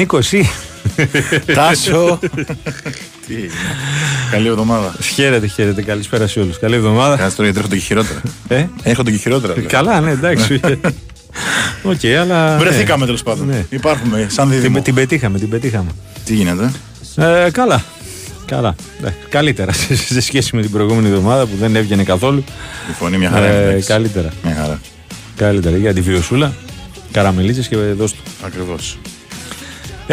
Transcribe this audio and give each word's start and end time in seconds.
Νίκος, 0.00 0.32
εσύ. 0.32 0.50
Τάσο. 1.54 2.18
Τι 3.26 3.34
έγινε. 3.34 3.50
Καλή 4.30 4.48
εβδομάδα. 4.48 4.94
χαίρετε, 5.14 5.46
χαίρετε. 5.46 5.82
Καλησπέρα 5.82 6.26
σε 6.26 6.40
όλους. 6.40 6.58
Καλή 6.58 6.74
εβδομάδα. 6.74 7.16
Κάτσε 7.16 7.36
τώρα 7.36 7.48
γιατί 7.50 7.58
έχω 7.58 7.68
το 7.68 7.74
και 7.74 7.80
χειρότερα. 7.82 8.20
Ε; 8.48 8.66
Έχω 8.82 9.02
το 9.02 9.10
και 9.10 9.16
χειρότερα. 9.16 9.52
δηλαδή. 9.52 9.72
Καλά, 9.74 10.00
ναι, 10.00 10.10
εντάξει. 10.10 10.60
Οκ, 11.82 12.04
αλλά. 12.20 12.58
Βρεθήκαμε 12.58 13.04
τέλος 13.04 13.22
πάντων. 13.22 13.46
Ναι. 13.46 13.64
Υπάρχουμε 13.68 14.26
σαν 14.30 14.48
ναι. 14.48 14.54
δίδυμο. 14.54 14.74
Την, 14.74 14.82
την 14.84 14.94
πετύχαμε, 14.94 15.38
την 15.38 15.48
πετύχαμε. 15.48 15.90
Τι 16.24 16.34
γίνεται. 16.34 16.70
Ε, 17.16 17.50
καλά. 17.52 17.84
Καλά. 18.46 18.74
Ε, 19.04 19.08
καλύτερα 19.28 19.72
σε, 19.72 19.96
σε 19.96 20.20
σχέση 20.20 20.56
με 20.56 20.62
την 20.62 20.70
προηγούμενη 20.70 21.08
εβδομάδα 21.08 21.46
που 21.46 21.56
δεν 21.60 21.76
έβγαινε 21.76 22.02
καθόλου. 22.04 22.44
Η 22.90 22.92
φωνή 22.98 23.18
μια 23.18 23.30
χαρά. 23.30 23.46
είναι, 23.46 23.56
Ε, 23.56 23.68
εντάξει. 23.68 23.86
καλύτερα. 23.88 24.28
Μια 24.44 24.54
χαρά. 24.54 24.80
Καλύτερα 25.36 25.76
για 25.76 25.94
τη 25.94 26.00
βιοσούλα. 26.00 26.52
Καραμελίτσες 27.12 27.68
και 27.68 27.76
δώσ' 27.76 28.12
του. 28.12 28.22
Ακριβώς. 28.44 28.98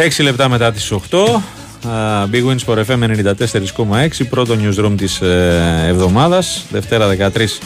6 0.00 0.22
λεπτά 0.22 0.48
μετά 0.48 0.72
τις 0.72 0.92
8. 0.92 1.42
Α, 1.88 2.26
Big 2.32 2.44
Wins 2.46 2.64
for 2.74 2.84
FM 2.84 2.98
94,6. 2.98 4.24
Πρώτο 4.30 4.56
newsroom 4.62 4.92
της 4.96 5.20
ε, 5.20 5.84
εβδομάδας. 5.86 6.64
Δευτέρα 6.70 7.06
13 7.08 7.58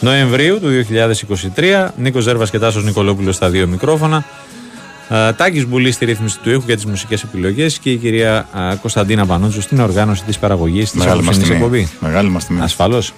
Νοεμβρίου 0.00 0.60
του 0.60 0.68
2023. 1.56 1.88
Νίκος 1.96 2.22
Ζέρβας 2.24 2.50
και 2.50 2.58
Τάσος 2.58 2.84
Νικολόπουλος 2.84 3.34
στα 3.34 3.48
δύο 3.50 3.66
μικρόφωνα. 3.66 4.24
Α, 5.08 5.34
Τάκης 5.34 5.66
Μπουλής 5.66 5.94
στη 5.94 6.04
ρύθμιση 6.04 6.38
του 6.38 6.50
ήχου 6.50 6.64
και 6.66 6.74
τις 6.74 6.84
μουσικές 6.86 7.22
επιλογές 7.22 7.78
και 7.78 7.90
η 7.90 7.96
κυρία 7.96 8.36
α, 8.52 8.76
Κωνσταντίνα 8.76 9.26
Πανότζου 9.26 9.60
στην 9.60 9.80
οργάνωση 9.80 10.22
της 10.24 10.38
παραγωγής 10.38 10.90
της 10.90 10.98
Μεγάλη 10.98 11.22
μας 11.22 11.36
απόψινής 11.36 11.48
τιμή. 11.48 11.58
εκπομπή. 11.58 11.88
Μεγάλη 12.00 12.28
μας 12.28 12.46
τιμή. 12.46 12.60
Ασφαλώς. 12.60 13.12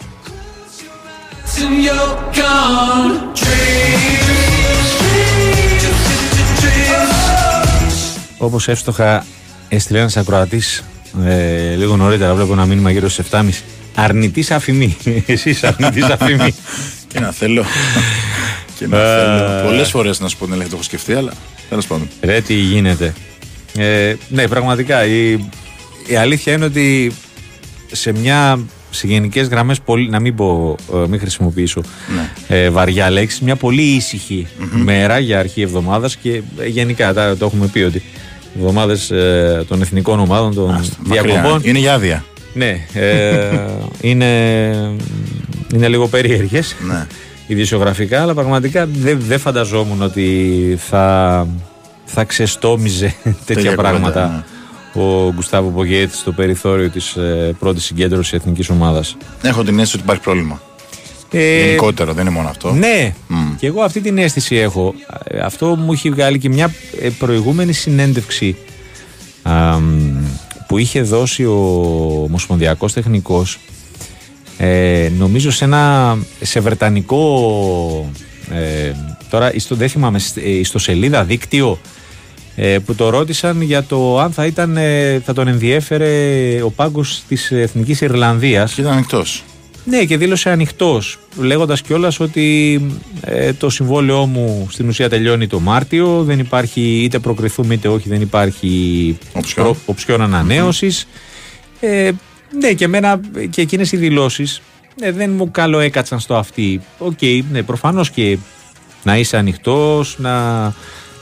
In 8.43 8.51
your 8.51 8.51
country. 8.51 8.53
Όπως 8.55 8.69
εύστοχα 8.69 9.27
έστειλε 9.69 9.99
ένας 9.99 10.17
ακροατής 10.17 10.85
ε, 11.25 11.75
λίγο 11.75 11.97
νωρίτερα, 11.97 12.35
βλέπω 12.35 12.53
ένα 12.53 12.67
μήνυμα 12.67 12.91
γύρω 12.91 13.09
στις 13.09 13.27
7.30. 13.31 13.49
Αρνητής 13.95 14.51
αφημή. 14.51 14.97
Εσείς 15.27 15.65
αρνητής 15.65 16.05
αφημή. 16.05 16.55
Και 17.09 17.21
να 17.21 17.31
θέλω. 17.31 17.65
Και 18.79 18.87
να 18.87 18.99
θέλω. 18.99 19.63
Πολλές 19.65 19.91
φορές 19.91 20.21
να 20.21 20.29
σου 20.29 20.37
πω 20.37 20.45
την 20.45 20.53
αλήθεια 20.53 20.71
το 20.71 20.77
έχω 20.77 20.85
σκεφτεί, 20.85 21.15
αλλά 21.15 21.33
τέλος 21.69 21.87
πάντων. 21.87 22.09
Ρε 22.21 22.41
τι 22.41 22.55
γίνεται. 22.55 23.15
Ε, 23.77 24.15
ναι, 24.29 24.49
πραγματικά 24.49 25.05
η, 25.07 25.33
η 26.07 26.17
αλήθεια 26.17 26.53
είναι 26.53 26.65
ότι 26.65 27.13
σε 27.93 28.13
μια 28.13 28.61
σε 28.91 29.07
γενικές 29.07 29.49
γραμμές, 29.49 29.81
να 30.09 30.21
μην, 30.21 30.35
πω, 30.35 30.77
ε, 30.95 31.09
μην 31.09 31.21
χρησιμοποιήσω 31.21 31.83
Ναι. 32.15 32.57
ε, 32.57 32.71
βαριά 32.71 33.11
λέξη, 33.11 33.45
μια 33.45 33.57
πολύ 33.57 33.83
ήσυχη 33.83 34.47
μέρα 34.85 35.19
για 35.19 35.39
αρχή 35.39 35.63
εβδομάδας 35.63 36.17
και 36.17 36.43
ε, 36.59 36.67
γενικά 36.67 37.13
τα, 37.13 37.37
το 37.37 37.45
έχουμε 37.45 37.67
πει 37.67 37.81
ότι 37.81 38.03
εβδομάδες 38.57 39.11
ε, 39.11 39.65
των 39.69 39.81
εθνικών 39.83 40.21
ομάδων, 40.21 40.55
των 40.55 40.75
Άστα, 40.75 40.97
μακριά. 41.07 41.23
διακοπών. 41.33 41.61
Είναι 41.65 41.79
για 41.79 41.95
άδεια. 41.95 42.25
Ναι, 42.55 42.87
ε, 42.93 43.49
είναι, 44.11 44.27
είναι 45.75 45.89
λίγο 45.89 46.09
περίεργες 46.09 46.77
Ναι. 46.89 47.07
ιδιοσιογραφικά, 47.47 48.23
αλλά 48.23 48.35
πραγματικά 48.35 48.87
δεν 48.87 49.19
δεν 49.21 49.39
φανταζόμουν 49.39 50.03
ότι 50.03 50.79
θα, 50.79 51.47
θα 52.05 52.25
ξεστόμιζε 52.25 53.15
τέτοια 53.47 53.55
κουβέντα, 53.55 53.75
πράγματα 53.75 54.45
ο 54.95 55.33
Γκουστάβο 55.33 55.69
Πογέτη 55.71 56.17
στο 56.17 56.33
περιθώριο 56.33 56.91
της 56.91 57.17
ε, 57.17 57.55
πρώτης 57.59 57.85
συγκέντρωσης 57.85 58.33
εθνικής 58.33 58.69
ομάδας. 58.71 59.17
Έχω 59.43 59.63
την 59.65 59.75
αίσθηση 59.79 59.95
ότι 59.95 60.05
υπάρχει 60.05 60.23
πρόβλημα. 60.23 60.61
Ε, 61.33 61.65
Γενικότερο, 61.65 62.13
δεν 62.13 62.27
είναι 62.27 62.35
μόνο 62.35 62.49
αυτό. 62.49 62.73
ναι, 62.73 63.15
Μμ. 63.29 63.55
και 63.59 63.67
εγώ 63.67 63.83
αυτή 63.83 64.01
την 64.01 64.19
αίσθηση 64.19 64.57
έχω. 64.57 64.95
Ε, 65.25 65.39
Αυτό 65.41 65.67
μου 65.77 65.93
έχει 65.93 66.11
βγάλει 66.11 66.39
και 66.39 66.49
μια 66.49 66.75
ε, 67.01 67.09
προηγούμενη 67.09 67.73
συνέντευξη 67.73 68.57
α, 69.43 69.79
μ, 69.79 70.25
που 70.67 70.79
είχε 70.79 71.03
δώσει 71.03 71.45
ο 71.45 72.23
Ομοσπονδιακός 72.25 72.93
Τεχνικός 72.93 73.59
ε, 74.59 75.09
νομίζω 75.19 75.51
σε 75.51 75.65
ένα 75.65 76.17
σε 76.41 76.61
βρετανικό 76.61 78.11
ε, 78.51 78.93
τώρα 79.31 79.55
ιστο, 79.55 79.75
δεν 79.75 79.89
θυμάμαι 79.89 80.19
σ- 80.19 80.37
ε, 80.37 80.51
ιστοσελίδα 80.51 81.25
δίκτυο 81.25 81.79
ε, 82.57 82.79
που 82.79 82.95
το 82.95 83.09
ρώτησαν 83.11 83.63
για 83.63 83.83
το 83.83 84.19
αν 84.21 84.33
θα, 84.33 84.47
ήταν, 84.47 84.77
ε, 84.77 85.21
θα 85.25 85.33
τον 85.33 85.49
ενδιέφερε 85.49 86.09
ο 86.65 86.71
πάγκος 86.71 87.23
της 87.29 87.51
Εθνικής 87.51 88.01
Ιρλανδίας 88.01 88.73
Και 88.73 88.81
ήταν 88.81 88.93
ανοιχτό. 88.93 89.23
Ναι, 89.85 90.05
και 90.05 90.17
δήλωσε 90.17 90.51
ανοιχτός, 90.51 91.19
λέγοντας 91.37 91.83
κιόλας 91.83 92.21
ότι 92.21 92.81
ε, 93.21 93.53
το 93.53 93.71
συμβόλαιό 93.71 94.27
μου 94.27 94.69
στην 94.71 94.89
ουσία 94.89 95.09
τελειώνει 95.09 95.47
το 95.47 95.61
Μάρτιο. 95.61 96.23
Δεν 96.23 96.39
υπάρχει 96.39 97.03
είτε 97.03 97.19
προκριθούμε 97.19 97.75
είτε 97.75 97.89
όχι, 97.89 98.09
δεν 98.09 98.21
υπάρχει 98.21 99.19
Οψιόν. 99.33 99.77
οψιόν 99.87 100.21
ανανέωσης. 100.21 101.09
Ε, 101.81 102.11
ναι, 102.61 102.73
και 102.73 102.85
εμένα 102.85 103.21
και 103.51 103.61
εκείνες 103.61 103.93
οι 103.93 103.97
δηλώσεις 103.97 104.63
ε, 105.01 105.13
δεν 105.13 105.31
μου 105.31 105.51
καλό 105.51 105.79
έκατσαν 105.79 106.21
στο 106.21 106.37
αυτή. 106.37 106.81
Οκ, 106.99 107.19
ναι, 107.51 107.63
προφανώς 107.63 108.11
και 108.11 108.39
να 109.03 109.17
είσαι 109.19 109.37
ανοιχτός, 109.37 110.17
να... 110.19 110.65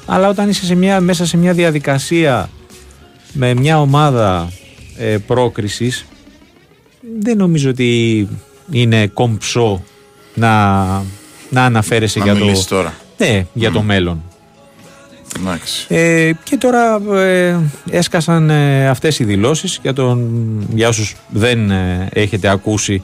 αλλά 0.07 0.29
όταν 0.29 0.49
είσαι 0.49 0.65
σε 0.65 0.75
μια, 0.75 1.01
μέσα 1.01 1.27
σε 1.27 1.37
μια 1.37 1.53
διαδικασία 1.53 2.51
με 3.33 3.55
μια 3.55 3.81
ομάδα 3.81 4.53
ε, 4.97 5.17
πρόκρισης 5.27 6.05
δεν 7.19 7.37
νομίζω 7.37 7.71
ότι 7.71 8.29
είναι 8.71 9.07
κομψό 9.07 9.83
να, 10.35 10.85
να 11.51 11.65
αναφέρεσαι 11.65 12.19
Να 12.19 12.25
για, 12.25 12.35
το, 12.35 12.41
μιλήσεις 12.45 12.67
τώρα. 12.67 12.95
ναι, 13.19 13.47
για 13.53 13.71
το 13.71 13.83
μέλλον. 13.83 14.23
Εντάξει. 15.39 15.87
Ε, 15.89 16.33
και 16.45 16.57
τώρα 16.57 17.01
ε, 17.21 17.59
έσκασαν 17.91 18.51
ε, 18.51 18.89
αυτές 18.89 19.19
οι 19.19 19.25
δηλώσεις 19.25 19.79
για, 19.83 19.93
τον, 19.93 20.29
για 20.75 20.89
όσους 20.89 21.17
δεν 21.29 21.71
ε, 21.71 22.09
έχετε 22.13 22.49
ακούσει 22.49 23.03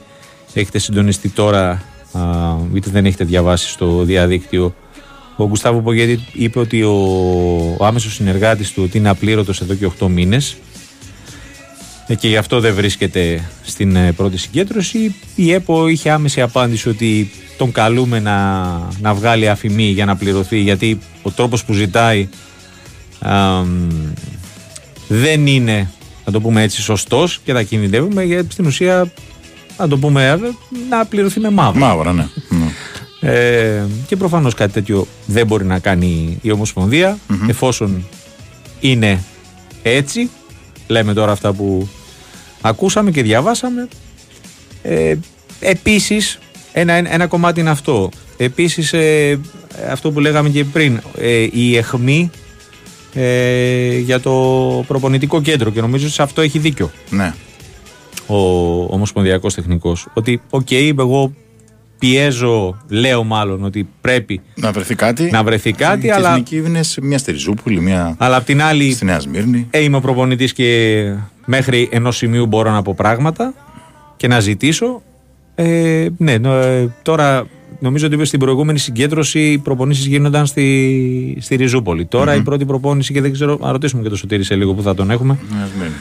έχετε 0.53 0.79
συντονιστεί 0.79 1.29
τώρα 1.29 1.69
α, 2.11 2.21
είτε 2.73 2.89
δεν 2.89 3.05
έχετε 3.05 3.23
διαβάσει 3.23 3.69
στο 3.69 4.03
διαδίκτυο. 4.03 4.75
Ο 5.35 5.47
Γκουστάβο 5.47 5.79
Πογέτη 5.79 6.25
είπε 6.33 6.59
ότι 6.59 6.83
ο, 6.83 6.95
ο 7.77 7.85
άμεσος 7.85 8.13
συνεργάτης 8.13 8.71
του 8.71 8.83
ότι 8.85 8.97
είναι 8.97 9.09
απλήρωτος 9.09 9.61
εδώ 9.61 9.73
και 9.73 9.89
8 9.99 10.07
μήνες 10.07 10.51
ε, 10.51 10.57
και 12.15 12.27
γι' 12.27 12.37
αυτό 12.37 12.59
δεν 12.59 12.73
βρίσκεται 12.73 13.49
στην 13.63 13.95
ε, 13.95 14.11
πρώτη 14.11 14.37
συγκέντρωση. 14.37 15.15
Η 15.35 15.51
ΕΠΟ 15.51 15.87
είχε 15.87 16.09
άμεση 16.09 16.41
απάντηση 16.41 16.89
ότι 16.89 17.31
τον 17.57 17.71
καλούμε 17.71 18.19
να, 18.19 18.61
να 19.01 19.13
βγάλει 19.13 19.49
αφημί 19.49 19.83
για 19.83 20.05
να 20.05 20.15
πληρωθεί 20.15 20.59
γιατί 20.59 20.99
ο 21.21 21.31
τρόπος 21.31 21.65
που 21.65 21.73
ζητάει 21.73 22.29
α, 23.19 23.61
μ, 23.61 24.13
δεν 25.07 25.47
είναι, 25.47 25.91
να 26.25 26.31
το 26.31 26.41
πούμε 26.41 26.61
έτσι, 26.61 26.81
σωστός 26.81 27.39
και 27.43 27.53
θα 27.53 27.63
κινδυνεύουμε 27.63 28.23
γιατί 28.23 28.51
στην 28.51 28.65
ουσία, 28.65 29.11
να 29.77 29.87
το 29.87 29.97
πούμε, 29.97 30.27
ε, 30.27 30.37
να 30.89 31.05
πληρωθεί 31.05 31.39
με 31.39 31.49
μαύρο. 31.49 31.79
Μαύρα, 31.79 32.13
ναι. 32.13 32.27
Ναι. 32.49 32.71
Ε, 33.31 33.85
και 34.07 34.15
προφανώς 34.15 34.53
κάτι 34.53 34.73
τέτοιο 34.73 35.07
δεν 35.25 35.47
μπορεί 35.47 35.65
να 35.65 35.79
κάνει 35.79 36.37
η 36.41 36.51
ομοσπονδια 36.51 37.17
εφόσον 37.47 38.05
είναι 38.79 39.23
έτσι 39.83 40.29
λέμε 40.87 41.13
τώρα 41.13 41.31
αυτά 41.31 41.53
που 41.53 41.89
ακούσαμε 42.61 43.11
και 43.11 43.23
διαβάσαμε. 43.23 43.87
Ε, 44.81 45.15
επίσης 45.59 46.39
ένα, 46.73 46.93
ένα 46.93 47.27
κομμάτι 47.27 47.59
είναι 47.59 47.69
αυτό. 47.69 48.09
Επίσης 48.37 48.93
ε, 48.93 49.39
αυτό 49.89 50.11
που 50.11 50.19
λέγαμε 50.19 50.49
και 50.49 50.63
πριν 50.63 51.01
ε, 51.17 51.47
η 51.51 51.77
εχμή 51.77 52.31
ε, 53.13 53.97
για 53.97 54.19
το 54.19 54.33
προπονητικό 54.87 55.41
κέντρο. 55.41 55.69
Και 55.69 55.81
νομίζω 55.81 56.05
ότι 56.05 56.13
σε 56.13 56.21
αυτό 56.21 56.41
έχει 56.41 56.59
δίκιο. 56.59 56.91
Ναι. 57.09 57.33
ο 58.27 58.37
ομοσπονδιακός 58.93 59.53
τεχνικός. 59.53 60.07
Ότι 60.13 60.41
οκ 60.49 60.71
εγώ 60.71 61.33
πιέζω 61.99 62.77
λέω 62.87 63.23
μάλλον 63.23 63.63
ότι 63.63 63.87
πρέπει 64.01 64.41
Να 64.55 64.71
βρεθεί 64.71 64.95
κάτι. 64.95 65.29
να 65.31 65.43
βρεθεί 65.43 65.71
κάτι 65.71 66.05
Η 66.07 66.09
αλλά, 66.11 66.27
τεχνική 66.29 66.55
είναι 66.57 66.83
σε 66.83 67.01
μια 67.01 67.17
στη 67.17 67.31
Ριζούπολη, 67.31 67.79
μια 67.81 68.15
αλλά 68.17 68.35
απ' 68.35 68.45
την 68.45 68.61
άλλη 68.61 68.91
στη 68.93 69.05
Νέα 69.05 69.19
Σμύρνη. 69.19 69.67
ε, 69.69 69.79
είμαι 69.83 69.97
ο 69.97 70.01
προπονητής 70.01 70.53
και 70.53 71.03
μέχρι 71.45 71.89
ενός 71.91 72.17
σημείου 72.17 72.45
μπορώ 72.45 72.71
να 72.71 72.81
πω 72.81 72.93
πράγματα 72.97 73.53
και 74.17 74.27
να 74.27 74.39
ζητήσω 74.39 75.01
ε, 75.55 76.07
ναι 76.17 76.37
νο- 76.37 76.53
ε, 76.53 76.93
τώρα 77.01 77.45
νομίζω 77.79 78.07
ότι 78.07 78.25
στην 78.25 78.39
προηγούμενη 78.39 78.79
συγκέντρωση 78.79 79.39
οι 79.51 79.57
προπονήσεις 79.57 80.05
γίνονταν 80.05 80.45
στη, 80.45 81.37
στη 81.39 81.55
Ριζούπολη 81.55 82.05
τώρα 82.05 82.35
η 82.35 82.41
πρώτη 82.41 82.65
προπόνηση 82.65 83.13
και 83.13 83.21
δεν 83.21 83.31
ξέρω 83.33 83.57
να 83.61 83.71
ρωτήσουμε 83.71 84.03
και 84.03 84.09
το 84.09 84.15
Σωτήρη 84.15 84.43
σε 84.43 84.55
λίγο 84.55 84.73
που 84.73 84.81
θα 84.81 84.93
τον 84.95 85.11
έχουμε 85.11 85.37
Νέα 85.55 85.67
Σμύρνη. 85.75 85.93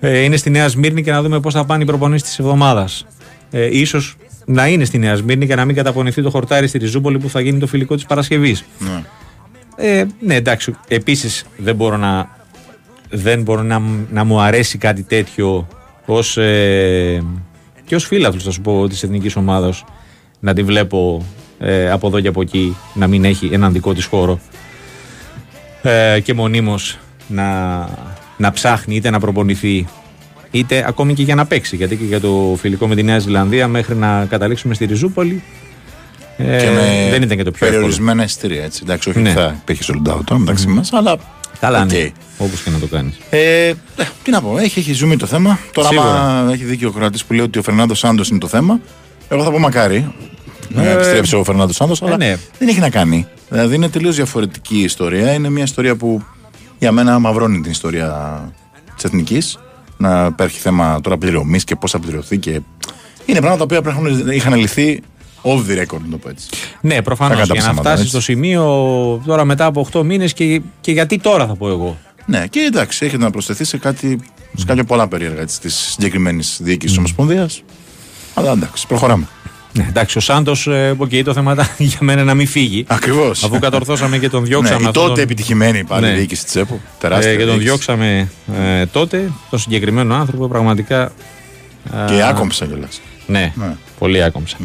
ε, 0.00 0.18
είναι 0.18 0.36
στη 0.36 0.50
Νέα 0.50 0.68
Σμύρνη 0.68 1.02
και 1.02 1.10
να 1.10 1.22
δούμε 1.22 1.40
πώς 1.40 1.54
θα 1.54 1.64
πάνε 1.64 1.82
οι 1.82 1.86
προπονήσεις 1.86 2.28
της 2.28 2.38
εβδομάδας. 2.38 3.06
Ε, 3.50 3.78
ίσως 3.78 4.16
να 4.44 4.68
είναι 4.68 4.84
στη 4.84 4.98
Νέα 4.98 5.16
Σμύρνη 5.16 5.46
και 5.46 5.54
να 5.54 5.64
μην 5.64 5.74
καταπονηθεί 5.74 6.22
το 6.22 6.30
χορτάρι 6.30 6.66
στη 6.66 6.78
Ριζούπολη 6.78 7.18
που 7.18 7.28
θα 7.28 7.40
γίνει 7.40 7.58
το 7.58 7.66
φιλικό 7.66 7.94
της 7.94 8.06
Παρασκευής. 8.06 8.64
Ναι. 8.78 9.02
Ε, 9.76 10.06
ναι, 10.20 10.34
εντάξει. 10.34 10.74
Επίσης 10.88 11.44
δεν 11.56 11.74
μπορώ 11.74 11.96
να. 11.96 12.40
Δεν 13.10 13.42
μπορώ 13.42 13.62
να, 13.62 13.82
να 14.10 14.24
μου 14.24 14.40
αρέσει 14.40 14.78
κάτι 14.78 15.02
τέτοιο 15.02 15.68
ως. 16.06 16.36
Ε, 16.36 17.22
και 17.84 17.94
ως 17.94 18.06
φίλαθλος, 18.06 18.44
θα 18.44 18.50
σου 18.50 18.60
πω, 18.60 18.88
της 18.88 19.02
εθνικής 19.02 19.36
ομάδας 19.36 19.84
να 20.40 20.54
τη 20.54 20.62
βλέπω 20.62 21.26
ε, 21.58 21.90
από 21.90 22.06
εδώ 22.06 22.20
και 22.20 22.28
από 22.28 22.40
εκεί 22.40 22.76
να 22.94 23.06
μην 23.06 23.24
έχει 23.24 23.50
έναν 23.52 23.72
δικό 23.72 23.94
της 23.94 24.04
χώρο 24.04 24.40
ε, 25.82 26.20
και 26.20 26.34
μονίμως 26.34 26.98
να, 27.28 27.78
να 28.36 28.50
ψάχνει 28.50 28.94
είτε 28.94 29.10
να 29.10 29.20
προπονηθεί 29.20 29.86
είτε 30.52 30.84
ακόμη 30.88 31.14
και 31.14 31.22
για 31.22 31.34
να 31.34 31.46
παίξει 31.46 31.76
γιατί 31.76 31.96
και 31.96 32.04
για 32.04 32.20
το 32.20 32.56
φιλικό 32.58 32.86
με 32.88 32.94
τη 32.94 33.02
Νέα 33.02 33.18
Ζηλανδία 33.18 33.68
μέχρι 33.68 33.94
να 33.96 34.26
καταλήξουμε 34.30 34.74
στη 34.74 34.84
Ριζούπολη 34.84 35.42
ε, 36.36 36.58
Και 36.58 36.70
με 36.70 37.08
δεν 37.10 37.22
ήταν 37.22 37.36
και 37.36 37.42
το 37.42 37.50
πιο 37.50 37.66
εύκολο. 37.66 37.70
περιορισμένα 37.70 38.22
εισιτήρια 38.24 38.64
έτσι. 38.64 38.80
Εντάξει, 38.82 39.08
όχι 39.08 39.18
Ναι. 39.20 39.30
ότι 39.30 39.38
θα 39.38 39.56
υπήρχε 39.60 39.82
sold 39.86 40.12
out 40.12 40.20
τώρα 40.24 40.40
μεταξύ 40.40 40.66
μας, 40.66 40.92
αλλά. 40.92 41.16
Καλά 41.60 41.82
οκ. 41.82 41.90
ναι, 41.92 42.10
όπως 42.38 42.62
και 42.62 42.70
να 42.70 42.78
το 42.78 42.86
κάνεις 42.86 43.14
Ε, 43.30 43.66
ε, 43.68 43.74
τι 44.22 44.30
να 44.30 44.40
πω, 44.42 44.58
έχει, 44.58 44.78
έχει 44.78 44.92
ζουμί 44.92 45.16
το 45.16 45.26
θέμα. 45.26 45.58
Τώρα, 45.72 45.88
Σίγουρα. 45.88 46.38
άμα 46.38 46.52
έχει 46.52 46.64
δίκιο 46.64 46.88
ο 46.88 46.92
Κροατής 46.92 47.24
που 47.24 47.32
λέει 47.32 47.44
ότι 47.44 47.58
ο 47.58 47.62
Φερνάντο 47.62 47.98
Σάντος 47.98 48.28
είναι 48.28 48.38
το 48.38 48.46
θέμα, 48.48 48.80
εγώ 49.28 49.42
θα 49.42 49.50
πω 49.50 49.58
μακάρι. 49.58 50.12
Να 50.68 50.82
Ε, 50.84 50.92
επιστρέψει 50.92 51.36
ο 51.36 51.44
Φερνάντο 51.44 51.76
Σάντος, 51.76 52.02
αλλά 52.02 52.16
ναι. 52.16 52.36
δεν 52.58 52.68
έχει 52.68 52.78
να 52.80 52.90
κάνει. 52.90 53.26
Δηλαδή 53.48 53.74
είναι 53.74 53.88
τελείως 53.88 54.16
διαφορετική 54.16 54.76
η 54.76 54.82
ιστορία. 54.82 55.32
Είναι 55.32 55.48
μια 55.50 55.62
ιστορία 55.64 55.96
που 55.96 56.22
για 56.78 56.92
μένα 56.92 57.18
μαυρώνει 57.18 57.60
την 57.60 57.70
ιστορία 57.70 58.40
της 58.94 59.04
εθνικής. 59.04 59.58
Να 60.02 60.26
υπάρχει 60.26 60.58
θέμα 60.58 61.00
τώρα 61.00 61.16
πληρωμής 61.18 61.64
και 61.64 61.76
πώς 61.76 61.90
θα 61.90 61.98
πληρωθεί. 61.98 62.38
Και... 62.38 62.50
Είναι 63.26 63.38
πράγματα 63.40 63.56
τα 63.56 63.62
οποία 63.64 63.82
πρέπει 63.82 64.02
να 64.02 64.08
έχουν- 64.10 64.30
είχαν 64.30 64.54
λυθεί 64.54 65.02
off 65.42 65.58
the 65.58 65.78
record, 65.82 66.00
να 66.04 66.10
το 66.10 66.16
πω 66.16 66.28
έτσι. 66.28 66.46
Ναι, 66.80 67.02
προφανώς. 67.02 67.36
Κακά 67.36 67.46
τα 67.48 67.54
Για 67.54 67.62
να 67.62 67.68
ψέματα, 67.68 67.80
φτάσεις 67.80 67.98
έτσι. 67.98 68.08
στο 68.08 68.20
σημείο 68.20 68.64
τώρα 69.26 69.44
μετά 69.44 69.64
από 69.64 69.86
8 69.92 70.02
μήνες 70.04 70.32
και, 70.32 70.60
και 70.80 70.92
γιατί 70.92 71.18
τώρα 71.18 71.46
θα 71.46 71.54
πω 71.56 71.68
εγώ. 71.68 71.98
Ναι, 72.26 72.46
και 72.46 72.60
εντάξει, 72.60 73.06
έχει 73.06 73.16
να 73.18 73.30
προσθεθεί 73.30 73.64
σε 73.64 73.78
κάτι, 73.78 74.20
σε 74.56 74.64
κάποια 74.66 74.84
πολλά 74.84 75.08
περίεργα 75.08 75.44
της 75.44 75.74
συγκεκριμένης 75.74 76.58
διοίκησης 76.62 76.92
της 76.92 76.98
Ομοσπονδίας. 76.98 77.62
Αλλά 78.34 78.50
εντάξει, 78.52 78.86
προχωράμε. 78.86 79.26
Ναι, 79.72 79.86
εντάξει, 79.88 80.18
ο 80.18 80.20
Σάντος, 80.20 80.66
ε, 80.66 80.94
οκ, 80.98 81.10
το 81.24 81.32
θέμα 81.32 81.52
ήταν 81.52 81.66
για 81.90 81.98
μένα 82.00 82.24
να 82.24 82.34
μην 82.34 82.46
φύγει. 82.46 82.84
Ακριβώς. 82.88 83.44
Αφού 83.44 83.58
κατορθώσαμε 83.58 84.18
και 84.18 84.28
τον 84.28 84.40
ναι, 84.42 84.46
διώξαμε 84.48 84.74
η 84.82 84.86
αυτόν 84.86 84.92
τότε 85.02 85.14
τον- 85.14 85.22
επιτυχημένη 85.22 85.84
πάλι 85.84 86.06
Ναι. 86.06 86.12
διοίκηση 86.12 86.44
της 86.44 86.56
ΕΠΟ. 86.56 86.80
Τεράστια. 86.98 87.30
ε, 87.30 87.34
και 87.36 87.38
τον 87.40 87.48
διοίκηση. 87.48 87.66
διώξαμε 87.68 88.28
ε, 88.60 88.86
τότε, 88.86 89.30
τον 89.50 89.58
συγκεκριμένο 89.58 90.14
άνθρωπο, 90.14 90.48
πραγματικά. 90.48 91.12
Και 92.06 92.14
ε, 92.14 92.22
άκομψα 92.28 92.66
κιόλας. 92.66 93.00
Ναι, 93.26 93.52
Ναι. 93.54 93.76
πολύ 93.98 94.22
άκομψα. 94.22 94.56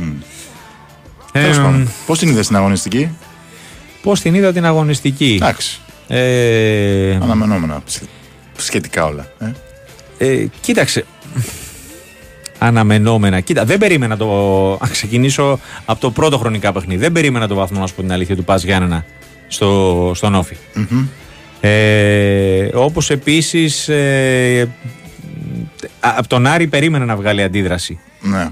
Ε, 1.31 1.41
Τέλος 1.41 1.55
πάντων. 1.57 1.89
Πώς 2.05 2.19
την 2.19 2.29
είδες 2.29 2.45
στην 2.45 2.57
αγωνιστική, 2.57 3.09
Πώς 4.01 4.19
την 4.21 4.33
είδα 4.33 4.53
την 4.53 4.65
αγωνιστική; 4.65 5.37
Εντάξει. 5.41 5.79
Ε, 6.07 7.15
Αναμενόμενα. 7.21 7.81
σχε- 7.85 8.07
Σχετικά 8.57 9.05
όλα. 9.05 9.31
Ε. 9.39 9.51
Ε, 10.27 10.47
κοίταξε. 10.61 11.05
Αναμενόμενα. 12.59 13.39
Κοίτα, 13.39 13.65
δεν 13.65 13.77
περίμενα 13.77 14.17
το. 14.17 14.27
Να 14.81 14.87
ξεκινήσω 14.87 15.59
από 15.85 15.99
το 15.99 16.11
πρώτο 16.11 16.37
χρονικά 16.37 16.71
παιχνίδι. 16.71 16.99
Δεν 17.01 17.11
περίμενα 17.11 17.47
το 17.47 17.55
βαθμό, 17.55 17.79
να 17.79 17.87
σου 17.87 17.95
πω 17.95 18.01
την 18.01 18.11
αλήθεια, 18.11 18.35
του 18.35 18.43
Πας 18.43 18.63
Γιάννενα 18.63 19.05
στο, 19.47 20.11
στον 20.15 20.35
Όφη. 20.35 20.55
Ε, 21.59 22.69
Όπως 22.73 23.09
επίσης. 23.09 23.87
Ε, 23.89 24.69
α- 25.99 26.13
από 26.17 26.27
τον 26.27 26.45
Άρη 26.47 26.67
περίμενα 26.67 27.05
να 27.05 27.15
βγάλει 27.15 27.43
αντίδραση. 27.43 27.99
Ναι. 28.21 28.49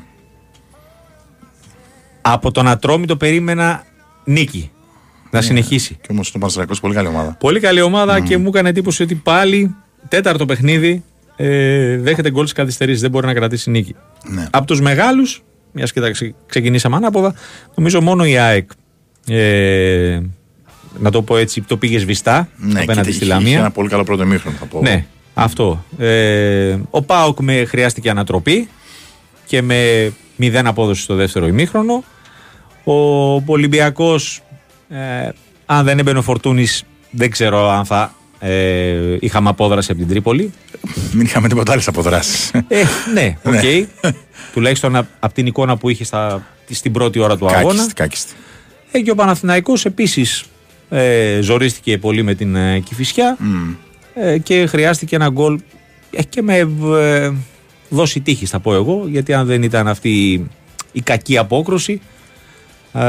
Από 2.22 2.52
τον 2.52 2.68
Ατρόμητο 2.68 3.18
περίμενα 3.18 3.84
νίκη. 4.24 4.70
Να 5.32 5.42
συνεχίσει. 5.42 5.98
Και 6.02 6.08
όμως 6.10 6.32
το 6.32 6.38
Πανσεραϊκό 6.40 6.74
πολύ 6.82 6.94
καλή 6.94 7.08
ομάδα. 7.08 7.36
Πολύ 7.40 7.60
καλή 7.60 7.82
ομάδα 7.82 8.20
και 8.20 8.38
μου 8.38 8.48
έκανε 8.48 8.70
εντύπωση 8.70 9.04
ότι 9.04 9.16
πάλι 9.16 9.76
τέταρτο 10.08 10.46
παιχνίδι 10.46 11.04
ε, 11.36 11.98
δέχεται 11.98 12.30
γκολ 12.32 12.42
στις 12.44 12.58
καθυστερήσεις. 12.58 13.02
Δεν 13.02 13.12
μπορεί 13.12 13.26
να 13.26 13.34
κρατήσει 13.34 13.70
νίκη. 13.70 13.96
Ναι. 14.24 14.48
Από 14.52 14.66
τους 14.66 14.82
μεγάλους, 14.82 15.44
μιας 15.72 15.92
και 15.94 16.00
τα 16.02 16.12
ξε- 16.12 16.34
ξεκινήσαμε 16.46 16.96
ανάποδα, 16.96 17.34
νομίζω 17.76 18.02
μόνο 18.02 18.26
η 18.26 18.38
ΑΕΚ. 18.38 18.70
Ε, 19.28 20.20
να 21.00 21.12
το 21.12 21.22
πω 21.22 21.38
έτσι, 21.38 21.62
το 21.62 21.78
πήγε 21.78 22.00
σβηστά 22.00 22.50
Ναι, 22.58 22.82
απέναντι 22.82 23.08
και 23.08 23.14
στη 23.14 23.24
είχε- 23.24 23.34
είχε 23.34 23.34
Λαμία. 23.44 23.60
ένα 23.60 23.72
πολύ 23.72 23.90
καλό 23.90 24.04
πρώτο 24.04 24.24
ημίχρονο, 24.24 24.58
θα 24.60 24.66
πω. 24.66 24.82
Ναι, 24.82 25.06
αυτό. 25.34 25.86
Ε, 25.98 26.78
ο 26.90 27.02
Πάοκ 27.02 27.40
με 27.40 27.66
χρειάστηκε 27.66 28.10
ανατροπή 28.10 28.68
και 29.46 29.62
με 29.62 30.12
μηδέν 30.36 30.68
απόδοση 30.68 31.02
στο 31.02 31.16
δεύτερο 31.16 31.48
ημίχρονο. 31.48 32.04
Ο 32.84 33.34
Ολυμπιακός, 33.46 34.42
ε, 34.90 35.30
αν 35.66 35.86
δεν 35.86 36.00
έμπαινε 36.00 36.18
ο 36.18 36.22
Φορτούνης, 36.22 36.84
δεν 37.10 37.30
ξέρω 37.32 37.70
αν 37.70 37.86
θα 37.86 38.14
ε, 38.40 39.18
είχαμε 39.20 39.50
απόδραση 39.50 39.92
από 39.92 40.00
την 40.00 40.10
Τρίπολη. 40.10 40.54
Μην 41.12 41.26
είχαμε 41.26 41.48
τίποτα 41.48 41.72
άλλες 41.72 41.88
αποδράσεις. 41.88 42.52
Ε, 42.68 42.84
ναι, 43.14 43.38
οκ. 43.44 43.54
Ναι. 43.54 44.12
Τουλάχιστον 44.54 44.96
από 44.96 45.34
την 45.34 45.46
εικόνα 45.46 45.78
που 45.78 45.90
είχε 45.90 46.04
στα, 46.04 46.46
στην 46.70 46.92
πρώτη 46.92 47.20
ώρα 47.20 47.38
του 47.38 47.48
αγώνα. 47.48 47.68
Κάκιστη, 47.68 47.94
κάκιστη. 47.94 48.34
Ε, 48.92 49.00
και 49.00 49.12
ο 49.12 49.16
Παναθηναϊκός 49.16 49.86
επίσης 49.86 50.44
ε, 50.90 51.40
ζορίστηκε 51.42 51.98
πολύ 51.98 52.24
με 52.24 52.34
την 52.34 52.56
ε, 52.56 52.80
Κηφισιά 52.80 53.38
ε, 54.14 54.38
και 54.38 54.66
χρειάστηκε 54.66 55.16
ένα 55.16 55.30
γκολ 55.30 55.60
ε, 56.12 56.24
και 56.24 56.42
με 56.42 56.58
ε, 57.00 57.32
δόση 57.90 58.20
τύχης 58.20 58.46
θα 58.46 58.60
πω 58.60 58.74
εγώ 58.74 59.04
γιατί 59.08 59.34
αν 59.34 59.46
δεν 59.46 59.64
ήταν 59.64 59.88
αυτή 59.88 60.10
η, 60.10 60.50
η 60.92 61.02
κακή 61.02 61.38
απόκρουση 61.38 62.02
ε, 62.94 63.02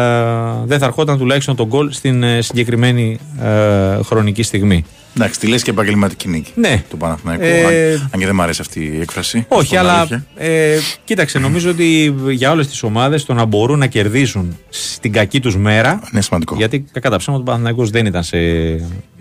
δεν 0.65 0.79
θα 0.79 0.85
ερχόταν 0.85 1.19
τουλάχιστον 1.19 1.57
το 1.57 1.67
γκολ 1.67 1.93
στην 1.93 2.23
ε, 2.23 2.41
συγκεκριμένη 2.41 3.19
ε, 3.41 4.03
χρονική 4.03 4.43
στιγμή. 4.43 4.85
Εντάξει, 5.17 5.41
τη 5.41 5.47
λες 5.47 5.63
και 5.63 5.71
επαγγελματική 5.71 6.29
νίκη. 6.29 6.53
Ναι. 6.55 6.83
Του 6.91 6.97
Παναθηναϊκού. 6.97 7.43
Ε, 7.45 7.93
αν, 7.95 8.11
αν 8.13 8.21
και 8.21 8.27
δεν 8.27 8.35
μου 8.35 8.43
αρέσει 8.43 8.61
αυτή 8.61 8.81
η 8.81 9.01
έκφραση. 9.01 9.45
Όχι, 9.49 9.67
στην 9.67 9.79
αλλά 9.79 9.93
αλήθεια. 9.99 10.27
ε, 10.37 10.79
κοίταξε, 11.05 11.39
νομίζω 11.39 11.71
ότι 11.71 12.15
για 12.29 12.51
όλες 12.51 12.67
τις 12.69 12.83
ομάδες 12.83 13.25
το 13.25 13.35
να 13.35 13.45
μπορούν 13.45 13.79
να 13.79 13.87
κερδίσουν 13.87 14.57
στην 14.69 15.13
κακή 15.13 15.41
τους 15.41 15.57
μέρα 15.57 16.01
Είναι 16.13 16.23
σημαντικό. 16.23 16.55
γιατί 16.57 16.81
κακά 16.93 17.11
τα 17.11 17.17
ψέματα 17.17 17.43
ο 17.43 17.45
Παναθηναϊκός 17.45 17.91
δεν 17.91 18.07
ήταν, 18.07 18.23
σε, 18.23 18.39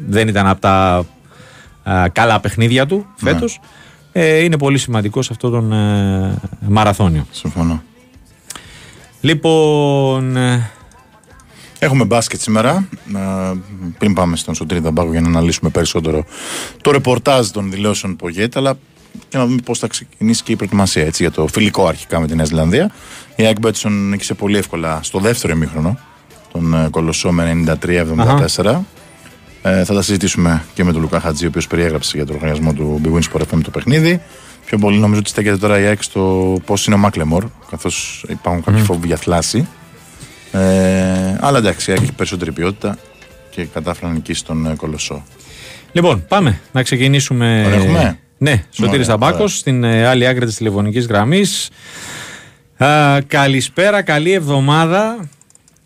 δεν 0.07 0.27
ήταν 0.27 0.47
από 0.47 0.61
τα 0.61 1.05
α, 1.83 2.09
καλά 2.11 2.39
παιχνίδια 2.39 2.85
του 2.85 3.05
φέτος. 3.15 3.59
Ε, 4.11 4.43
είναι 4.43 4.57
πολύ 4.57 4.77
σημαντικό 4.77 5.21
σε 5.21 5.29
αυτό 5.31 5.49
τον 5.49 5.71
ε, 5.73 6.35
μαραθώνιο. 6.67 7.27
Συμφωνώ. 7.31 7.83
Λοιπόν. 9.21 10.37
Ε, 11.86 11.88
Έχουμε 11.88 12.06
μπάσκετ 12.06 12.42
σήμερα. 12.42 12.88
Ε, 13.15 13.54
Πριν 13.98 14.13
πάμε 14.13 14.36
στον 14.36 14.56
Σωτήρη 14.56 14.80
Δαμπάκο 14.80 15.12
για 15.12 15.22
να 15.22 15.27
αναλύσουμε 15.27 15.70
περισσότερο 15.70 16.25
το 16.82 16.92
ρεπορτάζ 16.92 17.48
των 17.48 17.72
δηλώσεων 17.72 18.15
Πογέτ, 18.15 18.58
αλλά 18.58 18.77
και 19.30 19.38
να 19.38 19.46
δούμε 19.46 19.62
πώς 19.65 19.80
θα 19.80 19.88
ξεκινήσει 19.88 20.44
και 20.44 20.51
η 20.51 20.56
προετοιμασία 20.56 21.06
έτσι, 21.06 21.24
για 21.24 21.32
το 21.32 21.48
φιλικό 21.48 21.88
αρχικά 21.88 22.20
με 22.20 22.27
τη 22.27 22.36
Νέα 22.36 22.46
Ζηλανδία. 22.46 22.92
Η 23.36 23.46
ΑΕΚ 23.45 23.60
Betsson 23.60 24.10
νίκησε 24.10 24.34
πολύ 24.34 24.58
εύκολα 24.58 25.00
στο 25.04 25.20
δεύτερο 25.20 25.54
ημίχρονο 25.54 25.98
τον 26.51 26.74
ε, 26.74 26.88
Κολοσσό 26.89 27.32
με 27.32 27.63
93-74. 28.56 28.80
Ε, 29.62 29.84
θα 29.84 29.94
τα 29.94 30.01
συζητήσουμε 30.01 30.63
και 30.74 30.84
με 30.84 30.92
τον 30.92 31.01
Λουκά 31.01 31.20
Χατζή, 31.20 31.46
ο 31.46 31.48
οποίος 31.48 31.68
περιέγραψε 31.68 32.18
για 32.18 32.25
λογαριασμό 32.25 32.74
του 32.74 33.01
bwin 33.03 33.22
Sport 33.32 33.42
FM 33.42 33.60
το 33.63 33.70
παιχνίδι. 33.70 34.22
Πιο 34.65 34.77
πολύ 34.77 34.98
νομίζω 34.98 35.20
ότι 35.20 35.30
στέκεται 35.30 35.58
τώρα 35.58 35.80
η 35.80 35.86
ΑΕΚ 35.86 36.04
στο 36.04 36.56
πώς 36.65 36.86
είναι 36.86 36.96
ο 36.96 36.98
Μάκλεμορ, 36.98 37.46
καθώς 37.70 38.25
υπάρχουν 38.27 38.63
κάποιοι 38.63 38.82
φόβοι 38.82 39.08
για 39.08 39.18
θλάση. 39.18 39.68
Ε, 40.55 41.38
αλλά 41.39 41.57
εντάξει, 41.57 41.89
η 41.89 41.93
ΑΕΚ 41.93 42.03
έχει 42.03 42.13
περισσότερη 42.13 42.51
ποιότητα 42.51 42.97
και 43.50 43.63
κατάφερε 43.74 44.07
να 44.07 44.13
νικήσει 44.13 44.45
τον 44.45 44.65
ε, 44.65 44.75
Κολοσσό. 44.75 45.24
Λοιπόν, 45.91 46.25
πάμε 46.27 46.59
να 46.71 46.83
ξεκινήσουμε. 46.83 47.62
Τον 47.63 47.74
έχουμε; 47.74 48.19
Ναι, 48.38 48.63
Σωτήρης 48.69 48.93
Ωραία, 48.93 49.05
Ταμπάκος 49.05 49.38
ωραία. 49.39 49.47
στην 49.47 49.83
ε, 49.83 50.05
άλλη 50.07 50.27
άκρη 50.27 50.45
της 50.45 50.55
τηλεφωνικής 50.55 51.05
γραμμής. 51.07 51.69
Α, 52.77 53.21
καλησπέρα, 53.27 54.01
καλή 54.01 54.31
εβδομάδα. 54.31 55.29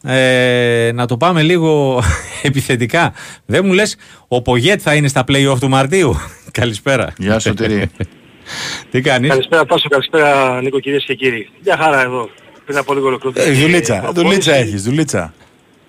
Ε, 0.03 0.91
να 0.93 1.05
το 1.05 1.17
πάμε 1.17 1.41
λίγο 1.41 2.01
επιθετικά. 2.41 3.13
Δεν 3.45 3.65
μου 3.65 3.73
λες, 3.73 3.95
ο 4.27 4.41
Πογέτ 4.41 4.79
θα 4.83 4.95
είναι 4.95 5.07
στα 5.07 5.23
play-off 5.27 5.57
του 5.59 5.69
Μαρτίου; 5.69 6.15
καλησπέρα. 6.59 7.13
Γεια 7.17 7.39
σου, 7.39 7.47
Σωτήρη. 7.47 7.89
Τι 8.91 9.01
κάνεις; 9.01 9.29
Καλησπέρα 9.29 9.65
Τάσο, 9.65 9.89
καλησπέρα 9.89 10.61
Νίκο 10.61 10.79
κυρίες 10.79 11.03
και 11.05 11.13
κύριοι. 11.13 11.49
Μια 11.63 11.77
χαρά 11.77 12.01
εδώ. 12.01 12.29
Πριν 12.69 12.81
από 12.81 12.93
λίγο 12.93 13.07
ολοκληρωτή. 13.07 13.41
Ε, 13.49 13.51
δουλίτσα, 13.51 13.93
προπόνηση. 13.99 14.23
δουλίτσα 14.23 14.53
έχεις, 14.55 14.83
δουλίτσα. 14.83 15.33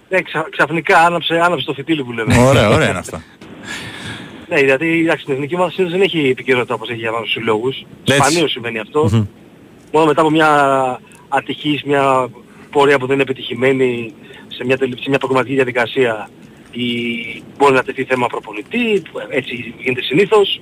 Ναι, 0.08 0.20
ξα, 0.22 0.46
ξαφνικά 0.50 0.98
άναψε, 0.98 1.34
άναψε 1.40 1.66
το 1.66 1.72
φυτίλι 1.72 2.04
που 2.04 2.12
λέμε. 2.12 2.38
Ωραία, 2.38 2.68
ωραία 2.68 2.88
είναι 2.88 2.98
αυτά. 2.98 3.22
ναι, 4.48 4.60
γιατί 4.60 5.00
εντάξει, 5.02 5.22
στην 5.22 5.34
εθνική 5.34 5.54
ομάδα 5.54 5.70
συνήθως 5.70 5.96
δεν 5.98 6.06
έχει 6.06 6.28
επικαιρότητα 6.28 6.74
όπως 6.74 6.88
έχει 6.90 6.98
για 6.98 7.10
άλλους 7.16 7.30
συλλόγους. 7.30 7.84
Έτσι. 8.04 8.20
Σπανίως 8.20 8.50
συμβαίνει 8.50 8.78
αυτό. 8.78 9.08
Μόνο 9.92 10.06
μετά 10.06 10.20
από 10.20 10.30
μια 10.30 10.50
ατυχής, 11.28 11.82
μια 11.82 12.28
πορεία 12.70 12.98
που 12.98 13.04
δεν 13.06 13.14
είναι 13.14 13.22
επιτυχημένη 13.22 14.14
σε 14.48 14.64
μια, 14.64 14.78
τελε- 14.78 14.98
σε 15.02 15.08
μια 15.08 15.18
προγραμματική 15.18 15.54
διαδικασία 15.54 16.28
η, 16.70 16.84
μπορεί 17.58 17.74
να 17.74 17.82
τεθεί 17.82 18.04
θέμα 18.04 18.26
προπονητή, 18.26 19.02
έτσι 19.28 19.74
γίνεται 19.78 20.02
συνήθως, 20.02 20.60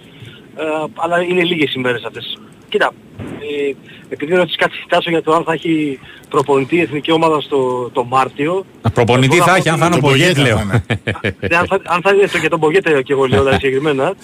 ε, 0.56 0.62
αλλά 0.94 1.22
είναι 1.22 1.44
λίγες 1.44 1.74
ημέρες 1.74 2.02
αυτές. 2.04 2.38
Κοίτα, 2.68 2.92
ε, 3.18 3.72
επειδή 4.08 4.34
ρωτήσεις 4.34 4.56
κάτι 4.56 4.72
φτάσω 4.86 5.10
για 5.10 5.22
το 5.22 5.32
αν 5.32 5.42
θα 5.44 5.52
έχει 5.52 5.98
προπονητή 6.28 6.76
η 6.76 6.80
εθνική 6.80 7.12
ομάδα 7.12 7.40
στο 7.40 7.90
το 7.92 8.04
Μάρτιο, 8.04 8.64
Α, 8.82 8.90
Προπονητή 8.90 9.28
μπορώ 9.28 9.38
να 9.40 9.44
θα 9.46 9.52
πω 9.52 9.58
έχει, 9.58 9.68
αν 9.68 9.74
ότι- 9.74 9.82
θα 9.82 9.86
είναι 9.86 9.96
ο 9.96 10.00
Το 10.00 10.06
Πογέτ, 10.06 10.34
Πογέτ 10.34 10.46
λέω. 10.46 10.56
θα 10.56 10.62
είναι. 10.62 11.36
ναι, 11.50 11.56
αν 11.56 11.66
θα, 11.66 11.80
αν 11.84 12.00
θα 12.02 12.14
είναι 12.14 12.26
στο 12.26 12.38
και 12.38 12.48
τον 12.48 12.60
Πογέτε 12.60 13.02
και 13.02 13.12
εγώ 13.12 13.24
λέω 13.26 13.38
δηλαδή 13.42 13.54
συγκεκριμένα, 13.60 14.14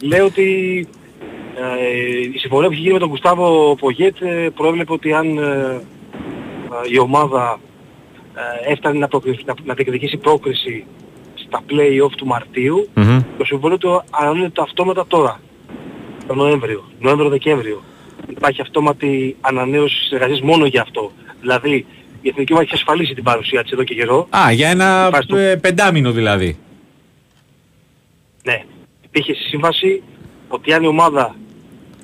λέω 0.00 0.24
ότι 0.24 0.46
ε, 1.56 2.20
η 2.34 2.38
συμφωνία 2.38 2.66
που 2.68 2.72
έχει 2.72 2.80
γίνει 2.82 2.92
με 2.92 2.98
τον 2.98 3.08
Κουστάβο 3.08 3.76
Πογέτ 3.80 4.16
ε, 4.22 4.48
προέβλεπε 4.54 4.92
ότι 4.92 5.12
αν 5.12 5.38
ε, 5.38 5.42
ε, 5.42 5.80
η 6.92 6.98
ομάδα 6.98 7.58
ε, 8.66 8.72
έφτανε 8.72 8.98
να, 8.98 9.08
προκριθεί- 9.08 9.46
να, 9.46 9.54
να 9.64 9.74
διεκδικήσει 9.74 10.16
πρόκριση 10.16 10.84
στα 11.34 11.60
play-off 11.70 12.10
του 12.16 12.26
Μαρτίου, 12.26 12.88
Μμμ. 12.94 13.18
το 13.38 13.44
συμβόλαιο 13.44 13.78
του 13.78 14.02
ανανεώνεται 14.10 14.60
αυτόματα 14.62 15.06
τώρα, 15.06 15.40
τον 16.26 16.36
Νοέμβριο, 16.36 16.84
Νοέμβριο-Δεκέμβριο. 17.00 17.82
Υπάρχει 18.30 18.60
αυτόματη 18.60 19.36
ανανέωση 19.40 19.98
της 19.98 20.10
εργασίας 20.10 20.40
μόνο 20.40 20.66
για 20.66 20.82
αυτό. 20.82 21.12
Δηλαδή, 21.40 21.86
η 22.20 22.28
Εθνική 22.28 22.52
Ομάδας 22.52 22.70
έχει 22.72 22.80
ασφαλίσει 22.82 23.14
την 23.14 23.24
παρουσία 23.24 23.62
της 23.62 23.72
εδώ 23.72 23.84
και 23.84 23.94
καιρό. 23.94 24.28
Α, 24.36 24.52
για 24.52 24.68
ένα 24.68 25.04
Υπάρχει 25.08 25.28
το- 25.28 25.36
ε, 25.36 25.56
πεντάμινο 25.56 26.12
δηλαδή. 26.12 26.56
Ναι, 28.44 28.62
υπήρχε 29.04 29.34
στη 29.34 29.42
σύμβαση 29.42 30.02
ότι 30.48 30.72
αν 30.72 30.82
η 30.82 30.86
ομάδα 30.86 31.36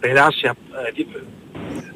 περάσει, 0.00 0.40
ε, 0.46 0.50
τι- 0.94 1.06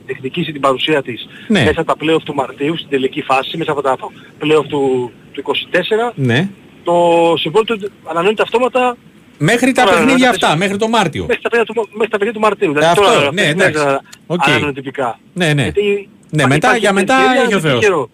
διεκδικήσει 0.06 0.52
την 0.52 0.60
παρουσία 0.60 1.02
της 1.02 1.26
Ναι. 1.48 1.64
μέσα 1.64 1.80
από 1.80 1.96
τα 1.96 2.04
play-off 2.04 2.22
του 2.24 2.34
Μαρτίου, 2.34 2.76
στην 2.76 2.88
τελική 2.88 3.22
φάση, 3.22 3.56
μέσα 3.56 3.72
από 3.72 3.82
τα 3.82 3.96
play-off 4.40 4.64
του, 4.68 5.12
του 5.32 5.40
24, 5.40 6.12
Ναι. 6.14 6.48
το 6.84 6.94
συμβόλαιο 7.36 7.76
του 7.78 7.90
ανανεώνεται 8.04 8.42
αυτόματα 8.42 8.96
Μέχρι 9.38 9.72
τα 9.72 9.84
Τώρα, 9.84 9.96
παιχνίδια 9.96 10.24
να 10.24 10.30
αυτά, 10.30 10.48
πες- 10.48 10.56
μέχρι 10.58 10.76
το 10.76 10.88
Μάρτιο. 10.88 11.24
μέχρι 11.26 11.42
τα 11.42 11.48
παιχνίδια 11.48 11.74
του, 11.74 11.88
μέχρι 11.92 12.10
τα 12.10 12.18
παιχνίδια 12.18 12.32
του 12.32 12.40
Μαρτίου. 12.46 12.72
Ε, 12.76 12.86
αυτό, 12.86 13.02
τώρα, 13.02 13.32
ναι, 13.32 13.42
αυτές 13.42 13.44
τις 13.46 13.54
μέρες 13.54 13.74
εντάξει. 13.74 13.84
να- 13.84 14.00
Οκ. 14.26 14.42
ανανεώνεται 14.48 14.80
τυπικά. 14.80 15.18
Ναι, 15.34 15.52
ναι. 15.52 15.62
Γιατί 15.62 15.82
Ναι, 15.82 16.42
υπάρχει- 16.42 16.48
μετά- 16.48 16.54
υπάρχει 16.56 16.80
για 16.80 16.92
μετά 16.92 17.14
ευκαιρία 17.14 17.42
έχει 17.42 17.54
ο 17.54 17.56
να 17.56 17.62
Θεός. 17.62 17.80
καιρό. 17.80 18.10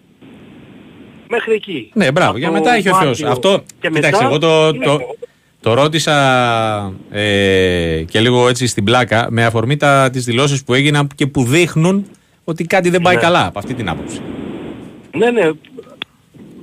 Μέχρι 1.29 1.53
εκεί. 1.53 1.89
Ναι, 1.93 2.11
μπράβο, 2.11 2.29
Από 2.29 2.37
για 2.39 2.51
μετά 2.51 2.73
έχει 2.75 2.89
ο 2.89 2.91
Μάρτιο 2.91 3.15
Θεός. 3.15 3.31
Αυτό, 3.31 3.63
και 3.79 3.87
κοιτάξτε, 3.89 4.11
μετά 4.11 4.23
εγώ 4.25 4.37
το, 4.37 4.67
είναι- 4.75 4.85
το, 4.85 4.99
το 5.61 5.73
ρώτησα 5.73 6.13
ε, 7.11 8.03
και 8.09 8.19
λίγο 8.19 8.47
έτσι 8.47 8.67
στην 8.67 8.83
πλάκα 8.83 9.27
με 9.29 9.45
αφορμή 9.45 9.77
τα, 9.77 10.09
τις 10.11 10.23
δηλώσεις 10.25 10.63
που 10.63 10.73
έγιναν 10.73 11.07
και 11.15 11.27
που 11.27 11.43
δείχνουν 11.43 12.05
ότι 12.43 12.63
κάτι 12.65 12.89
δεν 12.89 13.01
πάει 13.01 13.15
Ναι. 13.15 13.21
καλά 13.21 13.45
από 13.45 13.59
αυτή 13.59 13.73
την 13.73 13.89
άποψη. 13.89 14.21
Ναι, 15.17 15.31
ναι. 15.31 15.41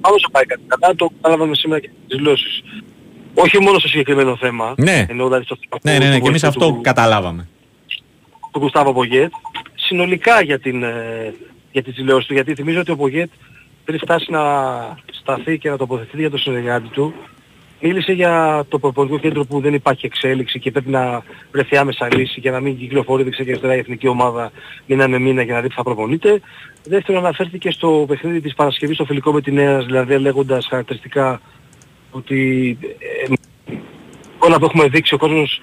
Άλλο 0.01 0.17
θα 0.23 0.31
πάει 0.31 0.45
κάτι 0.47 0.61
καλά, 0.67 0.95
το 0.95 1.11
κατάλαβαμε 1.21 1.55
σήμερα 1.55 1.81
και 1.81 1.89
τις 2.09 2.17
δηλώσεις. 2.17 2.63
Όχι 3.39 3.61
μόνο 3.63 3.79
στο 3.79 3.89
συγκεκριμένο 3.89 4.37
θέμα. 4.37 4.75
Ναι. 4.77 5.07
Ενώ 5.09 5.25
δηλαδή 5.25 5.45
στο 5.45 5.57
Ναι, 5.83 5.99
ναι, 5.99 5.99
ναι, 5.99 6.15
του 6.15 6.21
και 6.23 6.29
εμείς 6.29 6.41
βοηθού 6.41 6.47
αυτό 6.47 6.73
του, 6.73 6.81
καταλάβαμε. 6.81 7.49
του 8.51 8.59
Γκουστάβο 8.59 8.93
Πογέτ. 8.93 9.33
Συνολικά 9.75 10.43
για, 10.43 10.59
την, 10.59 10.83
ε, 10.83 11.35
για 11.73 11.83
τις 11.83 11.95
δηλώσεις 11.95 12.27
του. 12.27 12.33
Γιατί 12.33 12.55
θυμίζω 12.55 12.81
ότι 12.81 12.91
ο 12.91 12.97
Πογέτ 12.97 13.31
πριν 13.85 13.99
φτάσει 13.99 14.31
να 14.31 14.43
σταθεί 15.21 15.59
και 15.59 15.71
να 15.71 15.77
τοποθετηθεί 15.77 16.19
για 16.19 16.31
το 16.31 16.39
συνεργάτη 16.39 16.89
του, 16.89 17.15
μίλησε 17.81 18.13
για 18.13 18.65
το 18.69 18.79
προπονητικό 18.79 19.21
κέντρο 19.21 19.45
που 19.45 19.61
δεν 19.61 19.75
υπάρχει 19.75 20.07
εξέλιξη 20.07 20.59
και 20.59 20.71
πρέπει 20.71 20.91
να 20.91 21.23
βρεθεί 21.53 21.77
άμεσα 21.77 22.09
λύση 22.15 22.41
για 22.41 22.51
να 22.51 22.61
μην 22.61 22.79
κυκλοφορεί 22.79 23.23
δεξιά 23.23 23.45
και 23.45 23.51
αριστερά 23.51 23.75
η 23.75 23.79
εθνική 23.79 24.09
ομάδα 24.09 24.51
μήνα 24.87 25.09
με 25.09 25.19
μήνα 25.19 25.43
για 25.43 25.55
να 25.55 25.61
δει 25.61 25.69
που 25.69 25.75
θα 25.75 25.83
προπονείται. 25.83 26.41
Δεύτερον 26.85 27.25
αναφέρθηκε 27.25 27.71
στο 27.71 28.05
παιχνίδι 28.09 28.41
της 28.41 28.55
Παρασκευής 28.55 28.95
στο 28.95 29.05
φιλικό 29.05 29.33
με 29.33 29.41
τη 29.41 29.53
Νέα 29.53 29.79
δηλαδή 29.79 30.19
λέγοντας 30.19 30.67
χαρακτηριστικά 30.67 31.41
ότι 32.17 32.79
ε, 33.29 33.33
όλα 34.39 34.59
που 34.59 34.65
έχουμε 34.65 34.89
δείξει 34.89 35.15
ο 35.15 35.19
κόσμος 35.19 35.61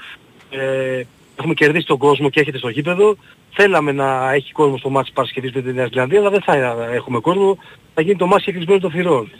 ε, 0.49 1.01
έχουμε 1.39 1.53
κερδίσει 1.53 1.85
τον 1.85 1.97
κόσμο 1.97 2.29
και 2.29 2.39
έρχεται 2.39 2.57
στο 2.57 2.69
γήπεδο. 2.69 3.15
Θέλαμε 3.55 3.91
να 3.91 4.33
έχει 4.33 4.51
κόσμο 4.51 4.77
στο 4.77 4.89
μάτι 4.89 5.05
της 5.05 5.13
Παρασκευής 5.13 5.51
με 5.51 5.61
τη 5.61 5.73
Νέα 5.73 5.87
Ζηλανδία, 5.91 6.19
αλλά 6.19 6.29
δεν 6.29 6.41
θα 6.41 6.55
έχουμε 6.93 7.19
κόσμο. 7.19 7.57
Θα 7.93 8.01
γίνει 8.01 8.15
το 8.15 8.27
μάτι 8.27 8.43
και 8.43 8.51
κλεισμένο 8.51 8.79
των 8.79 8.91
θυρών. 8.91 9.31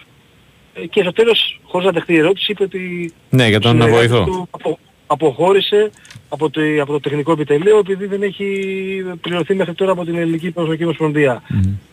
Ε, 0.74 0.86
και 0.86 1.02
στο 1.02 1.12
τέλος, 1.14 1.60
χωρίς 1.64 1.86
να 1.86 1.92
δεχτεί 1.94 2.18
ερώτηση, 2.18 2.52
είπε 2.52 2.64
ότι 2.64 3.14
Ναι, 3.30 3.48
για 3.48 3.60
τον 3.60 3.72
συνεργάτης 3.72 4.08
βοηθό. 4.10 4.26
του 4.26 4.48
απο- 4.52 4.80
αποχώρησε 5.08 5.92
από 6.30 6.50
το, 6.50 6.62
από 6.82 6.92
το 6.92 7.00
τεχνικό 7.00 7.32
επιτελείο 7.32 7.78
επειδή 7.78 8.06
δεν 8.06 8.24
έχει 8.24 8.46
πληρωθεί 9.22 9.56
μέχρι 9.56 9.74
τώρα 9.74 9.92
από 9.92 10.06
την 10.06 10.16
Ελληνική 10.18 10.52
Προσωπική 10.52 10.84
Ομοσπονδία. 10.84 11.44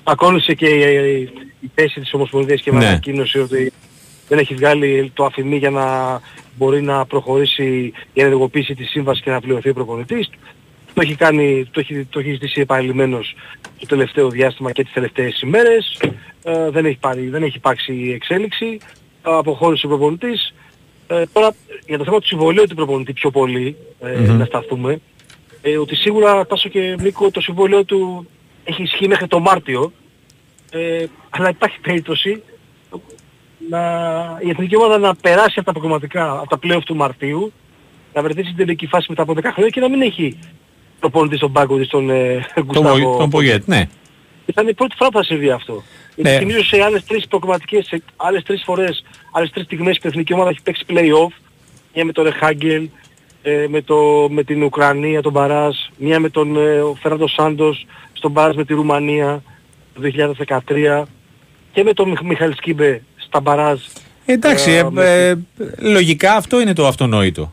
Ακόλουσε 0.04 0.54
και 0.54 0.66
η, 0.66 1.20
η, 1.20 1.28
η 1.60 1.70
θέση 1.74 2.00
της 2.00 2.14
Ομοσπονδίας 2.14 2.60
και 2.60 2.72
με 2.72 2.78
Ναι. 2.78 2.86
ανακοίνωση 2.86 3.38
ότι 3.38 3.72
δεν 4.30 4.38
έχει 4.38 4.54
βγάλει 4.54 5.10
το 5.14 5.24
αφημί 5.24 5.56
για 5.56 5.70
να 5.70 6.20
μπορεί 6.56 6.82
να 6.82 7.06
προχωρήσει 7.06 7.92
η 8.12 8.20
ενεργοποίηση 8.20 8.74
της 8.74 8.90
σύμβασης 8.90 9.22
και 9.22 9.30
να 9.30 9.40
πληρωθεί 9.40 9.68
ο 9.68 9.74
προπονητής. 9.74 10.30
Το 10.94 11.00
έχει, 11.00 11.14
κάνει, 11.14 11.68
το 11.70 11.80
έχει, 11.80 12.04
το 12.04 12.18
έχει 12.18 12.30
ζητήσει 12.30 12.60
επανειλημμένος 12.60 13.34
το 13.78 13.86
τελευταίο 13.86 14.28
διάστημα 14.28 14.72
και 14.72 14.82
τις 14.82 14.92
τελευταίες 14.92 15.40
ημέρες. 15.40 16.00
Ε, 16.42 16.70
δεν, 16.70 16.84
έχει 16.84 16.98
πάρει, 16.98 17.28
δεν 17.28 17.42
έχει 17.42 17.56
υπάρξει 17.56 18.12
εξέλιξη. 18.14 18.78
Ε, 19.22 19.30
αποχώρησε 19.38 19.86
ο 19.86 19.88
προπονητής. 19.88 20.54
Ε, 21.06 21.24
τώρα 21.32 21.54
για 21.86 21.98
το 21.98 22.04
θέμα 22.04 22.18
του 22.18 22.26
συμβολίου 22.26 22.64
του 22.68 22.74
προπονητή 22.74 23.12
πιο 23.12 23.30
πολύ 23.30 23.76
ε, 24.00 24.20
να 24.20 24.44
σταθούμε. 24.44 25.00
Ε, 25.62 25.76
ότι 25.76 25.96
σίγουρα 25.96 26.46
Τάσο 26.46 26.68
και 26.68 26.96
Νίκο 27.00 27.30
το 27.30 27.40
συμβόλαιο 27.40 27.84
του 27.84 28.28
έχει 28.64 28.82
ισχύει 28.82 29.08
μέχρι 29.08 29.26
το 29.26 29.38
Μάρτιο. 29.38 29.92
Ε, 30.70 31.04
αλλά 31.30 31.48
υπάρχει 31.48 31.80
περίπτωση 31.80 32.42
να, 33.68 33.80
η 34.44 34.48
εθνική 34.50 34.76
ομάδα 34.76 34.98
να 34.98 35.14
περάσει 35.14 35.54
από 35.56 35.64
τα 35.64 35.72
προγραμματικά, 35.72 36.30
από 36.30 36.48
τα 36.48 36.58
play-off 36.62 36.82
του 36.84 36.96
Μαρτίου, 36.96 37.52
να 38.14 38.22
βρεθεί 38.22 38.42
στην 38.42 38.56
τελική 38.56 38.86
φάση 38.86 39.06
μετά 39.08 39.22
από 39.22 39.32
10 39.32 39.40
χρόνια 39.42 39.68
και 39.70 39.80
να 39.80 39.88
μην 39.88 40.02
έχει 40.02 40.38
προπονητή 41.00 41.36
στον 41.36 41.52
πάγκο 41.52 41.76
της 41.76 41.88
τον 41.88 42.10
ε, 42.10 42.46
Τον, 42.54 42.64
Γκουστάβο. 42.64 43.02
Πογ- 43.04 43.18
τον 43.18 43.30
Πογέτ, 43.30 43.66
ναι. 43.66 43.88
Και 44.46 44.52
θα 44.52 44.60
είναι 44.62 44.70
η 44.70 44.74
πρώτη 44.74 44.94
φορά 44.96 45.10
που 45.10 45.16
θα 45.16 45.24
συμβεί 45.24 45.50
αυτό. 45.50 45.82
Γιατί 46.14 46.30
Ναι. 46.30 46.38
θυμίζω 46.38 46.64
σε 46.64 46.82
άλλες 46.82 47.04
τρεις 47.04 47.26
προγραμματικές, 47.28 47.86
σε 47.86 48.02
άλλες 48.16 48.42
τρεις 48.42 48.62
φορές, 48.64 49.04
άλλες 49.32 49.50
τρεις 49.50 49.64
στιγμές 49.64 49.96
που 49.96 50.06
η 50.06 50.08
εθνική 50.08 50.32
ομάδα 50.32 50.50
έχει 50.50 50.62
παίξει 50.62 50.84
play-off, 50.88 51.32
μια 51.94 52.04
με 52.04 52.12
τον 52.12 52.24
Ρεχάγκελ, 52.24 52.88
ε, 53.42 53.66
με, 53.68 53.82
το, 53.82 54.26
με 54.30 54.42
την 54.42 54.62
Ουκρανία, 54.62 55.22
τον 55.22 55.32
Μπαράζ, 55.32 55.76
μια 55.96 56.20
με 56.20 56.28
τον 56.28 56.56
ε, 56.56 56.80
ο 56.80 56.94
Φέραντο 57.00 57.28
Σάντος, 57.28 57.86
στον 58.12 58.30
Μπαράζ 58.30 58.56
με 58.56 58.64
τη 58.64 58.74
Ρουμανία 58.74 59.42
το 59.94 60.00
2013 60.46 61.02
και 61.72 61.82
με 61.82 61.92
τον 61.92 62.08
Μιχ- 62.08 62.22
Μιχαήλ 62.22 62.54
Σκίμπε 62.54 63.02
στα 63.30 63.40
Μπαράζ. 63.40 63.80
Εντάξει, 64.24 64.70
Ε, 64.70 64.76
ε, 64.78 64.90
με- 64.90 65.04
ε, 65.04 65.34
λογικά 65.78 66.32
αυτό 66.34 66.60
είναι 66.60 66.72
το 66.72 66.86
αυτονόητο. 66.86 67.52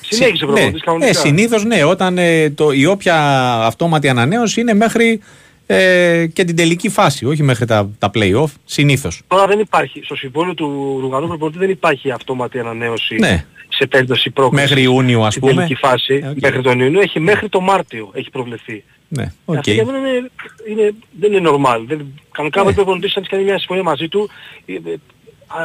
Συνέχισε 0.00 0.44
ο 0.44 0.46
ναι, 0.48 0.52
προπονητής 0.52 0.80
ε, 0.80 0.84
κανονικά. 0.84 1.12
συνήθως 1.12 1.64
ναι, 1.64 1.84
όταν 1.84 2.18
ε, 2.18 2.50
το, 2.50 2.70
η 2.72 2.86
όποια 2.86 3.16
αυτόματη 3.64 4.08
ανανέωση 4.08 4.60
είναι 4.60 4.74
μέχρι 4.74 5.20
ε, 5.66 6.26
και 6.32 6.44
την 6.44 6.56
τελική 6.56 6.88
φάση, 6.88 7.24
όχι 7.26 7.42
μέχρι 7.42 7.66
τα, 7.66 7.90
τα 7.98 8.10
play-off, 8.14 8.50
συνήθως. 8.64 9.20
Τώρα 9.26 9.46
δεν 9.46 9.58
υπάρχει, 9.58 10.00
στο 10.04 10.16
συμβόλαιο 10.16 10.54
του 10.54 10.98
Ρουγανού 11.00 11.26
προπονητή 11.26 11.58
δεν 11.58 11.70
υπάρχει 11.70 12.10
αυτόματη 12.10 12.58
ανανέωση 12.58 13.14
Ναι. 13.14 13.44
σε 13.68 13.86
περίπτωση 13.86 14.30
πρόκληση. 14.30 14.62
Μέχρι 14.64 14.82
Ιούνιο, 14.82 15.22
ας 15.22 15.34
στην 15.34 15.40
πούμε. 15.48 15.54
τελική 15.54 15.74
φάση, 15.74 16.20
Ε, 16.24 16.28
οκ. 16.28 16.36
μέχρι 16.40 16.62
τον 16.62 16.80
Ιούνιο, 16.80 17.00
έχει 17.00 17.20
μέχρι 17.20 17.48
το 17.48 17.60
Μάρτιο 17.60 18.10
έχει 18.14 18.30
προβλεφθεί. 18.30 18.84
Ναι, 19.08 19.32
οκ. 19.44 19.56
Αυτό 19.56 19.70
για 19.70 19.84
μένα 19.84 19.98
είναι, 19.98 20.30
είναι, 20.68 20.94
δεν 21.20 21.32
είναι 21.32 21.50
normal. 21.50 21.80
Δεν, 21.86 22.06
κανονικά 22.32 22.60
Ναι. 22.60 22.64
πρέπει 22.64 22.68
ο 22.68 22.72
προπονητής 22.84 23.14
να 23.16 23.22
κάνει 23.22 23.44
μια 23.44 23.58
συμφωνία 23.58 23.82
μαζί 23.82 24.08
του. 24.08 24.30
ε, 24.66 24.72
ε, 24.72 24.78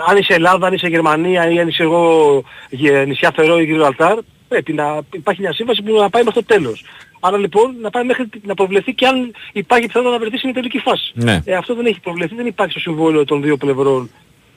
αν 0.07 0.17
είσαι 0.17 0.33
Ελλάδα, 0.33 0.67
αν 0.67 0.73
είσαι 0.73 0.87
Γερμανία 0.87 1.51
ή 1.51 1.59
αν 1.59 1.67
είσαι 1.67 1.83
εγώ 1.83 2.43
γε- 2.69 3.05
νησιά 3.07 3.31
Φερό 3.35 3.59
ή 3.59 3.63
Γιβραλτάρ, 3.63 4.17
πρέπει 4.47 4.73
να 4.73 4.99
υπάρχει 5.13 5.41
μια 5.41 5.53
σύμβαση 5.53 5.81
που 5.83 5.97
να 5.97 6.09
πάει 6.09 6.23
μέχρι 6.23 6.41
το 6.43 6.53
τέλος. 6.53 6.85
Άρα 7.19 7.37
λοιπόν 7.37 7.75
να 7.81 7.89
πάει 7.89 8.03
μέχρι 8.03 8.29
να 8.43 8.53
προβλεφθεί 8.53 8.93
και 8.93 9.07
αν 9.07 9.31
υπάρχει 9.53 9.85
πιθανότητα 9.85 10.17
να 10.17 10.23
βρεθεί 10.25 10.37
στην 10.37 10.53
τελική 10.53 10.77
φάση. 10.79 11.11
Ναι. 11.15 11.41
Ε, 11.45 11.53
αυτό 11.55 11.75
δεν 11.75 11.85
έχει 11.85 11.99
προβλεφθεί, 11.99 12.35
δεν 12.35 12.45
υπάρχει 12.45 12.71
στο 12.71 12.79
συμβόλαιο 12.79 13.25
των 13.25 13.41
δύο 13.41 13.57
πλευρών 13.57 14.09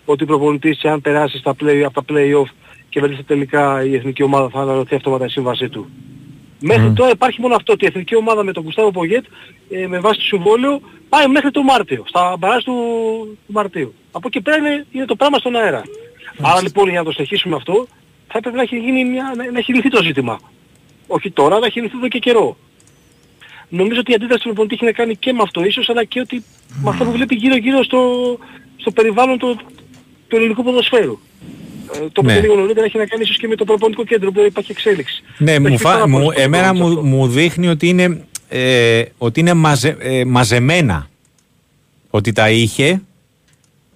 ότι 0.05 0.23
ο 0.23 0.27
προπονητής 0.27 0.85
αν 0.85 1.01
περάσει 1.01 1.39
στα 1.39 1.55
play, 1.61 1.83
από 1.87 2.03
τα 2.05 2.15
play-off 2.15 2.51
και 2.89 3.01
βρεθεί 3.01 3.23
τελικά 3.23 3.85
η 3.85 3.95
εθνική 3.95 4.23
ομάδα 4.23 4.49
θα 4.49 4.61
αναρωθεί 4.61 4.95
αυτόματα 4.95 5.25
η 5.25 5.29
σύμβασή 5.29 5.69
του. 5.69 5.91
Μέχρι 6.61 6.93
τώρα 6.93 7.11
υπάρχει 7.11 7.41
μόνο 7.41 7.55
αυτό 7.55 7.73
ότι 7.73 7.85
η 7.85 7.89
εθνική 7.89 8.17
ομάδα 8.17 8.45
με 8.45 8.53
τον 8.53 8.65
Κουστάβο 8.65 8.91
Πογέτ 8.91 9.25
ε, 9.71 9.87
με 9.87 9.99
βάση 9.99 10.19
το 10.19 10.25
συμβόλαιο 10.25 10.81
πάει 11.09 11.29
μέχρι 11.29 11.51
το 11.51 11.63
Μάρτιο, 11.63 12.05
στα 12.07 12.37
μπαράζ 12.39 12.63
του, 12.63 12.75
του 13.47 13.53
Μαρτίου. 13.53 13.95
Από 14.13 14.29
εκεί 14.29 14.41
πέρα 14.41 14.57
είναι, 14.57 14.87
είναι 14.91 15.05
το 15.05 15.17
πράγμα 15.17 15.39
στον 15.39 15.57
αέρα. 15.57 15.83
Άρα 16.43 16.63
λοιπόν 16.63 16.89
για 16.89 16.99
να 16.99 17.05
το 17.05 17.13
συνεχίσουμε 17.13 17.57
αυτό 17.57 17.87
θα 18.29 18.39
έπρεπε 18.39 18.57
να 18.57 18.63
έχει, 18.63 18.79
γίνει 18.79 19.05
μια, 19.05 19.33
να, 19.37 19.51
να 19.51 19.59
έχει 19.59 19.75
λυθεί 19.75 19.91
το 19.91 20.03
ζήτημα. 20.03 20.41
Όχι 21.07 21.31
τώρα, 21.31 21.59
να 21.59 21.67
έχει 21.67 21.81
λυθεί 21.81 21.97
εδώ 21.97 22.09
και 22.09 22.19
καιρό. 22.19 22.57
Νομίζω 23.69 24.01
ότι 24.01 24.11
η 24.11 24.15
αντίδραση 24.15 24.43
του 24.43 24.49
προπονητή 24.49 24.75
έχει 24.75 24.85
να 24.85 24.93
κάνει 24.93 25.17
και 25.17 25.33
με 25.33 25.43
αυτό 25.43 25.65
ίσως, 25.65 25.89
αλλά 25.89 26.05
και 26.05 26.21
ότι 26.21 26.45
με 26.83 26.91
αυτό 26.91 27.05
που 27.05 27.11
βλέπει 27.11 27.35
γύρω-γύρω 27.35 27.83
στο, 27.83 28.01
στο 28.77 28.91
περιβάλλον 28.91 29.39
του, 29.39 29.59
του 30.29 30.37
ελληνικού 30.37 30.63
ποδοσφαίρου. 30.63 31.19
Ε, 31.95 32.07
το 32.13 32.23
Ναι. 32.23 32.35
ναι. 32.35 32.41
λίγο 32.41 32.55
νωρίτερα 32.55 32.87
έχει 32.87 32.99
να 32.99 33.07
κάνει 33.07 33.23
ίσως 33.23 33.37
και 33.39 33.49
με 33.49 33.55
το 33.57 33.65
προπονητικό 33.65 34.05
κέντρο 34.05 34.33
που 34.33 34.41
υπάρχει 34.47 34.71
εξέλιξη. 34.71 35.23
Ναι, 35.39 35.55
Το 35.55 35.61
μου 35.61 35.67
έχει 35.67 35.77
πει 35.77 35.83
φα... 35.83 35.91
πάρα 35.93 36.09
μου, 36.09 36.13
πολλές 36.13 36.25
φορές 36.27 36.45
εμένα 36.45 36.69
αυτό. 36.69 36.85
μου, 36.87 37.03
μου 37.03 37.29
δείχνει 37.29 37.69
ότι 37.69 37.89
είναι, 37.89 38.25
ε, 38.49 39.03
ότι 39.19 39.41
είναι 39.41 39.55
μαζε, 39.55 39.97
ε, 39.99 40.25
μαζεμένα. 40.25 41.09
Ότι 42.11 42.33
τα 42.33 42.51
είχε 42.51 43.03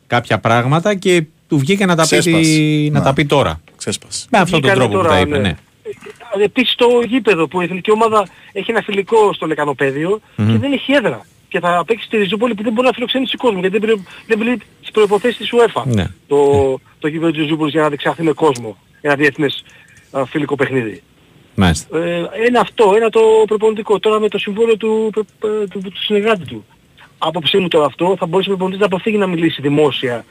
κάποια 0.07 0.39
πράγματα 0.39 0.95
και 0.95 1.25
του 1.49 1.59
βγήκε 1.59 1.87
να 1.87 1.97
τα, 1.97 2.03
πει, 2.03 2.09
Ξέσπασε. 2.19 2.89
να 2.91 2.99
Ναι. 2.99 3.05
τα 3.05 3.13
πει 3.13 3.25
τώρα. 3.27 3.61
Ξέσπασε. 3.77 4.27
Με 4.31 4.39
αυτόν 4.39 4.61
τον 4.61 4.71
Βγήκανε 4.71 4.89
τρόπο 4.89 5.03
που 5.03 5.09
τώρα, 5.09 5.15
τα 5.17 5.21
είπε, 5.27 5.39
ναι. 5.39 5.49
Ε, 6.39 6.45
Επίσης 6.45 6.75
το 6.75 6.87
γήπεδο 7.09 7.49
που 7.49 7.61
η 7.61 7.65
εθνική 7.65 7.91
ομάδα 7.91 8.27
έχει 8.53 8.71
ένα 8.71 8.81
φιλικό 8.83 9.33
στο 9.33 9.47
λεκανοπεδιο 9.47 10.21
και 10.37 10.59
δεν 10.59 10.73
έχει 10.73 10.93
έδρα. 10.93 11.27
Και 11.49 11.61
θα 11.61 11.83
παίξει 11.87 12.05
στη 12.07 12.17
Ριζούπολη 12.17 12.55
που 12.55 12.63
δεν 12.63 12.73
μπορεί 12.73 12.87
να 12.87 12.93
φιλοξενήσει 12.93 13.37
κόσμο 13.37 13.61
γιατί 13.61 13.79
δεν 13.79 13.87
πληρεί, 13.89 14.05
δεν 14.27 14.39
πληρεί 14.39 14.57
τις 14.81 14.91
προϋποθέσεις 14.91 15.37
της 15.37 15.51
UEFA. 15.53 15.83
Ναι. 15.85 16.07
Το, 16.29 16.37
το 17.01 17.09
γήπεδο 17.09 17.31
της 17.31 17.41
Ριζούπολης 17.41 17.73
για 17.73 17.83
να 17.83 17.89
διεξαχθεί 17.89 18.23
με 18.23 18.33
κόσμο. 18.33 18.77
Ένα 19.01 19.15
διεθνές 19.15 19.65
α, 20.11 20.25
φιλικό 20.27 20.55
παιχνίδι. 20.55 21.03
Μάλιστα. 21.55 21.99
Ε, 21.99 22.29
ένα 22.47 22.61
αυτό, 22.61 22.93
ένα 22.97 23.09
το 23.09 23.21
προπονητικό. 23.47 23.99
Τώρα 23.99 24.21
με 24.21 24.29
το 24.29 24.39
συμβόλαιο 24.39 24.77
του, 24.77 25.11
του, 25.13 25.27
του, 25.71 25.81
του 25.81 26.03
συνεργάτη 26.05 26.45
του. 26.45 26.65
Άποψή 27.19 27.59
μου 27.59 27.69
τώρα 27.69 27.87
αυτό 27.87 28.17
θα 28.19 28.27
μπορούσε 28.27 28.49
ο 28.49 28.53
προπονητής 28.53 28.81
να 28.81 28.87
αποφύγει 28.87 29.17
να 29.17 29.27
μιλήσει 29.27 29.61
δημόσια 29.63 30.25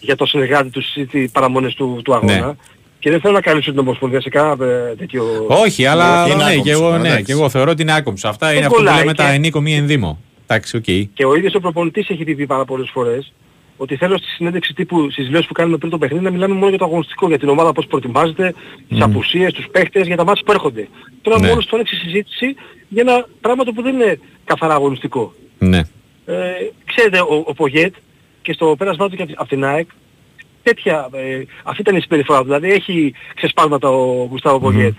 για 0.00 0.16
το 0.16 0.26
συνεργάτη 0.26 0.70
του 0.70 0.82
στις 0.82 1.30
παραμονές 1.32 1.74
του, 1.74 2.00
του 2.04 2.14
αγώνα. 2.14 2.46
Ναι. 2.46 2.52
Και 2.98 3.10
δεν 3.10 3.20
θέλω 3.20 3.32
να 3.32 3.40
καλύψω 3.40 3.70
την 3.70 3.80
Ομοσπονδία 3.80 4.20
σε 4.20 4.28
κανένα 4.28 4.64
ε, 4.64 4.94
τέτοιο... 4.94 5.46
Όχι, 5.48 5.86
αλλά 5.86 6.26
είναι 6.26 6.34
ναι, 6.34 6.42
άκομψο, 6.42 6.62
και 6.62 6.70
εγώ, 6.70 6.90
ναι, 6.90 7.08
εντάξει. 7.08 7.24
και 7.24 7.32
εγώ 7.32 7.48
θεωρώ 7.48 7.70
ότι 7.70 7.82
είναι 7.82 7.94
άκομψο. 7.94 8.28
Αυτά 8.28 8.46
είναι 8.46 8.54
Δεν 8.54 8.64
αυτό 8.66 8.76
που 8.78 8.84
κολλάει 8.84 8.98
λέμε 8.98 9.14
τα 9.14 9.24
και- 9.24 9.34
ενίκο 9.34 9.60
μη 9.60 9.74
ενδύμο. 9.74 10.18
Εντάξει, 10.46 10.76
οκ. 10.76 10.84
Και 11.14 11.24
ο 11.24 11.34
ίδιος 11.34 11.54
ο 11.54 11.60
προπονητής 11.60 12.08
έχει 12.08 12.24
πει 12.24 12.46
πάρα 12.46 12.64
πολλές 12.64 12.90
φορές 12.92 13.32
ότι 13.76 13.96
θέλω 13.96 14.16
στη 14.18 14.26
συνέντευξη 14.28 14.74
τύπου 14.74 15.10
στις 15.10 15.26
δηλώσεις 15.26 15.46
που 15.46 15.52
κάνουμε 15.52 15.76
πριν 15.76 15.90
το 15.90 15.98
παιχνίδι 15.98 16.24
να 16.24 16.30
μιλάμε 16.30 16.54
μόνο 16.54 16.68
για 16.68 16.78
το 16.78 16.84
αγωνιστικό, 16.84 17.28
για 17.28 17.38
την 17.38 17.48
ομάδα 17.48 17.72
πώς 17.72 17.86
προετοιμάζεται, 17.86 18.54
τις 18.88 19.00
απουσίες, 19.00 19.52
τους 19.52 19.66
παίχτες, 19.70 20.06
για 20.06 20.16
τα 20.16 20.24
μάτια 20.24 20.42
που 20.44 20.52
έρχονται. 20.52 20.88
Τώρα 21.22 21.40
Ναι. 21.40 21.48
μόλις 21.48 21.66
του 21.66 21.74
άνοιξε 21.76 21.94
η 21.94 21.98
συζήτηση 21.98 22.54
για 22.88 23.02
ένα 23.06 23.26
πράγμα 23.40 23.64
το 23.64 23.72
που 23.72 23.82
δεν 23.82 23.94
είναι 23.94 24.18
καθαρά 24.44 24.74
αγωνιστικό. 24.74 25.34
Ναι. 25.58 25.78
Ε, 26.26 26.34
ξέρετε, 26.84 27.20
ο, 27.20 27.42
ο 27.46 27.54
Πογέτ 27.54 27.94
και 28.42 28.52
στο 28.52 28.74
πέρασμά 28.78 29.08
του 29.08 29.16
και 29.16 29.26
από 29.34 29.48
την 29.48 29.64
ΑΕΚ, 29.64 29.88
τέτοια, 30.62 31.08
ε, 31.12 31.42
αυτή 31.62 31.80
ήταν 31.80 31.96
η 31.96 32.00
συμπεριφορά 32.00 32.38
του. 32.38 32.44
Δηλαδή 32.44 32.70
έχει 32.72 33.14
ξεσπάσματα 33.34 33.88
ο 33.88 34.24
Γουστάβο 34.30 34.58
Πογέτ 34.58 34.94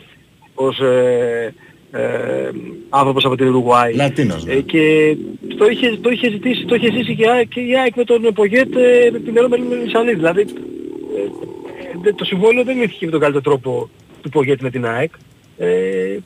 ως 0.55 0.79
ε, 0.79 1.53
ε, 1.95 2.49
άνθρωπος 2.89 3.25
από 3.25 3.35
την 3.35 3.47
Ουρουγουάη. 3.47 3.93
Λατίνος, 3.93 4.45
ναι. 4.45 4.53
Ε, 4.53 4.61
και 4.61 5.15
το 5.57 5.65
είχε, 5.65 5.97
το 6.01 6.09
είχε 6.09 6.29
ζητήσει, 6.29 6.65
το 6.65 6.75
είχε 6.75 6.91
ζήσει 6.91 7.15
και, 7.15 7.23
η 7.23 7.27
ΑΕΚ- 7.29 7.47
και 7.47 7.59
η 7.59 7.77
ΑΕΚ 7.77 7.95
με 7.95 8.03
τον 8.03 8.21
Πογέτ 8.33 8.75
ε, 8.75 9.09
με 9.11 9.19
την 9.19 9.37
Ερώ 9.37 9.47
Μελισσανή. 9.49 10.13
Δηλαδή 10.13 10.41
ε, 10.41 12.09
ε, 12.09 12.13
το 12.13 12.25
συμβόλαιο 12.25 12.63
δεν 12.63 12.77
λύθηκε 12.77 13.05
με 13.05 13.11
τον 13.11 13.19
καλύτερο 13.19 13.43
τρόπο 13.43 13.89
του 14.21 14.29
Πογέτ 14.29 14.61
με 14.61 14.69
την 14.69 14.85
ΑΕΚ. 14.85 15.11
Ε, 15.57 16.17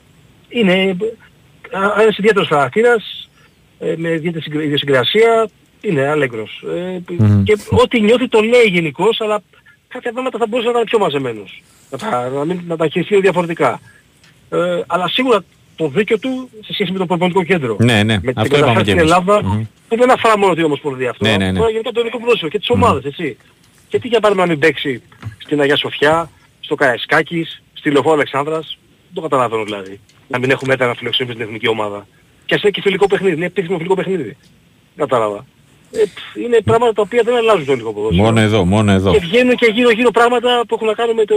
είναι 0.49 0.73
ε, 0.73 2.01
ένας 2.01 2.17
ιδιαίτερος 2.17 2.47
χαρακτήρας, 2.47 3.29
ε, 3.79 3.93
με 3.97 4.09
ιδιαίτερη 4.09 4.43
συγκρα- 4.43 4.63
ιδιοσυγκρασία, 4.63 5.49
είναι 5.81 6.07
αλέγκρος. 6.07 6.63
Ε, 6.75 6.99
Μμμ. 7.17 7.43
Και 7.43 7.57
ό,τι 7.69 8.01
νιώθει 8.01 8.27
το 8.27 8.39
λέει 8.41 8.65
γενικώς, 8.67 9.21
αλλά 9.21 9.41
κάποια 9.87 10.11
πράγματα 10.11 10.37
θα 10.37 10.45
μπορούσε 10.47 10.67
να 10.67 10.73
ήταν 10.73 10.83
πιο 10.85 10.99
μαζεμένος. 10.99 11.61
Να 11.89 11.97
τα, 11.97 12.29
να 12.29 12.45
μην, 12.45 12.61
να 12.67 12.77
τα 12.77 12.87
χειριστεί 12.87 13.19
διαφορετικά. 13.19 13.79
Ε, 14.49 14.81
αλλά 14.87 15.07
σίγουρα 15.07 15.43
το 15.79 15.87
δίκιο 15.87 16.19
του 16.19 16.49
σε 16.65 16.73
σχέση 16.73 16.91
με 16.91 16.97
το 16.97 17.05
προπονητικό 17.05 17.43
κέντρο. 17.43 17.75
Ναι, 17.79 18.03
ναι, 18.03 18.19
Με 18.21 18.33
αυτό 18.35 18.41
την 18.41 18.57
είπαμε 18.57 18.59
κατάσταση 18.59 18.83
κι 18.83 18.89
στην 18.89 18.99
εμείς. 18.99 19.11
Ελλάδα 19.11 19.43
Μμμ. 19.43 19.63
που 19.87 19.95
δεν 19.97 20.11
αφορά 20.11 20.37
μόνο 20.37 20.53
την 20.53 20.63
Ομοσπονδία 20.63 21.09
αυτό. 21.09 21.25
Ναι, 21.25 21.37
ναι, 21.37 21.45
ναι. 21.45 21.49
Αφορά 21.49 21.69
γενικά 21.69 21.91
το 21.91 21.99
ελληνικό 21.99 22.19
ποδόσφαιρο 22.19 22.49
και 22.51 22.59
τις 22.59 22.69
ομάδες, 22.69 23.03
έτσι. 23.05 23.37
Και 23.89 23.99
τι 23.99 24.07
για 24.07 24.19
παράδειγμα 24.19 24.45
να 24.47 24.51
μην 24.51 24.61
παίξει 24.61 25.01
στην 25.37 25.61
Αγία 25.61 25.75
Σοφιά, 25.75 26.29
στο 26.59 26.75
Καεσκάκης, 26.75 27.61
στη 27.73 27.91
Λεωφόρο 27.91 28.13
Αλεξάνδρας. 28.15 28.77
Δεν 29.05 29.13
το 29.13 29.21
καταλαβαίνω 29.21 29.63
δηλαδή. 29.63 29.99
Να 30.27 30.39
μην 30.39 30.49
έχουμε 30.51 30.75
ένα 30.79 30.93
φιλοξενήσει 30.93 31.35
στην 31.35 31.45
εθνική 31.47 31.67
ομάδα. 31.67 32.07
Και 32.45 32.55
ας 32.55 32.61
είναι 32.61 32.71
και 32.71 32.81
φιλικό 32.81 33.07
παιχνίδι, 33.07 33.35
είναι 33.35 33.45
επίσημο 33.45 33.75
φιλικό 33.77 33.95
παιχνίδι. 33.95 34.37
Κατάλαβα. 34.95 35.45
Ε, 35.91 36.03
πφ, 36.13 36.35
είναι 36.45 36.57
πράγματα 36.65 36.93
τα 36.93 37.01
οποία 37.01 37.21
δεν 37.25 37.35
αλλάζουν 37.35 37.65
το 37.65 37.71
ελληνικό 37.71 37.93
ποδόσφαιρο. 37.93 38.23
Μόνο 38.23 38.39
εδώ, 38.39 38.65
μόνο 38.65 38.91
εδώ. 38.91 39.11
Και 39.11 39.19
βγαίνουν 39.19 39.55
και 39.55 39.71
γύρω-γύρω 39.73 40.11
πράγματα 40.11 40.63
που 40.67 40.73
έχουν 40.75 40.87
να 40.87 40.93
κάνουν 40.93 41.15
με, 41.15 41.25
το, 41.25 41.35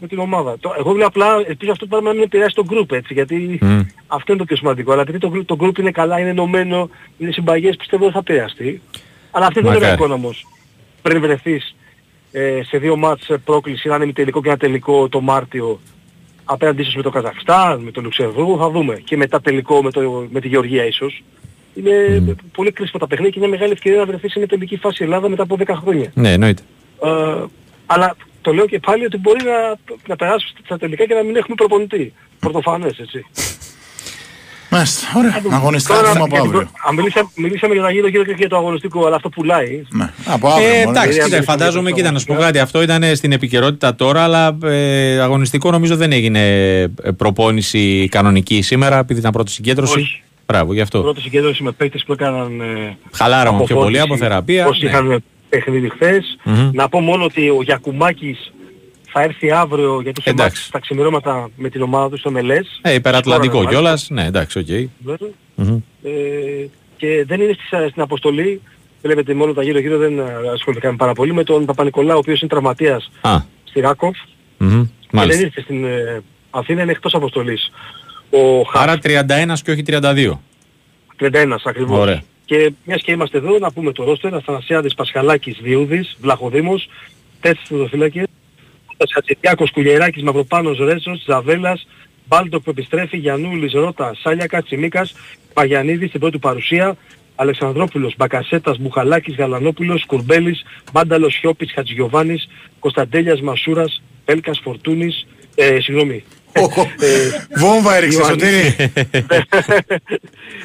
με 0.00 0.06
την 0.06 0.18
ομάδα. 0.18 0.56
Το, 0.60 0.74
εγώ 0.78 0.92
λέω 0.92 1.06
απλά, 1.06 1.44
ελπίζω 1.46 1.70
αυτό 1.70 1.84
το 1.84 1.90
πράγμα 1.90 2.08
να 2.08 2.14
μην 2.14 2.24
επηρεάσει 2.24 2.54
το 2.54 2.64
group 2.70 2.92
έτσι, 2.92 3.14
γιατί 3.14 3.58
Μμ. 3.60 3.80
αυτό 4.06 4.32
είναι 4.32 4.40
το 4.40 4.44
πιο 4.44 4.56
σημαντικό. 4.56 4.92
Αλλά 4.92 5.00
επειδή 5.00 5.18
το, 5.18 5.32
group- 5.34 5.44
το 5.46 5.56
group 5.60 5.78
είναι 5.78 5.90
καλά, 5.90 6.18
είναι 6.18 6.28
ενωμένο, 6.28 6.90
είναι 7.18 7.32
συμπαγές, 7.32 7.76
πιστεύω 7.76 8.02
δεν 8.04 8.12
θα 8.12 8.18
επηρεαστεί. 8.18 8.82
Αλλά 9.30 9.46
αυτή 9.46 9.60
δεν 9.60 9.70
είναι 9.70 9.74
Μακάρι. 9.80 9.92
η 9.92 10.02
εικόνα 10.02 10.14
όμως. 10.14 10.46
Πριν 11.02 11.20
βρεθείς 11.20 11.76
ε, 12.32 12.60
σε 12.64 12.78
δύο 12.78 12.96
μάτς 12.96 13.28
ε, 13.28 13.36
πρόκληση, 13.36 13.88
ένα 13.92 14.12
τελικό 14.12 14.42
και 14.42 14.48
ένα 14.48 14.56
τελικό 14.58 15.08
το 15.08 15.20
Μάρτιο, 15.20 15.80
απέναντι 16.44 16.80
ίσως 16.82 16.94
με 16.94 17.02
το 17.02 17.10
Καζαχστάν, 17.10 17.80
με 17.80 17.90
το 17.90 18.00
Λουξεμβούργο, 18.00 18.56
θα 18.58 18.70
δούμε. 18.70 18.94
Και 19.04 19.16
μετά 19.16 19.40
τελικό 19.40 19.82
με, 19.82 19.90
το, 19.90 20.26
με 20.30 20.40
τη 20.40 20.48
Γεωργία 20.48 20.84
ίσως. 20.84 21.22
Είναι 21.74 22.36
πολύ 22.52 22.72
κρίσιμα 22.72 22.98
τα 22.98 23.06
παιχνίδια 23.06 23.32
και 23.32 23.38
είναι 23.38 23.48
μεγάλη 23.48 23.72
ευκαιρία 23.72 23.98
να 23.98 24.06
βρεθείς 24.06 24.32
σε 24.32 24.38
μια 24.38 24.48
τελική 24.48 24.76
φάση 24.76 25.02
η 25.02 25.04
Ελλάδα 25.04 25.28
μετά 25.28 25.42
από 25.42 25.56
10 25.58 25.64
χρόνια. 25.80 26.10
Ναι, 26.14 26.32
εννοείται. 26.32 26.62
Ε, 27.04 27.44
αλλά 27.86 28.16
το 28.48 28.54
λέω 28.54 28.66
και 28.66 28.78
πάλι 28.78 29.04
ότι 29.04 29.16
μπορεί 29.18 29.44
να, 29.44 29.58
να 30.06 30.16
περάσει 30.16 30.46
στα 30.64 30.78
τελικά 30.78 31.04
και 31.06 31.14
να 31.14 31.22
μην 31.22 31.36
έχουμε 31.36 31.54
προπονητή. 31.54 32.12
Πρωτοφανές, 32.38 32.98
έτσι. 32.98 33.24
Μάλιστα, 34.70 35.06
ωραία. 35.16 35.42
Αγωνιστικά 35.50 35.94
Τώρα, 35.94 36.08
έχουμε 36.08 36.22
από 36.24 36.34
για 36.34 36.40
την 36.42 36.48
αύριο. 36.50 36.60
προ- 36.60 36.80
αν 36.88 36.94
μιλήσαμε, 36.94 37.28
μιλήσαμε 37.34 37.74
για 37.74 37.82
τα 37.82 37.90
γύρω-γύρω 37.90 38.24
και 38.24 38.34
για 38.38 38.48
το 38.48 38.56
αγωνιστικό, 38.56 39.06
αλλά 39.06 39.16
αυτό 39.16 39.28
πουλάει. 39.28 39.82
Ναι, 39.88 40.10
από 40.26 40.48
αύριο. 40.48 40.68
Ε, 40.68 40.78
μόνο. 40.78 40.90
εντάξει, 40.90 41.08
δηλαδή, 41.10 41.24
κοίτα, 41.28 41.36
αν 41.36 41.44
φαντάζομαι, 41.44 41.84
δεν 41.84 41.94
κοίτα, 41.94 42.10
να 42.10 42.18
σου 42.18 42.26
πω 42.26 42.34
το- 42.34 42.40
κάτι. 42.40 42.58
Αυτό 42.58 42.82
ήταν 42.82 43.16
στην 43.16 43.32
επικαιρότητα 43.32 43.94
τώρα, 43.94 44.22
αλλά 44.22 44.58
ε, 44.64 45.18
αγωνιστικό 45.20 45.70
νομίζω 45.70 45.96
δεν 45.96 46.12
έγινε 46.12 46.62
ε, 47.02 47.10
προπόνηση 47.16 48.08
κανονική 48.10 48.62
σήμερα, 48.62 48.98
επειδή 48.98 49.20
ήταν 49.20 49.32
πρώτη 49.32 49.50
συγκέντρωση. 49.50 49.98
Όχι. 49.98 50.22
Μπράβο, 50.46 50.72
γι' 50.74 50.80
αυτό. 50.80 51.00
Πρώτη 51.00 51.20
συγκέντρωση 51.20 51.62
με 51.62 51.70
παίκτες 51.72 52.04
που 52.06 52.12
έκαναν 52.12 52.60
ε, 52.60 52.96
Χαλάραμα 53.12 53.64
πιο 53.64 53.76
πολύ 53.76 53.98
αποφώτιση, 54.00 54.00
από 54.00 54.16
θεραπεία. 54.16 54.66
Όσοι 54.66 54.84
ναι. 54.84 54.90
είχαν 54.90 55.22
παιχνίδι 55.48 55.88
χθες. 55.88 56.38
Μμμ. 56.44 56.70
Να 56.72 56.88
πω 56.88 57.00
μόνο 57.00 57.24
ότι 57.24 57.48
ο 57.50 57.62
Γιακουμάκης 57.62 58.52
θα 59.12 59.22
έρθει 59.22 59.50
αύριο 59.50 60.00
γιατί 60.02 60.20
είχε 60.20 60.30
Εντάξει. 60.30 60.54
μάτς 60.56 60.66
στα 60.66 60.78
ξημερώματα 60.80 61.48
με 61.56 61.68
την 61.68 61.82
ομάδα 61.82 62.08
του 62.10 62.18
στο 62.18 62.30
MLS. 62.30 62.78
Ε, 62.82 62.94
υπερατλαντικό 62.94 63.52
Σκόραρε 63.54 63.74
κιόλας. 63.74 64.08
Ναι, 64.10 64.24
εντάξει, 64.26 64.58
οκ. 64.58 64.66
Βέβαια. 65.04 65.28
Μμμ. 65.54 65.76
Ε, 66.02 66.10
και 66.96 67.24
δεν 67.26 67.40
είναι 67.40 67.52
στις, 67.52 67.90
στην 67.90 68.02
αποστολή. 68.02 68.60
Βλέπετε 69.02 69.34
μόνο 69.34 69.52
τα 69.52 69.62
γύρω-γύρω 69.62 69.98
δεν 69.98 70.18
ε, 70.18 70.22
ασχοληθήκαμε 70.54 70.96
πάρα 70.96 71.12
πολύ 71.12 71.32
με 71.32 71.44
τον 71.44 71.64
Παπα-Νικολάου 71.64 72.16
ο 72.16 72.18
οποίος 72.18 72.40
είναι 72.40 72.50
τραυματίας 72.50 73.10
Α, 73.20 73.36
στη 73.64 73.80
Ράκοφ. 73.80 74.16
μμμ, 74.58 74.68
Και 74.70 74.76
δεν 75.10 75.20
μάλιστα. 75.20 75.42
ήρθε 75.42 75.60
στην 75.60 75.84
ε, 75.84 76.22
Αθήνα, 76.50 76.82
είναι 76.82 76.90
εκτός 76.90 77.14
αποστολής. 77.14 77.70
Ο 78.30 78.62
χαφ, 78.62 78.82
Άρα 78.82 78.98
31 79.02 79.58
και 79.64 79.70
όχι 79.70 79.82
32. 79.86 80.38
31 81.20 81.56
ακριβώς. 81.64 81.98
Ωραία. 81.98 82.22
Και 82.48 82.72
μιας 82.84 83.02
και 83.02 83.12
είμαστε 83.12 83.38
εδώ, 83.38 83.58
να 83.58 83.72
πούμε 83.72 83.92
το 83.92 84.04
ρόστερ, 84.04 84.34
Αθανασιάδης, 84.34 84.94
Πασχαλάκης, 84.94 85.58
Διούδης, 85.62 86.16
Βλαχοδήμος, 86.20 86.88
τέσσερις 87.40 87.68
φωτοφύλακες, 87.68 88.26
Χατζηδιάκος, 89.14 89.70
Κουλιεράκης, 89.70 90.22
Μαυροπάνος, 90.22 90.78
Ρέζος, 90.78 91.22
Ζαβέλας, 91.26 91.86
Μπάλτοκ 92.26 92.62
που 92.62 92.70
επιστρέφει, 92.70 93.16
Γιαννούλης, 93.16 93.72
Ρώτα, 93.72 94.14
Σάλιακας, 94.20 94.64
Τσιμίκας, 94.64 95.14
Παγιανίδης 95.52 96.08
στην 96.08 96.20
πρώτη 96.20 96.38
παρουσία, 96.38 96.96
Αλεξανδρόπουλος, 97.34 98.14
Μπακασέτας, 98.16 98.78
Μπουχαλάκης, 98.78 99.34
Γαλανόπουλος, 99.34 100.06
Κουρμπέλης, 100.06 100.62
Μπάνταλος, 100.92 101.34
Σιώπης, 101.34 101.72
Χατζηγιοβάνης, 101.72 102.48
Κωνσταντέλιας, 102.78 103.40
Μασούρας, 103.40 104.02
Πέλκας, 104.24 104.60
Φορτούνης, 104.62 105.26
ε, 105.54 105.80
συγγνώμη, 105.80 106.24
Βόμβα 107.56 107.96
έριξες, 107.96 108.20
Ιωαννίδη. 108.20 108.70
Σωτήρη. 108.70 108.92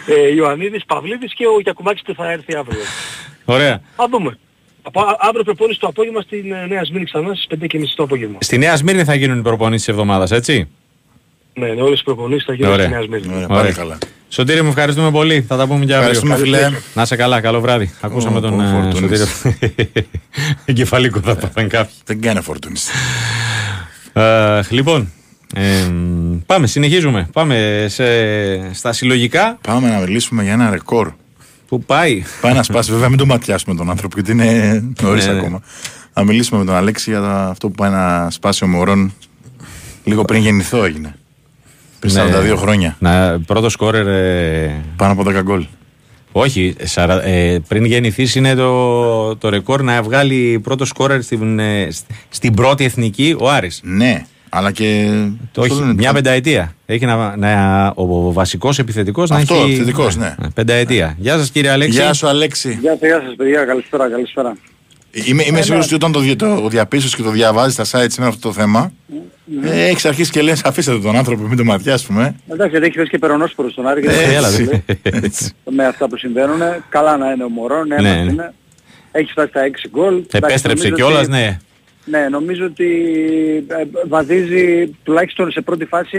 ε, 0.08 0.34
Ιωαννίδης, 0.36 0.86
Παυλίδης 0.86 1.34
και 1.34 1.46
ο 1.46 1.60
Γιακουμάκης 1.64 2.02
που 2.02 2.14
θα 2.14 2.32
έρθει 2.32 2.56
αύριο. 2.56 2.80
Ωραία. 3.46 3.82
Θα 3.96 4.08
δούμε. 4.12 4.38
Από, 4.82 5.00
α- 5.02 5.18
αύριο 5.20 5.44
προπόνηση 5.44 5.80
το 5.80 5.88
απόγευμα 5.88 6.22
στην 6.22 6.52
ε, 6.52 6.66
Νέα 6.66 6.84
Σμύρνη 6.84 7.06
ξανά 7.06 7.34
στις 7.36 7.48
5.30 7.62 7.80
το 7.96 8.04
απόγευμα. 8.04 8.38
Στη 8.42 8.58
Νέα 8.58 8.76
Σμύρνη 8.76 9.04
θα 9.04 9.14
γίνουν 9.16 9.40
οι 9.40 9.42
προπονήσεις 9.42 9.86
της 9.86 9.94
εβδομάδας, 9.94 10.32
έτσι; 10.32 10.68
Ναι, 11.54 11.68
ναι, 11.68 11.82
όλες 11.82 12.00
οι 12.00 12.04
προπονήσεις 12.04 12.46
θα 12.46 12.54
γίνουν 12.54 12.72
Ωραία. 12.72 12.86
στη 12.86 12.94
Νέα 12.96 13.04
Σμύρνη. 13.04 13.28
Ωραία, 13.34 13.46
Ωραία. 13.50 13.58
πάλι 13.62 13.74
καλά. 13.74 13.98
Σωτήρη 14.30 14.62
μου 14.62 14.68
ευχαριστούμε 14.70 15.12
πολύ. 15.12 15.42
Θα 15.42 15.58
τα 15.58 15.68
πούμε 15.68 15.86
και 15.86 15.94
αύριο. 15.96 16.10
Ευχαριστούμε, 16.10 16.36
φιλέ. 16.36 16.70
Να 16.94 17.02
είσαι 17.02 17.16
καλά, 17.16 17.42
καλό 17.42 17.60
βράδυ. 17.62 17.94
Ακούσαμε 18.02 18.38
Ω, 18.38 18.42
τον 18.42 18.60
ο 18.60 18.64
ε, 18.64 18.68
Φορτούνης. 18.68 19.20
Σωτήρη. 19.42 19.92
Εγκεφαλικό 20.66 21.20
θα 21.20 21.36
πάθαν 21.36 21.68
κάποιοι. 21.70 21.94
Δεν 22.06 22.22
κάνει 22.22 22.42
φορτούνης. 22.42 22.90
Ε, 24.14 24.62
λοιπόν, 24.70 25.12
ε, 25.54 25.92
πάμε, 26.46 26.68
συνεχίζουμε. 26.68 27.30
Πάμε 27.34 27.86
σε, 27.90 28.04
στα 28.74 28.94
συλλογικά 28.94 29.58
Πάμε 29.62 29.90
να 29.90 29.98
μιλήσουμε 30.00 30.44
για 30.44 30.52
ένα 30.54 30.70
ρεκόρ. 30.70 31.12
που 31.68 31.84
πάει. 31.84 32.24
Πάει 32.42 32.54
να 32.54 32.64
σπάσει, 32.64 32.92
βέβαια, 32.92 33.10
μην 33.10 33.18
τον 33.18 33.28
ματιάσουμε 33.28 33.76
τον 33.76 33.90
άνθρωπο, 33.90 34.16
γιατί 34.16 34.32
είναι 34.32 34.84
νωρίς 35.02 35.26
Ναι, 35.26 35.32
ναι. 35.34 35.40
ακόμα. 35.40 35.62
Να 36.14 36.24
μιλήσουμε 36.24 36.60
με 36.60 36.66
τον 36.66 36.76
Αλέξη 36.76 37.10
για 37.10 37.22
τα- 37.22 37.48
αυτό 37.50 37.68
που 37.68 37.76
πάει 37.76 37.92
να 37.92 38.30
σπάσει 38.30 38.64
ο 38.64 38.68
Μωρόν 38.68 39.14
λίγο 40.04 40.26
πριν 40.26 40.42
γεννηθώ 40.42 40.84
έγινε. 40.84 41.16
Πριν 42.00 42.14
Ναι. 42.14 42.22
42 42.54 42.56
χρόνια. 42.58 42.96
Να, 43.00 43.40
πρώτο 43.46 43.70
σκόρερ. 43.70 44.08
ε, 44.08 44.82
Πάνω 44.96 45.12
από 45.12 45.24
10 45.24 45.42
γκολ. 45.42 45.66
όχι, 46.32 46.76
σαρα- 46.84 47.26
ε, 47.26 47.60
πριν 47.68 47.86
γεννηθείς 47.86 48.36
είναι 48.36 48.56
το, 48.56 49.36
το 49.36 49.50
ρεκόρ 49.50 49.82
να 49.84 50.04
βγάλει 50.04 50.60
πρώτο 50.64 50.86
σκόρερ 50.86 51.22
στην, 51.22 51.60
ε, 51.60 51.88
σ- 51.92 52.06
στην 52.30 52.54
πρώτη 52.54 52.84
εθνική 52.84 53.36
ο 53.40 53.50
Άρης. 53.50 53.80
Ναι, 53.84 54.26
αλλά 54.56 54.72
και. 54.72 55.10
Το 55.52 55.62
πώς 55.62 55.70
όχι, 55.70 55.80
λένε, 55.80 55.94
μια 55.94 56.08
το- 56.08 56.14
πενταετία. 56.14 56.76
Έχει 56.86 57.06
να, 57.06 57.36
να, 57.38 57.88
ο 57.96 58.32
βασικός 58.32 58.80
επιθετικός 58.80 59.30
να 59.30 59.36
Αυτό, 59.36 59.54
έχει. 59.56 59.64
επιθετικός, 59.64 60.16
ναι. 60.16 60.36
Πενταετία. 60.54 61.16
Γεια 61.18 61.38
σας 61.38 61.52
κύριε 61.52 61.70
Αλέξη. 61.70 62.00
Γεια 62.00 62.14
σου, 62.14 62.28
Αλέξη. 62.28 62.78
Γεια 62.82 62.92
σας, 62.92 63.00
γεια 63.10 63.22
σας 63.26 63.36
παιδιά, 63.38 63.64
καλησπέρα, 63.66 64.10
καλησπέρα. 64.10 64.58
Είμαι, 65.12 65.44
είμαι 65.48 65.62
σίγουρος 65.62 65.86
ότι 65.86 65.96
όταν 65.96 66.12
το, 66.12 66.20
δι- 66.20 66.38
το 66.38 66.68
διαπίστωσες 66.70 67.16
και 67.16 67.24
το 67.24 67.30
διαβάζεις 67.30 67.74
στα 67.74 67.84
site 68.04 68.06
σήμερα 68.10 68.32
αυτό 68.32 68.48
το 68.48 68.54
θέμα, 68.54 68.92
ε, 69.64 69.86
έχεις 69.86 70.06
αρχίσει 70.06 70.32
και 70.32 70.42
λες: 70.42 70.64
Αφήστε 70.64 71.00
τον 71.00 71.16
άνθρωπο, 71.16 71.44
μην 71.48 71.58
το 71.58 71.64
ματιάσουμε. 71.64 72.36
Εντάξει, 72.48 72.72
γιατί 72.72 72.86
έχει 72.86 72.96
πέσει 72.98 73.10
και 73.10 73.18
περονόσπορος 73.18 73.72
στον 73.72 73.88
Άρη 73.88 74.02
και 74.02 74.10
Ε, 74.10 74.14
δεν 74.14 74.30
έλα, 74.36 74.48
ξέρει 74.48 74.84
δε. 75.02 75.12
με 75.72 75.86
αυτά 75.86 76.08
που 76.08 76.18
συμβαίνουν. 76.18 76.60
Καλά 76.90 77.18
να 77.18 77.32
είναι 77.32 77.44
ο 77.44 77.50
Μωρόν, 77.50 77.88
ναι, 77.88 77.96
Ναι, 78.02 78.10
ένας 78.10 78.26
ναι. 78.26 78.32
είναι. 78.32 78.54
Έχει 79.12 79.32
φτάσει 79.32 79.50
στα 79.50 79.62
6 79.62 79.88
γκολ. 79.92 80.14
Εντάξει, 80.14 80.28
Επέστρεψε 80.38 80.88
νομίζω 80.88 80.96
κιόλας, 81.10 81.22
ότι- 81.28 81.32
ναι. 81.32 81.60
Ναι, 82.06 82.28
νομίζω 82.30 82.66
ότι 82.66 82.88
ε, 83.68 83.84
βαδίζει 84.08 84.96
τουλάχιστον 85.04 85.52
σε 85.52 85.62
πρώτη 85.62 85.86
φάση 85.86 86.18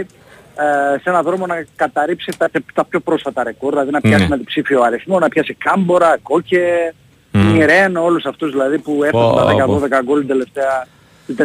ε, 0.57 0.99
σε 0.99 1.11
έναν 1.11 1.23
δρόμο 1.23 1.47
να 1.47 1.65
καταρρύψει 1.77 2.33
τα, 2.39 2.49
τα 2.75 2.85
πιο 2.85 3.01
πρόσφατα 3.01 3.43
ρεκόρ, 3.43 3.71
δηλαδή 3.73 3.91
να 3.91 4.01
πιάσει 4.01 4.23
Ναι. 4.23 4.29
με 4.29 4.37
διψήφιο 4.37 4.83
αριθμό, 4.83 5.19
να 5.19 5.29
πιάσει 5.29 5.55
Κάμπορα, 5.55 6.17
Κόκε, 6.23 6.95
Μμ. 7.31 7.51
Μιρέν, 7.53 7.97
όλους 7.97 8.25
αυτούς 8.25 8.51
δηλαδή 8.51 8.79
που 8.79 9.05
έφτασαν 9.05 9.31
Πω, 9.31 9.57
τα 9.57 9.65
πω. 9.65 9.81
10-12 10.01 10.03
γκολ 10.05 10.19
την 10.19 10.29
τελευταία- 10.29 10.87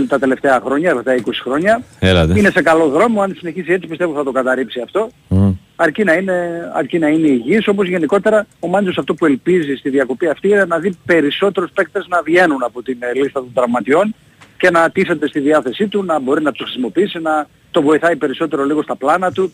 τα 0.07 0.19
τελευταία 0.19 0.61
χρόνια, 0.65 1.03
τα 1.03 1.15
20 1.15 1.21
χρόνια. 1.43 1.81
Έλατε. 1.99 2.39
Είναι 2.39 2.49
σε 2.51 2.61
καλό 2.61 2.87
δρόμο, 2.87 3.21
αν 3.21 3.35
συνεχίσει 3.37 3.71
έτσι 3.73 3.87
πιστεύω 3.87 4.13
θα 4.13 4.23
το 4.23 4.31
καταρρύψει 4.31 4.81
αυτό. 4.81 5.09
Μμ. 5.27 5.51
Αρκεί 5.75 6.03
να 6.03 6.13
είναι, 6.13 6.69
αρκεί 6.73 6.99
να 6.99 7.07
είναι 7.07 7.27
υγιής, 7.27 7.67
όπως 7.67 7.87
γενικότερα 7.87 8.45
ο 8.59 8.67
Μάντζος 8.67 8.97
αυτό 8.97 9.13
που 9.13 9.25
ελπίζει 9.25 9.75
στη 9.75 9.89
διακοπή 9.89 10.27
αυτή 10.27 10.47
είναι 10.49 10.65
να 10.65 10.77
δει 10.79 10.97
περισσότερους 11.05 11.71
παίκτες 11.73 12.05
να 12.09 12.21
βγαίνουν 12.21 12.63
από 12.63 12.81
την 12.83 12.97
ε, 12.99 13.13
λίστα 13.19 13.39
των 13.39 13.51
τραυματιών 13.53 14.15
και 14.59 14.69
να 14.69 14.89
τίθεται 14.89 15.27
στη 15.27 15.39
διάθεσή 15.39 15.87
του, 15.87 16.03
να 16.03 16.19
μπορεί 16.19 16.41
να 16.41 16.51
τους 16.51 16.63
χρησιμοποιήσει, 16.63 17.19
να 17.19 17.47
το 17.71 17.81
βοηθάει 17.81 18.15
περισσότερο 18.15 18.63
λίγο 18.65 18.81
στα 18.81 18.95
πλάνα 18.95 19.31
του, 19.31 19.53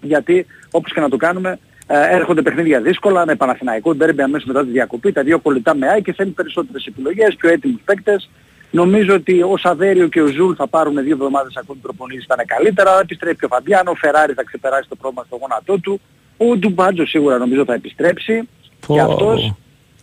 γιατί 0.00 0.46
όπως 0.70 0.92
και 0.92 1.00
να 1.00 1.08
το 1.08 1.16
κάνουμε 1.16 1.58
ε, 1.86 2.16
έρχονται 2.16 2.42
παιχνίδια 2.42 2.80
δύσκολα, 2.80 3.26
με 3.26 3.34
Παναθηναϊκό 3.34 3.94
ντέρμπι 3.94 4.22
αμέσως 4.22 4.46
μετά 4.46 4.64
τη 4.64 4.70
διακοπή, 4.70 5.12
τα 5.12 5.22
δύο 5.22 5.38
κολλητά 5.38 5.74
με 5.74 5.86
ΑΕΚ 5.88 6.02
και 6.02 6.12
θέλει 6.12 6.30
περισσότερες 6.30 6.86
επιλογές, 6.86 7.34
πιο 7.36 7.50
έτοιμους 7.50 7.80
παίκτες. 7.84 8.30
Νομίζω 8.70 9.14
ότι 9.14 9.42
ο 9.42 9.56
Σαβέριο 9.56 10.08
και 10.08 10.22
ο 10.22 10.26
Ζουλ 10.26 10.52
θα 10.56 10.66
πάρουν 10.66 11.02
δύο 11.02 11.12
εβδομάδες 11.12 11.56
ακόμη 11.56 11.80
προπονήσεις, 11.82 12.24
θα 12.28 12.34
είναι 12.34 12.44
καλύτερα. 12.46 13.00
Επιστρέφει 13.00 13.36
και 13.36 13.44
ο 13.44 13.48
Φαμπιάνο, 13.48 13.90
ο 13.90 13.94
Φεράρι 13.94 14.32
θα 14.32 14.44
ξεπεράσει 14.44 14.88
το 14.88 14.96
πρόβλημα 14.96 15.24
στο 15.26 15.36
γόνατό 15.36 15.78
του. 15.78 16.00
Ο 16.36 16.56
Ντουμπάρτζο 16.56 17.06
σίγουρα 17.06 17.38
νομίζω 17.38 17.64
θα 17.64 17.74
επιστρέψει. 17.74 18.48
Πω. 18.86 18.94
Και 18.94 19.00
αυτός. 19.00 19.54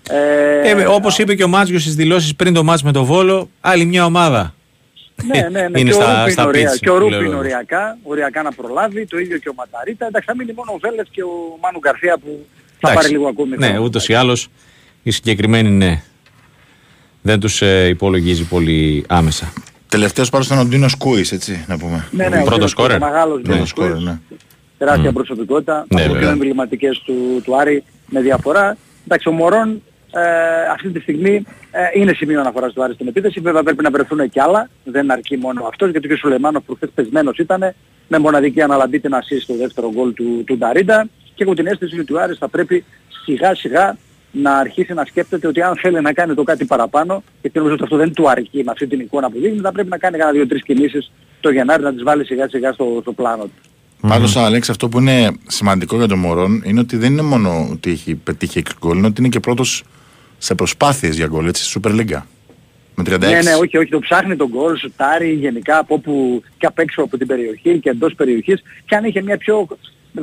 Ε, 0.10 0.70
Ε, 0.70 0.86
Όπως 0.86 1.18
είπε 1.18 1.36
και 1.36 1.44
ο 1.44 1.48
Μάτζιος 1.48 1.82
στις 1.82 1.96
δηλώσεις 1.96 2.36
πριν 2.36 2.54
το 2.54 2.64
μάτς 2.64 2.84
με 2.84 2.92
το 2.92 3.06
Βόλο, 3.06 3.50
άλλη 3.62 3.86
μια 3.86 4.06
ομάδα. 4.06 4.54
Ναι, 5.24 5.42
ναι, 5.42 5.68
ναι. 5.68 5.80
Είναι 5.80 5.90
και, 5.90 5.96
στα- 5.96 6.12
ο 6.14 6.18
Ρούπιν 6.18 6.32
στα 6.34 6.46
ορια- 6.46 6.72
pitch, 6.72 6.78
και 6.80 6.90
ο 6.90 6.94
που 6.94 7.00
Ρούπιν 7.00 7.22
λέω. 7.30 7.38
οριακά, 7.38 7.98
οριακά 8.04 8.42
να 8.42 8.52
προλάβει, 8.52 9.06
το 9.08 9.18
ίδιο 9.18 9.38
και 9.38 9.50
ο 9.50 9.54
Ματαρίτα. 9.56 10.06
Εντάξει, 10.06 10.28
θα 10.30 10.36
μείνει 10.36 10.54
μόνο 10.56 10.72
ο 10.72 10.78
Βέλες 10.82 11.08
και 11.12 11.24
ο 11.24 11.58
Μάνου 11.62 11.80
Γκαρθία 11.80 12.18
που 12.18 12.46
θα 12.80 12.90
Εντάξει. 12.90 12.96
πάρει 12.96 13.10
λίγο 13.10 13.28
ακόμη 13.28 13.58
Ναι, 13.58 13.66
χρόνο. 13.68 13.84
ούτως 13.84 14.08
ή 14.08 14.14
άλλως 14.14 14.48
οι 15.04 15.12
συγκεκριμένοι 15.12 15.70
ναι. 15.70 16.02
Δεν 17.22 17.40
τους 17.40 17.62
υπολογίζει 17.90 18.44
πολύ 18.44 19.06
άμεσα. 19.08 19.54
Τελευταίος 19.90 20.30
πάνω 20.30 20.44
ήταν 20.44 20.60
ο 20.60 20.66
Ντίνος 20.66 20.96
Κούι, 20.96 21.26
έτσι 21.32 21.66
να 21.68 21.78
πούμε. 21.78 22.08
Ναι, 22.12 22.24
ναι, 22.24 22.30
Πρώτο 22.30 22.48
ο 22.48 22.52
Κύριος 22.52 22.70
σκόρερ. 22.72 22.98
Κούτο, 22.98 23.10
Μεγάλος 23.12 23.34
Πρώτο 23.42 23.52
Ντίνος 23.54 23.70
σκόρερ, 23.70 23.92
Κούις. 23.94 24.04
ναι. 24.06 24.20
τεράστια 24.78 25.12
προσωπικότητα, 25.12 25.74
Ναι, 25.74 25.80
από 25.88 25.96
τις 25.96 26.04
πιο 26.06 26.14
βέβαια. 26.14 26.30
εμβληματικές 26.32 27.02
του, 27.06 27.42
του 27.44 27.58
Άρη 27.58 27.84
με 28.08 28.22
διαφορά. 28.22 28.78
Εντάξει, 29.06 29.28
ο 29.28 29.32
Μωρόν 29.32 29.82
ε, 30.14 30.72
αυτή 30.72 30.90
τη 30.90 31.00
στιγμή 31.00 31.46
ε, 31.72 32.00
είναι 32.00 32.14
σημείο 32.14 32.40
αναφοράς 32.40 32.74
του 32.74 32.84
Άρη 32.84 32.94
στην 32.94 33.08
επίθεση. 33.08 33.40
Βέβαια 33.40 33.64
πρέπει 33.64 33.84
να 33.84 33.92
βρεθούν 33.92 34.30
και 34.30 34.42
άλλα. 34.42 34.70
Δεν 34.84 35.12
αρκεί 35.12 35.38
μόνο 35.38 35.66
αυτός, 35.66 35.90
γιατί 35.90 36.08
και 36.08 36.14
ο 36.14 36.18
Σουλεμάνος 36.18 36.64
που 36.66 36.76
χθες 36.76 36.90
πεσμένος 36.96 37.38
ήταν 37.38 37.74
με 38.08 38.20
μοναδική 38.20 38.62
αναλαμπή 38.62 39.00
την 39.00 39.12
assist 39.14 39.42
στο 39.42 39.56
δεύτερο 39.56 39.92
γκολ 39.94 40.14
του, 40.14 40.44
του 40.46 40.58
Νταρίντα 40.58 41.08
και 41.34 41.44
έχω 41.44 41.54
την 41.54 41.68
αίσθηση 41.68 42.00
ότι 42.00 42.14
ο 42.14 42.22
Άρης 42.22 42.38
θα 42.38 42.48
πρέπει 42.48 42.84
σιγά 43.26 43.56
σιγά 43.56 43.98
να 44.32 44.58
αρχίσει 44.58 44.94
να 44.94 45.06
σκέφτεται 45.06 45.48
ότι 45.48 45.62
αν 45.62 45.78
θέλει 45.78 46.02
να 46.02 46.14
κάνει 46.14 46.34
το 46.34 46.44
κάτι 46.44 46.66
παραπάνω, 46.66 47.24
γιατί 47.42 47.58
νομίζω 47.58 47.76
ότι 47.76 47.84
αυτό 47.84 47.98
δεν 47.98 48.14
του 48.14 48.30
αρκεί 48.30 48.64
με 48.64 48.72
αυτή 48.72 48.88
την 48.88 49.00
εικόνα 49.00 49.30
που 49.30 49.40
δείχνει, 49.40 49.60
θα 49.60 49.72
πρέπει 49.72 49.90
να 49.90 49.98
κάνει 49.98 50.18
κανένα 50.18 50.38
δύο-τρεις 50.38 50.64
κινήσεις 50.64 51.12
το 51.40 51.52
Γενάρη 51.52 51.84
να 51.84 51.94
τις 51.94 52.04
βάλει 52.04 52.26
σιγά 52.26 52.50
σιγά 52.50 52.74
στο, 52.74 52.98
στο 53.02 53.14
πλάνο 53.14 53.44
του. 53.44 53.52
Πάντως, 54.08 54.36
Αλέξη, 54.36 54.72
αυτό 54.72 54.90
που 54.90 55.00
είναι 55.00 55.32
σημαντικό 55.48 55.98
για 55.98 56.08
τον 56.08 56.20
Μωρόν 56.20 56.62
είναι 56.66 56.80
ότι 56.80 56.98
δεν 56.98 57.12
είναι 57.12 57.22
μόνο 57.22 57.70
ότι 57.72 57.92
έχει 57.92 58.16
πετύχει 58.16 58.62
6 58.66 58.72
γκολ, 58.80 58.98
είναι 58.98 59.08
ότι 59.08 59.22
είναι 59.22 59.30
και 59.30 59.40
πρώτος 59.40 59.84
σε 60.44 60.56
προσπάθειες 60.56 61.16
για 61.16 61.28
γκολ, 61.28 61.48
έτσι, 61.48 61.64
στη 61.64 61.80
Super 61.84 61.90
League. 61.92 62.22
Με 62.96 63.04
36. 63.04 63.20
Ναι, 63.20 63.28
ναι, 63.42 63.54
όχι, 63.54 63.78
όχι, 63.78 63.90
το 63.90 64.00
ψάχνει 64.00 64.36
τον 64.36 64.48
γκολ, 64.48 64.78
σουτάρει 64.78 65.32
γενικά 65.34 65.78
από 65.78 65.94
όπου 65.96 66.44
και 66.58 66.66
απ' 66.66 66.80
έξω 66.80 67.02
από 67.02 67.18
την 67.18 67.28
περιοχή 67.28 67.80
και 67.80 67.90
εντός 67.90 68.14
περιοχής 68.16 68.62
και 68.86 68.96
αν 68.96 69.04
είχε 69.04 69.22
μια 69.22 69.38
πιο 69.38 69.68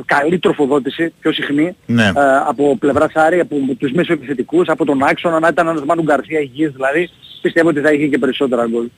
καλή 0.05 0.39
τροφοδότηση, 0.39 1.13
πιο 1.21 1.33
συχνή, 1.33 1.77
Ναι. 1.87 2.05
ε, 2.05 2.11
από 2.49 2.77
πλευρά 2.79 3.11
Άρη, 3.15 3.41
από 3.41 3.57
τους 3.79 3.93
μέσους 3.93 4.15
επιθετικούς, 4.15 4.69
από 4.69 4.85
τον 4.85 5.03
άξονα, 5.03 5.41
να 5.41 5.49
ήταν 5.49 5.69
ένας 5.69 5.85
Μάνου 5.85 6.03
Γκαρθία 6.03 6.41
υγιής 6.41 6.71
δηλαδή, 6.73 7.11
πιστεύω 7.43 7.69
ότι 7.69 7.81
θα 7.81 7.93
είχε 7.93 8.07
και 8.07 8.19
περισσότερα 8.19 8.67
γκολ. 8.69 8.89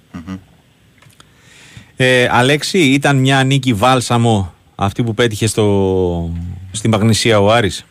Ε, 1.96 2.28
Αλέξη, 2.30 2.78
ήταν 2.78 3.16
μια 3.16 3.44
νίκη 3.44 3.72
βάλσαμο 3.72 4.54
αυτή 4.74 5.02
που 5.02 5.14
πέτυχε 5.14 5.46
στο, 5.46 6.30
στην 6.72 6.90
Παγνησία 6.90 7.40
ο 7.40 7.52
Άρης; 7.52 7.84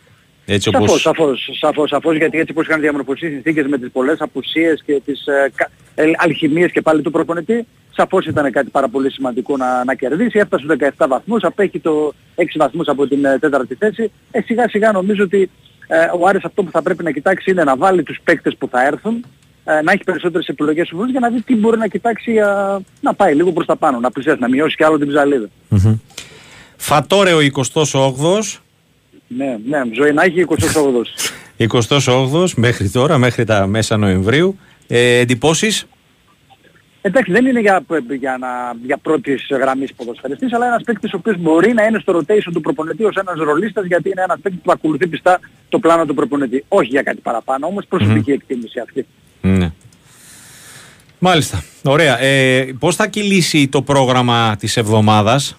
Έτσι 0.46 0.70
Σαφώς, 0.70 0.88
όπως... 0.88 1.00
σαφώς, 1.00 1.48
σαφώς, 1.60 1.88
σαφώς, 1.88 2.16
γιατί 2.16 2.38
έτσι 2.38 2.52
πως 2.52 2.66
είχαν 2.66 2.80
διαμορφωθεί 2.80 3.26
οι 3.26 3.30
συνθήκες 3.30 3.66
με 3.66 3.78
τις 3.78 3.90
πολλές 3.92 4.20
απουσίες 4.20 4.82
και 4.86 5.00
τις 5.04 5.26
ε, 5.26 5.52
κα- 5.54 5.70
ε, 5.94 6.10
αλχημίες 6.16 6.72
και 6.72 6.80
πάλι 6.80 7.02
του 7.02 7.10
προπονητή, 7.10 7.66
σαφώς 7.96 8.26
ήταν 8.26 8.52
κάτι 8.52 8.70
πάρα 8.70 8.88
πολύ 8.88 9.10
σημαντικό 9.10 9.56
να, 9.56 9.84
να 9.84 9.94
κερδίσει. 9.94 10.38
Έφτασε 10.38 10.64
στους 10.64 10.76
17 10.98 11.06
βαθμούς, 11.08 11.42
απέχει 11.42 11.80
το 11.80 12.12
6 12.36 12.42
βαθμούς 12.56 12.86
από 12.86 13.06
την 13.06 13.24
ε, 13.24 13.38
τέταρτη 13.38 13.74
θέση. 13.74 14.10
Ε, 14.30 14.40
σιγά 14.40 14.68
σιγά 14.68 14.92
νομίζω 14.92 15.24
ότι 15.24 15.50
ε, 15.86 15.96
ο 16.20 16.26
Άρης 16.26 16.44
αυτό 16.44 16.62
που 16.62 16.70
θα 16.70 16.82
πρέπει 16.82 17.02
να 17.02 17.10
κοιτάξει 17.10 17.50
είναι 17.50 17.64
να 17.64 17.76
βάλει 17.76 18.02
τους 18.02 18.20
παίκτες 18.24 18.56
που 18.58 18.68
θα 18.68 18.86
έρθουν, 18.86 19.24
ε, 19.64 19.82
να 19.82 19.92
έχει 19.92 20.04
περισσότερες 20.04 20.46
επιλογές 20.46 20.86
στους 20.86 21.10
για 21.10 21.20
να 21.20 21.28
δει 21.28 21.42
τι 21.42 21.56
μπορεί 21.56 21.78
να 21.78 21.86
κοιτάξει 21.86 22.32
ε, 22.32 22.44
να 23.00 23.14
πάει 23.14 23.34
λίγο 23.34 23.52
προς 23.52 23.66
τα 23.66 23.76
πάνω, 23.76 24.00
να 24.00 24.10
πλησιάσει, 24.10 24.40
να 24.40 24.48
μειώσει 24.48 24.76
και 24.76 24.84
άλλο 24.84 24.98
την 24.98 25.08
ψαλίδα. 25.08 25.48
Μμμ. 25.68 25.94
Φατόρε 26.76 27.32
ο 27.32 27.38
28ος, 27.72 28.58
Ναι, 29.36 29.58
ναι, 29.68 29.82
ζωή 29.92 30.12
να 30.12 30.22
έχει 30.22 30.46
28ος. 30.48 31.08
28ος 31.58 32.54
μέχρι 32.56 32.90
τώρα, 32.90 33.18
μέχρι 33.18 33.44
τα 33.44 33.66
μέσα 33.66 33.96
Νοεμβρίου. 33.96 34.58
Ε, 34.86 35.18
εντυπώσεις; 35.18 35.86
Εντάξει, 37.04 37.32
δεν 37.32 37.46
είναι 37.46 37.60
για, 37.60 37.84
για, 38.20 38.36
να, 38.40 38.48
για 38.84 38.96
πρώτης 38.96 39.46
γραμμής 39.50 39.94
ποδοσφαιριστής, 39.94 40.52
αλλά 40.52 40.66
ένας 40.66 40.82
παίκτης 40.82 41.12
ο 41.12 41.16
οποίος 41.16 41.36
μπορεί 41.38 41.72
να 41.72 41.84
είναι 41.84 41.98
στο 41.98 42.18
rotation 42.18 42.50
του 42.52 42.60
προπονητή 42.60 43.04
ως 43.04 43.16
ένας 43.16 43.34
ρολίστας, 43.38 43.86
γιατί 43.86 44.08
είναι 44.08 44.22
ένας 44.22 44.38
παίκτης 44.42 44.60
που 44.64 44.72
ακολουθεί 44.72 45.06
πιστά 45.06 45.40
το 45.68 45.78
πλάνο 45.78 46.04
του 46.04 46.14
προπονητή. 46.14 46.64
Όχι 46.68 46.88
για 46.88 47.02
κάτι 47.02 47.20
παραπάνω, 47.20 47.66
όμως 47.66 47.86
προσωπική 47.88 48.30
εκτίμηση 48.30 48.78
αυτή. 48.78 49.06
Ναι. 49.40 49.72
Μάλιστα. 51.18 51.62
Ωραία. 51.82 52.20
Ε, 52.20 52.74
πώς 52.78 52.96
θα 52.96 53.06
κυλήσει 53.06 53.68
το 53.68 53.82
πρόγραμμα 53.82 54.56
της 54.58 54.76
εβδομάδας; 54.76 55.56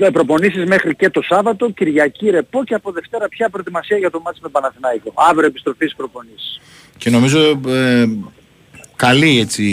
Ε, 0.00 0.10
προπονήσεις 0.10 0.64
μέχρι 0.64 0.94
και 0.96 1.10
το 1.10 1.22
Σάββατο, 1.22 1.70
Κυριακή 1.70 2.30
ρεπό 2.30 2.64
και 2.64 2.74
από 2.74 2.92
Δευτέρα 2.92 3.28
πια 3.28 3.48
προετοιμασία 3.48 3.96
για 3.96 4.10
το 4.10 4.20
μάτι 4.24 4.38
με 4.42 4.48
Παναθηναϊκό. 4.48 5.12
Αύριο 5.30 5.46
επιστροφής 5.46 5.90
στις 5.90 5.96
προπονήσεις. 5.96 6.60
Και 6.98 7.10
νομίζω 7.10 7.60
ε, 7.68 8.04
καλή 8.96 9.38
έτσι 9.40 9.64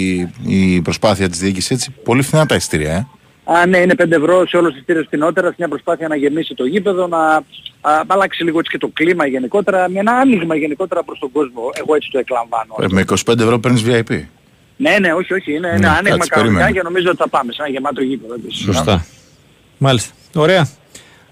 η 0.47 0.81
προσπάθεια 0.81 1.29
της 1.29 1.39
διοίκησης 1.39 1.71
έτσι. 1.71 1.95
Πολύ 2.03 2.21
φθηνά 2.21 2.45
τα 2.45 2.55
ειστήρια, 2.55 2.91
ε. 2.93 3.07
Α, 3.53 3.65
ναι, 3.65 3.77
είναι 3.77 3.93
5 3.97 4.11
ευρώ 4.11 4.47
σε 4.47 4.57
όλες 4.57 4.73
τις 4.73 4.85
τήρες 4.85 5.05
φθηνότερα, 5.05 5.53
μια 5.57 5.67
προσπάθεια 5.67 6.07
να 6.07 6.15
γεμίσει 6.15 6.53
το 6.53 6.65
γήπεδο, 6.65 7.07
να 7.07 7.17
α, 7.81 8.01
αλλάξει 8.07 8.43
λίγο 8.43 8.59
έτσι 8.59 8.71
και 8.71 8.77
το 8.77 8.87
κλίμα 8.93 9.25
γενικότερα, 9.27 9.89
μια, 9.89 9.99
ένα 9.99 10.11
άνοιγμα 10.11 10.55
γενικότερα 10.55 11.03
προς 11.03 11.19
τον 11.19 11.31
κόσμο. 11.31 11.61
Εγώ 11.73 11.95
έτσι 11.95 12.09
το 12.11 12.19
εκλαμβάνω. 12.19 12.75
Ε, 12.79 12.85
Με 12.89 13.03
25 13.33 13.39
ευρώ 13.39 13.59
παίρνεις 13.59 13.83
VIP. 13.87 14.21
Ναι, 14.77 14.97
ναι, 14.99 15.13
όχι, 15.13 15.33
όχι, 15.33 15.53
είναι 15.53 15.67
Ναι, 15.67 15.75
ένα 15.75 15.91
άνοιγμα 15.91 16.17
κάτσε, 16.17 16.29
κανονικά 16.29 16.57
περίμενε. 16.59 16.71
και 16.71 16.81
νομίζω 16.81 17.07
ότι 17.09 17.17
θα 17.17 17.27
πάμε 17.29 17.51
σε 17.51 17.61
ένα 17.61 17.71
γεμάτο 17.71 18.01
γήπεδο. 18.01 18.33
επίσης. 18.33 18.63
Σωστά. 18.63 19.05
Μάλιστα. 19.77 20.13
Ωραία. 20.35 20.67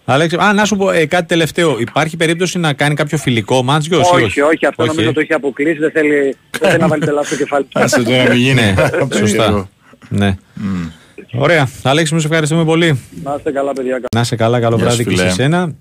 Αλέξη, 0.06 0.36
α, 0.36 0.54
να 0.54 0.66
σου 0.66 0.76
πω 0.76 0.92
ε, 0.92 1.06
κάτι 1.06 1.28
τελευταίο. 1.28 1.80
Υπάρχει 1.80 2.18
περίπτωση 2.18 2.60
να 2.60 2.74
κάνει 2.74 2.96
κάποιο 2.96 3.18
φιλικό 3.18 3.64
μάτζιο 3.64 4.00
Όχι, 4.00 4.42
όχι, 4.42 4.66
αυτό 4.66 4.86
νομίζω 4.86 5.12
το 5.14 5.20
έχει 5.20 5.34
αποκλείσει, 5.34 5.80
δεν 5.80 5.92
θέλει, 5.92 6.38
δεν 6.60 6.70
θέλει 6.70 6.82
να 6.82 6.88
βάλει 6.88 7.06
τελά 7.06 7.24
στο 7.24 7.36
κεφάλι 7.42 7.64
του. 7.64 7.80
Άσε 7.80 8.04
τώρα 8.04 8.24
μην 8.30 8.38
γίνει. 8.38 8.54
Ναι, 8.54 8.76
σωστά. 9.18 9.70
Ναι. 10.10 10.38
Ωραία. 11.34 11.70
Αλέξη, 11.84 12.14
μου 12.14 12.20
σε 12.20 12.28
ευχαριστούμε 12.28 12.64
πολύ. 12.66 13.00
Να 13.24 13.36
είστε 13.38 13.52
καλά 13.52 13.74
παιδιά. 13.74 14.02
Να 14.16 14.22
είσαι 14.22 14.36
καλά, 14.36 14.60
καλό 14.60 14.76
Γεια 14.76 14.90
σου, 14.90 14.96
βράδυ 14.96 15.10
και 15.10 15.16
φίλε. 15.16 15.30
σε 15.30 15.36
σένα. 15.36 15.74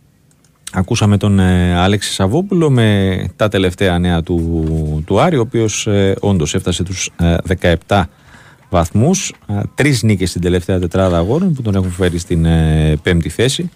Ακούσαμε 0.73 1.17
τον 1.17 1.39
ε, 1.39 1.79
Άλεξη 1.79 2.13
Σαββόπουλο 2.13 2.71
με 2.71 3.17
τα 3.37 3.49
τελευταία 3.49 3.99
νέα 3.99 4.23
του, 4.23 5.03
του 5.07 5.21
Άρη, 5.21 5.37
ο 5.37 5.41
οποίος 5.41 5.87
ε, 5.87 6.15
όντως 6.21 6.55
έφτασε 6.55 6.83
τους 6.83 7.11
ε, 7.21 7.37
17 7.89 8.03
βαθμούς. 8.73 9.33
Ε, 9.47 9.61
τρεις 9.75 10.03
νίκες 10.03 10.29
στην 10.29 10.41
τελευταία 10.41 10.79
τετράδα 10.79 11.17
αγώνων 11.17 11.53
που 11.53 11.63
τον 11.63 11.75
έχουν 11.75 11.91
φέρει 11.91 12.19
στην 12.19 12.45
ε, 12.45 12.97
πέμπτη 13.03 13.29
θέση. 13.29 13.71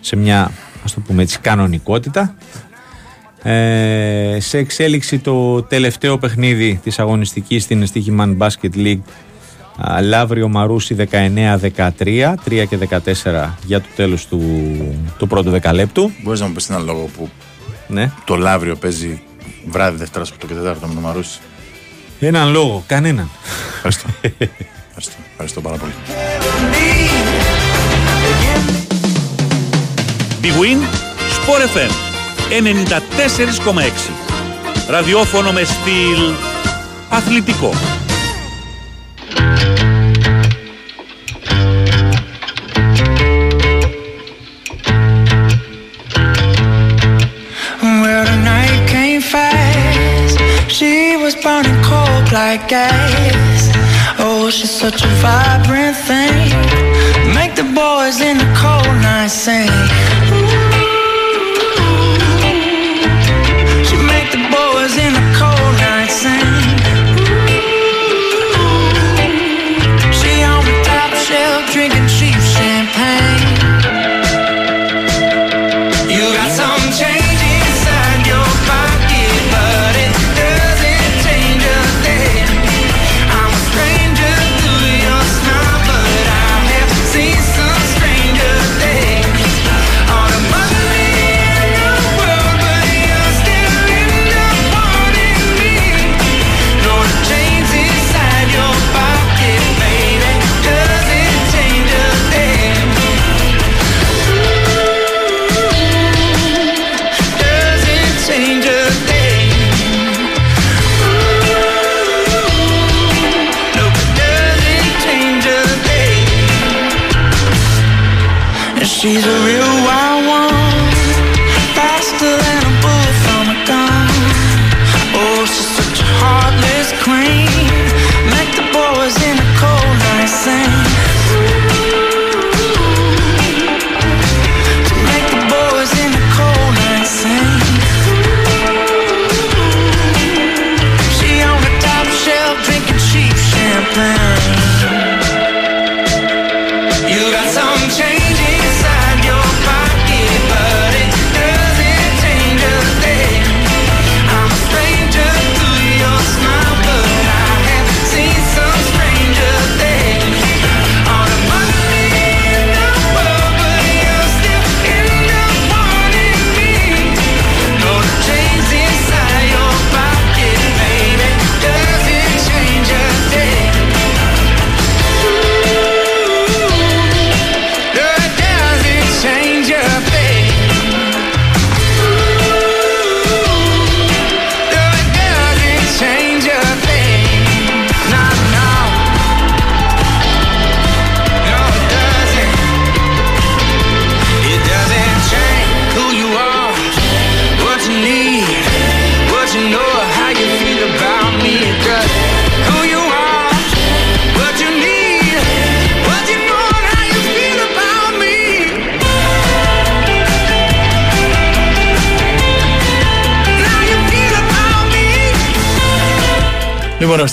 Σε 0.00 0.16
μια, 0.16 0.50
ας 0.84 0.94
το 0.94 1.00
πούμε 1.00 1.22
έτσι, 1.22 1.38
κανονικότητα. 1.38 2.34
Ε, 3.42 4.36
σε 4.40 4.58
εξέλιξη 4.58 5.18
το 5.18 5.62
τελευταίο 5.62 6.18
παιχνίδι 6.18 6.80
της 6.82 6.98
αγωνιστικής 6.98 7.62
στην 7.62 7.86
Stichiman 7.92 8.36
Basket 8.38 8.74
League 8.76 9.00
Α, 9.76 10.00
Λαύριο 10.00 10.48
Μαρούσι 10.48 10.96
19-13, 11.10 12.34
3 12.44 12.64
και 12.68 12.76
14 12.76 13.56
για 13.66 13.80
το 13.80 13.86
τέλος 13.96 14.26
του, 14.26 14.40
του 15.18 15.26
πρώτου 15.26 15.50
δεκαλέπτου. 15.50 16.10
Μπορείς 16.22 16.40
να 16.40 16.46
μου 16.46 16.52
πεις 16.52 16.68
έναν 16.70 16.84
λόγο 16.84 17.08
που 17.16 17.28
Ναι. 17.88 18.10
το 18.24 18.36
Λαύριο 18.36 18.76
παίζει 18.76 19.22
βράδυ 19.68 19.96
Δευτέρας 19.96 20.28
στο 20.28 20.46
και 20.46 20.54
Τετάρτο 20.54 20.86
με 20.86 20.94
το 20.94 21.00
Μαρούσι; 21.00 21.40
Έναν 22.26 22.50
λόγο, 22.50 22.84
κανέναν. 22.86 23.30
Ευχαριστώ. 23.74 24.08
Ευχαριστώ. 24.88 25.14
Ευχαριστώ 25.30 25.60
πάρα 25.60 25.76
πολύ. 25.76 25.92
Big 30.42 30.54
Win, 30.60 30.80
Sport 31.36 31.62
FM 31.76 31.90
94,6. 32.50 34.10
Ραδιόφωνο 34.88 35.52
με 35.52 35.64
στυλ 35.64 36.34
αθλητικό. 37.08 37.72
Well, 48.02 48.24
the 48.32 48.38
night 48.52 48.80
came 48.94 49.20
fast. 49.34 50.36
She 50.76 51.16
was 51.22 51.34
burning 51.44 51.80
cold 51.90 52.11
like 52.32 52.66
gas. 52.68 53.70
Oh, 54.18 54.48
she's 54.50 54.70
such 54.70 55.02
a 55.04 55.08
vibrant 55.20 55.96
thing. 55.96 56.48
Make 57.34 57.54
the 57.56 57.68
boys 57.74 58.20
in 58.20 58.38
the 58.38 58.50
cold 58.56 58.96
night 59.02 59.28
sing. 59.28 59.68
She 63.86 63.96
make 64.12 64.30
the 64.32 64.42
boys 64.50 64.96
in 64.96 65.12
the 65.12 65.26
cold 65.38 65.74
night 65.84 66.10
sing. 66.10 66.51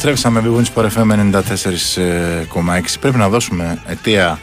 Επιστρέψαμε 0.02 0.44
Big 0.46 0.58
Win 0.58 0.66
Sport 0.74 0.90
FM 0.92 1.10
94,6. 2.52 3.00
Πρέπει 3.00 3.18
να 3.18 3.30
δώσουμε 3.30 3.82
αιτία 3.88 4.40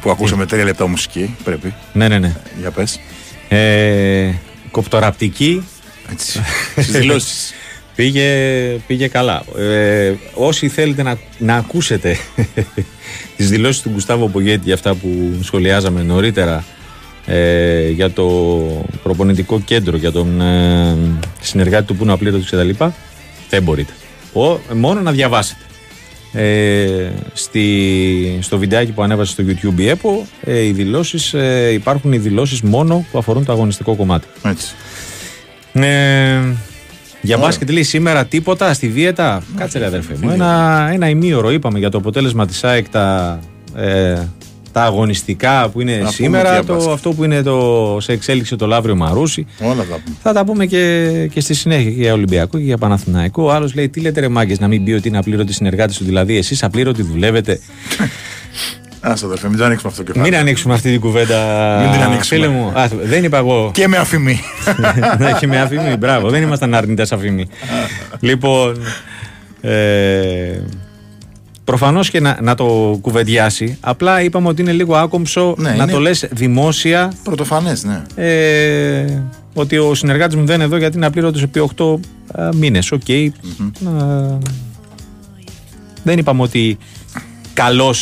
που 0.00 0.10
ακούσαμε 0.10 0.46
τρία 0.46 0.64
λεπτά 0.64 0.86
μουσική. 0.86 1.36
Πρέπει. 1.44 1.74
Ναι, 1.92 2.08
ναι, 2.08 2.18
ναι. 2.18 2.36
Για 2.60 2.70
πες. 2.70 3.00
Ε, 3.48 4.30
κοπτοραπτική 4.70 5.66
Έτσι. 6.12 6.40
Στις 6.70 6.90
δηλώσεις. 6.90 7.52
Πήγε, 7.96 8.30
πήγε 8.86 9.08
καλά. 9.08 9.42
Ε, 9.58 10.14
όσοι 10.34 10.68
θέλετε 10.68 11.02
να, 11.02 11.18
να 11.38 11.54
ακούσετε 11.54 12.16
τις 13.36 13.50
δηλώσεις 13.50 13.82
του 13.82 13.90
Γκουστάβο 13.90 14.28
Πογέτη 14.28 14.62
για 14.64 14.74
αυτά 14.74 14.94
που 14.94 15.38
σχολιάζαμε 15.42 16.02
νωρίτερα 16.02 16.64
ε, 17.26 17.88
για 17.88 18.10
το 18.10 18.26
προπονητικό 19.02 19.60
κέντρο, 19.60 19.96
για 19.96 20.12
τον 20.12 20.40
ε, 20.40 20.96
συνεργάτη 21.40 21.86
του 21.86 21.96
που 21.96 22.02
είναι 22.02 22.12
απλήρωτος 22.12 22.50
κτλ. 22.50 22.84
Δεν 23.50 23.62
μπορείτε. 23.62 23.92
Ο, 24.32 24.58
μόνο 24.74 25.00
να 25.00 25.12
διαβάσετε. 25.12 25.60
Ε, 26.32 27.10
στη, 27.32 28.38
στο 28.42 28.58
βιντεάκι 28.58 28.92
που 28.92 29.02
ανέβασε 29.02 29.32
στο 29.32 29.44
YouTube 29.46 29.78
η 29.78 29.88
ΕΠΟ 29.88 30.26
ε, 30.44 30.64
οι 30.64 30.72
δηλώσεις, 30.72 31.34
ε, 31.34 31.70
υπάρχουν 31.72 32.12
οι 32.12 32.18
δηλώσεις 32.18 32.60
μόνο 32.60 33.06
που 33.10 33.18
αφορούν 33.18 33.44
το 33.44 33.52
αγωνιστικό 33.52 33.94
κομμάτι. 33.94 34.26
Έτσι. 34.42 34.74
Ε, 35.72 35.80
για 37.20 37.36
Ωραία. 37.36 37.48
μπάσκετ 37.48 37.70
λέει 37.70 37.82
σήμερα 37.82 38.24
τίποτα 38.24 38.72
στη 38.72 38.86
δίαιτα. 38.86 39.42
Κάτσε 39.56 39.78
ρε 39.78 39.86
αδερφέ 39.86 40.14
μου. 40.22 40.30
Ένα, 40.30 40.88
ένα 40.92 41.08
ημίωρο 41.08 41.50
είπαμε 41.50 41.78
για 41.78 41.90
το 41.90 41.98
αποτέλεσμα 41.98 42.46
της 42.46 42.64
ΑΕΚ 42.64 42.88
τα, 42.88 43.38
ε, 43.76 44.22
τα 44.78 44.84
αγωνιστικά 44.84 45.68
που 45.68 45.80
είναι 45.80 45.96
πούμε 45.96 46.10
σήμερα. 46.10 46.52
για 46.52 46.64
Το, 46.64 46.74
μπάσκετ. 46.74 46.92
αυτό 46.92 47.12
που 47.12 47.24
είναι 47.24 47.42
το, 47.42 47.96
σε 48.00 48.12
εξέλιξη 48.12 48.56
το 48.56 48.66
Λαύριο 48.66 48.96
Μαρούσι. 48.96 49.46
Όλα 49.62 49.74
τα 49.74 49.82
πούμε. 50.04 50.16
Θα 50.22 50.32
τα 50.32 50.44
πούμε 50.44 50.66
και, 50.66 51.12
και 51.32 51.40
στη 51.40 51.54
συνέχεια 51.54 51.90
και 51.90 52.00
για 52.00 52.12
Ολυμπιακό 52.12 52.58
και 52.58 52.64
για 52.64 52.78
Παναθηναϊκό. 52.78 53.42
Ο 53.42 53.52
άλλος 53.52 53.74
λέει: 53.74 53.88
Τι 53.88 54.00
λέτε 54.00 54.20
ρε 54.20 54.28
μάγκες, 54.28 54.58
να 54.60 54.68
μην 54.68 54.84
πει 54.84 54.92
ότι 54.92 55.08
είναι 55.08 55.18
απλήρωτοι 55.18 55.52
συνεργάτες 55.52 55.96
του. 55.96 56.04
Δηλαδή, 56.04 56.36
εσείς 56.36 56.62
απλήρωτοι 56.62 57.02
δουλεύετε; 57.02 57.60
Άστα 59.00 59.26
αδερφέ, 59.26 59.48
μην 59.48 59.58
το 59.58 59.64
ανοίξουμε 59.64 59.90
αυτό 59.92 60.04
το 60.04 60.12
κεφάλι. 60.12 60.30
Μην 60.30 60.40
ανοίξουμε 60.40 60.74
αυτή 60.74 60.90
την 60.90 61.00
κουβέντα. 61.00 61.36
Μην 61.82 61.92
την 61.92 62.02
ανοίξουμε. 62.02 62.40
Φίλε 62.40 62.48
μου, 62.48 62.72
Α, 62.74 62.88
δεν 63.02 63.24
είπα 63.24 63.38
εγώ. 63.38 63.70
Και 63.74 63.88
με 63.88 63.96
αφορμή. 63.96 64.40
ναι, 65.18 65.32
και 65.38 65.46
με 65.46 65.60
αφορμή. 65.60 65.96
Μπράβο, 65.96 66.28
δεν 66.30 66.42
ήμασταν 66.42 66.74
αρνητές 66.74 67.12
αφορμή. 67.12 67.48
λοιπόν. 68.20 68.82
Ε, 69.60 70.60
Προφανώς 71.68 72.10
και 72.10 72.20
να, 72.20 72.38
να 72.42 72.54
το 72.54 72.98
κουβεντιάσει. 73.00 73.76
Απλά 73.80 74.22
είπαμε 74.22 74.48
ότι 74.48 74.62
είναι 74.62 74.72
λίγο 74.72 74.96
άκομψο 74.96 75.54
Ναι, 75.58 75.68
να 75.68 75.74
είναι- 75.82 75.92
το 75.92 75.98
λες 76.00 76.28
δημόσια 76.30 77.12
Πρωτοφανές, 77.22 77.84
ναι. 77.84 78.02
ε, 78.14 79.22
ότι 79.54 79.78
ο 79.78 79.94
συνεργάτης 79.94 80.36
μου 80.36 80.44
δεν 80.44 80.54
είναι 80.54 80.64
εδώ 80.64 80.76
γιατί 80.76 80.96
είναι 80.96 81.06
απλήρωτος 81.06 81.40
επί 81.42 81.68
8 81.76 81.98
μήνες. 82.54 82.92
Οκ. 82.92 83.08
Ε, 83.08 83.30
δεν 86.02 86.18
είπαμε 86.18 86.42
ότι 86.42 86.78
καλώς 87.54 87.94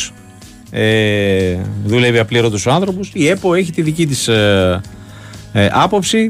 ε, 0.71 1.55
δουλεύει 1.85 2.19
απλήρωτος 2.19 2.57
ο 2.67 2.71
άνθρωπος. 2.71 3.11
Η 3.13 3.27
ΕΠΟ 3.27 3.53
έχει 3.53 3.71
τη 3.71 3.81
δική 3.81 4.07
της 4.07 4.27
ε, 4.27 4.81
ε, 5.53 5.69
άποψη. 5.71 6.27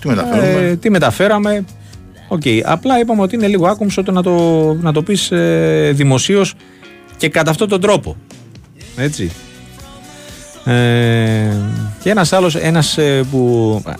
Τι 0.00 0.08
μεταφέρουμε. 0.08 0.66
Ε, 0.68 0.76
τι 0.76 0.90
μεταφέραμε. 0.90 1.64
Οκ. 2.28 2.42
Απλά 2.64 2.98
είπαμε 2.98 3.22
ότι 3.22 3.34
είναι 3.34 3.46
λίγο 3.46 3.66
άκομψο 3.66 4.02
το 4.02 4.12
να 4.12 4.22
το, 4.22 4.32
να 4.80 4.92
το 4.92 5.02
πεις 5.02 5.30
ε, 5.30 5.90
δημοσίως 5.94 6.54
και 7.22 7.28
κατά 7.28 7.50
αυτόν 7.50 7.68
τον 7.68 7.80
τρόπο. 7.80 8.16
Έτσι. 8.96 9.30
Ε, 10.64 10.72
και 12.02 12.10
ένας 12.10 12.32
άλλος, 12.32 12.54
ένας 12.54 12.98
ε, 12.98 13.24
που 13.30 13.82
α, 13.86 13.92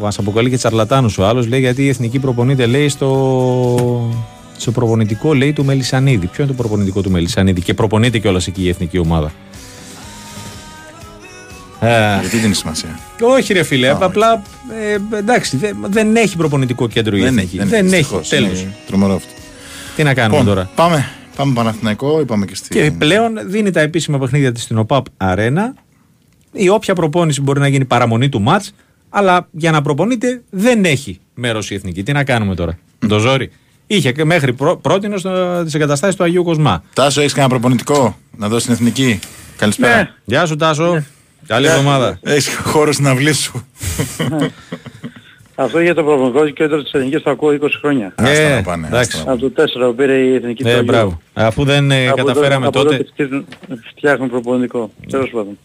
μας 0.00 0.18
αποκαλεί 0.18 0.50
και 0.50 0.56
τσαρλατάνους 0.56 1.18
ο 1.18 1.26
άλλος, 1.26 1.46
λέει 1.46 1.60
γιατί 1.60 1.84
η 1.84 1.88
εθνική 1.88 2.18
προπονείται 2.18 2.66
λέει 2.66 2.88
στο, 2.88 4.14
στο 4.56 4.70
προπονητικό 4.72 5.34
λέει 5.34 5.52
του 5.52 5.64
Μελισανίδη. 5.64 6.26
Ποιο 6.26 6.44
είναι 6.44 6.52
το 6.52 6.62
προπονητικό 6.62 7.00
του 7.00 7.10
Μελισανίδη 7.10 7.60
και 7.60 7.74
προπονείται 7.74 8.18
κιόλας 8.18 8.46
εκεί 8.46 8.62
η 8.62 8.68
εθνική 8.68 8.98
ομάδα; 8.98 9.32
Ε, 11.80 11.88
Γιατί 12.20 12.36
δεν 12.36 12.44
είναι 12.44 12.54
σημασία. 12.54 12.98
όχι 13.20 13.52
ρε 13.52 13.62
φίλε, 13.62 13.88
Α, 13.88 13.98
απλά 14.00 14.42
ε, 15.12 15.16
εντάξει, 15.18 15.56
δεν, 15.56 15.76
δεν 15.90 16.16
έχει 16.16 16.36
προπονητικό 16.36 16.88
κέντρο 16.88 17.16
η 17.16 17.24
εθνική. 17.24 17.58
Δεν, 17.58 17.72
έχει, 17.72 17.82
δυστυχώς. 17.86 18.28
τέλος. 18.28 18.60
Είναι 18.60 18.74
Τρομερό 18.86 19.14
αυτό. 19.14 19.30
Τι 19.96 20.02
να 20.02 20.14
κάνουμε 20.14 20.38
Λοιπόν, 20.38 20.54
τώρα; 20.54 20.70
Πάμε, 20.74 21.10
πάμε 21.40 21.54
Παναθηναϊκό, 21.54 22.20
είπαμε 22.20 22.46
και 22.46 22.54
στη. 22.54 22.68
Και 22.68 22.92
πλέον 22.98 23.38
δίνει 23.46 23.70
τα 23.70 23.80
επίσημα 23.80 24.18
παιχνίδια 24.18 24.52
της 24.52 24.62
στην 24.62 24.78
ΟΠΑΠ 24.78 25.04
Αρένα. 25.16 25.74
Η 26.52 26.68
όποια 26.68 26.94
προπόνηση 26.94 27.40
μπορεί 27.40 27.60
να 27.60 27.68
γίνει 27.68 27.84
παραμονή 27.84 28.28
του 28.28 28.40
μάτς, 28.40 28.72
αλλά 29.08 29.48
για 29.50 29.70
να 29.70 29.82
προπονείται 29.82 30.42
δεν 30.50 30.84
έχει 30.84 31.20
μέρος 31.34 31.70
η 31.70 31.74
εθνική. 31.74 32.02
Τι 32.02 32.12
να 32.12 32.24
κάνουμε 32.24 32.54
τώρα. 32.54 32.78
Το 33.08 33.18
ζόρι. 33.18 33.50
Είχε 33.86 34.12
και 34.12 34.24
μέχρι 34.24 34.52
πρό, 34.52 34.76
πρότινο 34.76 35.14
τις 35.64 35.74
εγκαταστάσεις 35.74 36.16
του 36.16 36.24
Αγίου 36.24 36.44
Κοσμά. 36.44 36.82
Τάσο, 36.94 37.20
έχεις 37.20 37.32
κανένα 37.32 37.52
προπονητικό 37.52 38.16
να 38.36 38.48
δώσεις 38.48 38.62
στην 38.62 38.74
εθνική; 38.74 39.18
Καλησπέρα. 39.56 39.96
Ναι. 39.96 40.10
Γεια 40.24 40.46
σου 40.46 40.56
Τάσο. 40.56 41.04
Καλή 41.46 41.66
εβδομάδα. 41.66 42.18
Έχεις 42.22 42.54
χώρο 42.62 42.92
στην 42.92 43.06
αυλή 43.06 43.32
σου. 43.32 43.64
Αυτό 45.62 45.80
για 45.80 45.94
το 45.94 46.02
προπονικό 46.04 46.48
κέντρο 46.50 46.82
της 46.82 46.92
Εθνικής 46.92 47.22
το 47.22 47.30
ακούω 47.30 47.50
20 47.62 47.68
χρόνια. 47.80 48.12
Άστα 48.16 48.42
Ε, 48.42 48.54
να 48.54 48.62
πάνε, 48.62 48.86
εντάξει. 48.86 49.16
άστα 49.18 49.24
να 49.30 49.32
Από 49.32 49.50
το 49.50 49.62
4 49.62 49.86
που 49.88 49.94
πήρε 49.94 50.14
η 50.18 50.34
Εθνική 50.34 50.62
του 50.62 50.68
Ε, 50.68 50.72
Αγίου. 50.72 50.84
μπράβο. 50.84 51.20
Αφού 51.34 51.64
δεν 51.64 51.90
ε, 51.90 52.08
Από 52.08 52.16
καταφέραμε 52.16 52.64
το, 52.64 52.70
τότε. 52.70 52.94
Από 52.94 53.04
τότε 53.04 53.10
φτιάχνουν, 53.12 53.46
φτιάχνουν 53.96 54.28
προπονητικό. 54.30 54.90
Τέλος 55.10 55.30
πάντων. 55.30 55.58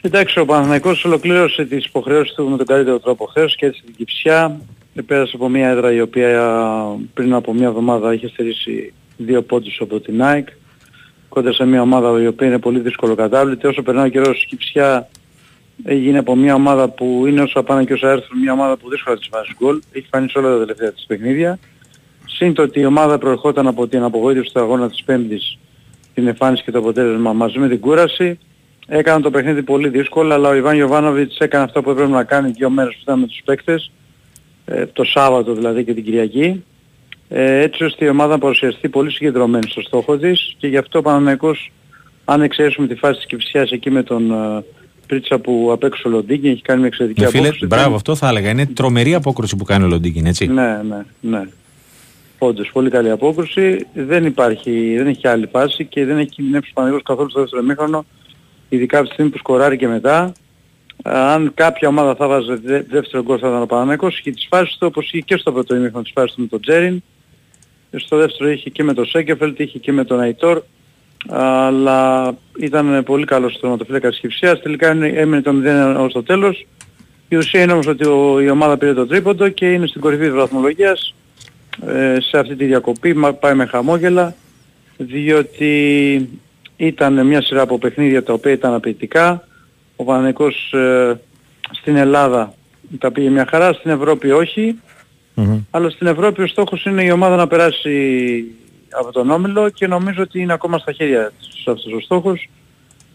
Εντάξει, 0.00 0.38
ο 0.38 0.44
Παναθηναϊκός 0.44 1.04
ολοκλήρωσε 1.04 1.64
τις 1.64 1.84
υποχρεώσεις 1.86 2.34
του 2.34 2.48
με 2.48 2.56
τον 2.56 2.66
καλύτερο 2.66 2.98
τρόπο 2.98 3.24
χθες 3.26 3.54
και 3.56 3.66
έτσι 3.66 3.82
την 3.84 3.94
Κυψιά. 3.96 4.60
Πέρασε 5.06 5.32
από 5.34 5.48
μια 5.48 5.68
έδρα 5.68 5.92
η 5.92 6.00
οποία 6.00 6.52
πριν 7.14 7.34
από 7.34 7.54
μια 7.54 7.66
εβδομάδα 7.66 8.14
είχε 8.14 8.28
στερήσει 8.28 8.92
δύο 9.16 9.42
πόντους 9.42 9.78
από 9.80 10.00
την 10.00 10.22
ΑΕΚ 10.22 10.48
κοντά 11.28 11.52
σε 11.52 11.64
μια 11.64 11.80
ομάδα 11.82 12.22
η 12.22 12.26
οποία 12.26 12.46
είναι 12.46 12.58
πολύ 12.58 12.78
δύσκολο 12.80 13.14
κατάβλητη. 13.14 13.66
Όσο 13.66 13.82
περνάει 13.82 14.06
ο 14.06 14.10
καιρός 14.10 14.42
η 14.42 14.46
Κυψιά 14.46 15.08
έγινε 15.84 16.18
από 16.18 16.36
μια 16.36 16.54
ομάδα 16.54 16.88
που 16.88 17.24
είναι 17.26 17.40
όσο 17.40 17.62
πάνε 17.62 17.84
και 17.84 17.92
όσα 17.92 18.10
έρθουν 18.10 18.38
μια 18.38 18.52
ομάδα 18.52 18.76
που 18.76 18.90
δύσκολα 18.90 19.16
της 19.16 19.28
βάζει 19.30 19.52
γκολ. 19.58 19.80
Έχει 19.92 20.06
φανεί 20.10 20.28
σε 20.28 20.38
όλα 20.38 20.48
τα 20.50 20.58
τελευταία 20.58 20.92
της 20.92 21.04
παιχνίδια. 21.06 21.58
Συν 22.26 22.54
το 22.54 22.62
ότι 22.62 22.80
η 22.80 22.84
ομάδα 22.84 23.18
προερχόταν 23.18 23.66
από 23.66 23.86
την 23.88 24.02
απογοήτευση 24.02 24.52
του 24.52 24.60
αγώνα 24.60 24.88
της 24.88 25.02
Πέμπτης, 25.02 25.58
την 26.14 26.26
εμφάνιση 26.26 26.62
και 26.62 26.70
το 26.70 26.78
αποτέλεσμα 26.78 27.32
μαζί 27.32 27.58
με 27.58 27.68
την 27.68 27.80
κούραση. 27.80 28.38
Έκαναν 28.86 29.22
το 29.22 29.30
παιχνίδι 29.30 29.62
πολύ 29.62 29.88
δύσκολο, 29.88 30.34
αλλά 30.34 30.48
ο 30.48 30.54
Ιβάν 30.54 30.74
Γιωβάνοβιτς 30.74 31.38
έκανε 31.38 31.64
αυτό 31.64 31.82
που 31.82 31.90
έπρεπε 31.90 32.10
να 32.10 32.24
κάνει 32.24 32.50
δύο 32.50 32.70
μέρες 32.70 32.94
που 32.94 33.00
ήταν 33.02 33.18
με 33.18 33.26
τους 33.26 33.40
παίκτες, 33.44 33.90
ε, 34.64 34.86
το 34.86 35.04
Σάββατο 35.04 35.54
δηλαδή 35.54 35.84
και 35.84 35.94
την 35.94 36.04
Κυριακή, 36.04 36.64
ε, 37.28 37.60
έτσι 37.60 37.84
ώστε 37.84 38.04
η 38.04 38.08
ομάδα 38.08 38.32
να 38.32 38.38
παρουσιαστεί 38.38 38.88
πολύ 38.88 39.10
συγκεντρωμένη 39.10 39.66
στο 39.68 39.80
στόχο 39.80 40.18
της 40.18 40.54
και 40.58 40.66
γι' 40.66 40.76
αυτό 40.76 40.98
ο 40.98 41.02
Παναμαϊκός, 41.02 41.72
αν 42.24 42.42
εξαιρέσουμε 42.42 42.86
τη 42.86 42.94
φάση 42.94 43.16
της 43.16 43.26
Κυψιάς 43.26 43.70
εκεί 43.70 43.90
με 43.90 44.02
τον 44.02 44.30
ε, 44.30 44.64
Πρίτσα 45.10 45.38
που 45.38 45.68
απέξω 45.72 46.02
ο 46.08 46.10
Λοντίνγκη, 46.12 46.48
έχει 46.48 46.62
κάνει 46.62 46.78
μια 46.78 46.88
εξαιρετική 46.88 47.22
Ε, 47.22 47.26
φίλε, 47.28 47.40
απόκριση. 47.42 47.66
μπράβο, 47.66 47.94
αυτό 47.94 48.14
θα 48.14 48.28
έλεγα. 48.28 48.50
Είναι 48.50 48.66
τρομερή 48.66 49.14
απόκριση 49.14 49.56
που 49.56 49.64
κάνει 49.64 49.84
ο 49.84 49.86
Λοντίγκιν, 49.86 50.26
έτσι. 50.26 50.46
Ναι, 50.46 50.80
ναι, 50.88 51.04
ναι. 51.20 51.42
Όντως, 52.38 52.70
πολύ 52.72 52.90
καλή 52.90 53.10
απόκρουση. 53.10 53.86
Δεν 53.94 54.24
υπάρχει, 54.24 54.94
δεν 54.96 55.06
έχει 55.06 55.28
άλλη 55.28 55.46
φάση 55.52 55.84
και 55.84 56.04
δεν 56.04 56.18
έχει 56.18 56.28
κινδυνεύσει 56.28 56.70
ο 56.70 56.72
Παναγιώτης 56.74 57.06
καθόλου 57.06 57.30
στο 57.30 57.40
δεύτερο 57.40 57.62
μήχρονο, 57.62 58.04
ειδικά 58.68 58.98
από 58.98 59.06
τη 59.06 59.12
στιγμή 59.12 59.30
που 59.30 59.38
σκοράρει 59.38 59.76
και 59.76 59.88
μετά. 59.88 60.32
Αν 61.02 61.52
κάποια 61.54 61.88
ομάδα 61.88 62.14
θα 62.14 62.28
βάζει 62.28 62.54
δε- 62.64 62.82
δεύτερο 62.82 63.22
γκολ 63.22 63.38
θα 63.40 63.48
ήταν 63.48 63.62
ο 63.62 63.66
Παναγιώτης 63.66 64.20
και 64.20 64.30
τις 64.30 64.46
φάσεις 64.50 64.72
του 64.78 64.86
όπως 64.86 65.06
είχε 65.06 65.20
και 65.20 65.36
στο 65.36 65.52
πρώτο 65.52 65.74
ημίχρονο 65.76 66.02
τις 66.02 66.12
φάσεις 66.14 66.34
του 66.34 66.40
με 66.40 66.46
τον 66.46 66.60
Τζέριν. 66.60 67.02
Στο 67.96 68.16
δεύτερο 68.16 68.50
είχε 68.50 68.70
και 68.70 68.82
με 68.84 68.94
τον 68.94 69.06
Σέκεφελτ, 69.06 69.58
είχε 69.60 69.78
και 69.78 69.92
με 69.92 70.04
τον 70.04 70.20
Αϊτόρ. 70.20 70.62
Αλλά 71.28 72.32
ήταν 72.58 73.02
πολύ 73.04 73.24
καλός 73.24 73.50
στο 73.52 73.60
τερματοφύλακας 73.60 74.10
της 74.10 74.20
Κυψίας. 74.20 74.60
Τελικά 74.62 74.90
είναι- 74.92 75.08
έμεινε 75.08 75.42
το 75.42 75.52
0 75.52 75.96
ως 76.04 76.12
το 76.12 76.22
τέλος. 76.22 76.66
Η 77.28 77.36
ουσία 77.36 77.62
είναι 77.62 77.72
όμως 77.72 77.86
ότι 77.86 78.06
ο- 78.06 78.40
η 78.40 78.50
ομάδα 78.50 78.76
πήρε 78.76 78.94
το 78.94 79.06
τρίποντο 79.06 79.48
και 79.48 79.72
είναι 79.72 79.86
στην 79.86 80.00
κορυφή 80.00 80.22
της 80.24 80.32
βαθμολογίας 80.34 81.14
ε, 81.86 82.16
σε 82.20 82.38
αυτή 82.38 82.56
τη 82.56 82.64
διακοπή 82.64 83.14
μα- 83.14 83.32
πάει 83.32 83.54
με 83.54 83.64
χαμόγελα 83.66 84.34
διότι 84.96 86.28
ήταν 86.76 87.26
μια 87.26 87.42
σειρά 87.42 87.60
από 87.62 87.78
παιχνίδια 87.78 88.22
τα 88.22 88.32
οποία 88.32 88.52
ήταν 88.52 88.74
απαιτητικά. 88.74 89.44
Ο 89.96 90.04
Παναγικός 90.04 90.72
ε, 90.72 91.20
στην 91.70 91.96
Ελλάδα 91.96 92.54
τα 92.98 93.10
πήγε 93.12 93.28
μια 93.30 93.46
χαρά, 93.50 93.72
στην 93.72 93.90
Ευρώπη 93.90 94.30
όχι. 94.30 94.78
Μμμ. 95.34 95.58
Αλλά 95.70 95.90
στην 95.90 96.06
Ευρώπη 96.06 96.42
ο 96.42 96.46
στόχος 96.46 96.84
είναι 96.84 97.04
η 97.04 97.10
ομάδα 97.10 97.36
να 97.36 97.46
περάσει 97.46 98.44
από 98.90 99.12
τον 99.12 99.30
Όμιλο 99.30 99.70
και 99.70 99.86
νομίζω 99.86 100.22
ότι 100.22 100.40
είναι 100.40 100.52
ακόμα 100.52 100.78
στα 100.78 100.92
χέρια 100.92 101.32
της 101.38 101.66
αυτός 101.66 101.92
ο 101.92 102.00
στόχος. 102.00 102.48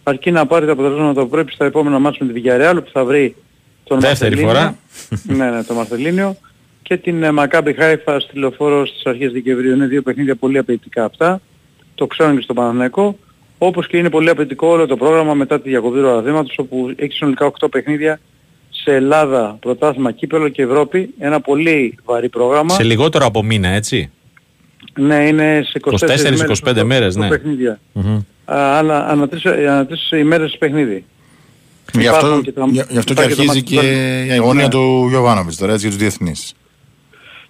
Αρκεί 0.04 0.32
να 0.32 0.46
πάρει 0.46 0.66
τα 0.66 0.72
αποτελέσματα 0.72 1.22
που 1.22 1.30
πρέπει 1.30 1.52
στα 1.52 1.66
επόμενα 1.66 2.00
μάτια 2.00 2.26
με 2.26 2.34
τη 2.34 2.42
Villarreal 2.44 2.76
που 2.84 2.90
θα 2.94 3.06
βρει 3.06 3.36
τον 3.84 4.00
Δεύτερη 4.00 4.36
Μαρθελίνιο. 4.36 4.48
φορά. 4.48 4.78
ναι, 5.38 5.56
ναι, 5.56 5.64
τον 5.64 5.76
Μαρθελίνιο 5.76 6.38
και 6.88 6.98
την 6.98 7.24
ε, 7.24 7.32
Μακάμπι 7.32 7.74
Χάιφα 7.74 8.20
στη 8.20 8.38
λεωφόρο 8.38 8.86
στις 8.86 9.06
αρχές 9.06 9.32
Δεκεμβρίου. 9.32 9.72
Είναι 9.72 9.86
δύο 9.86 10.02
παιχνίδια 10.02 10.36
πολύ 10.36 10.58
απαιτητικά 10.58 11.06
αυτά. 11.06 11.42
Το 11.96 12.08
ξέρουν 12.08 12.36
και 12.36 12.42
στο 12.42 12.54
Παναθηναϊκό. 12.54 13.18
Όπως 13.58 13.88
και 13.88 13.98
είναι 13.98 14.10
πολύ 14.10 14.30
απαιτητικό 14.30 14.68
όλο 14.68 14.86
το 14.86 14.98
πρόγραμμα 14.98 15.34
μετά 15.34 15.62
τη 15.62 15.70
διακοπή 15.70 15.98
του 15.98 16.04
Ραδήματος 16.04 16.58
όπου 16.58 16.94
έχει 16.96 17.14
συνολικά 17.14 17.52
8 17.60 17.68
παιχνίδια 17.72 18.20
σε 18.70 18.94
Ελλάδα, 18.94 19.58
πρωτάθλημα, 19.60 20.12
κύπελο 20.12 20.50
και 20.50 20.62
Ευρώπη. 20.62 21.14
Ένα 21.20 21.42
πολύ 21.42 21.98
βαρύ 22.06 22.30
πρόγραμμα. 22.30 22.74
Σε 22.74 22.84
λιγότερο 22.84 23.26
από 23.26 23.44
μήνα, 23.44 23.68
έτσι. 23.68 24.12
Ναι, 25.00 25.28
είναι 25.28 25.62
σε 25.66 25.80
24, 25.82 26.74
24-25 26.80 26.84
μέρες, 26.84 27.16
ναι. 27.16 27.28
Παιχνίδια. 27.28 27.80
Μμμ. 27.92 28.16
Α, 28.16 28.78
αλλά 28.78 29.08
ανά 29.08 29.28
τρεις, 29.28 29.46
ανά 29.46 29.86
τρεις 29.86 30.12
ημέρες 30.12 30.56
παιχνίδι. 30.60 31.06
Γι' 31.94 32.08
αυτό, 32.08 32.26
Υπάρχουν 32.26 32.44
και 32.44 32.52
τα- 32.52 32.66
γι' 32.70 32.82
γι' 32.90 32.98
αυτό 32.98 33.14
και 33.14 33.22
υπάρχει 33.22 33.36
και 33.36 33.36
το 33.36 33.42
αρχίζει 33.42 33.48
μάτι 33.48 33.62
και 33.62 33.76
του- 33.80 34.28
η 34.28 34.32
αγωνία 34.32 34.64
Ναι. 34.64 34.70
του 34.70 35.06
Γιωβάνοβιτς 35.10 35.58
τώρα 35.58 35.72
έτσι 35.74 35.88
για 35.88 35.96
τους 35.96 36.06
διεθνείς. 36.06 36.54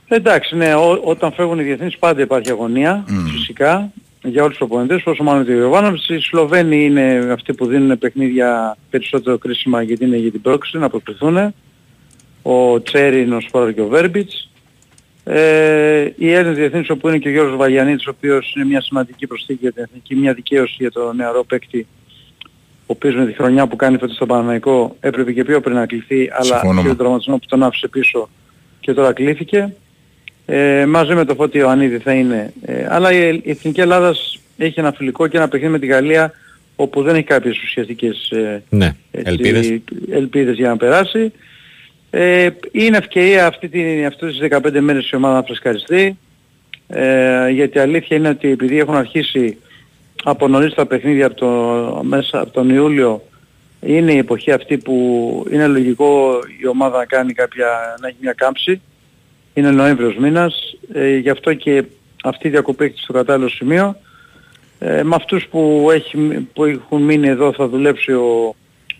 Εντάξει, 0.08 0.56
ναι, 0.56 0.76
ό, 0.76 1.02
όταν 1.04 1.34
φεύγουν 1.34 1.60
οι 1.60 1.64
διεθνείς 1.64 1.98
πάντα 1.98 2.22
υπάρχει 2.22 2.50
αγωνία, 2.52 3.06
φυσικά, 3.32 3.91
για 4.24 4.43
όλους 4.43 4.58
τους 4.58 4.66
οπονητές, 4.68 5.02
όσο 5.06 5.24
μάλλον 5.24 5.46
το 5.46 5.52
Ιωβάνοβιτς. 5.52 6.10
Οι 6.10 6.20
Σλοβαίνοι 6.20 6.86
είναι 6.86 7.28
αυτοί 7.32 7.54
που 7.54 7.66
δίνουν 7.66 7.98
παιχνίδια 7.98 8.78
περισσότερο 8.89 9.38
κρίσιμα 9.38 9.82
γιατί 9.82 10.06
είναι 10.06 10.18
για 10.18 10.32
την 10.32 10.41
πρόκληση, 10.41 10.78
να 10.78 10.89
προκριθούν. 10.89 11.54
Ο 12.41 12.82
Τσέριν, 12.82 13.34
ο 13.34 13.39
Σπόρο 13.39 13.72
και 13.72 13.82
ο 13.82 13.88
Βέρμπιτς. 13.88 14.50
Ε, 15.28 16.10
οι 16.18 16.32
Έλληνες 16.32 16.58
διεθνείς 16.58 16.90
όπου 16.90 17.08
είναι 17.08 17.18
και 17.18 17.28
ο 17.28 17.32
Γιώργος 17.32 17.58
Βαγιανίτης, 17.58 18.08
ο 18.08 18.10
οποίος 18.18 18.54
είναι 18.56 18.66
μια 18.66 18.82
σημαντική 18.82 19.28
προσθήκη 19.28 19.60
για 19.62 19.72
την 19.72 19.84
εθνική, 19.84 20.16
μια 20.16 20.34
δικαίωση 20.34 20.76
για 20.80 20.92
το 20.92 21.14
νεαρό 21.14 21.44
παίκτη, 21.44 21.88
ο 22.80 22.86
οποίος 22.86 23.16
με 23.16 23.26
τη 23.26 23.34
χρονιά 23.34 23.68
που 23.68 23.76
κάνει 23.76 23.98
φέτος 23.98 24.16
στο 24.16 24.26
Παναναϊκό 24.26 24.96
έπρεπε 25.00 25.32
και 25.32 25.44
πιο 25.44 25.62
πριν 25.62 25.76
να 25.76 25.86
κληθεί, 25.86 26.30
αλλά 26.34 26.44
Συμφωνούμε. 26.46 26.82
και 26.82 26.88
τον 26.88 26.98
τραυματισμό 26.98 27.38
που 27.38 27.46
τον 27.48 27.64
άφησε 27.64 27.88
πίσω 27.88 28.30
και 28.80 28.94
τώρα 28.94 29.14
κλήθηκε. 29.14 29.74
Ε, 30.46 30.86
μαζί 30.86 31.14
με 31.14 31.26
το 31.26 31.36
Φώτη 31.36 31.58
Ιωαννίδη 31.58 31.98
θα 31.98 32.14
είναι. 32.14 32.54
Ε, 32.62 32.86
αλλά 32.90 33.12
η, 33.12 33.40
η 33.44 33.50
Εθνική 33.50 33.82
Ελλάδας 33.82 34.40
έχει 34.58 34.80
ένα 34.80 34.92
φιλικό 34.92 35.28
και 35.28 35.38
ένα 35.38 35.48
παιχνίδι 35.48 35.72
με 35.72 35.80
τη 35.80 35.86
Γαλλία 35.86 36.32
όπου 36.76 37.02
δεν 37.02 37.16
έχει 37.16 37.24
κάποιες 37.24 37.62
ουσιαστικές 37.64 38.30
ε, 38.30 38.64
Ναι, 38.70 38.96
έτσι, 39.12 39.32
ελπίδες. 39.32 39.80
ελπίδες 40.12 40.56
για 40.56 40.70
να 40.70 40.78
περάσει. 40.78 41.32
Ε, 42.18 42.49
είναι 42.72 42.97
ευκαιρία 42.97 43.47
αυτή 43.47 43.70
την, 43.70 44.05
αυτές 44.05 44.38
τις 44.38 44.47
15 44.51 44.80
μέρες 44.80 45.09
η 45.09 45.16
ομάδα 45.16 45.36
να 45.36 45.43
φρεσκαριστεί. 45.43 46.18
Ε, 46.88 47.49
γιατί 47.49 47.78
η 47.78 47.82
αλήθεια 47.82 48.18
είναι 48.18 48.30
ότι 48.30 48.49
επειδή 48.49 48.80
έχουν 48.80 48.95
αρχίσει 48.95 49.57
από 50.24 50.47
νωρίς 50.47 50.74
τα 50.74 50.86
παιχνίδια 50.86 51.26
από, 51.26 51.36
το, 51.36 52.03
μέσα, 52.03 52.39
από 52.39 52.51
τον 52.51 52.70
Ιούλιο 52.70 53.22
είναι 53.82 54.13
η 54.13 54.18
εποχή 54.18 54.51
αυτή 54.51 54.78
που 54.78 55.45
είναι 55.51 55.68
λογικό 55.68 56.39
η 56.61 56.68
ομάδα 56.68 56.97
να 56.97 57.05
κάνει 57.05 57.34
κάποια, 57.34 57.97
να 58.01 58.07
έχει 58.07 58.18
μια 58.20 58.34
κάμψη. 58.34 58.82
Είναι 59.53 59.72
Νοέμβριος 59.72 60.16
μήνας, 60.16 60.78
ε, 60.93 61.16
γι' 61.18 61.30
αυτό 61.30 61.53
και 61.53 61.84
αυτή 62.24 62.47
η 62.47 62.51
διακοπή 62.51 62.86
έχει 62.86 62.99
στο 62.99 63.13
κατάλληλο 63.13 63.49
σημείο. 63.49 63.97
Ε, 64.80 65.03
με 65.03 65.16
αυτούς 65.16 65.47
που, 65.47 65.89
έχει, 65.93 66.18
που 66.53 66.66
έχουν 66.66 67.01
μείνει 67.01 67.28
εδώ 67.28 67.53
θα 67.53 67.68
δουλέψει 67.68 68.11
ο, 68.11 68.55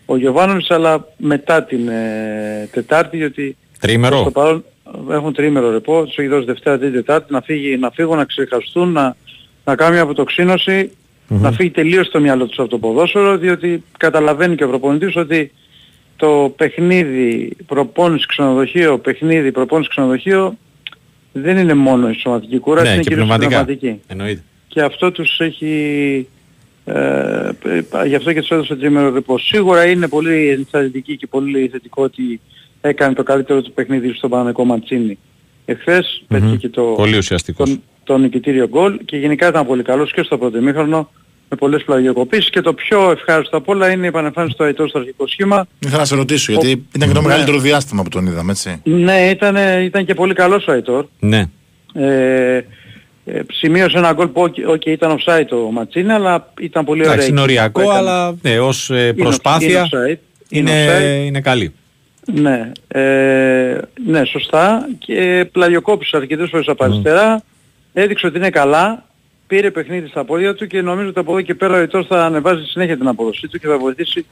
ο 0.06 0.16
Γιωβάνοβιτς 0.16 0.70
αλλά 0.70 1.08
μετά 1.16 1.62
την 1.64 1.88
ε, 1.88 2.68
Τετάρτη 2.72 3.16
γιατί 3.16 3.56
Τρίμερο. 3.80 4.16
στο 4.20 4.30
παρόν 4.30 4.64
έχουν 5.10 5.32
τρίμερο 5.32 5.70
ρεπό, 5.70 6.04
τους 6.04 6.16
έχει 6.18 6.28
δώσει 6.28 6.44
Δευτέρα, 6.44 6.78
Τρίτη, 6.78 6.92
Τετάρτη 6.94 7.32
να, 7.32 7.40
φύγει, 7.40 7.76
να 7.76 7.90
φύγουν, 7.90 8.16
να 8.16 8.24
ξεχαστούν, 8.24 8.92
να, 8.92 9.16
να 9.64 9.74
κάνουν 9.74 9.92
μια 9.94 10.02
αποτοξίνωση, 10.02 10.90
να 11.28 11.52
φύγει 11.52 11.70
τελείως 11.70 12.08
το 12.10 12.20
μυαλό 12.20 12.46
τους 12.46 12.58
από 12.58 12.68
το 12.68 12.78
ποδόσφαιρο 12.78 13.36
διότι 13.36 13.82
καταλαβαίνει 13.98 14.54
και 14.54 14.64
ο 14.64 14.68
προπονητής 14.68 15.16
ότι 15.16 15.52
το 16.16 16.52
παιχνίδι 16.56 17.56
προπόνηση 17.66 18.26
ξενοδοχείο, 18.26 18.98
παιχνίδι 18.98 19.52
προπόνηση 19.52 19.88
ξενοδοχείο 19.88 20.56
δεν 21.32 21.56
είναι 21.56 21.74
μόνο 21.74 22.08
η 22.10 22.14
σωματική 22.14 22.58
κούραση, 22.58 22.86
Ναι, 22.86 22.92
είναι 22.94 23.02
και 23.02 23.08
κυρίως 23.08 23.24
η 23.24 23.28
πνευματικά. 23.28 23.64
πνευματική 23.64 24.00
Εννοείται. 24.06 24.42
και 24.68 24.80
αυτό 24.82 25.10
τους 25.12 25.40
έχει 25.40 26.28
ε, 26.88 27.50
ε, 28.02 28.06
γι' 28.06 28.14
αυτό 28.14 28.32
και 28.32 28.40
τους 28.40 28.50
έδωσε 28.50 28.76
τρίμερο 28.76 29.10
ρεπό. 29.10 29.38
Σίγουρα 29.38 29.86
είναι 29.86 30.08
πολύ 30.08 30.48
ενθαρρυντική 30.48 31.16
και 31.16 31.26
πολύ 31.26 31.68
θετικό 31.72 32.02
ότι 32.02 32.40
έκανε 32.80 33.14
το 33.14 33.22
καλύτερο 33.22 33.62
του 33.62 33.72
παιχνίδι 33.72 34.12
στον 34.12 34.30
Παναγικό 34.30 34.64
Μαντσίνη 34.64 35.18
εχθές, 35.64 36.24
πέτυχε 36.28 36.56
και 36.56 36.68
το, 36.68 36.82
Πολύ 36.82 37.16
ουσιαστικός. 37.16 37.68
τον, 37.68 37.82
το 38.04 38.18
νικητήριο 38.18 38.68
γκολ 38.68 38.98
και 39.04 39.16
γενικά 39.16 39.48
ήταν 39.48 39.66
πολύ 39.66 39.82
καλός 39.82 40.12
και 40.12 40.22
στο 40.22 40.38
πρώτο 40.38 40.58
ημίχρονο 40.58 41.10
με 41.48 41.56
πολλές 41.56 41.82
πλαγιοκοπήσεις 41.84 42.50
και 42.50 42.60
το 42.60 42.72
πιο 42.74 43.10
ευχάριστο 43.10 43.56
απ' 43.56 43.68
όλα 43.68 43.90
είναι 43.90 44.04
η 44.04 44.08
επανεμφάνιση 44.08 44.56
του 44.56 44.64
Αϊτόρ 44.64 44.88
στο 44.88 44.98
αρχικό 44.98 45.26
σχήμα. 45.26 45.66
Ήθελα 45.78 45.98
να 45.98 46.04
σε 46.04 46.14
ρωτήσω, 46.14 46.52
γιατί 46.52 46.70
ήταν 46.94 47.08
και 47.08 47.14
το 47.14 47.20
Ναι. 47.20 47.26
μεγαλύτερο 47.26 47.58
διάστημα 47.58 48.02
που 48.02 48.08
τον 48.08 48.26
είδαμε, 48.26 48.52
έτσι. 48.52 48.80
Ναι, 48.84 49.28
ήταν, 49.30 49.56
ήταν 49.82 50.04
και 50.04 50.14
πολύ 50.14 50.34
καλός 50.34 50.66
ο 50.66 50.72
Αϊτόρ. 50.72 51.06
Ναι. 51.18 51.44
Ε, 51.94 52.60
ε, 53.28 53.40
σημείωσε 53.52 53.98
ένα 53.98 54.12
γκολ 54.12 54.26
που 54.26 54.40
οκ, 54.42 54.54
οκ, 54.68 54.86
ήταν 54.86 55.18
offside 55.18 55.44
το 55.48 55.56
Ματσίνη, 55.56 56.12
αλλά 56.12 56.52
ήταν 56.60 56.84
πολύ 56.84 57.00
ωραία. 57.00 57.12
Εντάξει, 57.12 57.30
είναι 57.30 57.40
η 57.40 57.44
κίνηση 57.44 57.70
που 57.70 57.80
οριακό, 57.80 57.92
έκανε. 57.92 58.10
αλλά 58.10 58.34
ναι, 58.42 58.58
ως 58.60 58.90
ε, 58.90 58.94
Είναι- 59.02 59.12
προσπάθεια 59.12 59.68
είναι 59.68 59.88
offside. 60.14 60.18
είναι, 60.48 60.70
Είναι 60.70 61.24
είναι 61.24 61.40
καλή. 61.40 61.74
Ναι, 62.32 62.72
ε, 62.88 63.78
ναι, 64.06 64.24
σωστά. 64.24 64.88
Και 64.98 65.46
πλαγιοκόπησε 65.52 66.16
αρκετές 66.16 66.48
φορές 66.50 66.66
από 66.68 66.84
αριστερά. 66.84 67.42
Έδειξε 67.92 68.26
ότι 68.26 68.36
είναι 68.36 68.50
καλά. 68.50 69.04
Πήρε 69.46 69.70
παιχνίδι 69.70 70.08
στα 70.08 70.24
πόδια 70.24 70.54
του 70.54 70.66
και 70.66 70.80
νομίζω 70.82 71.08
ότι 71.08 71.18
από 71.18 71.30
εδώ 71.32 71.40
και 71.40 71.54
πέρα 71.54 71.74
ο 71.78 71.82
Ιτός 71.82 72.06
θα 72.06 72.24
ανεβάζει 72.24 72.64
συνέχεια 72.64 72.96
την 72.96 73.08
αποδοσή 73.08 73.48
του 73.48 73.58
και 73.58 73.66
θα 73.66 73.78
βοηθήσει 73.78 74.26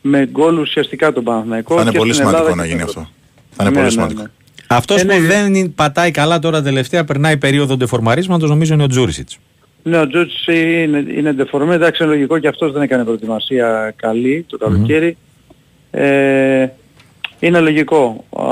με 0.00 0.26
γκολ 0.30 0.58
ουσιαστικά 0.58 1.12
τον 1.12 1.24
Παναθηναϊκό. 1.24 1.74
Θα 1.74 1.82
είναι 1.82 1.90
και 1.90 1.98
πολύ 1.98 2.12
στην 2.12 2.26
σημαντικό 2.26 2.46
Ελλάδα 2.50 2.62
να 2.62 2.68
και 2.68 2.74
γίνει 2.74 2.88
στην 2.88 3.00
αυτό. 3.00 3.12
Θα 3.50 3.62
είναι 3.64 3.70
Ναι, 3.70 3.74
πολύ 3.74 3.84
ναι, 3.84 3.90
σημαντικό. 3.90 4.20
ναι. 4.22 4.26
Αυτός 4.28 4.41
Ε, 4.76 5.02
που 5.02 5.06
ναι. 5.06 5.18
δεν 5.26 5.54
είναι- 5.54 5.68
πατάει 5.68 6.10
καλά 6.10 6.38
τώρα 6.38 6.62
τελευταία, 6.62 7.04
περνάει 7.04 7.36
περίοδο 7.36 7.76
ντεφορμαρίσματος, 7.76 8.48
νομίζω 8.48 8.74
είναι 8.74 8.82
ο 8.82 8.86
Τζούρισιτς. 8.86 9.38
Ναι, 9.82 9.98
ο 9.98 10.06
Τζούτς 10.06 10.46
είναι, 10.46 11.04
είναι 11.16 11.32
ντεφορμέ, 11.32 11.74
εντάξει 11.74 12.02
είναι 12.02 12.12
λογικό 12.12 12.38
και 12.38 12.48
αυτός 12.48 12.72
δεν 12.72 12.82
έκανε 12.82 13.04
προετοιμασία 13.04 13.92
καλή 13.96 14.44
το 14.48 14.58
καλοκαίρι. 14.58 15.16
Ε, 15.90 16.66
είναι 17.40 17.60
λογικό. 17.60 18.24
Α, 18.36 18.44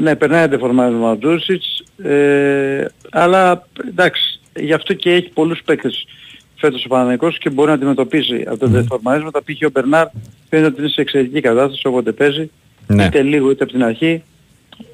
ναι, 0.00 0.14
περνάει 0.16 0.46
ντεφορμάρισμα 0.48 1.10
ο 1.10 1.18
Τζούτσιτς, 1.18 1.82
ε, 2.02 2.84
αλλά 3.10 3.66
εντάξει, 3.88 4.40
γι' 4.60 4.72
αυτό 4.72 4.94
και 4.94 5.10
έχει 5.10 5.28
πολλούς 5.34 5.60
παίκτες 5.64 6.06
φέτος 6.56 6.84
ο 6.84 6.88
Παναγικός 6.88 7.38
και 7.38 7.50
μπορεί 7.50 7.68
να 7.68 7.74
αντιμετωπίσει 7.74 8.44
από 8.46 8.56
τα 8.58 8.68
ντεφορμαρίσματα. 8.68 9.42
Π.χ. 9.44 9.66
ο 9.66 9.70
Μπερνάρ 9.72 10.06
φαίνεται 10.48 10.68
ότι 10.68 10.80
είναι 10.80 10.88
σε 10.90 11.00
εξαιρετική 11.00 11.40
κατάσταση 11.40 11.86
όποτε 11.86 12.12
παίζει, 12.12 12.50
Ναι. 12.86 13.04
είτε 13.04 13.22
λίγο 13.22 13.50
είτε 13.50 13.62
από 13.64 13.72
την 13.72 13.84
αρχή. 13.84 14.22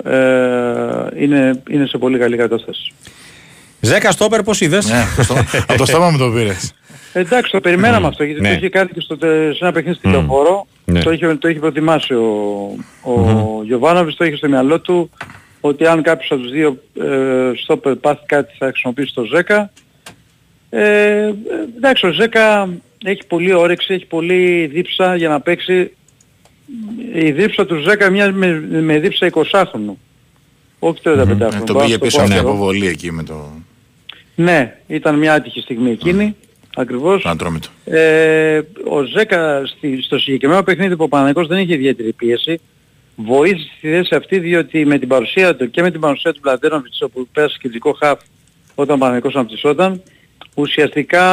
Ε, 0.04 1.22
είναι, 1.24 1.62
είναι 1.70 1.86
σε 1.86 1.98
πολύ 1.98 2.18
καλή 2.18 2.36
κατάσταση. 2.36 2.92
Ζέκα 3.80 4.10
Στόπερ, 4.10 4.42
πώς 4.42 4.60
είδες; 4.60 4.88
Ναι, 4.88 5.22
στο- 5.22 5.34
από 5.68 5.76
το 5.76 5.84
στόμα 5.86 6.10
μου 6.10 6.18
το 6.18 6.30
πήρες. 6.30 6.72
Εντάξει, 7.12 7.50
το 7.52 7.60
περιμέναμε 7.60 8.06
αυτό 8.06 8.24
γιατί 8.24 8.40
Ναι. 8.40 8.48
το 8.48 8.54
είχε 8.54 8.68
κάνει 8.68 8.88
και 8.88 9.00
στο, 9.00 9.16
τε- 9.18 9.52
σε 9.54 9.58
ένα 9.64 9.72
παιχνίδι 9.72 9.96
στη 9.96 10.08
Λεωφόρο. 10.08 10.66
Ναι. 10.84 11.02
Το, 11.02 11.10
είχε, 11.12 11.34
το 11.34 11.48
είχε 11.48 11.58
προετοιμάσει 11.58 12.14
ο, 12.14 12.26
ο 13.02 13.12
Γιωβάνοβιτς, 13.64 14.16
το 14.16 14.24
είχε 14.24 14.36
στο 14.36 14.48
μυαλό 14.48 14.80
του 14.80 15.10
ότι 15.60 15.86
αν 15.86 16.02
κάποιος 16.02 16.30
από 16.30 16.40
τους 16.40 16.50
δύο 16.50 16.82
ε, 17.00 17.50
στόπερ 17.62 17.94
πάθει 17.96 18.26
κάτι 18.26 18.54
θα 18.58 18.66
χρησιμοποιήσει 18.66 19.14
το 19.14 19.22
Ζέκα. 19.24 19.72
Ε, 20.70 20.80
ε, 21.26 21.32
εντάξει, 21.76 22.06
ο 22.06 22.10
Ζέκα 22.12 22.68
έχει 23.04 23.26
πολύ 23.26 23.52
όρεξη, 23.52 23.94
έχει 23.94 24.06
πολύ 24.06 24.66
δίψα 24.72 25.16
για 25.16 25.28
να 25.28 25.40
παίξει. 25.40 25.92
Η 27.14 27.30
δίψα 27.30 27.66
του 27.66 27.76
Ζέκα 27.76 28.10
μοιάζει 28.10 28.32
με, 28.32 28.60
με 28.80 28.98
δίψα 28.98 29.30
20χρονου. 29.32 29.94
Όχι 30.78 31.00
35χρονου. 31.04 31.40
Ε, 31.40 31.64
Το 31.66 31.74
πήγε 31.74 31.98
πίσω 31.98 32.16
από 32.16 32.24
αυτή 32.24 32.36
η 32.36 32.38
αποβολή 32.38 32.86
εκεί 32.86 33.12
με 33.12 33.22
το 33.22 33.50
Ναι, 34.34 34.76
ήταν 34.86 35.18
μια 35.18 35.34
άτυχη 35.34 35.60
στιγμή 35.60 35.90
εκείνη. 35.90 36.36
Ακριβώς. 36.76 37.22
το 37.22 37.28
Ατρόμητο. 37.28 37.68
Ε, 37.84 38.60
ο 38.88 39.02
Ζέκα 39.02 39.66
στη, 39.66 40.02
στο 40.02 40.18
συγκεκριμένο 40.18 40.62
παιχνίδι 40.62 40.96
που 40.96 41.04
ο 41.04 41.08
Παναγικός 41.08 41.46
δεν 41.46 41.58
είχε 41.58 41.74
ιδιαίτερη 41.74 42.12
πίεση 42.12 42.60
βοήθησε 43.16 43.68
στη 43.78 43.88
θέση 43.88 44.14
αυτή 44.14 44.38
διότι 44.38 44.86
με 44.86 44.98
την 44.98 45.08
παρουσία 45.08 45.56
του 45.56 45.70
και 45.70 45.82
με 45.82 45.90
την 45.90 46.00
παρουσία 46.00 46.32
του 46.32 46.40
Πλαντένοβιτς 46.40 47.02
όπου 47.02 47.28
πέρασε 47.32 47.58
κεντρικό 47.60 47.92
χαφ 47.92 48.20
όταν 48.74 48.96
ο 48.96 48.98
Παναγικός 48.98 49.34
αναπτυσσόταν 49.34 50.02
ουσιαστικά 50.54 51.24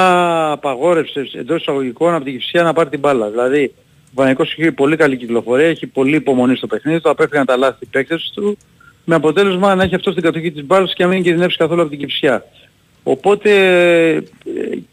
απαγόρευσε 0.51 1.29
εντός 1.33 1.61
εισαγωγικών 1.61 2.13
από 2.13 2.23
την 2.23 2.33
Κυψία 2.33 2.63
να 2.63 2.73
πάρει 2.73 2.89
την 2.89 2.99
μπάλα. 2.99 3.29
Δηλαδή 3.29 3.73
ο 4.09 4.15
Παναγικός 4.15 4.55
έχει 4.57 4.71
πολύ 4.71 4.95
καλή 4.95 5.17
κυκλοφορία, 5.17 5.67
έχει 5.67 5.87
πολύ 5.87 6.15
υπομονή 6.15 6.55
στο 6.55 6.67
παιχνίδι 6.67 7.01
του, 7.01 7.09
απέφυγαν 7.09 7.45
τα 7.45 7.57
λάθη 7.57 7.85
παίκτες 7.85 8.31
του 8.35 8.57
με 9.05 9.15
αποτέλεσμα 9.15 9.75
να 9.75 9.83
έχει 9.83 9.95
αυτό 9.95 10.11
στην 10.11 10.23
κατοχή 10.23 10.51
της 10.51 10.65
μπάλας 10.65 10.93
και 10.93 11.03
να 11.03 11.09
μην 11.09 11.23
κινδυνεύσει 11.23 11.57
καθόλου 11.57 11.81
από 11.81 11.89
την 11.89 11.99
Κυψιά. 11.99 12.45
Οπότε 13.03 13.51
ε, 14.15 14.19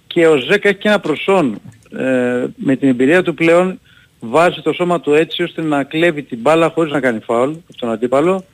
και 0.06 0.26
ο 0.26 0.36
Ζέκα 0.36 0.68
έχει 0.68 0.78
και 0.78 0.88
ένα 0.88 1.00
προσόν 1.00 1.60
ε, 1.98 2.44
με 2.56 2.76
την 2.76 2.88
εμπειρία 2.88 3.22
του 3.22 3.34
πλέον 3.34 3.80
βάζει 4.20 4.60
το 4.60 4.72
σώμα 4.72 5.00
του 5.00 5.14
έτσι 5.14 5.42
ώστε 5.42 5.62
να 5.62 5.84
κλέβει 5.84 6.22
την 6.22 6.38
μπάλα 6.38 6.70
χωρίς 6.70 6.92
να 6.92 7.00
κάνει 7.00 7.20
φάουλ 7.20 7.50
από 7.50 7.78
τον 7.78 7.90
αντίπαλο 7.90 8.44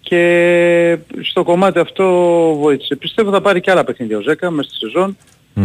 και 0.00 0.98
στο 1.20 1.44
κομμάτι 1.44 1.78
αυτό 1.78 2.04
βοήθησε. 2.60 2.96
Πιστεύω 2.96 3.30
θα 3.30 3.40
πάρει 3.40 3.60
και 3.60 3.70
άλλα 3.70 3.84
παιχνίδια 3.84 4.18
ο 4.18 4.20
Ζέκα 4.20 4.50
μέσα 4.50 4.68
στη 4.68 4.78
σεζον 4.78 5.16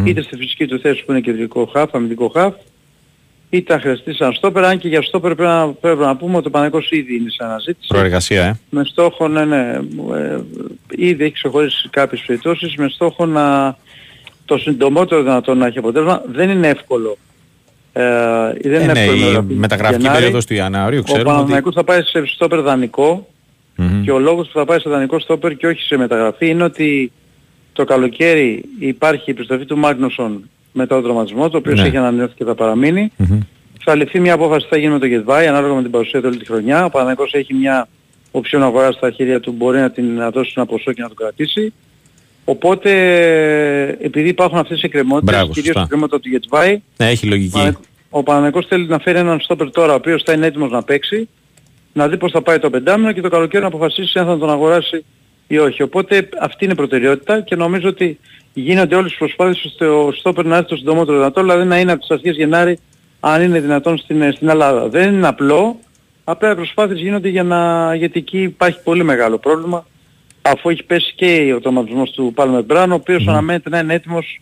είτε 0.06 0.22
στη 0.22 0.36
φυσική 0.36 0.68
του 0.68 0.80
θέση 0.80 1.06
που 1.06 1.12
είναι 1.12 1.22
κεντρικό 1.22 1.66
χαφ, 1.66 1.96
αμυντικό 1.96 2.28
χαφ 2.28 2.54
είτε 3.50 3.74
αν 3.74 3.80
χρειαστεί 3.80 4.14
σαν 4.14 4.34
στόπερ, 4.34 4.64
αν 4.66 4.78
και 4.78 4.88
για 4.88 5.02
στόπερ 5.02 5.36
πρέπει 5.36 5.50
να, 5.52 5.68
πρέπει 5.68 6.00
να 6.00 6.16
πούμε 6.16 6.38
ότι 6.38 6.48
ο 6.48 6.50
Παναγικός 6.50 6.90
ήδη 6.92 7.16
είναι 7.16 7.30
σε 7.30 7.44
αναζήτηση 7.44 7.88
Προεργασία, 7.88 8.44
ε. 8.44 8.60
με 8.70 8.84
στόχο, 8.84 9.28
ναι, 9.28 9.46
ναι, 9.46 9.80
ε, 10.16 10.40
ήδη 10.90 11.24
έχει 11.24 11.34
ξεχωρίσει 11.34 11.90
κάποιες 11.90 12.24
περιπτώσεις 12.28 12.76
με 12.76 12.90
στόχο 12.90 13.26
να 13.26 13.78
το 14.46 14.58
συντομότερο 14.58 15.22
δυνατό 15.24 15.54
να 15.56 15.66
έχει 15.66 15.78
αποτέλεσμα. 15.78 16.22
Δεν 16.32 16.50
είναι 16.50 16.68
εύκολο. 16.68 17.18
Ε, 17.94 18.04
δεν 18.62 18.74
Ε, 18.74 18.84
είναι 18.84 18.94
ναι, 18.94 19.00
εύκολο 19.00 19.30
η 19.30 19.34
να 19.34 19.44
πει 19.44 19.54
μεταγραφική 19.54 20.02
Γενάρη. 20.02 20.18
περίοδος 20.20 20.46
του 20.46 20.54
Ιανουαρίου 20.54 21.00
Ο 21.00 21.04
ξέρουμε 21.04 21.24
ότι... 21.30 21.34
Παναθηναϊκός 21.36 21.74
θα 21.74 21.84
πάει 21.84 22.02
σε 22.02 22.26
στόπερ 22.26 22.62
δανεικό 22.62 23.28
Μμμ. 23.76 24.04
και 24.04 24.12
ο 24.12 24.20
λόγος 24.20 24.48
που 24.48 24.58
θα 24.60 24.66
πάει 24.66 24.80
σε 24.80 24.90
δανεικό 24.90 25.20
στόπερ 25.20 25.56
και 25.56 25.68
όχι 25.68 25.82
σε 25.82 25.98
μεταγραφή 25.98 26.48
είναι 26.50 26.64
ότι 26.64 27.12
το 27.74 27.84
καλοκαίρι 27.84 28.64
υπάρχει 28.80 29.24
η 29.26 29.32
επιστροφή 29.32 29.66
του 29.66 29.78
Μάγνουσον 29.78 30.50
μετά 30.78 30.96
τον 30.96 31.04
τραυματισμό, 31.04 31.50
το 31.50 31.58
οποίο 31.58 31.74
Ναι. 31.74 31.82
έχει 31.82 31.98
ανανεωθεί 31.98 32.34
και 32.36 32.44
θα 32.44 32.56
παραμείνει. 32.56 33.12
Μμμ. 33.18 33.40
Θα 33.84 33.96
ληφθεί 33.96 34.20
μια 34.20 34.34
απόφαση 34.34 34.64
τι 34.64 34.70
θα 34.70 34.78
γίνει 34.78 34.94
με 34.94 35.00
το 35.00 35.06
Γετβάη 35.06 35.48
ανάλογα 35.48 35.74
με 35.74 35.82
την 35.82 35.92
παρουσία 35.92 36.20
του 36.22 36.26
όλη 36.30 36.38
τη 36.38 36.46
χρονιά. 36.46 36.86
Ο 36.86 36.90
Παναγικός 36.90 37.34
έχει 37.34 37.54
μια 37.54 37.88
οψιόν 38.32 38.64
αγορά 38.64 38.92
στα 38.92 39.12
χέρια 39.12 39.40
του 39.40 39.52
μπορεί 39.52 39.80
να, 39.80 39.90
την, 39.92 40.16
να 40.16 40.30
δώσει 40.30 40.54
ένα 40.56 40.66
ποσό 40.66 40.92
και 40.94 41.02
να 41.02 41.08
το 41.08 41.14
κρατήσει. 41.14 41.74
Οπότε 42.46 42.92
επειδή 44.02 44.30
υπάρχουν 44.30 44.58
αυτές 44.58 44.78
οι 44.78 44.86
εκκρεμότητες, 44.86 45.36
Μπράβο, 45.36 45.52
κυρίως 45.54 45.66
σωστά. 45.66 45.80
η 45.80 45.84
εκκρεμότητα 45.84 46.20
του 46.20 46.30
Γετβάη, 46.30 46.82
Ναι, 46.98 47.10
έχει 47.10 47.28
λογική. 47.28 47.72
ο 48.10 48.24
Παναγικός 48.24 48.66
θέλει 48.68 48.88
να 48.88 49.00
φέρει 49.00 49.18
έναν 49.18 49.40
στόπερ 49.40 49.72
τώρα 49.72 49.92
ο 49.92 49.96
οποίος 49.96 50.24
θα 50.26 50.34
είναι 50.34 50.46
έτοιμος 50.46 50.72
να 50.72 50.84
παίξει, 50.84 51.30
να 51.94 52.08
δει 52.08 52.18
πώς 52.18 52.32
θα 52.32 52.42
πάει 52.42 52.60
το 52.60 52.70
πεντάμινο 52.70 53.12
και 53.12 53.22
το 53.22 53.30
καλοκαίρι 53.30 53.62
να 53.62 53.68
αποφασίσει 53.68 54.20
αν 54.20 54.26
θα 54.26 54.38
τον 54.38 54.50
αγοράσει 54.50 55.06
ή 55.48 55.58
όχι. 55.58 55.82
Οπότε 55.84 56.30
αυτή 56.42 56.64
είναι 56.64 56.74
η 56.74 56.76
προτεραιότητα 56.76 57.42
και 57.42 57.56
νομίζω 57.56 57.90
ότι 57.90 58.20
γίνονται 58.62 58.96
όλες 58.96 59.10
τις 59.10 59.20
προσπάθειες 59.20 59.66
ώστε 59.66 59.88
ο 59.88 60.12
στόπερ 60.12 60.46
να 60.46 60.56
έρθει 60.56 60.70
το 60.70 60.76
συντομότερο 60.76 61.18
δυνατό, 61.18 61.42
δηλαδή 61.42 61.66
να 61.66 61.80
είναι 61.80 61.92
από 61.92 62.02
τις 62.02 62.10
αρχές 62.10 62.36
Γενάρη 62.36 62.80
αν 63.20 63.42
είναι 63.42 63.60
δυνατόν 63.60 63.98
στην, 63.98 64.32
στην 64.34 64.50
Ελλάδα. 64.50 64.88
Δεν 64.88 65.14
είναι 65.14 65.28
απλό, 65.28 65.80
απλά 66.24 66.52
οι 66.52 66.56
προσπάθειες 66.56 67.00
γίνονται 67.00 67.30
για 67.30 67.44
να, 67.44 67.96
γιατί 67.96 68.20
εκεί 68.20 68.42
υπάρχει 68.42 68.80
πολύ 68.84 69.04
μεγάλο 69.04 69.38
πρόβλημα 69.38 69.86
αφού 70.42 70.70
έχει 70.70 70.84
πέσει 70.84 71.14
και 71.16 71.54
ο 71.54 71.60
automatisμός 71.64 72.12
του 72.12 72.32
Πάλμε 72.36 72.62
Μπράν, 72.62 72.92
ο 72.92 72.96
οποίος 72.96 73.28
αναμένεται 73.28 73.70
να 73.70 73.80
είναι 73.80 73.94
έτοιμος 73.94 74.42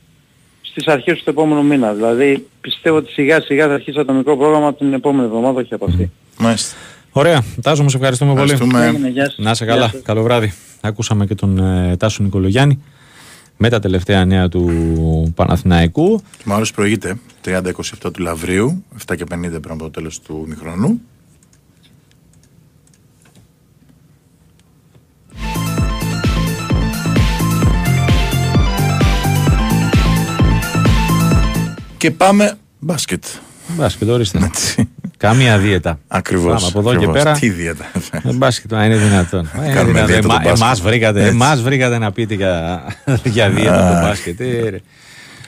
στις 0.61 0.88
αρχές 0.88 1.24
του 1.24 1.30
επόμενου 1.30 1.63
μήνα. 1.63 1.93
Δηλαδή 1.93 2.47
πιστεύω 2.61 2.97
ότι 2.97 3.11
σιγά 3.11 3.41
σιγά 3.41 3.68
θα 3.68 3.74
αρχίσει 3.74 4.05
το 4.05 4.13
μικρό 4.13 4.38
πρόγραμμα 4.38 4.74
την 4.74 4.93
επόμενη 4.93 5.26
εβδομάδα, 5.26 5.59
όχι 5.59 5.74
από 5.74 5.86
αυτή. 5.86 6.11
Μάλιστα. 6.39 6.76
Ωραία. 7.11 7.43
Τάσο, 7.61 7.84
μας 7.84 7.93
ευχαριστούμε 7.93 8.34
πολύ. 8.34 8.51
Ευχαριστούμε. 8.51 8.86
Έγινε, 8.86 9.07
γεια 9.09 9.26
σας. 9.26 9.38
Να 9.38 9.51
είσαι 9.51 9.66
Γεια 9.66 9.74
καλά. 9.74 9.89
σας. 9.89 10.01
Καλό 10.01 10.24
βράδυ. 10.24 10.53
Ακούσαμε 10.82 11.26
και 11.26 11.36
τον 11.36 11.57
ε, 11.57 11.97
Τάσο 11.97 12.24
Νικολογιάννη 12.24 12.84
με 13.58 13.70
τα 13.70 13.80
τελευταία 13.80 14.26
νέα 14.26 14.49
του 14.49 15.32
Παναθηναϊκού. 15.36 16.22
Μάρος 16.45 16.72
προηγείται 16.72 17.20
30-27 17.45 17.62
του 18.14 18.22
Λαβρίου, 18.22 18.84
7 19.08 19.16
και 19.16 19.24
50 19.24 19.62
πριν 19.62 19.62
από 19.68 19.84
το 19.84 19.89
τέλος 19.89 20.20
του 20.20 20.45
μηχρόνου. 20.47 21.01
Και 31.97 32.12
πάμε 32.12 32.58
μπάσκετ. 32.80 33.24
Μπάσκετ, 33.68 34.10
ορίστε. 34.10 34.49
Έτσι. 35.18 35.28
Καμία 35.38 35.57
δίαιτα. 35.57 35.99
Ακριβώς. 36.07 36.53
Πάμε 36.53 36.68
από 36.68 36.80
εδώ 36.80 36.89
και 36.89 36.95
ακριβώς. 36.95 37.18
πέρα. 37.18 37.32
Τι 37.32 37.49
δίαιτα. 37.49 37.86
Ε, 38.11 38.34
Μπάσκετ, 38.34 38.72
μα 38.72 38.86
είναι 38.86 38.95
δυνατόν. 38.97 39.49
Ε, 39.59 39.66
είναι 39.66 39.74
Κάνουμε 39.74 39.91
δυνατόν. 39.93 40.05
δίαιτα 40.07 40.28
το 40.28 40.34
Εμά- 40.34 40.41
μπάσκετ. 40.43 40.61
Εμάς 40.61 40.82
βρήκατε, 40.82 41.20
Έτσι. 41.20 41.32
εμάς 41.32 41.61
βρήκατε 41.61 41.97
να 41.97 42.11
πείτε 42.11 42.34
για, 42.34 42.84
για 43.24 43.49
δίαιτα 43.49 43.78
το 43.89 43.95
Αχ. 43.95 44.01
μπάσκετ. 44.03 44.39
Ε, 44.39 44.70
ρε. 44.70 44.78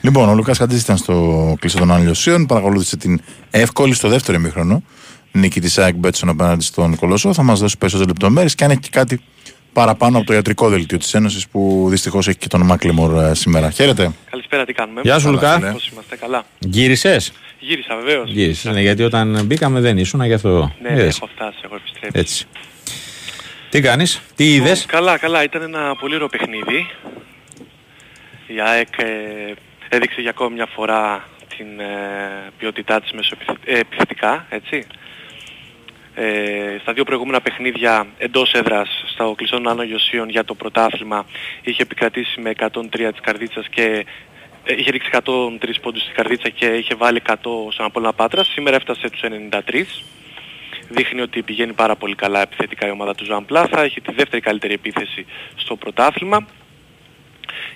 Λοιπόν, 0.00 0.28
ο 0.28 0.34
Λουκά 0.34 0.54
Χατζής 0.54 0.82
ήταν 0.82 0.96
στο 0.96 1.56
κλειστό 1.60 1.78
των 1.78 1.92
Ανλιωσίων. 1.92 2.46
Παρακολούθησε 2.46 2.96
την 2.96 3.20
εύκολη 3.50 3.94
στο 3.94 4.08
δεύτερο 4.08 4.38
ημίχρονο 4.38 4.82
νίκη 5.32 5.60
της 5.60 5.78
ΑΕΚ 5.78 5.94
Μπέτσον 5.94 6.28
απέναντι 6.28 6.64
στον 6.64 6.96
Κολοσσό. 6.96 7.32
Θα 7.32 7.42
μας 7.42 7.60
δώσει 7.60 7.78
περισσότερες 7.78 8.12
λεπτομέρειες 8.12 8.54
και 8.54 8.64
αν 8.64 8.70
έχει 8.70 8.80
και 8.80 8.88
κάτι 8.92 9.20
παραπάνω 9.72 10.16
από 10.18 10.26
το 10.26 10.34
ιατρικό 10.34 10.68
δελτίο 10.68 10.98
της 10.98 11.14
Ένωσης 11.14 11.48
που 11.48 11.86
δυστυχώς 11.90 12.28
έχει 12.28 12.36
και 12.38 12.46
τον 12.48 12.62
Μάκλεμορ 12.62 13.24
ε, 13.24 13.34
σήμερα. 13.34 13.70
Χαίρετε. 13.70 14.10
Καλησπέρα, 14.30 14.64
τι 14.64 14.72
κάνουμε. 14.72 15.00
Γεια 15.04 15.18
σου, 15.18 15.24
Καλά, 15.24 15.34
Λουκά. 15.34 15.54
φίλε. 15.54 15.70
Πώς 15.72 15.88
είμαστε, 15.92 16.16
καλά. 16.16 16.42
Γύρισες; 16.58 17.32
Γύρισα 17.60 17.96
βεβαίως. 17.96 18.30
Γύρισες. 18.30 18.72
Ναι, 18.72 18.80
γιατί 18.80 19.02
όταν 19.02 19.42
μπήκαμε 19.44 19.80
δεν 19.80 19.98
ήσουν, 19.98 20.22
γι' 20.24 20.32
αυτό. 20.32 20.72
Ναι, 20.82 20.88
ναι, 20.90 20.94
Είδες. 21.00 21.16
έχω 21.16 21.26
φτάσει, 21.34 21.58
έχω 21.64 21.74
επιστρέψει. 21.74 22.18
Έτσι. 22.20 22.46
Τι 23.70 23.80
κάνεις, 23.80 24.20
τι 24.36 24.54
είδες; 24.54 24.86
Καλά, 24.86 25.18
καλά, 25.18 25.42
ήταν 25.42 25.62
ένα 25.62 25.96
πολύ 26.00 26.14
ωραίο 26.14 26.28
παιχνίδι. 26.28 26.90
Η 28.46 28.60
ΑΕΚ 28.60 28.88
ε, 28.98 29.06
έδειξε 29.88 30.20
για 30.20 30.30
ακόμη 30.30 30.54
μια 30.54 30.66
φορά 30.66 31.28
την 31.56 31.80
ε, 31.80 32.50
ποιότητά 32.58 33.00
της 33.00 33.12
μέσω 33.12 33.30
επιθε- 33.32 33.68
ε, 33.68 33.78
επιθετικά, 33.78 34.46
έτσι. 34.48 34.86
Ε, 36.14 36.78
στα 36.82 36.92
δύο 36.92 37.04
προηγούμενα 37.04 37.40
παιχνίδια 37.40 38.06
εντός 38.18 38.52
έδρας 38.52 38.88
στο 39.12 39.34
κλειστό 39.36 39.56
των 39.56 39.68
Άνω 39.68 39.82
Ιωσίων 39.82 40.28
για 40.28 40.44
το 40.44 40.54
πρωτάθλημα 40.54 41.26
είχε 41.62 41.82
επικρατήσει 41.82 42.40
με 42.40 42.50
103 42.50 43.10
της 43.10 43.20
Καρδίτσας 43.22 43.66
και 43.68 43.82
ε, 43.82 44.02
είχε 44.76 44.90
ρίξει 44.90 45.10
103 45.12 45.20
πόντους 45.82 46.02
στη 46.02 46.12
Καρδίτσα 46.12 46.48
και 46.48 46.66
είχε 46.66 46.94
βάλει 46.94 47.22
100 47.26 47.34
στον 47.70 47.86
Απόλλωνα 47.86 48.12
Πάτρας. 48.12 48.48
Σήμερα 48.48 48.76
έφτασε 48.76 49.10
τους 49.10 49.20
93 49.20 49.84
δείχνει 50.88 51.20
ότι 51.20 51.42
πηγαίνει 51.42 51.72
πάρα 51.72 51.96
πολύ 51.96 52.14
καλά 52.14 52.40
επιθετικά 52.40 52.86
η 52.86 52.90
ομάδα 52.90 53.14
του 53.14 53.24
Ζωάν 53.24 53.44
Πλάθα, 53.44 53.82
έχει 53.82 54.00
τη 54.00 54.12
δεύτερη 54.12 54.42
καλύτερη 54.42 54.72
επίθεση 54.74 55.26
στο 55.56 55.76
πρωτάθλημα. 55.76 56.46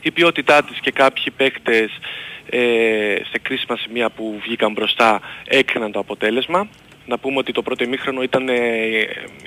Η 0.01 0.11
ποιότητά 0.11 0.63
της 0.65 0.81
και 0.81 0.91
κάποιοι 0.91 1.25
παίκτες 1.37 1.91
ε, 2.51 3.17
σε 3.31 3.39
κρίσιμα 3.43 3.77
σημεία 3.77 4.11
που 4.11 4.41
βγήκαν 4.43 4.73
μπροστά 4.73 5.21
έκριναν 5.45 5.93
το 5.93 5.99
αποτέλεσμα. 5.99 6.69
Να 7.07 7.19
πούμε 7.19 7.39
ότι 7.39 7.53
το 7.53 7.63
πρώτο 7.63 7.85
ημίχρονο 7.85 8.23
ήταν 8.23 8.49
ε, 8.49 8.59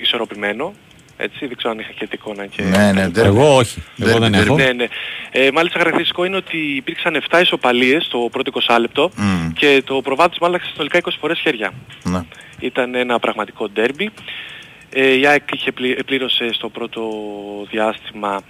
ισορροπημένο. 0.00 0.74
Έτσι, 1.16 1.46
δεν 1.46 1.56
ξέρω 1.56 1.72
αν 1.72 1.78
είχα 1.78 1.90
και 1.92 2.06
την 2.06 2.18
εικόνα 2.22 2.46
και... 2.46 2.62
Ναι, 2.62 2.92
ναι, 2.92 3.08
δεν- 3.08 3.24
Εγώ 3.24 3.56
όχι. 3.56 3.82
Εγώ 4.00 4.16
Derby, 4.16 4.20
δεν 4.20 4.32
derby. 4.34 4.44
έχω. 4.44 4.54
Ναι, 4.56 4.72
ναι. 4.72 4.86
Ε, 5.30 5.50
μάλιστα 5.50 5.78
χαρακτηριστικό 5.78 6.24
είναι 6.24 6.36
ότι 6.36 6.56
υπήρξαν 6.58 7.22
7 7.30 7.40
ισοπαλίες 7.42 8.04
στο 8.04 8.28
πρώτο 8.32 8.52
20 8.68 8.76
λεπτό 8.80 9.10
Μμ. 9.16 9.52
και 9.52 9.82
το 9.86 10.00
προβάδισμα 10.02 10.46
άλλαξε 10.46 10.70
συνολικά 10.72 10.98
20 11.04 11.08
φορές 11.20 11.38
χέρια. 11.38 11.72
Ναι. 12.02 12.20
Ήταν 12.60 12.94
ένα 12.94 13.18
πραγματικό 13.18 13.68
ντέρμπι. 13.68 14.10
Ε, 14.90 15.18
η 15.18 15.26
ΑΕΚ 15.26 15.42
είχε 15.54 15.72
πλη- 15.72 16.04
πλήρωσε 16.04 16.52
στο 16.52 16.68
πρώτο 16.68 17.02
διάστημα 17.70 18.40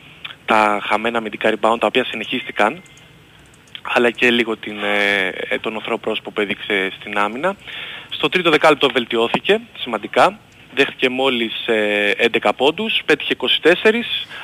τα 0.44 0.78
χαμένα 0.82 1.18
αμυντικά 1.18 1.50
rebound 1.50 1.76
τα 1.80 1.86
οποία 1.86 2.04
συνεχίστηκαν 2.04 2.82
αλλά 3.82 4.10
και 4.10 4.30
λίγο 4.30 4.56
την, 4.56 4.76
ε, 4.78 5.28
ε, 5.48 5.58
τον 5.58 5.76
οθρό 5.76 5.98
πρόσωπο 5.98 6.30
που 6.30 6.40
έδειξε 6.40 6.92
στην 7.00 7.18
άμυνα. 7.18 7.56
Στο 8.10 8.28
τρίτο 8.28 8.50
δεκάλεπτο 8.50 8.88
βελτιώθηκε 8.92 9.60
σημαντικά. 9.78 10.38
Δέχτηκε 10.76 11.08
μόλις 11.08 11.66
ε, 11.66 12.12
11 12.42 12.50
πόντους, 12.56 13.02
πέτυχε 13.04 13.34
24. 13.38 13.46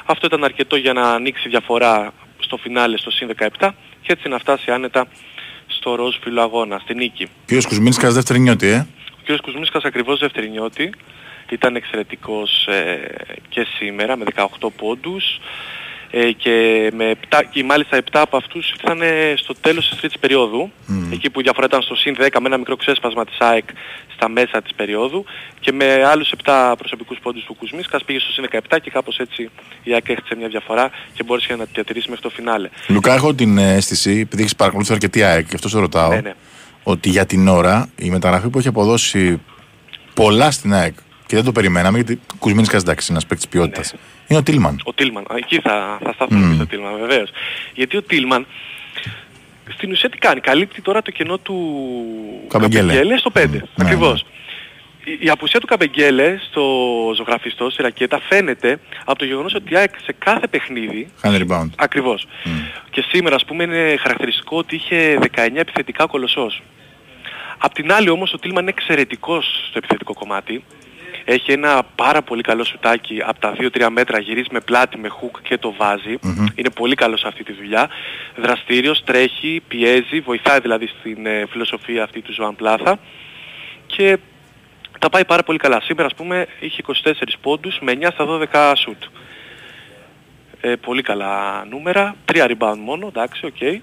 Αυτό 0.05 0.27
ήταν 0.27 0.45
αρκετό 0.45 0.77
για 0.77 0.93
να 0.93 1.13
ανοίξει 1.13 1.49
διαφορά 1.49 2.13
στο 2.39 2.57
φινάλε 2.57 2.97
στο 2.97 3.11
συν 3.11 3.31
17 3.59 3.71
και 4.03 4.13
έτσι 4.13 4.29
να 4.29 4.39
φτάσει 4.39 4.71
άνετα 4.71 5.07
στο 5.67 5.95
ροζ 5.95 6.17
φιλοαγώνα, 6.23 6.79
στη 6.79 6.95
νίκη. 6.95 7.29
Κύριος 7.47 7.67
Κουσμίνσκας 7.67 8.15
δεύτερη 8.15 8.39
νιώτη, 8.39 8.69
ε; 8.69 8.87
Ο 9.11 9.35
κ. 9.37 9.41
Κουσμίσκας 9.41 9.85
ακριβώς 9.85 10.19
δεύτερη 10.19 10.51
νιώτη. 10.51 10.93
Ήταν 11.51 11.77
εξαιρετικός 11.77 12.67
ε, 12.67 13.15
και 13.49 13.67
σήμερα 13.79 14.17
με 14.17 14.25
18 14.35 14.69
πόντους 14.77 15.41
ε, 16.15 16.33
και, 16.33 16.91
με 16.95 17.15
7, 17.31 17.41
και 17.51 17.65
μάλιστα 17.65 17.99
7 17.99 18.03
από 18.13 18.37
αυτούς 18.37 18.71
ήρθαν 18.71 19.03
ε, 19.03 19.35
στο 19.37 19.55
τέλος 19.61 19.89
της 19.89 19.99
τρίτης 19.99 20.19
περίοδου. 20.19 20.71
Εκεί 21.13 21.31
που 21.31 21.41
η 21.41 21.43
διαφορά 21.43 21.67
ήταν 21.67 21.83
στο 21.83 21.95
συν 21.95 22.17
10 22.19 22.27
με 22.41 22.47
ένα 22.47 22.57
μικρό 22.57 22.77
ξέσπασμα 22.77 23.25
της 23.25 23.37
ΑΕΚ 23.39 23.65
στα 24.15 24.29
μέσα 24.29 24.63
της 24.63 24.75
περίοδου 24.75 25.25
και 25.61 25.73
με 25.73 26.05
άλλους 26.05 26.33
7 26.45 26.75
προσωπικούς 26.79 27.19
πόντους 27.23 27.45
του 27.45 27.55
Κουσμίσκας 27.55 28.05
πήγε 28.05 28.19
στο 28.19 28.33
συν 28.33 28.45
17 28.71 28.77
και 28.83 28.91
κάπως 28.91 29.19
έτσι 29.19 29.51
η 29.83 29.93
ΑΕΚ 29.93 30.09
έχτισε 30.09 30.35
μια 30.37 30.49
διαφορά 30.49 30.91
και 31.15 31.23
μπόρεσε 31.23 31.55
να 31.57 31.65
τη 31.65 31.71
διατηρήσει 31.75 32.09
μέχρι 32.09 32.23
το 32.23 32.31
φινάλε. 32.31 32.69
Λουκά, 32.89 33.15
έχω 33.15 33.35
την 33.35 33.59
αίσθηση, 33.59 34.11
επειδή 34.11 34.43
έχεις 34.43 34.57
παρακολουθήσει 34.57 34.95
αρκετή 34.95 35.23
ΑΕΚ, 35.23 35.47
και 35.49 35.55
αυτό 35.55 35.69
σε 35.69 35.79
ρωτάω, 35.79 36.09
Ναι, 36.09 36.21
ναι. 36.21 36.35
ότι 36.83 37.09
για 37.09 37.27
την 37.27 37.49
ώρα 37.49 37.89
η 37.97 38.11
μεταγραφή 38.11 38.49
που 38.49 38.59
έχει 38.59 38.69
αποδώσει 38.69 39.41
πολλά 40.15 40.51
στην 40.51 40.75
ΑΕΚ 40.75 40.95
και 41.27 41.37
δεν 41.37 41.45
το 41.45 41.53
περιμέναμε, 41.53 41.99
γιατί 41.99 42.21
Κουσμίνσκας 42.39 42.83
εντάξει, 42.83 43.07
είναι 43.11 43.19
ένας 43.19 43.27
παίκτης 43.29 43.49
ποιότητας. 43.49 43.93
Ναι. 43.93 43.99
Είναι 44.33 44.41
ο 44.41 44.43
Τίλμαν. 44.43 44.81
Ο 44.85 44.93
Τίλμαν. 44.93 45.25
Α, 45.33 45.37
Εκεί 45.37 45.61
θα, 45.61 45.99
θα 46.05 46.13
σταθούμε 46.13 46.39
Μμμ. 46.41 46.49
και 46.49 46.55
στο 46.55 46.67
Τίλμαν 46.67 46.99
βεβαίως. 46.99 47.31
Γιατί 47.75 47.97
ο 47.97 48.03
Τίλμαν 48.03 48.47
στην 49.75 49.91
ουσία 49.91 50.09
τι 50.11 50.19
κάνει. 50.19 50.41
Καλύπτει 50.41 50.83
τώρα 50.83 51.03
το 51.03 51.11
κενό 51.11 51.39
του 51.39 51.57
Καμπεγγέλε. 52.49 53.17
στο 53.19 53.31
5. 53.35 53.47
Μμ. 53.49 53.57
Ακριβώς. 53.81 54.25
Η, 55.05 55.19
η 55.27 55.29
απουσία 55.31 55.61
του 55.61 55.67
Καμπεγγέλε 55.67 56.37
στο 56.51 56.63
ζωγραφιστό, 57.17 57.71
στη 57.71 57.83
ρακέτα, 57.83 58.21
φαίνεται 58.29 58.79
από 59.05 59.19
το 59.19 59.25
γεγονός 59.25 59.55
ότι 59.55 59.73
η 59.73 59.77
ΑΕΚ 59.77 59.95
σε 60.05 60.15
κάθε 60.19 60.47
παιχνίδι 60.47 61.09
Χάνει 61.21 61.45
rebound. 61.49 61.69
Ακριβώς. 61.77 62.27
Και 62.91 63.05
σήμερα 63.09 63.35
ας 63.37 63.45
πούμε 63.45 63.63
είναι 63.65 63.97
χαρακτηριστικό 64.01 64.57
ότι 64.57 64.75
είχε 64.75 65.19
19 65.37 65.49
επιθετικά 65.55 66.07
κολοσσός. 66.07 66.63
Απ' 67.59 67.73
την 67.75 67.93
άλλη 67.93 68.09
όμως 68.09 68.33
ο 68.33 68.39
Τίλμαν 68.39 68.63
είναι 68.63 68.73
εξαιρετικός 68.77 69.45
στο 69.69 69.79
επιθετικό 69.79 70.15
κομμάτι. 70.15 70.65
Έχει 71.25 71.53
ένα 71.53 71.83
πάρα 71.95 72.23
πολύ 72.23 72.43
καλό 72.43 72.65
σουτάκι 72.65 73.23
από 73.25 73.41
τα 73.41 73.55
2-3 73.59 73.89
μέτρα 73.91 74.19
γυρίζει 74.19 74.49
με 74.51 74.61
πλάτη, 74.61 74.99
με 74.99 75.09
hook 75.21 75.39
και 75.43 75.59
το 75.59 75.75
βάζει. 75.79 76.19
Είναι 76.55 76.71
πολύ 76.71 76.95
καλό 76.95 77.17
σε 77.17 77.29
αυτή 77.29 77.45
τη 77.45 77.53
δουλειά. 77.53 77.89
Δραστήριος, 78.37 79.05
τρέχει, 79.05 79.63
πιέζει, 79.69 80.21
βοηθάει 80.21 80.61
δηλαδή 80.61 80.87
στην 80.87 81.27
ε, 81.27 81.47
φιλοσοφία 81.51 82.03
αυτή 82.03 82.21
του 82.21 82.33
Ζωάν 82.33 82.57
Πλάθα. 82.57 82.99
Και 83.87 84.19
τα 84.99 85.11
πάει 85.11 85.25
πάρα 85.25 85.43
πολύ 85.43 85.59
καλά. 85.59 85.81
Σήμερα 85.81 86.07
ας 86.07 86.15
πούμε 86.15 86.47
είχε 86.61 86.83
24 86.87 87.13
πόντους 87.41 87.79
με 87.81 87.93
9 88.01 88.09
στα 88.13 88.27
12 88.53 88.73
σουτ. 88.77 89.03
Ε, 90.61 90.75
πολύ 90.77 91.03
καλά 91.03 91.65
νούμερα. 91.71 92.15
3 92.33 92.47
rebound 92.47 92.79
μόνο, 92.79 93.07
εντάξει, 93.07 93.47
οκ. 93.47 93.83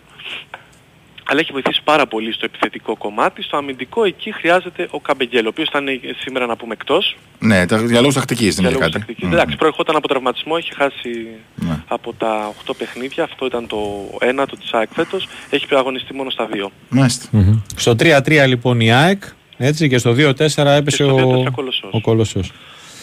Αλλά 1.32 1.40
έχει 1.40 1.52
βοηθήσει 1.52 1.82
πάρα 1.84 2.08
πολύ 2.08 2.34
στο 2.34 2.46
επιθετικό 2.46 2.96
κομμάτι. 2.98 3.42
Στο 3.44 3.58
αμυντικό 3.58 4.04
εκεί 4.04 4.32
χρειάζεται 4.34 4.88
ο 4.92 5.00
Καμπεγγέλ, 5.00 5.46
ο 5.46 5.50
οποίος 5.50 5.68
ήταν 5.68 5.88
ε, 5.88 6.00
σήμερα 6.20 6.46
να 6.46 6.56
πούμε 6.56 6.74
εκτός. 6.74 7.18
Ναι, 7.40 7.66
τα- 7.66 7.78
για 7.82 8.00
λόγους 8.00 8.14
τακτικής 8.14 8.56
δεν 8.56 8.64
Για 8.66 8.70
είναι 8.70 8.80
λόγους 8.80 8.94
κάτι. 8.94 8.98
τακτικής. 9.06 9.28
Μμ. 9.30 9.34
Εντάξει, 9.34 9.56
προερχόταν 9.56 9.96
από 9.96 10.08
τραυματισμό, 10.08 10.58
είχε 10.58 10.74
χάσει 10.74 11.28
Ναι. 11.56 11.84
από 11.88 12.14
τα 12.14 12.48
8 12.48 12.74
παιχνίδια. 12.78 13.24
Αυτό 13.24 13.46
ήταν 13.46 13.68
το 13.68 13.80
ένατο 14.20 14.56
της 14.58 14.74
ΑΕΚ 14.74 14.90
φέτος. 14.94 15.28
Έχει 15.50 15.66
αγωνιστεί 15.76 16.14
μόνο 16.14 16.30
στα 16.30 16.48
2. 16.52 16.72
Μάλιστα. 16.90 17.28
Μμμ. 17.32 17.60
Στο 17.76 17.96
3-3 17.96 18.46
λοιπόν 18.48 18.80
η 18.80 18.92
ΑΕΚ, 18.94 19.24
έτσι 19.58 19.90
και 19.90 19.98
στο 19.98 20.12
2-4 20.14 20.72
έπεσε 20.76 21.04
στο 21.04 21.16
2-4 21.16 21.24
ο, 21.24 21.44
ο 21.48 21.52
Κολοσσός. 21.52 21.90
ο 21.94 22.02
Κολοσσός. 22.02 22.52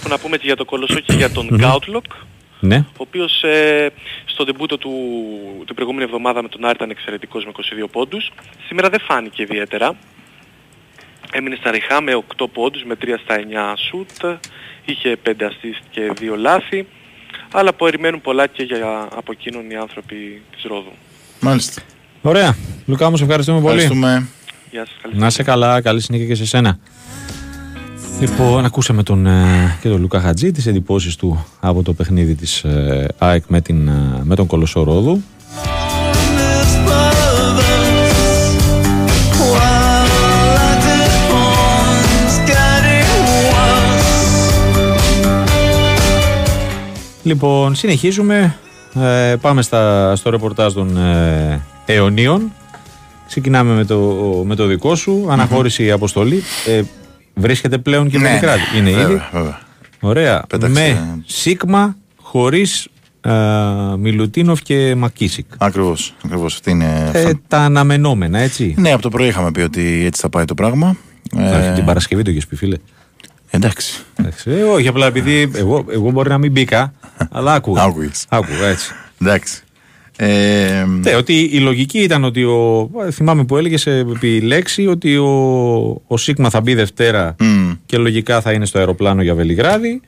Έχω 0.00 0.08
να 0.08 0.18
πούμε 0.18 0.36
και 0.36 0.46
για 0.46 0.56
τον 0.56 0.66
Κολοσσό 0.66 1.00
και 1.00 1.12
για 1.12 1.30
τον 1.30 1.48
Γκάουτλοκ, 1.54 2.04
Ναι. 2.66 2.76
ο 2.76 2.96
οποίος 2.96 3.42
ε, 3.42 3.90
στο 4.24 4.44
ντεμπούτο 4.44 4.78
του 4.78 4.92
την 5.66 5.74
προηγούμενη 5.74 6.04
εβδομάδα 6.04 6.42
με 6.42 6.48
τον 6.48 6.64
Άρη 6.64 6.74
ήταν 6.74 6.90
εξαιρετικός 6.90 7.44
με 7.44 7.52
22 7.84 7.88
πόντους. 7.92 8.32
Σήμερα 8.66 8.88
δεν 8.88 9.00
φάνηκε 9.00 9.42
ιδιαίτερα. 9.42 9.96
Έμεινε 11.32 11.56
στα 11.60 11.70
ριχά 11.70 12.02
με 12.02 12.22
8 12.36 12.44
πόντους, 12.52 12.84
με 12.84 12.94
3 13.02 13.18
στα 13.22 13.36
9 13.36 13.76
σουτ, 13.76 14.40
είχε 14.84 15.16
5 15.26 15.30
assist 15.30 15.82
και 15.90 16.12
2 16.20 16.36
λάθη, 16.36 16.86
αλλά 17.52 17.72
περιμένουν 17.72 18.20
πολλά 18.20 18.46
και 18.46 18.62
για, 18.62 19.08
από 19.16 19.32
εκείνον 19.32 19.70
οι 19.70 19.76
άνθρωποι 19.76 20.42
της 20.54 20.62
Ρόδου. 20.62 20.92
Μάλιστα. 21.40 21.82
Ωραία. 22.22 22.56
Λουκά 22.86 23.10
μου, 23.10 23.16
σε 23.16 23.24
ευχαριστούμε 23.24 23.60
πολύ. 23.60 23.82
Ευχαριστούμε. 23.82 24.28
Γεια 24.70 24.86
σας, 24.86 24.96
καλή 25.02 25.14
Να 25.16 25.26
είσαι 25.26 25.42
καλά, 25.42 25.80
καλή 25.80 26.00
συνέχεια 26.00 26.26
και 26.26 26.34
σε 26.34 26.46
σένα. 26.46 26.78
Λοιπόν, 28.20 28.64
ακούσαμε 28.64 29.02
τον, 29.02 29.26
ε, 29.26 29.76
και 29.80 29.88
τον 29.88 30.00
Λουκά 30.00 30.20
Χατζή, 30.20 30.52
τις 30.52 30.66
εντυπώσεις 30.66 31.16
του 31.16 31.44
από 31.60 31.82
το 31.82 31.92
παιχνίδι 31.92 32.34
της 32.34 32.64
ε, 32.64 33.08
ΑΕΚ 33.18 33.44
με, 33.48 33.60
την, 33.60 33.88
ε, 33.88 34.20
με 34.22 34.34
τον 34.34 34.46
Κολοσσό 34.46 34.82
Ρόδου. 34.82 35.22
Λοιπόν, 47.22 47.74
συνεχίζουμε. 47.74 48.56
Ε, 48.94 49.34
πάμε 49.40 49.62
στα, 49.62 50.16
στο 50.16 50.30
ρεπορτάζ 50.30 50.72
των 50.72 50.96
ε, 50.96 51.62
αιωνίων. 51.86 52.52
Ξεκινάμε 53.26 53.74
με 53.74 53.84
το, 53.84 53.98
με 54.46 54.54
το 54.54 54.66
δικό 54.66 54.94
σου. 54.94 55.26
Αναχώρηση 55.28 55.90
αποστολή. 55.90 56.42
Ε, 56.66 56.82
βρίσκεται 57.41 57.78
πλέον 57.78 58.11
και 58.11 58.18
Ναι, 58.18 58.22
με 58.22 58.28
Βελιγράδι. 58.28 58.62
Είναι 58.76 58.91
ήδη. 58.91 59.01
βέβαια, 59.01 59.28
βέβαια. 59.32 59.59
Ωραία. 60.01 60.45
Πέταξε- 60.49 60.78
Με 60.78 61.18
Σίγμα 61.26 61.97
χωρίς 62.22 62.89
Μιλουτίνοφ 63.99 64.62
και 64.62 64.95
Μακίσικ. 64.95 65.47
Ακριβώς, 65.59 66.14
ακριβώς. 66.24 66.55
Αυτή 66.55 66.70
είναι... 66.70 67.11
Ε, 67.14 67.30
τα 67.49 67.59
αναμενόμενα, 67.59 68.39
έτσι. 68.39 68.74
Ναι, 68.78 68.93
από 68.93 69.03
το 69.03 69.09
πρωί 69.09 69.26
είχαμε 69.28 69.51
πει 69.51 69.61
ότι 69.61 70.03
έτσι 70.05 70.20
θα 70.20 70.28
πάει 70.28 70.45
το 70.45 70.55
πράγμα. 70.55 70.97
Όχι, 71.37 71.45
Ε, 71.66 71.72
την 71.74 71.84
Παρασκευή 71.84 72.22
το 72.22 72.30
έχεις 72.30 72.47
πει, 72.47 72.57
φίλε. 72.57 72.76
εντάξει. 73.51 74.03
Εντάξει, 74.16 74.51
ε, 74.51 74.62
όχι, 74.62 74.89
απλά 74.89 75.07
επειδή 75.07 75.51
εγώ, 75.55 75.84
εγώ 75.91 76.11
μπορεί 76.11 76.28
να 76.28 76.39
μην 76.39 76.53
μπήκα, 76.53 76.93
αλλά 77.32 77.55
άκουγα. 77.55 77.82
Άκουγες. 77.82 78.24
Άκουγα, 78.28 78.66
έτσι. 78.66 78.93
Εντάξει. 79.22 79.62
Ε, 80.16 80.84
Ναι, 81.02 81.14
ότι 81.14 81.40
η 81.52 81.58
λογική 81.58 81.98
ήταν 81.98 82.24
ότι 82.24 82.44
ο. 82.44 82.90
Θυμάμαι 83.12 83.44
που 83.44 83.56
έλεγε 83.56 83.90
επί 83.90 84.40
λέξη 84.40 84.86
ότι 84.86 85.16
ο, 85.16 86.02
ο 86.06 86.16
Σίγμα 86.16 86.50
θα 86.50 86.60
μπει 86.60 86.74
Δευτέρα 86.74 87.34
μ, 87.38 87.70
και 87.86 87.96
λογικά 87.96 88.40
θα 88.40 88.52
είναι 88.52 88.66
στο 88.66 88.78
αεροπλάνο 88.78 89.22
για 89.22 89.34
Βελιγράδι. 89.34 90.00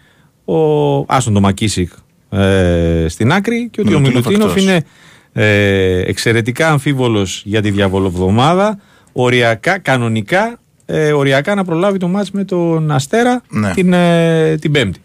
Ο 0.44 0.98
Άστον 1.06 1.32
το 1.34 1.40
Μακίσικ 1.40 1.92
ε, 2.30 3.06
στην 3.08 3.32
άκρη 3.32 3.68
και 3.70 3.80
ότι 3.80 3.94
ο 3.94 3.98
Μιλουτίνοφ 4.00 4.26
Μιλουτίνοφ 4.26 4.50
εκτός. 4.56 4.62
είναι 4.62 4.84
ε, 5.32 6.00
εξαιρετικά 6.00 6.68
αμφίβολος 6.70 7.42
για 7.44 7.62
τη 7.62 7.70
διαβολοβδομάδα. 7.70 8.78
Οριακά, 9.12 9.78
κανονικά, 9.78 10.58
ε, 10.86 11.12
οριακά 11.12 11.54
να 11.54 11.64
προλάβει 11.64 11.98
το 11.98 12.08
μάτς 12.08 12.30
με 12.30 12.44
τον 12.44 12.90
Αστέρα 12.90 13.42
Ναι. 13.50 13.72
την, 13.72 13.92
ε, 13.92 14.56
την 14.60 14.72
Πέμπτη. 14.72 15.00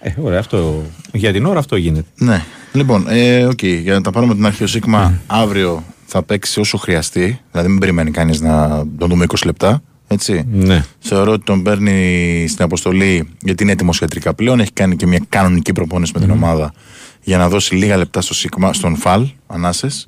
Ε, 0.00 0.10
ωραία, 0.20 0.38
αυτό, 0.38 0.82
για 1.12 1.32
την 1.32 1.46
ώρα 1.46 1.58
αυτό 1.58 1.76
γίνεται. 1.76 2.08
ναι. 2.14 2.42
Λοιπόν, 2.72 3.06
ε, 3.08 3.44
οκ, 3.44 3.62
για 3.62 3.94
να 3.94 4.00
τα 4.00 4.10
πάρουμε 4.10 4.27
απ' 4.27 4.34
την 4.34 4.46
αρχή 4.46 4.62
ο 4.62 4.66
Σίκμα, 4.66 5.20
αύριο 5.26 5.84
θα 6.06 6.22
παίξει 6.22 6.60
όσο 6.60 6.76
χρειαστεί. 6.76 7.40
Δηλαδή, 7.50 7.68
μην 7.68 7.78
περιμένει 7.78 8.10
κανείς 8.10 8.40
να 8.40 8.84
τον 8.98 9.08
δούμε 9.08 9.24
20 9.28 9.34
λεπτά. 9.44 9.82
Έτσι. 10.08 10.44
Ναι. 10.50 10.84
Θεωρώ 10.98 11.32
ότι 11.32 11.44
τον 11.44 11.62
παίρνει 11.62 12.46
στην 12.48 12.64
αποστολή 12.64 13.28
γιατί 13.40 13.62
είναι 13.62 13.72
έτοιμος 13.72 14.00
ιατρικά 14.00 14.34
πλέον. 14.34 14.60
Έχει 14.60 14.72
κάνει 14.72 14.96
και 14.96 15.06
μια 15.06 15.20
κανονική 15.28 15.72
προπόνηση 15.72 16.12
με 16.14 16.20
την 16.20 16.30
ομάδα 16.30 16.72
για 17.22 17.38
να 17.38 17.48
δώσει 17.48 17.74
λίγα 17.74 17.96
λεπτά 17.96 18.20
στο 18.20 18.34
Σίκμα, 18.34 18.72
στον 18.72 18.96
Φαλ, 18.96 19.26
ανάσες. 19.46 20.06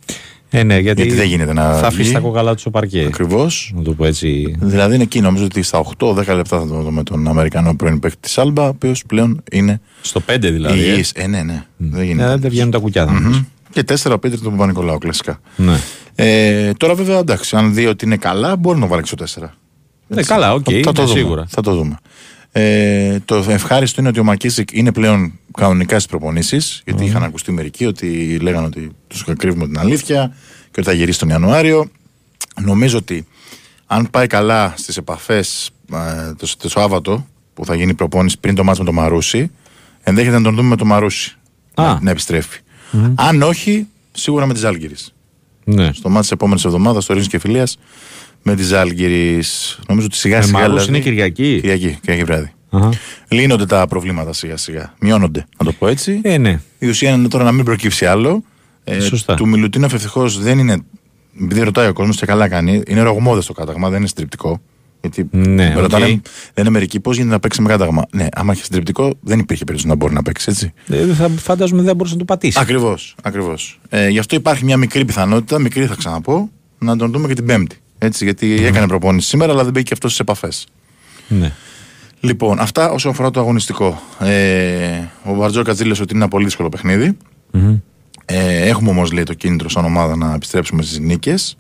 Ε, 0.53 0.63
ναι, 0.63 0.79
γιατί, 0.79 1.03
Γιατί 1.03 1.17
δεν 1.17 1.27
γίνεται 1.29 1.53
να 1.53 1.63
Θα 1.79 1.87
αφήσεις 1.87 2.05
βγει. 2.05 2.13
τα 2.13 2.21
κοκαλά 2.21 2.53
τους 2.53 2.61
στο 2.61 2.71
παρκέ. 2.71 3.05
Ακριβώς. 3.07 3.73
Να 3.77 3.83
το 3.83 3.93
πω 3.93 4.05
έτσι. 4.05 4.57
Δηλαδή 4.61 4.95
είναι 4.95 5.03
εκεί, 5.03 5.21
νομίζω 5.21 5.45
ότι 5.45 5.63
στα 5.63 5.83
8-10 5.99 6.15
λεπτά 6.15 6.59
θα 6.59 6.67
το 6.67 6.75
δούμε 6.83 7.03
τον 7.03 7.29
Αμερικανό 7.29 7.75
πρώην 7.77 7.99
παίκτη 7.99 8.17
της 8.21 8.39
Άλμπα, 8.39 8.65
ο 8.65 8.69
οποίος 8.69 9.05
πλέον 9.07 9.43
είναι 9.53 9.81
Στο 10.01 10.21
5 10.33 10.37
δηλαδή. 10.41 10.79
ε. 10.81 10.83
υγιής. 10.91 11.13
Ε, 11.15 11.27
ναι, 11.27 11.43
ναι. 11.43 11.65
Δεν 11.77 12.01
Ε, 12.01 12.05
γίνεται. 12.05 12.37
δεν 12.37 12.51
βγαίνουν 12.51 12.71
τα 12.71 12.79
κουκιά. 12.79 13.07
θα 13.07 13.13
μου 13.13 13.19
πεις. 13.29 13.37
Μμμ. 13.37 13.45
Και 13.73 13.85
4 14.03 14.21
παίζει 14.21 14.39
τον 14.39 14.51
Παπα-Νικολάου, 14.53 14.99
κλασικά. 14.99 15.41
Ναι. 15.57 15.77
Ε, 16.15 16.73
τώρα 16.73 16.95
βέβαια 16.95 17.19
εντάξει, 17.19 17.57
αν 17.57 17.75
δει 17.75 17.87
ότι 17.87 18.05
είναι 18.05 18.17
καλά, 18.17 18.57
μπορεί 18.57 18.79
να 18.79 18.87
βάλει 18.87 19.03
και 19.03 19.09
στο 19.25 19.43
4. 19.43 19.49
Ναι, 20.07 20.23
καλά, 20.23 20.53
οκ, 20.55 20.65
θα, 20.73 20.81
θα 20.85 20.93
το 20.93 21.01
ναι, 21.01 21.07
δούμε, 21.09 21.19
σίγουρα. 21.21 21.45
Θα 21.49 21.63
το 21.63 21.75
δούμε. 21.75 21.97
Ε, 22.53 23.19
το 23.25 23.45
ευχάριστο 23.49 24.01
είναι 24.01 24.09
ότι 24.11 24.21
ο 24.21 24.25
ΜακΚίσικ 24.25 24.69
είναι 24.73 24.93
πλέον 24.93 25.33
κανονικά 25.57 25.95
στις 25.95 26.07
προπονήσεις. 26.07 26.83
Γιατί 26.85 27.05
είχαν 27.05 27.23
ακουστεί 27.23 27.53
μερικοί 27.53 27.87
ότι 27.87 28.39
λέγανε 28.43 28.67
ότι 28.67 28.91
τους 29.07 29.25
κρύβουμε 29.37 29.67
την 29.67 29.79
αλήθεια 29.79 30.35
και 30.71 30.81
ότι 30.81 30.89
θα 30.89 30.93
γυρίσει 30.93 31.19
τον 31.19 31.29
Ιανουάριο. 31.29 31.91
Νομίζω 32.61 32.99
ότι 32.99 33.27
αν 33.87 34.11
πάει 34.11 34.27
καλά 34.27 34.75
στις 34.77 34.97
επαφές 34.97 35.71
το, 36.37 36.57
το 36.59 36.69
Σάββατο 36.69 37.27
που 37.55 37.65
θα 37.65 37.75
γίνει 37.75 37.91
η 37.91 37.95
προπόνηση 37.95 38.39
πριν 38.41 38.55
το 38.55 38.65
μάτς 38.65 38.79
με 38.79 38.85
τον 38.85 38.95
Μαρούσι, 38.95 39.51
ενδέχεται 40.03 40.37
να 40.37 40.43
τον 40.43 40.55
δούμε 40.55 40.69
με 40.69 40.77
τον 40.77 40.87
Μαρούσι 40.87 41.37
Α. 41.75 41.85
να, 41.85 41.99
να 42.03 42.11
επιστρεφει 42.11 42.61
Αν 43.15 43.43
όχι, 43.43 43.87
σίγουρα 44.13 44.47
με 44.47 44.53
τη 44.53 44.59
Ζάλγκηρη. 44.59 44.95
Ναι. 45.65 45.93
Στο 45.93 46.09
μάτι 46.09 46.21
της 46.21 46.31
επόμενης 46.31 46.65
εβδομάδας, 46.65 47.05
στο 47.05 47.13
Ρήνης 47.13 47.29
και 47.29 47.39
Φιλία, 47.39 47.67
με 48.43 48.55
τη 48.55 48.63
Ζάλγκηρη. 48.63 49.43
Νομίζω 49.89 50.07
ότι 50.07 50.17
σιγά 50.17 50.37
Με 50.37 50.43
σιγά. 50.43 50.59
Μαρούς 50.59 50.73
δηλαδή- 50.73 50.89
είναι 50.89 50.99
Κυριακή; 50.99 51.59
Κυριακή, 51.61 51.99
Κυριακή 52.01 52.25
βράδυ. 52.25 52.53
Αχα. 52.71 52.91
Λύνονται 53.29 53.67
τα 53.67 53.87
προβλήματα 53.87 54.33
σιγά 54.33 54.57
σιγά. 54.57 54.95
Μειώνονται, 55.01 55.47
να 55.59 55.65
το 55.65 55.73
πω 55.73 55.87
έτσι. 55.89 56.21
Ε, 56.23 56.39
ναι. 56.39 56.61
Η 56.79 56.89
ουσία 56.89 57.11
είναι 57.11 57.29
τώρα 57.29 57.45
να 57.45 57.53
μην 57.53 57.65
προκύψει 57.65 58.07
άλλο. 58.07 58.43
Ε, 58.85 59.01
Σωστά. 59.01 59.35
Του 59.35 59.49
Μιλουτίνοφ 59.49 59.93
ευτυχώς 59.93 60.39
δεν 60.41 60.59
είναι. 60.59 60.77
Επειδή 61.43 61.61
ρωτάει 61.61 61.89
ο 61.89 61.93
κόσμος 61.93 62.17
και 62.17 62.27
καλά 62.27 62.49
κάνει, 62.49 62.83
είναι 62.87 63.01
ρωγμώδες 63.03 63.47
το 63.47 63.53
κάταγμα, 63.53 63.89
δεν 63.89 63.99
είναι 63.99 64.09
συντριπτικό. 64.09 64.61
Γιατί 65.01 65.27
Ναι, 65.31 65.73
με 65.75 65.81
ρωτάνε, 65.81 66.05
οκ. 66.05 66.11
δεν 66.11 66.21
είναι 66.65 66.71
μερικοί 66.71 67.01
πώς 67.01 67.17
γίνεται 67.17 67.33
να 67.35 67.41
παίξει 67.41 67.63
με 67.63 67.69
κάταγμα. 67.69 68.07
Ναι, 68.13 68.27
άμα 68.33 68.53
έχει 68.53 68.65
συντριπτικό, 68.65 69.13
δεν 69.21 69.39
υπήρχε 69.39 69.65
περίπτωση 69.65 69.87
να 69.93 69.95
μπορεί 69.99 70.15
να 70.15 70.23
παίξει, 70.23 70.47
έτσι. 70.51 70.73
Ε, 70.89 71.07
θα, 71.15 71.29
φαντάζομαι 71.29 71.83
δεν 71.83 71.97
μπορούσε 71.97 72.15
να 72.15 72.21
το 72.21 72.25
πατήσει. 72.25 72.59
Ακριβώς. 72.61 73.15
Ακριβώς. 73.23 73.81
Ε, 73.89 74.09
γι' 74.09 74.19
αυτό 74.19 74.37
υπάρχει 74.37 74.65
μια 74.65 74.77
μικρή 74.77 75.05
πιθανότητα, 75.05 75.59
μικρή 75.59 75.87
θα 75.87 75.95
ξαναπώ, 75.95 76.51
να 76.79 76.97
τον 76.97 77.11
δούμε 77.13 77.29
και 77.29 77.35
την 77.35 77.47
Πέμπτη. 77.47 77.77
Έτσι, 78.03 78.25
γιατί 78.25 78.65
έκανε 78.65 78.87
προπόνηση 78.87 79.29
σήμερα, 79.29 79.53
αλλά 79.53 79.63
δεν 79.63 79.73
μπήκε 79.73 79.85
και 79.85 79.93
αυτός 79.95 80.11
στις 80.13 80.21
επαφές. 80.21 80.67
Ναι. 81.29 81.53
Λοιπόν, 82.21 82.59
αυτά 82.59 82.91
όσον 82.91 83.11
αφορά 83.13 83.31
το 83.31 83.41
αγωνιστικό. 83.41 84.03
Ε, 84.19 85.01
ο 85.25 85.35
Μπαρτζόκα 85.35 85.73
δήλωσε 85.75 86.03
ότι 86.03 86.13
είναι 86.15 86.23
ένα 86.23 86.31
πολύ 86.31 86.45
δύσκολο 86.45 86.69
παιχνίδι. 86.69 87.17
Μμμ. 87.51 87.77
Ε, 88.25 88.69
έχουμε 88.69 88.91
όμως 88.91 89.13
λέει 89.13 89.23
το 89.25 89.35
κίνητρο 89.35 89.69
σαν 89.69 89.85
ομάδα 89.85 90.17
να 90.17 90.35
επιστρέψουμε 90.35 90.83
στις 90.83 90.99
νίκες. 90.99 91.57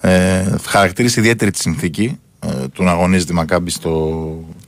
Ε, 0.00 0.44
χαρακτηρίζει 0.66 1.20
ιδιαίτερη 1.20 1.50
τη 1.50 1.58
συνθήκη 1.58 2.18
ε, 2.46 2.68
του 2.72 2.82
να 2.84 2.90
αγωνίζεται 2.90 3.32
η 3.32 3.34
Μακάμπη 3.34 3.70
στο 3.70 3.90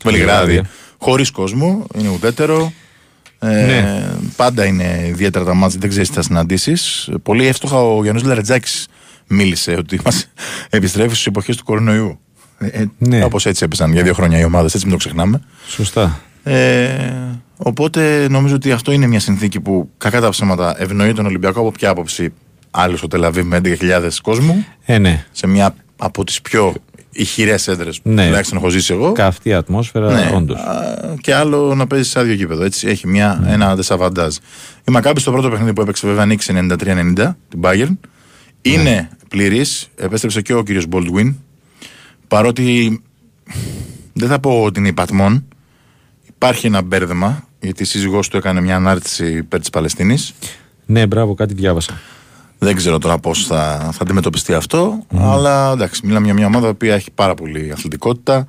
Βελιγράδι 0.04 0.46
Βελιγράδι. 0.46 0.68
χωρίς 0.98 1.30
κόσμο. 1.30 1.86
Είναι 1.98 2.08
ουδέτερο. 2.08 2.72
Ε, 3.38 3.64
Ναι. 3.66 4.08
Πάντα 4.36 4.64
είναι 4.64 5.04
ιδιαίτερα 5.08 5.44
τα 5.44 5.54
μάτια, 5.54 5.78
δεν 5.80 5.88
ξέρεις 5.88 6.08
τι 6.08 6.14
θα 6.14 6.22
συναντήσεις. 6.22 7.10
Πολύ 7.22 7.46
εύστοχα 7.46 7.76
ο 7.82 8.02
Γιάννης 8.02 8.24
Λαρετζάκης 8.24 8.86
μίλησε 9.30 9.74
ότι 9.78 10.00
μας 10.04 10.26
επιστρέφει 10.70 11.14
στις 11.14 11.26
εποχές 11.26 11.56
του 11.56 11.64
κορονοϊού. 11.64 12.18
Ε, 12.58 12.66
ε, 12.66 12.84
Ναι. 12.98 13.24
Όπω 13.24 13.38
έτσι 13.44 13.64
έπεσαν 13.64 13.92
για 13.92 14.02
δύο 14.02 14.14
χρόνια 14.14 14.38
οι 14.38 14.44
ομάδες, 14.44 14.74
έτσι 14.74 14.86
μην 14.86 14.94
το 14.94 14.98
ξεχνάμε. 15.00 15.40
Σωστά. 15.68 16.20
Ε, 16.42 17.12
οπότε 17.56 18.26
νομίζω 18.30 18.54
ότι 18.54 18.72
αυτό 18.72 18.92
είναι 18.92 19.06
μια 19.06 19.20
συνθήκη 19.20 19.60
που 19.60 19.90
κακά 19.98 20.20
τα 20.20 20.28
ψέματα 20.28 20.74
ευνοεί 20.82 21.12
τον 21.12 21.26
Ολυμπιακό 21.26 21.60
από 21.60 21.70
ποια 21.72 21.90
άποψη. 21.90 22.32
Άλλο 22.70 22.96
στο 22.96 23.06
Τελαβή 23.06 23.42
με 23.42 23.60
11.000 23.64 24.20
κόσμου, 24.22 24.64
Ε, 24.84 24.98
ναι. 24.98 25.24
σε 25.32 25.46
μια 25.46 25.74
από 25.96 26.24
τις 26.24 26.40
πιο 26.40 26.74
ηχηρές 27.12 27.68
έδρες 27.68 28.00
που 28.00 28.08
Ναι. 28.08 28.24
τουλάχιστον 28.26 28.58
έχω 28.58 28.68
ζήσει 28.68 28.92
εγώ. 28.92 29.12
Καυτή 29.12 29.52
ατμόσφαιρα, 29.54 30.12
Ναι, 30.12 30.30
όντως. 30.34 30.58
α, 30.60 30.96
και 31.20 31.34
άλλο 31.34 31.74
να 31.74 31.86
παίζεις 31.86 32.10
σε 32.10 32.18
άδειο 32.20 32.34
γήπεδο. 32.34 32.64
Έτσι. 32.64 32.88
Έχει 32.88 33.06
μια, 33.08 33.40
Ναι. 33.42 33.52
ένα 33.52 33.76
δεσαβαντάζ. 33.76 34.34
Η 34.88 34.90
Μακάμπη 34.90 35.20
στο 35.20 35.30
πρώτο 35.32 35.48
παιχνίδι 35.50 35.72
που 35.72 35.80
έπαιξε 35.80 36.06
βέβαια 36.06 36.26
νίκησε 36.26 36.52
93-90 36.52 37.36
την 37.48 37.60
Bayern. 37.62 37.96
Είναι 38.62 39.08
Ναι. 39.34 39.42
πληρή. 39.42 39.64
Επέστρεψε 39.96 40.42
και 40.42 40.54
ο 40.54 40.62
κύριος 40.62 40.86
Baldwin. 40.90 41.34
Παρότι 42.28 43.00
δεν 44.12 44.28
θα 44.28 44.40
πω 44.40 44.62
ότι 44.62 44.78
είναι 44.78 44.88
υπ' 44.88 45.07
ατμόν. 45.07 45.44
Υπάρχει 46.28 46.66
ένα 46.66 46.82
μπέρδεμα 46.82 47.48
γιατί 47.60 47.82
η 47.82 47.86
σύζυγός 47.86 48.28
του 48.28 48.36
έκανε 48.36 48.60
μια 48.60 48.76
ανάρτηση 48.76 49.32
υπέρ 49.32 49.60
της 49.60 49.70
Παλαιστίνης. 49.70 50.34
Ναι, 50.86 51.06
μπράβο, 51.06 51.34
κάτι 51.34 51.54
διάβασα. 51.54 52.00
Δεν 52.58 52.76
ξέρω 52.76 52.98
τώρα 52.98 53.18
πώς 53.18 53.46
θα, 53.46 53.90
θα 53.92 54.02
αντιμετωπιστεί 54.02 54.54
αυτό. 54.54 55.06
Αλλά 55.16 55.72
εντάξει, 55.72 56.06
μιλάμε 56.06 56.24
για 56.24 56.34
μια 56.34 56.46
ομάδα 56.46 56.74
που 56.74 56.84
έχει 56.84 57.10
πάρα 57.10 57.34
πολύ 57.34 57.72
αθλητικότητα. 57.72 58.48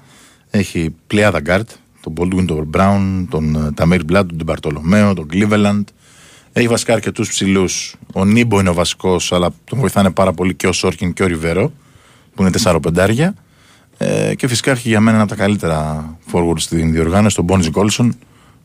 Έχει 0.49 0.95
πλειάδα 1.07 1.39
γκάρτ. 1.39 1.69
Τον 2.01 2.13
Baldwin, 2.17 2.45
τον 2.45 2.69
Brown, 2.73 3.25
τον 3.29 3.55
ε, 3.55 3.71
Ταμίρ 3.71 4.03
Μπλάντ, 4.03 4.29
τον 4.29 4.45
Μπαρτολομέο, 4.45 5.13
τον 5.13 5.27
Cleveland. 5.33 5.83
Έχει 6.53 6.67
βασικά 6.67 6.93
αρκετούς 6.93 7.29
ψηλούς. 7.29 7.95
Ο 8.13 8.25
Νίμπο 8.25 8.59
είναι 8.59 8.69
ο 8.69 8.73
βασικός, 8.73 9.31
αλλά 9.31 9.49
τον 9.63 9.79
βοηθάνε 9.79 10.11
πάρα 10.11 10.33
πολύ 10.33 10.53
και 10.53 10.67
ο 10.67 10.71
Σόρκιν 10.71 11.13
και 11.13 11.23
ο 11.23 11.25
Ριβέρο, 11.25 11.71
που 12.35 12.41
είναι 12.41 12.51
4 12.63 12.79
πεντάρια. 12.81 13.33
Ε, 13.97 14.35
και 14.35 14.47
φυσικά 14.47 14.71
έχει 14.71 14.89
για 14.89 14.99
μένα 14.99 15.15
ένα 15.15 15.23
από 15.23 15.35
τα 15.35 15.43
καλύτερα 15.43 16.09
forward 16.31 16.59
στην 16.59 16.91
διοργάνωση, 16.91 17.35
τον 17.35 17.45
Μπόνι 17.45 17.69
Γκόλσον, 17.69 18.15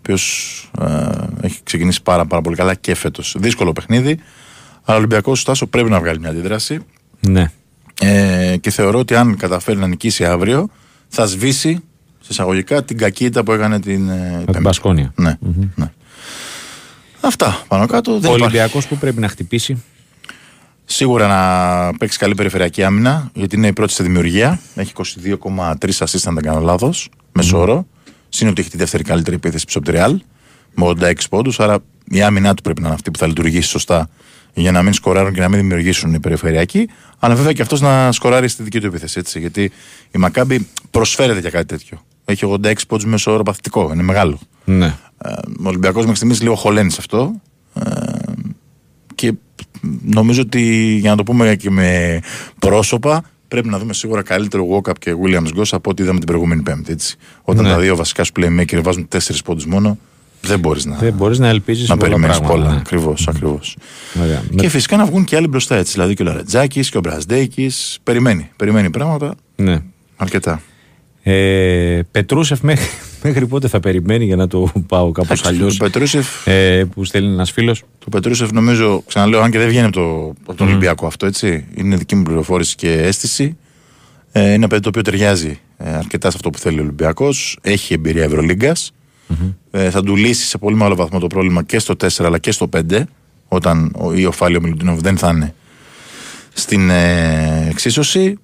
οποίος 0.06 0.70
έχει 1.40 1.60
ξεκινήσει 1.62 2.02
πάρα, 2.02 2.26
πάρα 2.26 2.42
πολύ 2.42 2.56
καλά 2.56 2.74
και 2.74 2.94
φέτος. 2.94 3.36
Δύσκολο 3.38 3.72
παιχνίδι. 3.72 4.18
Αλλά 4.84 4.96
ο 4.96 4.98
Ολυμπιακός 4.98 5.40
Στάσο 5.40 5.66
πρέπει 5.66 5.90
να 5.90 6.00
βγάλει 6.00 6.18
μια 6.18 6.30
αντίδραση. 6.30 6.78
Ναι. 7.20 7.50
Ε, 8.00 8.56
και 8.60 8.70
θεωρώ 8.70 8.98
ότι 8.98 9.14
αν 9.14 9.36
καταφέρει 9.36 9.78
να 9.78 9.86
νικήσει 9.86 10.24
αύριο, 10.24 10.68
θα 11.08 11.26
σβήσει 11.26 11.82
σε 12.20 12.28
εισαγωγικά 12.28 12.84
την 12.84 12.98
κακήτα 12.98 13.44
που 13.44 13.52
έκανε 13.52 13.80
την. 13.80 14.08
Ε, 14.08 14.36
την 14.36 14.44
Πέμπτη. 14.44 14.60
Μπασκόνια. 14.60 15.12
Ναι, 15.16 15.38
ναι. 15.74 15.92
Αυτά 17.26 17.64
πάνω 17.68 17.86
κάτω. 17.86 18.12
Δεν 18.12 18.30
Ο 18.30 18.34
υπάρχει. 18.34 18.42
Ολυμπιακός 18.42 18.86
που 18.86 18.96
πρέπει 18.96 19.20
να 19.20 19.28
χτυπήσει. 19.28 19.82
Σίγουρα 20.84 21.26
να 21.26 21.98
παίξει 21.98 22.18
καλή 22.18 22.34
περιφερειακή 22.34 22.82
άμυνα, 22.84 23.30
γιατί 23.34 23.56
είναι 23.56 23.66
η 23.66 23.72
πρώτη 23.72 23.92
σε 23.92 24.02
δημιουργία. 24.02 24.60
Έχει 24.74 24.92
22,3 24.94 25.74
assist, 25.98 26.22
αν 26.26 26.34
δεν 26.34 26.42
κάνω 26.42 26.60
λάθος, 26.60 27.08
μέσο 27.32 27.60
όρο. 27.60 27.86
Συν 28.28 28.48
ότι 28.48 28.60
έχει 28.60 28.70
τη 28.70 28.76
δεύτερη 28.76 29.02
καλύτερη 29.02 29.36
επίθεση 29.36 29.64
πίσω 29.64 29.78
από 29.78 29.92
τη 29.92 29.98
Real, 29.98 30.16
με 30.74 30.94
86 31.10 31.12
πόντους. 31.30 31.60
Άρα 31.60 31.78
η 32.10 32.22
άμυνά 32.22 32.54
του 32.54 32.62
πρέπει 32.62 32.80
να 32.80 32.86
είναι 32.86 32.94
αυτή 32.94 33.10
που 33.10 33.18
θα 33.18 33.26
λειτουργήσει 33.26 33.68
σωστά 33.68 34.08
για 34.54 34.72
να 34.72 34.82
μην 34.82 34.92
σκοράρουν 34.92 35.32
και 35.32 35.40
να 35.40 35.48
μην 35.48 35.58
δημιουργήσουν 35.58 36.14
οι 36.14 36.20
περιφερειακοί. 36.20 36.88
Αλλά 37.18 37.34
βέβαια 37.34 37.52
και 37.52 37.62
αυτός 37.62 37.80
να 37.80 38.12
σκοράρει 38.12 38.48
στη 38.48 38.62
δική 38.62 38.80
του 38.80 38.86
επίθεση. 38.86 39.18
Έτσι, 39.18 39.40
γιατί 39.40 39.62
η 40.10 40.18
Μακάμπη 40.18 40.68
προσφέρεται 40.90 41.40
για 41.40 41.50
κάτι 41.50 41.66
τέτοιο. 41.66 42.04
Έχει 42.24 42.58
86 42.62 42.72
πόντους 42.88 43.06
μέσο 43.06 43.32
όρο 43.32 43.42
παθητικό. 43.42 43.90
Είναι 43.92 44.02
μεγάλο. 44.02 44.38
Ναι. 44.64 44.94
Ε, 45.22 45.30
ο 45.64 45.68
Ολυμπιακός 45.68 46.00
μέχρι 46.02 46.16
στιγμής 46.16 46.40
λίγο 46.42 46.54
χωλαίνει 46.54 46.90
σε 46.90 46.96
αυτό. 47.00 47.40
Ε, 47.74 47.82
και 49.14 49.32
νομίζω 50.02 50.40
ότι 50.40 50.62
για 51.00 51.10
να 51.10 51.16
το 51.16 51.22
πούμε 51.22 51.54
και 51.56 51.70
με 51.70 52.20
πρόσωπα, 52.58 53.22
πρέπει 53.48 53.68
να 53.68 53.78
δούμε 53.78 53.92
σίγουρα 53.92 54.22
καλύτερο 54.22 54.66
walk-up 54.70 54.98
και 54.98 55.14
Williams 55.24 55.58
Goss 55.60 55.68
από 55.70 55.90
ό,τι 55.90 56.02
είδαμε 56.02 56.18
την 56.18 56.26
προηγούμενη 56.26 56.62
Πέμπτη. 56.62 56.92
Έτσι. 56.92 57.16
Όταν 57.42 57.64
Ναι. 57.64 57.70
τα 57.70 57.78
δύο 57.78 57.96
βασικά 57.96 58.24
σου 58.24 58.32
playmaker 58.40 58.80
βάζουν 58.82 59.08
4 59.08 59.18
πόντους 59.44 59.66
μόνο, 59.66 59.98
δεν 60.40 60.58
μπορείς 60.58 60.84
να, 60.84 60.96
Δεν 60.96 61.12
μπορείς 61.12 61.38
να 61.38 61.48
ελπίζεις 61.48 61.88
να 61.88 61.96
περιμένεις 61.96 62.40
πολλά. 62.40 62.70
Ναι. 62.70 62.76
Ακριβώς, 62.76 63.28
ακριβώς. 63.28 63.76
Ωραία. 64.22 64.42
Και 64.56 64.68
φυσικά 64.68 64.96
να 64.96 65.04
βγουν 65.04 65.24
και 65.24 65.36
άλλοι 65.36 65.46
μπροστά 65.48 65.76
έτσι. 65.76 65.92
Δηλαδή 65.92 66.14
και 66.14 66.22
ο 66.22 66.24
Λαρετζάκης 66.24 66.90
και 66.90 66.96
ο 66.98 67.00
Μπραζδέκης. 67.00 67.98
Περιμένει, 68.02 68.50
περιμένει 68.56 68.90
πράγματα 68.90 69.34
Ναι. 69.56 69.82
αρκετά. 70.16 70.60
Ε, 71.28 72.00
Πετρούσεφ 72.10 72.60
μέχρι, 72.60 72.84
μέχρι 73.22 73.46
πότε 73.46 73.68
θα 73.68 73.80
περιμένει 73.80 74.24
για 74.24 74.36
να 74.36 74.46
το 74.46 74.72
πάω 74.86 75.12
κάπως 75.12 75.30
Εντάξει, 75.40 75.48
αλλιώς; 75.48 75.76
Το 75.76 75.84
Πετρούσεφ, 75.84 76.46
Ε, 76.46 76.84
που 76.94 77.04
στέλνει 77.04 77.32
ένας 77.32 77.50
φίλος. 77.50 77.82
το 77.98 78.06
Πετρούσεφ 78.10 78.50
νομίζω, 78.50 79.02
ξαναλέω, 79.06 79.40
αν 79.40 79.50
και 79.50 79.58
δεν 79.58 79.68
βγαίνει 79.68 79.84
από, 79.86 79.92
το, 79.94 80.34
από 80.46 80.54
τον 80.54 80.66
Ολυμπιακό 80.68 81.06
αυτό, 81.06 81.26
έτσι. 81.26 81.64
Είναι 81.74 81.96
δική 81.96 82.14
μου 82.14 82.22
πληροφόρηση 82.22 82.74
και 82.74 82.92
αίσθηση. 82.92 83.56
Ε, 84.32 84.40
είναι 84.42 84.52
ένα 84.52 84.66
παιδί 84.68 84.82
το 84.82 84.88
οποίο 84.88 85.02
ταιριάζει 85.02 85.58
ε, 85.78 85.90
αρκετά 85.90 86.30
σε 86.30 86.36
αυτό 86.36 86.50
που 86.50 86.58
θέλει 86.58 86.78
ο 86.78 86.82
Ολυμπιακός. 86.82 87.58
Έχει 87.62 87.94
εμπειρία 87.94 88.24
Ευρωλίγκας. 88.24 88.92
Ε, 89.70 89.90
θα 89.90 90.02
του 90.02 90.16
λύσει 90.16 90.46
σε 90.46 90.58
πολύ 90.58 90.76
μεγάλο 90.76 90.94
βαθμό 90.94 91.18
το 91.18 91.26
πρόβλημα 91.26 91.62
και 91.62 91.78
στο 91.78 91.94
4 92.00 92.08
αλλά 92.18 92.38
και 92.38 92.50
στο 92.52 92.68
5. 92.76 93.02
Όταν 93.48 93.92
ο, 93.98 94.12
ή 94.14 94.24
ο 94.26 94.32
Φάλιο 94.32 94.60
Μιλουτίνοβ 94.60 95.00
δεν 95.00 95.16
θα 95.18 95.28
είναι 95.28 95.54
στην 96.52 96.90
ε, 96.90 97.66
εξίσωση. 97.70 98.38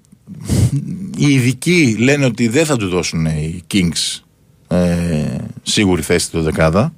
Οι 1.17 1.27
ειδικοί 1.33 1.97
λένε 1.99 2.25
ότι 2.25 2.49
δεν 2.49 2.65
θα 2.65 2.77
του 2.77 2.89
δώσουν 2.89 3.27
οι 3.27 3.63
Kings 3.73 4.23
ε, 4.69 5.37
σίγουρη 5.63 6.03
θέση 6.03 6.27
στη 6.27 6.39
δεκάδα. 6.39 6.93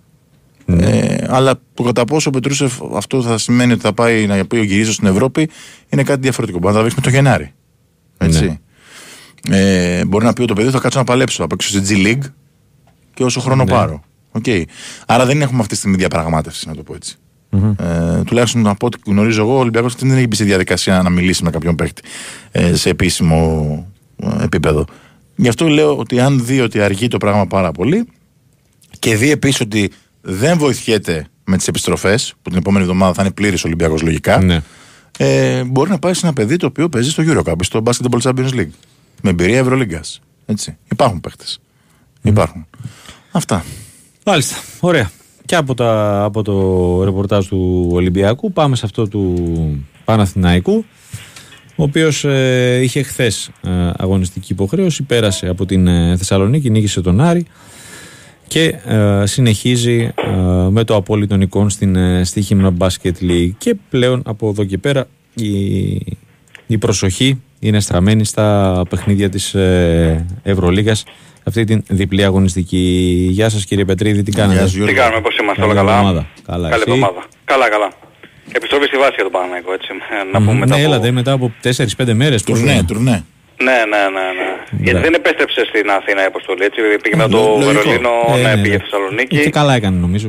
Ε, 0.67 1.17
αλλά 1.29 1.61
το 1.75 1.83
κατά 1.83 2.05
πόσο 2.05 2.29
ο 2.29 2.33
Πετρούσεφ 2.33 2.73
αυτό 2.95 3.23
θα 3.23 3.39
σημαίνει 3.39 3.73
ότι 3.73 3.81
θα 3.81 3.93
πάει 3.93 4.27
να 4.27 4.47
πει 4.47 4.57
ο 4.57 4.63
γυρίζω 4.63 4.93
στην 4.93 5.07
Ευρώπη 5.07 5.49
είναι 5.89 6.03
κάτι 6.03 6.21
διαφορετικό. 6.21 6.59
Μπορεί 6.59 6.75
να 6.75 6.81
τα 6.81 6.87
βρει 6.87 6.95
με 6.97 7.03
το 7.03 7.11
Γενάρη. 7.11 7.53
Έτσι. 8.19 8.59
Ε, 9.51 10.05
μπορεί 10.05 10.25
να 10.25 10.33
πει 10.33 10.41
ότι 10.41 10.49
το 10.49 10.61
παιδί 10.61 10.71
θα 10.71 10.79
κάτσω 10.79 10.99
να 10.99 11.05
παλέψω. 11.05 11.43
Θα 11.43 11.47
παίξω 11.47 11.69
στη 11.69 11.83
G 11.89 12.07
League 12.07 12.31
και 13.15 13.25
όσο 13.25 13.41
χρόνο 13.41 13.65
πάρω. 13.65 14.03
Οκ. 14.31 14.45
Άρα 15.07 15.27
δεν 15.27 15.43
έχουμε 15.43 15.59
αυτή 15.59 15.73
τη 15.73 15.79
στιγμή 15.79 15.97
διαπραγμάτευση, 15.97 16.69
να 16.69 16.75
το 16.75 16.83
πω 16.83 16.95
έτσι. 16.95 17.19
Ε, 17.79 18.23
τουλάχιστον 18.27 18.67
από 18.67 18.87
ό,τι 18.87 18.99
γνωρίζω 19.07 19.43
εγώ, 19.43 19.57
ο 19.57 19.59
Ολυμπιακός 19.59 19.95
δεν 19.95 20.11
έχει 20.17 20.27
μπει 20.27 20.35
στη 20.35 20.45
διαδικασία 20.45 21.03
να 21.03 21.11
μιλήσει 21.11 21.45
με 21.45 21.51
κάποιον 21.51 21.75
παίκτη 21.77 22.03
ε, 22.51 22.75
σε 22.75 22.89
επίσημο 22.89 23.87
ε, 24.17 24.45
επίπεδο. 24.45 24.85
Γι' 25.37 25.49
αυτό 25.49 25.67
λέω 25.69 25.97
ότι 25.97 26.21
αν 26.21 26.45
δει 26.45 26.61
ότι 26.61 26.81
αργεί 26.81 27.09
το 27.09 27.19
πράγμα 27.19 27.47
πάρα 27.47 27.73
πολύ 27.73 28.07
και 28.99 29.17
δει 29.17 29.31
επίσης 29.31 29.61
ότι 29.61 29.91
δεν 30.21 30.59
βοηθιέται 30.59 31.27
με 31.45 31.57
τις 31.57 31.69
επιστροφές, 31.69 32.35
που 32.43 32.49
την 32.51 32.59
επόμενη 32.59 32.85
εβδομάδα 32.85 33.13
θα 33.15 33.23
είναι 33.23 33.31
πλήρης 33.33 33.65
Ολυμπιακός 33.65 34.03
λογικά, 34.03 34.39
Ναι. 34.39 34.61
ε, 35.19 35.65
μπορεί 35.65 35.91
να 35.91 35.99
πάει 35.99 36.15
σε 36.15 36.27
ένα 36.27 36.35
παιδί 36.35 36.57
το 36.57 36.67
οποίο 36.67 36.89
παίζει 36.89 37.11
στο 37.11 37.23
Eurocup, 37.27 37.55
στο 37.61 37.83
Basketball 37.85 38.21
Champions 38.23 38.51
League. 38.55 38.71
Με 39.23 39.31
εμπειρία 39.31 39.59
Ευρωλίγκας. 39.59 40.21
Έτσι. 40.47 40.77
Υπάρχουν 40.91 41.21
παίκτες. 41.21 41.61
Υπάρχουν. 42.23 42.67
Αυτά. 43.31 43.65
Μάλιστα. 44.25 44.57
Ωραία. 44.81 45.11
Και 45.47 45.57
από, 45.57 45.75
τα, 45.75 46.23
από 46.25 46.43
το 46.43 47.05
ρεπορτάζ 47.05 47.47
του 47.47 47.89
Ολυμπιακού 47.93 48.53
πάμε 48.53 48.77
σε 48.77 48.83
αυτό 48.85 49.09
του 49.09 49.35
Παναθηναϊκού 50.05 50.85
ο 51.77 51.83
οποίος 51.83 52.25
ε, 52.25 52.81
είχε 52.83 53.03
χθες 53.03 53.51
αγωνιστική 53.97 54.53
υποχρέωση 54.53 55.03
πέρασε 55.03 55.49
από 55.49 55.67
την 55.67 55.87
ε, 55.87 56.17
Θεσσαλονίκη, 56.17 56.71
νίκησε 56.71 57.01
τον 57.01 57.21
Άρη 57.21 57.47
και 58.47 58.79
ε, 58.85 59.27
συνεχίζει 59.27 60.13
ε, 60.15 60.31
με 60.71 60.85
το 60.85 60.95
απόλυτο 60.97 61.35
εικόν 61.35 61.71
στην 61.71 61.97
ε, 61.97 62.25
Στίχημνα 62.25 62.73
Basket 62.79 63.13
League. 63.21 63.51
Και 63.59 63.77
πλέον 63.91 64.23
από 64.25 64.49
εδώ 64.49 64.65
και 64.65 64.79
πέρα 64.79 65.07
η, 65.35 65.49
η 66.67 66.79
προσοχή 66.79 67.41
είναι 67.59 67.81
στραμμένη 67.81 68.25
στα 68.25 68.83
παιχνίδια 68.89 69.29
της 69.29 69.55
ε, 69.55 70.27
Ευρωλίγας 70.43 71.05
αυτή 71.47 71.65
την 71.65 71.83
διπλή 71.89 72.25
αγωνιστική. 72.25 72.85
Γεια 73.31 73.49
σας 73.49 73.65
κύριε 73.65 73.85
Πετρίδη, 73.85 74.23
τι 74.23 74.31
κάνετε; 74.33 74.59
Γεια 74.59 74.69
σου, 74.69 74.77
Γιώργο. 74.77 74.95
Τι 74.95 75.01
κάνουμε, 75.01 75.21
πώς 75.21 75.37
είμαστε, 75.39 75.63
όλα 75.63 75.75
Καλή 75.75 75.87
καλά; 75.87 75.99
εβδομάδα. 75.99 76.27
Καλά, 76.47 76.69
Καλή 76.69 76.83
εσύ; 76.87 76.91
εβδομάδα. 76.93 77.23
Καλά, 77.45 77.69
καλά. 77.69 77.89
Επιστροφή 78.53 78.87
στη 78.87 78.97
βάση 78.97 79.13
για 79.15 79.23
τον 79.29 79.33
Παναγενικό, 79.33 79.73
έτσι. 79.73 79.89
ε, 80.21 80.33
Να 80.33 80.39
Μμμ, 80.41 80.47
πούμε 80.47 80.59
μετά 80.59 80.77
ναι, 80.77 80.83
από... 80.85 80.93
έλατε 80.93 81.11
μετά 81.11 81.33
από 81.33 81.53
4-5 81.63 82.13
μέρες. 82.23 82.43
πώς 82.43 82.59
Τουρνέ, 82.59 82.73
είναι; 82.73 82.83
τουρνέ. 82.91 83.25
Ναι, 83.67 83.79
ναι, 83.93 84.03
ναι, 84.17 84.27
ναι. 84.41 84.51
Γιατί 84.85 85.01
δεν 85.07 85.15
επέστρεψε 85.21 85.61
στην 85.71 85.91
Αθήνα 85.99 86.21
η 86.23 86.29
αποστολή, 86.33 86.65
έτσι. 86.69 86.81
Πήγε 87.03 87.17
μετά 87.17 87.29
το 87.29 87.37
Λο- 87.39 87.45
λογικό. 87.45 87.73
Βερολίνο, 87.73 88.13
Ε, 88.37 88.43
ναι, 88.43 88.55
ναι, 88.55 88.63
πήγε 88.63 88.77
ναι. 88.77 88.83
Θεσσαλονίκη. 88.85 89.37
Και 89.47 89.51
καλά 89.61 89.75
έκανε 89.81 89.97
νομίζω. 90.07 90.29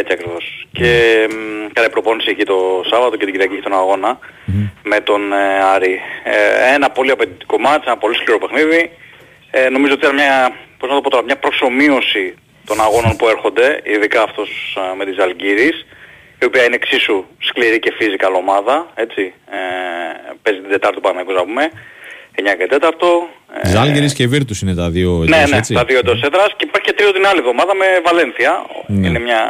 Έτσι 0.00 0.12
ακριβώς. 0.16 0.44
Και 0.78 0.88
μ, 1.30 1.36
έκανε 1.70 1.88
προπόνηση 1.96 2.28
εκεί 2.34 2.44
το 2.52 2.56
Σάββατο 2.90 3.14
και 3.18 3.24
την 3.26 3.32
Κυριακή 3.34 3.58
στον 3.64 3.74
αγώνα 3.82 4.10
με 4.90 4.98
τον 5.08 5.20
ε, 5.32 5.44
Άρη. 5.74 5.94
Ε, 6.34 6.74
ένα 6.76 6.88
πολύ 6.96 7.10
απαιτητικό 7.16 7.56
μάτς, 7.66 7.84
ένα 7.86 7.96
πολύ 8.02 8.14
σκληρό 8.20 8.38
παιχνίδι. 8.42 8.80
Ε, 9.54 9.68
νομίζω 9.68 9.92
ότι 9.92 10.02
ήταν 10.04 10.14
μια, 10.14 10.34
πώς 10.78 10.88
να 10.88 10.94
το 10.94 11.00
πω 11.00 11.10
τώρα, 11.10 11.24
μια 11.24 11.36
προσωμείωση 11.44 12.34
των 12.68 12.80
αγώνων 12.80 13.16
που 13.16 13.28
έρχονται, 13.28 13.80
ειδικά 13.84 14.22
αυτός 14.22 14.48
α, 14.80 14.94
με 14.94 15.04
τη 15.04 15.12
Ζαλγκύρης, 15.12 15.76
η 16.42 16.44
οποία 16.44 16.64
είναι 16.64 16.74
εξίσου 16.74 17.24
σκληρή 17.38 17.78
και 17.78 17.92
physical 17.98 18.32
ομάδα, 18.36 18.76
έτσι. 18.94 19.22
Ε, 19.50 19.58
παίζει 20.42 20.60
την 20.60 20.70
Τετάρτη 20.70 21.00
πάμε, 21.00 21.22
να 21.22 21.44
πούμε, 21.44 21.70
9 22.36 22.54
και 22.58 22.66
4. 22.70 23.28
Ε, 23.62 23.68
Ζάλγκερης 23.68 24.14
και 24.14 24.26
Βίρτους 24.26 24.60
είναι 24.62 24.74
τα 24.74 24.90
δύο 24.90 25.10
ναι, 25.28 25.36
εντός, 25.36 25.50
ναι, 25.50 25.56
έτσι. 25.56 25.74
τα 25.74 25.84
δύο 25.84 25.98
εντός 25.98 26.22
έδρας 26.22 26.50
και 26.56 26.64
υπάρχει 26.68 26.86
και 26.88 26.92
τρίτο 26.96 27.12
την 27.12 27.26
άλλη 27.26 27.38
εβδομάδα 27.38 27.74
με 27.74 27.86
Βαλένθια. 28.04 28.52
Ναι. 28.86 29.06
Είναι 29.08 29.18
μια 29.18 29.40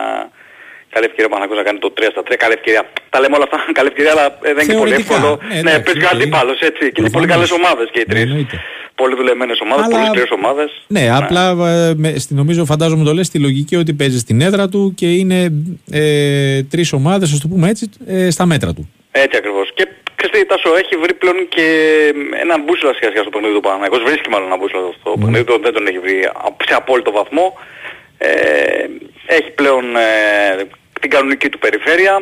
καλή 0.94 1.04
ευκαιρία 1.06 1.26
ο 1.26 1.34
Παναγός 1.34 1.56
να 1.56 1.62
κάνει 1.62 1.78
το 1.78 1.92
3 1.96 2.02
στα 2.10 2.22
3. 2.28 2.36
Καλή 2.36 2.52
ευκαιρία. 2.58 2.82
Τα 3.10 3.20
λέμε 3.20 3.34
όλα 3.36 3.46
αυτά, 3.50 3.58
καλή 3.78 3.88
ευκαιρία, 3.92 4.10
αλλά 4.10 4.26
ε, 4.26 4.38
δεν 4.42 4.50
είναι 4.52 4.72
και 4.72 4.78
πολύ 4.78 4.90
Θεωρητικά. 4.90 5.14
εύκολο. 5.14 5.30
Ναι, 5.42 5.54
Ναι, 5.54 5.70
εντάξει, 5.70 5.82
παίζει 5.92 5.98
OK. 5.98 6.10
okay. 6.10 6.14
αντίπαλος, 6.14 6.58
έτσι. 6.70 6.84
Και 6.92 7.00
είναι 7.00 7.10
πολύ 7.16 7.26
Προφανώς. 7.26 7.34
καλές 7.34 7.50
ομάδες 7.60 7.86
και 7.92 8.00
οι 8.00 8.04
Ναι, 8.06 8.12
τρεις. 8.12 8.22
εννοείται. 8.22 8.56
πολύ 8.56 8.60
δουλεμένες 8.60 8.60
ομάδες, 8.60 8.70
Αλλά- 8.70 8.81
πολύ 9.02 10.06
σκληρές 10.06 10.30
ομάδες. 10.30 10.70
Ναι, 10.86 11.10
απλά 11.12 11.50
ε, 11.50 11.94
με, 11.96 12.18
στη, 12.18 12.34
νομίζω 12.34 12.64
φαντάζομαι 12.64 13.04
το 13.04 13.12
λες 13.14 13.26
στη 13.26 13.38
λογική 13.38 13.76
ότι 13.76 13.92
παίζει 13.92 14.18
στην 14.18 14.40
έδρα 14.40 14.68
του 14.68 14.92
και 14.96 15.12
είναι 15.12 15.52
ε, 15.90 16.62
τρεις 16.62 16.92
ομάδες, 16.92 17.32
ας 17.32 17.40
το 17.40 17.48
πούμε 17.48 17.68
έτσι, 17.68 17.88
ε, 18.06 18.30
στα 18.30 18.46
μέτρα 18.46 18.72
του. 18.74 18.90
Έτσι 19.12 19.36
ακριβώς. 19.36 19.70
Και 19.74 19.88
ξέρετε 20.14 20.38
τι, 20.38 20.46
Τάσο, 20.46 20.70
έχει 20.82 20.96
βρει 21.02 21.14
πλέον 21.14 21.48
και 21.48 21.66
έναν 22.44 22.62
μπούσουλα 22.64 22.92
σχετικά 22.94 23.20
στο 23.20 23.30
παιχνίδι 23.30 23.54
του 23.54 23.60
Παναγενικού. 23.60 23.96
Βρίσκει 24.08 24.28
μάλλον 24.30 24.46
έναν 24.46 24.58
μπούσουλα 24.58 24.82
στο 25.00 25.10
παιχνίδι 25.20 25.44
του, 25.44 25.60
δεν 25.62 25.72
τον 25.72 25.86
έχει 25.86 25.98
βρει 25.98 26.18
σε 26.68 26.74
απόλυτο 26.74 27.10
βαθμό. 27.18 27.46
Ε, 28.18 28.30
έχει 29.26 29.50
πλέον 29.50 29.84
ε, 29.96 30.08
την 31.00 31.10
κανονική 31.10 31.48
του 31.48 31.58
περιφέρεια. 31.58 32.14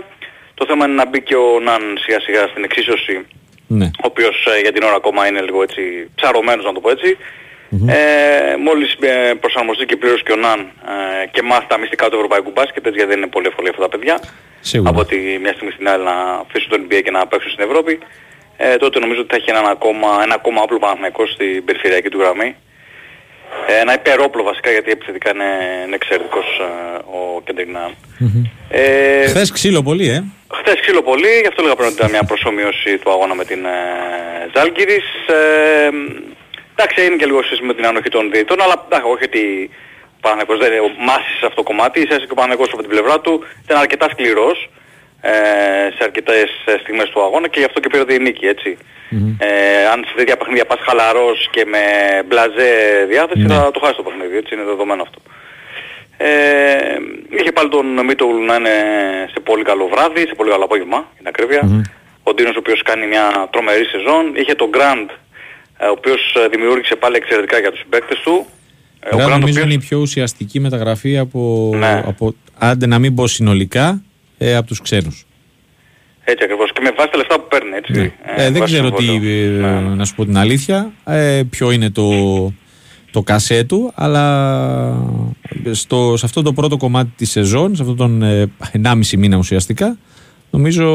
Το 0.55 0.67
θέμα 0.69 0.85
είναι 0.87 0.95
να 0.95 1.07
μπει 1.09 1.21
και 1.23 1.35
ο 1.35 1.61
Ναν 1.67 1.83
σιγά 2.03 2.21
σιγά 2.21 2.43
στην 2.53 2.65
εξίσωση 2.65 3.15
Ναι. 3.73 3.85
ο 3.85 4.07
οποίος 4.13 4.47
ε, 4.57 4.61
για 4.61 4.73
την 4.73 4.83
ώρα 4.83 4.95
ακόμα 4.95 5.27
είναι 5.27 5.41
λίγο 5.41 5.63
έτσι 5.63 5.83
ψαρωμένος 6.15 6.65
να 6.65 6.73
το 6.73 6.81
πω 6.81 6.91
έτσι. 6.91 7.17
Ε, 7.87 8.57
μόλις 8.57 8.97
ε, 9.01 9.35
προσαρμοστεί 9.41 9.85
και 9.87 9.97
πλήρως 9.97 10.23
και 10.23 10.33
ο 10.33 10.37
Ναν 10.37 10.61
ε, 10.61 11.27
και 11.27 11.43
μάθει 11.43 11.67
τα 11.67 11.79
μυστικά 11.79 12.09
του 12.09 12.17
ευρωπαϊκού 12.17 12.51
μπάσκετ, 12.55 12.87
έτσι 12.87 12.99
γιατί 12.99 13.11
δεν 13.13 13.19
είναι 13.23 13.31
πολύ 13.37 13.47
εύκολο 13.47 13.67
για 13.69 13.77
αυτά 13.77 13.89
τα 13.89 13.97
παιδιά, 13.97 14.17
Σίγουρα. 14.61 14.91
από 14.91 15.05
τη 15.05 15.17
μια 15.17 15.53
στιγμή 15.53 15.73
στην 15.73 15.89
άλλη 15.89 16.05
να 16.05 16.17
αφήσουν 16.45 16.71
το 16.71 16.77
NBA 16.85 17.01
και 17.05 17.11
να 17.11 17.27
παίξουν 17.27 17.51
στην 17.51 17.65
Ευρώπη, 17.65 17.99
ε, 18.57 18.77
τότε 18.77 18.99
νομίζω 18.99 19.21
ότι 19.21 19.31
θα 19.31 19.37
έχει 19.37 19.51
έναν 19.51 19.67
ακόμα, 19.67 20.09
ένα 20.23 20.35
ακόμα 20.35 20.63
άπλο 20.63 20.79
Παναθηναϊκό 20.79 21.27
στην 21.27 21.65
περιφερειακή 21.65 22.09
του 22.09 22.19
γραμμή. 22.19 22.57
Ε, 23.67 23.81
ένα 23.81 23.95
υπερόπλο 23.95 24.43
βασικά 24.43 24.71
γιατί 24.71 24.91
επιθετικά 24.91 25.31
είναι, 25.35 25.51
είναι 25.87 25.95
εξαιρετικός 25.95 26.47
ε, 26.61 26.99
ο 27.19 27.41
Κέντρικ 27.45 27.69
Ναν. 27.69 27.97
Ε, 28.69 29.27
Χθες 29.27 29.53
ξύλο 29.53 29.83
πολύ, 29.83 30.09
ε. 30.09 30.25
Χθες 30.59 30.81
ξύλο 30.81 31.03
πολύ, 31.03 31.33
γι' 31.41 31.47
αυτό 31.47 31.63
λέγα 31.63 31.75
πριν 31.75 31.87
ότι 31.87 31.97
ήταν 31.97 32.11
μια 32.11 32.23
προσωμείωση 32.23 32.99
του 32.99 33.11
αγώνα 33.11 33.35
με 33.35 33.45
την 33.45 33.65
ε, 33.65 33.71
Ζάλγκυρης. 34.55 35.07
Ε, 35.27 35.91
εντάξει, 36.75 37.07
είναι 37.07 37.17
και 37.17 37.27
λίγο 37.27 37.43
σύστημα 37.43 37.67
με 37.67 37.75
την 37.75 37.87
ανοχή 37.87 38.09
των 38.09 38.31
διαιτητών, 38.31 38.63
αλλά 38.63 38.85
εντάξει, 38.87 39.09
όχι 39.15 39.25
ότι 39.25 39.71
Παναγικός 40.21 40.59
δεν 40.59 40.73
είναι 40.73 40.95
μάσης 40.99 41.37
σε 41.39 41.47
αυτό 41.47 41.57
το 41.63 41.63
κομμάτι, 41.63 42.01
ίσα 42.01 42.17
και 42.17 42.35
ο 42.37 42.39
Παναγικός 42.41 42.69
από 42.73 42.81
την 42.81 42.91
πλευρά 42.91 43.21
του 43.21 43.45
ήταν 43.65 43.77
αρκετά 43.79 44.09
σκληρός 44.13 44.59
ε, 45.21 45.31
σε 45.97 46.03
αρκετές 46.09 46.49
ε, 46.65 46.75
στιγμές 46.83 47.09
του 47.11 47.21
αγώνα 47.23 47.49
και 47.49 47.59
γι' 47.59 47.65
αυτό 47.65 47.81
και 47.81 47.89
πήρε 47.89 48.05
τη 48.05 48.19
νίκη, 48.23 48.47
έτσι. 48.47 48.77
Ε, 49.39 49.87
αν 49.93 50.05
σε 50.09 50.15
τέτοια 50.17 50.37
παιχνίδια 50.37 50.65
πας 50.67 50.79
χαλαρός 50.87 51.49
και 51.51 51.65
με 51.73 51.83
μπλαζέ 52.27 52.71
διάθεση 53.09 53.47
Ναι. 53.47 53.55
θα 53.55 53.71
το 53.71 53.81
χάσεις 53.81 53.97
το 53.97 54.03
παιχνίδι, 54.03 54.37
έτσι 54.37 54.55
είναι 54.55 54.65
δεδομένο 54.65 55.03
αυτό. 55.03 55.19
Ε, 56.17 56.29
είχε 57.41 57.53
πάλι 57.53 57.69
τον 57.69 57.87
Μίτογλου 58.05 58.45
να 58.45 58.55
είναι 58.55 58.75
σε 59.33 59.41
πολύ 59.41 59.63
καλό 59.65 59.89
βράδυ, 59.93 60.21
σε 60.27 60.35
πολύ 60.35 60.51
καλό 60.51 60.65
απόγευμα, 60.65 60.97
για 60.97 61.17
την 61.17 61.27
ακρίβεια. 61.29 61.63
Ο 62.23 62.35
Ντίνος 62.35 62.55
ο 62.57 62.59
οποίος 62.59 62.83
κάνει 62.83 63.07
μια 63.07 63.49
τρομερή 63.53 63.85
σεζόν. 63.85 64.25
Είχε 64.35 64.55
τον 64.55 64.69
Γκραντ, 64.69 65.09
ε, 65.79 65.87
ο 65.87 65.91
οποίος 65.91 66.35
ε, 66.45 66.49
δημιούργησε 66.49 66.95
πάλι 66.97 67.17
εξαιρετικά 67.17 67.59
για 67.59 67.71
τους 67.71 67.81
συμπαίκτες 67.81 68.19
του. 68.25 68.47
Ε, 69.01 69.15
ο 69.15 69.19
Άρα 69.19 69.25
Grant, 69.25 69.27
ο 69.27 69.39
νομίζω 69.39 69.47
οποίος- 69.51 69.65
είναι 69.65 69.75
η 69.75 69.87
πιο 69.89 69.99
ουσιαστική 69.99 70.61
μεταγραφή 70.61 71.19
από, 71.19 71.71
Ναι. 71.75 72.03
από 72.07 72.35
άντε 72.59 72.87
να 72.87 72.99
μην 72.99 73.15
πω 73.15 73.27
συνολικά, 73.27 74.03
ε, 74.43 74.57
από 74.57 74.67
τους 74.67 74.81
ξένους. 74.81 75.25
Έτσι 76.25 76.45
ακριβώς. 76.45 76.73
Και 76.73 76.81
με 76.83 76.91
βάση 76.97 77.11
τα 77.11 77.17
λεφτά 77.17 77.41
που 77.41 77.47
παίρνει, 77.49 77.71
έτσι. 77.77 77.93
Ναι. 77.93 78.01
Ε, 78.03 78.13
Ε, 78.47 78.51
δεν 78.51 78.61
βάση 78.61 78.73
ξέρω 78.75 78.91
τι, 78.91 79.03
συμβόλαιο. 79.05 79.67
ε, 79.67 79.81
Ναι. 79.81 79.95
να 79.95 80.05
σου 80.05 80.15
πω 80.15 80.25
την 80.25 80.37
αλήθεια, 80.37 80.93
ε, 81.05 81.43
ποιο 81.51 81.71
είναι 81.71 81.91
το, 81.91 82.09
το 83.11 83.23
κασέ 83.23 83.65
του, 83.65 83.93
αλλά 83.95 84.25
στο, 85.71 86.17
σε 86.17 86.27
αυτό 86.27 86.43
το 86.43 86.53
πρώτο 86.53 86.77
κομμάτι 86.77 87.11
της 87.17 87.31
σεζόν, 87.31 87.77
σε 87.77 87.83
αυτόν 87.83 87.97
τον 87.97 88.23
ε, 88.23 88.51
1,5 88.85 88.95
μήνα 89.19 89.37
ουσιαστικά, 89.37 89.97
νομίζω 90.51 90.87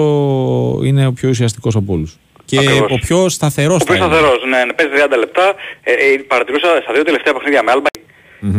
είναι 0.83 1.07
ο 1.07 1.11
πιο 1.13 1.29
ουσιαστικός 1.29 1.75
από 1.75 1.93
όλους. 1.93 2.17
Και 2.45 2.57
Ακριβώς. 2.59 2.91
ο 2.91 2.95
πιο 2.95 3.29
σταθερός. 3.29 3.81
Ο 3.81 3.85
πιο 3.85 3.95
θα 3.95 4.03
έλεγα. 4.05 4.11
σταθερός, 4.17 4.43
ναι, 4.49 4.63
ναι, 4.65 4.73
παίζει 4.73 4.91
30 5.13 5.17
λεπτά. 5.19 5.53
Ε, 5.83 5.91
ε, 5.91 6.17
παρατηρούσα 6.27 6.67
στα 6.83 6.93
δύο 6.93 7.03
τελευταία 7.03 7.33
παιχνίδια 7.33 7.63
με 7.63 7.71
Άλμπα, 7.71 7.89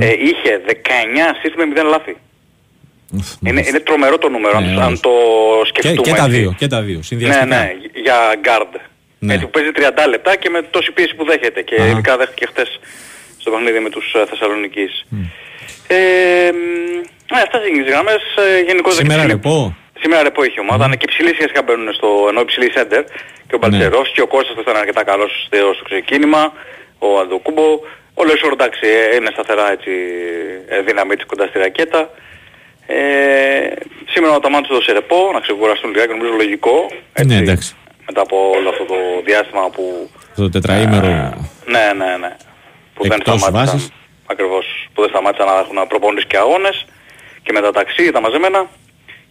ε, 0.06 0.12
είχε 0.28 0.50
19 0.66 0.70
assist 1.32 1.54
με 1.56 1.64
0 1.82 1.88
λάθη. 1.90 2.16
Ουφ, 3.14 3.28
Είναι, 3.40 3.52
μάλιστα. 3.52 3.68
είναι 3.70 3.80
τρομερό 3.80 4.18
το 4.18 4.28
νούμερο, 4.28 4.60
Ναι, 4.60 4.66
αν, 4.66 4.78
αν 4.80 4.86
όντως. 4.86 5.00
το 5.00 5.10
και, 5.62 5.68
σκεφτούμε. 5.80 6.02
και 6.08 6.14
τα 6.20 6.24
έτσι. 6.24 6.36
δύο, 6.38 6.54
και 6.58 6.66
τα 6.66 6.80
δύο, 6.82 6.96
Ναι, 6.96 7.02
συνδυαστικά. 7.02 7.44
ναι, 7.46 7.72
για 8.06 8.16
guard. 8.46 8.72
Ναι. 9.18 9.32
Έτσι 9.34 9.44
που 9.44 9.50
παίζει 9.50 9.70
30 9.74 10.06
λεπτά 10.08 10.36
και 10.36 10.48
με 10.50 10.62
τόση 10.62 10.92
πίεση 10.92 11.14
που 11.14 11.24
δέχεται. 11.24 11.62
Και 11.62 11.74
Αχα. 11.74 11.86
ειδικά 11.90 12.16
δέχτηκε 12.16 12.46
χτες 12.46 12.80
στο 13.40 13.50
παιχνίδι 13.50 13.78
με 13.78 13.90
τους 13.90 14.14
ε, 14.14 14.26
Θεσσαλονικείς. 14.30 15.04
Ε, 15.88 15.96
μ, 16.52 16.56
ναι, 17.34 17.40
αυτά 17.46 17.56
στις 17.58 17.68
γενικές 17.70 17.92
γραμμές. 17.92 18.22
Ε, 18.36 18.60
γενικότερα 18.68 19.00
Σήμερα 19.02 19.20
και 19.22 19.26
ψηλή- 19.26 19.44
ρεπό. 19.44 19.76
Σήμερα 20.00 20.22
ρεπό 20.22 20.44
είχε 20.44 20.54
η 20.60 20.64
ομάδα. 20.66 20.84
Είναι 20.86 20.96
και 20.96 21.06
ψηλή 21.12 21.28
σχέση 21.36 21.52
μπαίνουν 21.64 21.92
στο 21.98 22.08
ενώ 22.30 22.40
υψηλή 22.40 22.70
σέντερ. 22.76 23.02
Και 23.48 23.54
ο 23.54 23.58
Μπαλτσερός 23.58 24.12
και 24.14 24.22
ο 24.26 24.26
Κώστας 24.26 24.54
που 24.54 24.60
ήταν 24.60 24.76
αρκετά 24.76 25.02
καλός 25.04 25.32
στο, 25.46 25.72
στο 25.74 25.84
ξεκίνημα. 25.90 26.52
Ο 26.98 27.08
Αντοκούμπο. 27.22 27.66
Ο 28.20 28.24
Λεσόρ 28.24 28.52
εντάξει 28.52 28.86
ε, 29.12 29.14
είναι 29.16 29.30
σταθερά 29.32 29.66
έτσι 29.72 29.92
ε, 30.68 30.80
δύναμη 30.88 31.14
της 31.16 31.26
κοντά 31.26 31.46
στη 31.46 31.58
ρακέτα. 31.58 32.10
Ε, 32.86 32.96
σήμερα 34.12 34.34
ο 34.34 34.40
Ταμάντος 34.40 34.70
έδωσε 34.70 34.92
ρεπό, 34.92 35.30
να 35.32 35.40
ξεκουραστούν 35.40 35.90
λιγάκι, 35.90 36.12
νομίζω 36.12 36.32
λογικό. 36.32 36.90
Έτσι, 37.12 37.34
Ναι, 37.34 37.40
εντάξει. 37.42 37.74
Μετά 38.06 38.20
από 38.20 38.50
όλο 38.56 38.68
αυτό 38.68 38.84
το 38.84 38.94
διάστημα 39.24 39.70
που... 39.70 40.10
Το 40.36 40.48
τετραήμερο. 40.50 41.06
Ναι, 41.66 41.86
ναι, 41.96 42.16
ναι. 42.16 42.36
Που 42.94 43.02
δεν 43.02 43.12
Εκτός 43.18 43.40
σταμάτησαν. 43.40 43.78
βάσης. 43.78 43.92
Ακριβώς. 44.26 44.88
Που 44.94 45.00
δεν 45.00 45.10
σταμάτησαν 45.10 45.46
να 45.46 45.58
έχουν 45.58 45.86
προπόνηση 45.88 46.26
και 46.26 46.36
αγώνες. 46.36 46.86
Και 47.42 47.52
με 47.52 47.60
τα 47.60 47.70
ταξί, 47.72 48.10
τα 48.10 48.20
μαζεμένα. 48.20 48.66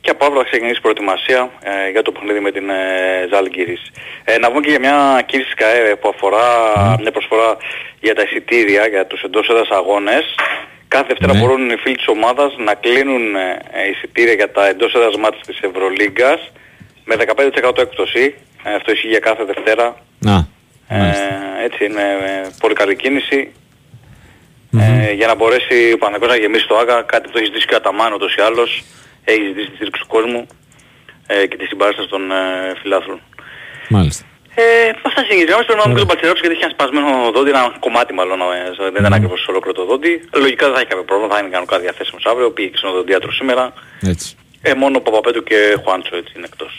Και 0.01 0.09
από 0.11 0.25
αύριο 0.25 0.41
θα 0.41 0.47
ξεκινήσει 0.47 0.77
η 0.77 0.81
προετοιμασία 0.81 1.49
ε, 1.63 1.89
για 1.89 2.01
το 2.01 2.11
παιχνίδι 2.11 2.39
με 2.39 2.51
την 2.51 2.69
ε, 2.69 3.27
Ζάλγκυρης. 3.31 3.81
Ε, 4.23 4.37
να 4.37 4.47
πούμε 4.47 4.59
και 4.61 4.69
για 4.69 4.79
μια 4.79 5.21
κίνηση 5.25 5.49
της 5.49 5.57
ΚΑΕ 5.65 5.95
που 5.95 6.09
αφορά 6.09 6.45
μια 7.01 7.11
προσφορά 7.11 7.57
για 7.99 8.15
τα 8.15 8.21
εισιτήρια, 8.21 8.87
για 8.87 9.05
τους 9.05 9.21
εντός 9.21 9.49
έδρας 9.49 9.69
αγώνες. 9.69 10.35
Κάθε 10.95 11.07
Δευτέρα 11.07 11.33
Ναι. 11.33 11.39
μπορούν 11.39 11.69
οι 11.69 11.77
φίλοι 11.83 11.95
της 11.95 12.07
ομάδας 12.07 12.51
να 12.67 12.73
κλείνουν 12.73 13.35
ε, 13.35 13.59
ε, 13.71 13.89
εισιτήρια 13.89 14.33
για 14.33 14.51
τα 14.51 14.67
εντός 14.67 14.93
έδρας 14.93 15.15
μάτς 15.17 15.39
της 15.47 15.59
Ευρωλίγκας 15.59 16.51
με 17.05 17.15
15% 17.15 17.77
έκπτωση. 17.81 18.35
Ε, 18.63 18.73
αυτό 18.75 18.91
ισχύει 18.91 19.07
για 19.07 19.19
κάθε 19.19 19.43
Δευτέρα 19.43 19.95
Να, 20.19 20.47
ε, 20.87 20.97
μάλιστα. 20.97 21.29
έτσι 21.63 21.85
είναι 21.85 22.01
ε, 22.01 22.47
πολύ 22.59 22.73
καλή 22.73 22.95
κίνηση. 22.95 23.51
Ε, 24.79 25.11
για 25.11 25.27
να 25.27 25.35
μπορέσει 25.35 25.91
ο 25.93 25.97
Παναγικός 25.97 26.29
να 26.29 26.35
γεμίσει 26.35 26.67
το 26.67 26.77
ΆΚΑ, 26.77 27.01
κάτι 27.01 27.23
που 27.25 27.31
το 27.31 27.37
έχει 27.37 27.47
ζητήσει 27.47 27.65
και 27.67 27.73
ο 27.73 27.77
Αταμάν 27.77 28.13
ούτως 28.13 28.35
ή 28.35 28.41
άλλως, 28.41 28.83
έχει 29.23 29.41
ζητήσει 29.47 29.69
τη 29.69 29.75
στήριξη 29.75 30.01
του 30.01 30.07
κόσμου 30.07 30.47
ε, 31.27 31.45
και 31.47 31.57
τη 31.57 31.65
συμπαράσταση 31.65 32.07
των 32.09 32.31
ε, 32.31 32.35
φιλάθλων. 32.81 33.19
μάλιστα. 33.89 34.25
Ε, 34.63 34.63
αυτά 35.07 35.21
συγκεκριμένα 35.27 35.63
πρέπει 35.67 35.79
να 35.81 35.83
δούμε 35.85 35.93
και 35.97 36.03
τον 36.05 36.11
Πατσερόψη 36.11 36.41
γιατί 36.43 36.55
είχε 36.57 36.65
ένα 36.69 36.73
σπασμένο 36.77 37.09
δόντι, 37.35 37.49
ένα 37.55 37.63
κομμάτι 37.85 38.11
μάλλον, 38.19 38.37
ε, 38.41 38.57
δεν 38.93 39.01
ήταν 39.03 39.13
ακριβώς 39.19 39.39
ολόκληρο 39.51 39.73
το 39.79 39.83
δόντι. 39.89 40.11
Λογικά 40.43 40.63
δεν 40.67 40.73
θα 40.75 40.79
έχει 40.81 40.89
κάποιο 40.93 41.05
πρόβλημα, 41.09 41.29
θα 41.33 41.39
είναι 41.41 41.51
κανονικά 41.55 41.75
διαθέσιμος 41.85 42.23
αύριο, 42.31 42.47
πήγε 42.55 42.69
και 42.73 42.79
στον 42.81 42.89
οδοντίατρο 42.93 43.31
σήμερα. 43.39 43.63
Έτσι. 44.13 44.27
Ε, 44.67 44.71
μόνο 44.81 44.93
ο 44.99 45.01
Παπαπέτου 45.05 45.41
και 45.49 45.57
Χουάντσο 45.81 46.13
έτσι 46.21 46.31
είναι 46.37 46.47
εκτός. 46.51 46.71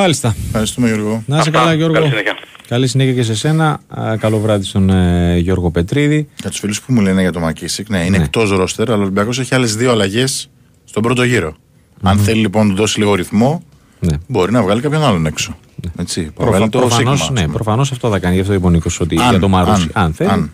Μάλιστα. 0.00 0.28
Ευχαριστούμε 0.46 0.86
Γιώργο. 0.90 1.14
Να 1.30 1.36
είσαι 1.38 1.48
Αυτά. 1.48 1.58
καλά, 1.60 1.72
Γιώργο. 1.78 1.94
Καλή 1.98 2.08
συνέχεια. 2.14 2.34
Καλή 2.72 2.86
συνέχεια 2.92 3.12
και 3.18 3.22
σε 3.30 3.34
σένα. 3.42 3.66
Α, 4.00 4.16
Καλό 4.24 4.38
βράδυ 4.44 4.64
στον 4.64 4.90
ε, 4.90 5.36
Γιώργο 5.46 5.70
Πετρίδη. 5.70 6.28
Για 6.40 6.50
τους 6.50 6.58
φίλους 6.58 6.78
που 6.82 6.92
μου 6.92 7.00
λένε 7.00 7.20
για 7.20 7.32
το 7.32 7.40
Μακίσικ, 7.40 7.88
ναι, 7.88 7.98
είναι 8.04 8.16
Ναι. 8.18 8.24
εκτός 8.24 8.50
ρόστερ, 8.50 8.88
αλλά 8.88 8.98
ο 8.98 9.02
Ολυμπιακός 9.02 9.38
έχει 9.38 9.54
άλλες 9.54 9.76
δύο 9.76 9.90
αλλαγές 9.90 10.50
στον 10.84 11.02
πρώτο 11.02 11.22
γύρο. 11.22 11.56
Αν 12.02 12.18
θέλει 12.18 12.40
λοιπόν 12.40 12.66
να 12.66 12.72
του 12.74 12.80
δώσει 12.80 12.98
λίγο 12.98 13.14
ρυθμό, 13.14 13.62
Ναι. 14.00 14.16
μπορεί 14.28 14.52
να 14.52 14.62
βγάλει 14.62 14.80
κάποιον 14.80 15.04
άλλον 15.04 15.26
έξω. 15.26 15.58
Έτσι, 15.98 16.30
να 16.38 16.46
βγάλει 16.46 16.68
το 16.68 16.78
προφανώς, 16.78 17.18
Σίγμα, 17.18 17.32
ναι, 17.32 17.40
ας 17.40 17.46
πούμε. 17.46 17.54
προφανώς 17.54 17.92
αυτό 17.92 18.10
θα 18.10 18.18
κάνει. 18.18 18.34
Γι' 18.34 18.40
αυτό 18.40 18.52
είπε 18.52 18.66
ο 18.66 18.70
Νίκος 18.70 19.00
ότι 19.00 19.20
Αν, 19.20 19.30
για 19.30 19.38
το 19.38 19.48
Μαρούσι, 19.48 19.90
αν, 19.92 20.04
αν, 20.04 20.12
θέλει, 20.12 20.30
αν, 20.30 20.52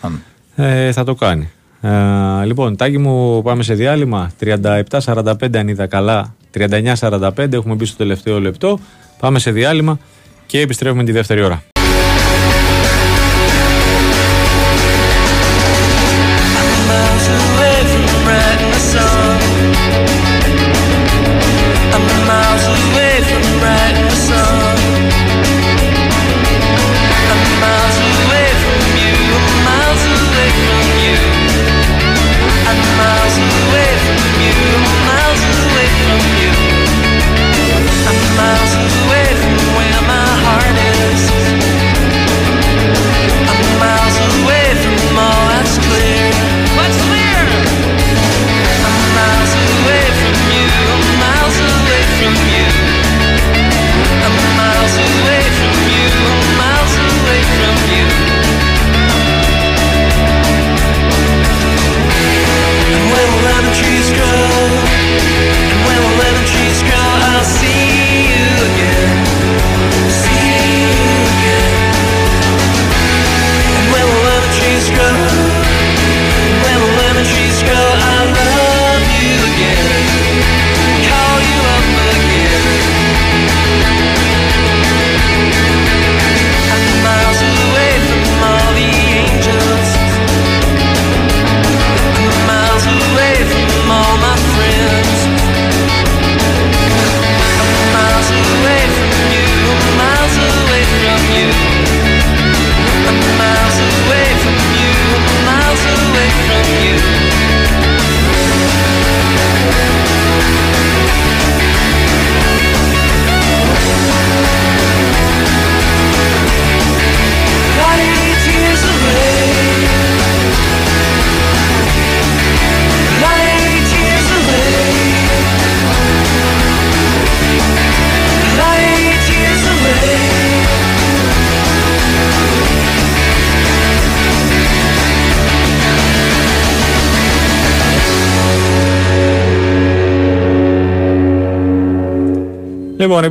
αν. 0.00 0.22
Ε, 0.54 0.92
θα 0.92 1.04
το 1.04 1.14
κάνει. 1.14 1.50
Ε, 1.80 2.44
λοιπόν, 2.44 2.76
Τάκη 2.76 2.98
μου, 2.98 3.42
πάμε 3.42 3.62
σε 3.62 3.74
διάλειμμα. 3.74 4.30
37-45 5.00 5.56
αν 5.56 5.68
είδα 5.68 5.86
καλά. 5.86 6.34
39-45 6.58 7.52
έχουμε 7.52 7.74
μπει 7.74 7.84
στο 7.84 7.96
τελευταίο 7.96 8.40
λεπτό. 8.40 8.78
Πάμε 9.18 9.38
σε 9.38 9.50
διάλειμμα 9.50 9.98
και 10.46 10.60
επιστρέφουμε 10.60 11.04
τη 11.04 11.12
δεύτερη 11.12 11.42
ώρα. 11.42 11.62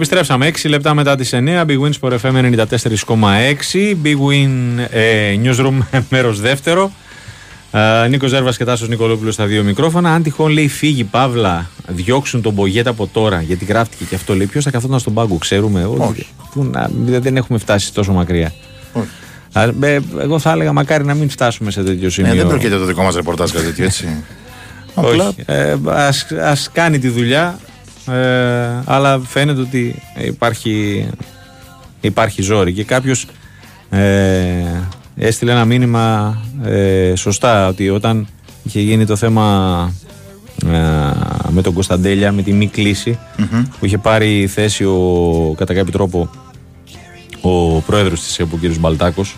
Επιστρέψαμε 0.09 0.51
6 0.63 0.69
λεπτά 0.69 0.93
μετά 0.93 1.15
τις 1.15 1.33
9. 1.33 1.37
Big 1.65 1.79
Win 1.81 1.91
Sport 1.99 2.17
FM 2.21 2.35
94,6. 2.35 3.95
Big 4.03 4.17
Win 4.29 4.49
ε, 4.91 5.35
Newsroom 5.43 5.79
μέρος 6.09 6.39
δεύτερο. 6.41 6.91
Ε, 7.71 8.07
Νίκος 8.07 8.29
Ζέρβας 8.29 8.57
και 8.57 8.65
Τάσος 8.65 8.87
Νικολόπουλος 8.89 9.33
στα 9.33 9.45
δύο 9.45 9.63
μικρόφωνα. 9.63 10.13
Αν 10.13 10.23
τυχόν 10.23 10.51
λέει 10.51 10.67
φύγει 10.67 11.03
Παύλα, 11.03 11.69
διώξουν 11.87 12.41
τον 12.41 12.53
Μπογέτα 12.53 12.89
από 12.89 13.07
τώρα, 13.07 13.41
γιατί 13.41 13.65
γράφτηκε 13.65 14.03
και 14.03 14.15
αυτό 14.15 14.35
λέει. 14.35 14.45
Ποιος 14.45 14.63
θα 14.63 14.71
καθόταν 14.71 14.99
στον 14.99 15.13
πάγκο, 15.13 15.37
ξέρουμε. 15.37 15.85
Όχι. 15.97 16.27
Πού 16.53 16.63
να- 16.63 16.89
δεν 17.05 17.37
έχουμε 17.37 17.57
φτάσει 17.57 17.93
τόσο 17.93 18.11
μακριά. 18.11 18.53
Όχι. 18.93 19.07
Α, 19.53 19.63
ε, 19.87 19.99
Εγώ 20.21 20.39
θα 20.39 20.51
έλεγα 20.51 20.73
μακάρι 20.73 21.05
να 21.05 21.13
μην 21.13 21.29
φτάσουμε 21.29 21.71
σε 21.71 21.83
τέτοιο 21.83 22.09
σημείο. 22.09 22.31
Ε, 22.31 22.35
δεν 22.35 22.47
προκειται 22.47 22.77
το 22.77 22.85
δικό 22.85 23.03
μας 23.03 23.15
ρεπορτάζ 23.15 23.51
κάτι 23.51 23.65
τέτοιο 23.65 23.85
έτσι. 23.85 24.07
Απλά 24.95 25.27
Όχι. 25.27 25.43
Ε, 25.45 25.75
ας, 25.85 26.25
ας 26.43 26.69
κάνει 26.73 26.99
τη 26.99 27.07
δουλειά, 27.09 27.59
ε, 28.11 28.81
αλλά 28.85 29.19
φαίνεται 29.19 29.61
ότι 29.61 30.01
υπάρχει, 30.25 31.05
υπάρχει 32.01 32.41
ζόρι. 32.41 32.73
Και 32.73 32.83
κάποιος 32.83 33.25
ε, 33.89 34.81
έστειλε 35.15 35.51
ένα 35.51 35.65
μήνυμα 35.65 36.37
ε, 36.63 37.13
σωστά 37.15 37.67
ότι 37.67 37.89
όταν 37.89 38.27
είχε 38.63 38.79
γίνει 38.79 39.05
το 39.05 39.15
θέμα 39.15 39.93
ε, 40.65 40.69
με 41.49 41.61
τον 41.61 41.73
Κωνσταντέλια, 41.73 42.31
με 42.31 42.41
τη 42.41 42.53
μη 42.53 42.67
κλίση, 42.67 43.19
που 43.79 43.85
είχε 43.85 43.97
πάρει 43.97 44.47
θέση 44.47 44.83
ο, 44.83 45.53
κατά 45.57 45.73
κάποιο 45.73 45.91
τρόπο 45.91 46.29
ο 47.41 47.81
πρόεδρος 47.81 48.21
της 48.21 48.39
ΕΠΟ, 48.39 48.59
ο 48.63 48.67
κ. 48.67 48.77
Μπαλτάκος, 48.79 49.35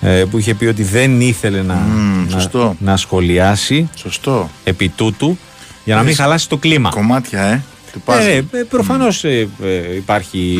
ε, 0.00 0.24
που 0.30 0.38
είχε 0.38 0.54
πει 0.54 0.66
ότι 0.66 0.82
δεν 0.82 1.20
ήθελε 1.20 1.62
να, 1.62 1.74
Μμμ, 1.74 2.24
να, 2.24 2.30
σωστό. 2.30 2.76
να 2.78 2.96
σχολιάσει 2.96 3.88
σωστό. 3.94 4.50
επί 4.64 4.88
τούτου 4.88 5.38
για 5.84 5.94
να 5.94 6.00
μην 6.00 6.08
Έχεις 6.08 6.20
χαλάσει 6.20 6.48
το 6.48 6.56
κλίμα. 6.56 6.88
Κομμάτια, 6.90 7.42
ε. 7.42 7.62
Του 7.94 8.02
Ε, 8.12 8.40
puzzle. 8.40 8.44
ε, 8.52 8.62
προφανώς 8.62 9.24
ε, 9.24 9.48
ε, 9.62 9.94
υπάρχει, 9.96 10.58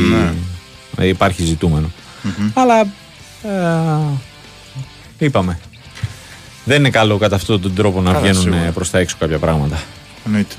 ε, 0.99 1.07
υπάρχει 1.07 1.45
ζητούμενο. 1.45 1.91
Αλλά 2.55 2.81
ε, 3.43 4.19
είπαμε. 5.19 5.59
Δεν 6.65 6.79
είναι 6.79 6.91
καλό 6.91 7.19
κατά 7.19 7.37
αυτόν 7.37 7.61
τον 7.61 7.75
τρόπο 7.75 8.01
να 8.01 8.11
Καλά, 8.11 8.21
βγαίνουν 8.23 8.43
σίγουρα. 8.43 8.61
ε, 8.65 8.71
προς 8.71 8.91
τα 8.91 8.99
έξω 8.99 9.17
κάποια 9.19 9.39
πράγματα. 9.39 9.83
Εννοείται. 10.27 10.55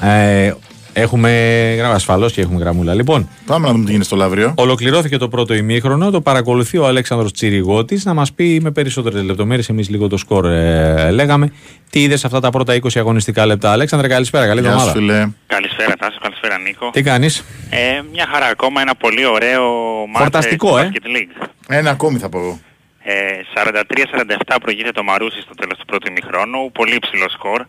Ε, 0.00 0.52
έχουμε 0.92 1.30
γράμμα 1.78 1.94
ασφαλώς 1.94 2.32
και 2.32 2.40
έχουμε 2.40 2.58
γραμμούλα. 2.60 2.94
Λοιπόν, 2.94 3.28
Πάμε 3.46 3.66
να 3.66 3.72
δούμε 3.72 3.84
τι 3.84 3.90
γίνεται 3.90 4.06
στο 4.06 4.16
Λαύριο. 4.16 4.54
Ολοκληρώθηκε 4.56 5.16
το 5.16 5.28
πρώτο 5.28 5.54
ημίχρονο. 5.54 6.10
Το 6.10 6.20
παρακολουθεί 6.20 6.78
ο 6.78 6.86
Αλέξανδρος 6.86 7.32
Τσιριγώτης 7.32 8.04
να 8.04 8.14
μας 8.14 8.32
πει 8.32 8.60
με 8.62 8.70
περισσότερες 8.70 9.22
λεπτομέρειες. 9.22 9.68
Εμείς 9.68 9.88
λίγο 9.88 10.08
το 10.08 10.16
σκορ 10.16 10.46
ε, 10.46 11.10
λέγαμε. 11.10 11.52
Τι 11.90 12.02
είδες 12.02 12.24
αυτά 12.24 12.40
τα 12.40 12.50
πρώτα 12.50 12.74
20 12.74 12.88
αγωνιστικά 12.94 13.46
λεπτά. 13.46 13.72
Αλέξανδρε, 13.72 14.08
καλησπέρα. 14.08 14.46
Καλή 14.46 14.60
Γεια 14.60 14.70
σου, 14.70 14.88
εβδομάδα. 14.88 14.98
φίλε. 14.98 15.28
Καλησπέρα 15.46 15.94
Τάσο, 15.96 16.18
καλησπέρα 16.22 16.58
Νίκο. 16.58 16.90
Τι 16.90 17.02
κάνεις; 17.02 17.44
Ε, 17.70 18.00
μια 18.12 18.26
χαρά 18.32 18.46
ακόμα, 18.46 18.80
ένα 18.80 18.94
πολύ 18.94 19.26
ωραίο 19.26 19.62
μάτς 20.06 20.18
Χορταστικό, 20.18 20.78
ε, 20.78 20.82
ε. 20.82 20.84
του 20.84 20.92
Basket 21.02 21.16
League. 21.16 21.46
Ένα 21.68 21.90
ακόμη 21.90 22.18
θα 22.18 22.28
πω 22.28 22.38
εγώ. 22.38 22.58
Ε, 23.04 23.14
43-47 23.54 24.56
προηγείται 24.62 24.90
το 24.90 25.02
Μαρούσι 25.02 25.40
στο 25.40 25.54
τέλος 25.54 25.78
του 25.78 25.84
πρώτου 25.84 26.08
ημιχρόνου, 26.08 26.72
πολύ 26.72 26.94
υψηλό 26.94 27.28
σκορ. 27.28 27.64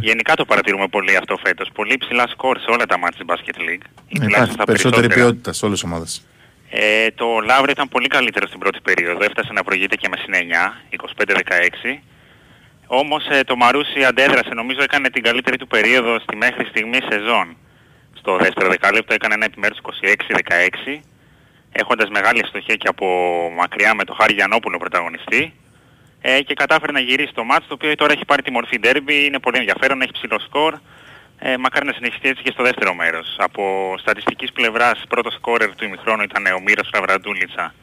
Γενικά 0.00 0.34
το 0.34 0.44
παρατηρούμε 0.44 0.88
πολύ 0.88 1.16
αυτό 1.16 1.36
φέτος. 1.44 1.68
Πολύ 1.74 1.92
υψηλά 1.92 2.26
σκορ 2.28 2.58
σε 2.58 2.70
όλα 2.70 2.86
τα 2.86 2.98
μάτς 2.98 3.16
της 3.16 3.26
Basket 3.28 3.58
League. 3.60 3.84
Ή 4.08 4.18
Ναι, 4.18 4.24
τουλάχιστον 4.24 4.30
Υπάρχει 4.30 4.52
στα 4.52 4.64
περισσότερη 4.64 5.00
περισσότερα. 5.06 5.30
ποιότητα 5.30 5.52
σε 5.52 5.64
όλες 5.64 5.80
τις 5.80 5.90
ομάδες. 5.90 6.22
Ε, 6.70 7.10
το 7.10 7.26
Λαύριο 7.44 7.70
ήταν 7.70 7.88
πολύ 7.88 8.06
καλύτερο 8.08 8.46
στην 8.46 8.58
πρώτη 8.58 8.80
περίοδο. 8.80 9.24
Έφτασε 9.24 9.52
να 9.52 9.62
προηγείται 9.64 9.96
και 9.96 10.08
με 10.08 10.16
συν 10.16 10.34
9, 10.34 10.72
25-16. 10.90 12.00
Όμως 12.86 13.26
ε, 13.30 13.40
το 13.44 13.56
Μαρούσι 13.56 14.04
αντέδρασε, 14.04 14.50
νομίζω 14.54 14.82
έκανε 14.82 15.08
την 15.10 15.22
καλύτερη 15.22 15.56
του 15.56 15.66
περίοδο 15.66 16.18
στη 16.18 16.36
μέχρι 16.36 16.64
στιγμή 16.64 16.98
σεζόν. 17.10 17.56
Στο 18.14 18.36
δεύτερο 18.36 18.68
δεκάλεπτο 18.68 19.14
έκανε 19.14 19.34
ένα 19.34 19.44
επιμέρους 19.44 19.78
26-16, 19.82 21.00
έχοντας 21.72 22.08
μεγάλη 22.10 22.38
ευστοχία 22.42 22.74
και 22.74 22.88
από 22.88 23.06
μακριά 23.56 23.94
με 23.94 24.04
το 24.04 24.12
Χάρη 24.20 24.32
Γιαννόπουλο 24.34 24.78
πρωταγωνιστή. 24.78 25.52
Ε, 26.28 26.40
και 26.42 26.54
κατάφερε 26.54 26.92
να 26.92 27.00
γυρίσει 27.00 27.32
το 27.34 27.44
μάτς, 27.44 27.66
το 27.68 27.74
οποίο 27.74 27.94
τώρα 27.94 28.12
έχει 28.12 28.24
πάρει 28.24 28.42
τη 28.42 28.50
μορφή 28.50 28.78
ντέρμπι, 28.78 29.24
είναι 29.26 29.38
πολύ 29.38 29.58
ενδιαφέρον, 29.58 30.02
έχει 30.02 30.12
ψηλό 30.12 30.38
σκορ. 30.46 30.72
Ε, 31.38 31.56
μακάρι 31.56 31.86
να 31.86 31.92
συνεχιστεί 31.92 32.28
έτσι 32.28 32.42
και 32.42 32.50
στο 32.54 32.62
δεύτερο 32.62 32.94
μέρος. 32.94 33.26
Από 33.38 33.62
στατιστικής 33.98 34.52
πλευράς, 34.52 35.02
πρώτο 35.08 35.30
σκόρερ 35.30 35.74
του 35.74 35.84
ημιχρόνου 35.84 36.22
ήταν 36.22 36.42
ο 36.46 36.60
Μύρος 36.66 36.88
Ραβραντούλητσα. 36.92 37.74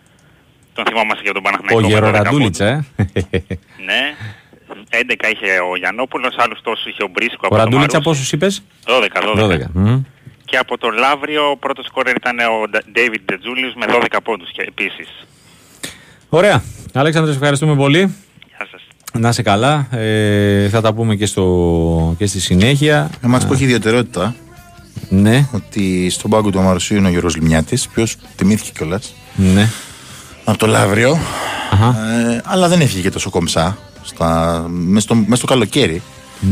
Τον 0.73 0.85
θυμόμαστε 0.87 1.23
για 1.23 1.33
τον 1.33 1.43
Παναθηναϊκό. 1.43 1.79
Ο 1.79 1.81
με 1.81 1.87
12 1.87 1.91
Γεροραντούλητσα, 1.93 2.65
ε. 2.65 2.85
πόντους. 2.95 3.23
Ναι. 3.89 4.01
11 4.89 5.27
είχε 5.33 5.51
ο 5.71 5.75
Γιαννόπουλος, 5.75 6.35
άλλους 6.37 6.59
τόσους 6.61 6.85
είχε 6.85 7.03
ο 7.03 7.09
Μπρίσκο 7.13 7.45
από 7.45 7.55
Ο 7.55 7.57
το 7.57 7.63
Ραντούλητσα 7.63 7.97
Μαρούσι. 7.97 8.09
πόσους 8.09 8.31
είπες; 8.31 8.63
12, 8.85 9.21
12. 9.21 9.35
12. 9.35 9.69
Μμ. 9.73 10.01
Και 10.45 10.57
από 10.57 10.77
το 10.77 10.89
Λαύριο 10.89 11.49
ο 11.49 11.57
πρώτος 11.57 11.85
σκόρερ 11.85 12.15
ήταν 12.15 12.39
ο 12.39 12.63
David 12.95 13.21
Ντετζούλιος 13.25 13.73
με 13.73 13.85
12 13.85 14.21
πόντους 14.23 14.51
και 14.51 14.61
επίσης. 14.61 15.09
Ωραία. 16.29 16.63
Αλέξανδρε, 16.93 17.31
σε 17.31 17.37
ευχαριστούμε 17.37 17.75
πολύ. 17.75 18.15
Γεια 19.13 19.21
σας. 19.21 19.21
Να 19.21 19.29
είσαι 19.29 19.41
καλά. 19.41 19.87
Ε, 19.99 20.69
θα 20.69 20.81
τα 20.81 20.93
πούμε 20.93 21.15
και, 21.15 21.25
στο, 21.25 22.15
και 22.17 22.25
στη 22.25 22.39
συνέχεια. 22.39 23.09
Ένα 23.21 23.31
μάτς 23.31 23.45
που 23.45 23.53
έχει 23.53 23.63
ιδιαιτερότητα 23.63 24.35
Ναι, 25.09 25.47
ότι 25.51 26.09
στον 26.09 26.29
πάγκο 26.29 26.49
του 26.49 26.59
Αμαρουσίου 26.59 26.97
είναι 26.97 27.07
ο 27.07 27.11
Γιώργος 27.11 27.35
Λιμιάτης, 27.35 27.85
ο 27.85 27.87
οποίος 27.91 28.15
τιμήθηκε 28.35 28.71
κιόλας 28.77 29.13
ναι. 29.35 29.69
από 30.43 30.57
το 30.57 30.67
Λαύριο. 30.67 31.17
Αχα. 31.71 31.87
Ε, 31.87 32.41
αλλά 32.45 32.67
δεν 32.67 32.81
έφυγε 32.81 33.01
και 33.01 33.09
τόσο 33.09 33.29
κομψά 33.29 33.77
στα, 34.03 34.65
μες, 34.69 35.03
στο, 35.03 35.15
μες 35.15 35.37
στο 35.37 35.47
καλοκαίρι. 35.47 36.01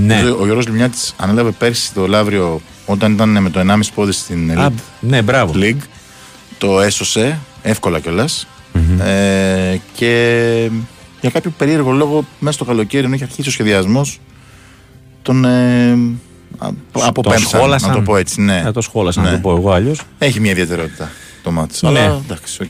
Ναι. 0.05 0.24
Ο 0.39 0.43
Γιώργος 0.43 0.68
Λιμιάτης 0.68 1.14
ανέλαβε 1.18 1.51
πέρσι 1.51 1.93
το 1.93 2.07
Λαύριο 2.07 2.62
όταν 2.86 3.14
ήταν 3.14 3.41
με 3.41 3.49
το 3.49 3.59
1,5 3.59 3.80
πόδι 3.95 4.12
στην 4.12 4.59
Α, 4.59 4.68
Elite 4.68 4.82
ναι, 4.99 5.22
μπράβο. 5.22 5.53
League. 5.55 5.82
Το 6.57 6.82
έσωσε 6.82 7.39
εύκολα 7.62 7.99
κιόλας. 7.99 8.47
Ε, 9.03 9.78
και 9.93 10.70
για 11.22 11.30
κάποιο 11.30 11.54
περίεργο 11.58 11.92
λόγο 11.92 12.26
μέσα 12.40 12.54
στο 12.54 12.66
καλοκαίρι 12.66 13.06
ενώ 13.06 13.16
είχε 13.16 13.24
αρχίσει 13.24 13.48
ο 13.48 13.52
σχεδιασμός 13.52 14.20
τον 15.22 15.46
ε, 15.46 15.92
α- 16.58 16.70
αποπέμψαν, 16.92 17.48
σχόλασαν. 17.48 17.90
να 17.90 17.96
το 17.96 18.02
πω 18.02 18.18
έτσι. 18.18 18.42
Ναι. 18.42 18.62
Θα 18.64 18.72
το 18.72 18.82
σχόλασα 18.82 19.22
να 19.22 19.30
Ναι. 19.30 19.36
το 19.36 19.42
πω 19.42 19.56
εγώ 19.56 19.72
αλλιώς. 19.72 20.02
Έχει 20.18 20.40
μια 20.40 20.52
ιδιαιτερότητα 20.52 21.10
το 21.44 21.52
ματς. 21.52 21.82
Ναι. 21.82 21.90
Αλλά 21.90 22.22
εντάξει, 22.26 22.64
οκ. 22.64 22.70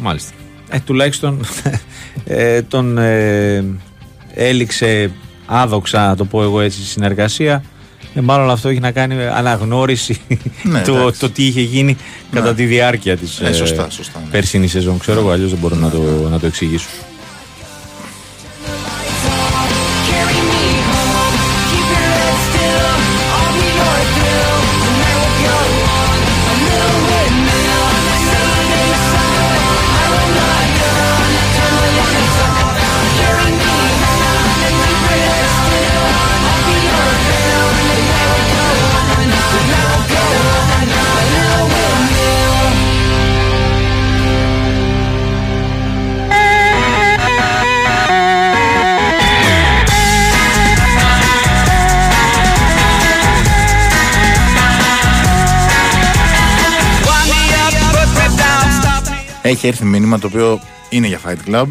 Μάλιστα. 0.00 0.30
Ε, 0.68 0.78
τουλάχιστον 0.80 1.44
ε, 2.24 2.62
τον 2.62 2.98
ε, 2.98 3.64
έληξε 4.34 5.10
άδοξα, 5.46 6.06
να 6.06 6.16
το 6.16 6.24
πω 6.24 6.42
εγώ 6.42 6.60
έτσι, 6.60 6.80
η 6.80 6.84
συνεργασία. 6.84 7.64
Ε, 8.14 8.20
μάλλον 8.20 8.50
αυτό 8.50 8.68
έχει 8.68 8.80
να 8.80 8.90
κάνει 8.90 9.14
με 9.14 9.30
αναγνώριση 9.34 10.20
Ναι, 10.62 10.82
το, 10.82 10.94
εντάξει. 10.96 11.20
το 11.20 11.30
τι 11.30 11.44
είχε 11.46 11.60
γίνει 11.60 11.96
κατά 12.30 12.54
τη 12.54 12.64
διάρκεια 12.64 13.16
της 13.16 13.40
Ε, 13.40 13.52
σωστά, 13.52 13.90
σωστά, 13.90 14.18
ναι. 14.24 14.30
περσινής 14.30 14.70
σεζόν. 14.70 14.98
Ξέρω 14.98 15.20
εγώ, 15.20 15.30
αλλιώς 15.30 15.50
δεν 15.50 15.58
μπορώ 15.58 15.76
να, 15.76 15.90
το, 15.90 16.28
να 16.30 16.38
το 16.38 16.46
εξηγήσω. 16.46 16.88
Έχει 59.46 59.66
έρθει 59.66 59.84
μήνυμα 59.84 60.18
το 60.18 60.26
οποίο 60.26 60.60
είναι 60.88 61.06
για 61.06 61.20
Fight 61.26 61.50
Club. 61.50 61.66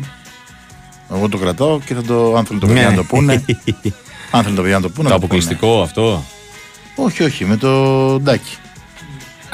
Εγώ 1.13 1.29
το 1.29 1.37
κρατάω 1.37 1.79
και 1.79 1.93
θα 1.93 2.01
το, 2.03 2.35
αν 2.35 2.45
θέλουν 2.45 2.61
το 2.61 2.67
παιδιά 2.67 2.81
Ναι. 2.83 2.89
να 2.89 2.95
το 2.95 3.03
πούνε. 3.03 3.33
αν 4.31 4.41
θέλουν 4.41 4.55
το 4.55 4.61
παιδιά 4.61 4.75
να 4.75 4.81
το 4.81 4.89
πούνε. 4.89 5.07
Το 5.09 5.13
να 5.13 5.19
πούνε. 5.19 5.25
αποκλειστικό 5.25 5.81
αυτό; 5.81 6.23
Όχι, 6.95 7.23
όχι, 7.23 7.45
με 7.45 7.57
το 7.57 7.69
Ντάκι. 8.19 8.55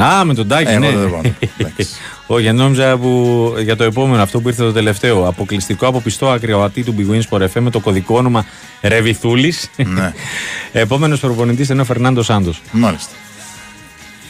Α, 0.02 0.26
με 0.26 0.34
τον 0.34 0.48
Τάκη, 0.48 0.72
Ε, 0.72 0.78
ναι. 0.80 0.88
εγώ 0.88 1.00
δεν 1.00 1.10
πάω. 1.12 1.22
Εντάξει. 1.58 1.88
Όχι, 2.32 2.52
νόμιζα 2.52 2.98
που 2.98 3.54
για 3.64 3.76
το 3.76 3.84
επόμενο, 3.84 4.22
αυτό 4.22 4.42
που 4.42 4.48
ήρθε 4.48 4.64
το 4.64 4.72
τελευταίο. 4.72 5.28
Αποκλειστικό 5.28 5.88
από 5.88 6.00
πιστό 6.02 6.30
ακροατή 6.30 6.84
του 6.84 6.96
Big 6.98 7.14
Wins 7.14 7.22
Sport 7.30 7.42
FM 7.44 7.60
με 7.62 7.70
το 7.70 7.80
κωδικό 7.80 8.18
όνομα 8.18 8.46
Ρεβιθούλης. 8.82 9.70
Ναι. 9.76 10.14
Επόμενος 10.82 11.20
προπονητής 11.20 11.70
είναι 11.70 11.82
ο 11.82 11.86
Φερνάντος 11.86 12.26
Σάντος. 12.26 12.62
Μάλιστα. 12.72 13.12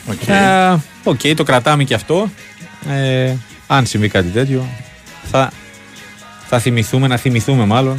Οκ. 0.10 0.28
Ε, 0.28 0.78
Οκ, 1.04 1.20
το 1.36 1.44
κρατάμε 1.44 1.84
και 1.84 1.94
αυτό. 1.94 2.30
Ε, 2.90 3.34
αν 3.72 3.86
συμβεί 3.86 4.08
κάτι 4.08 4.28
τέτοιο, 4.28 4.66
θα, 5.32 5.52
θα 6.48 6.60
θυμηθούμε, 6.60 7.08
να 7.08 7.18
θυμηθούμε 7.18 7.66
μάλλον, 7.66 7.98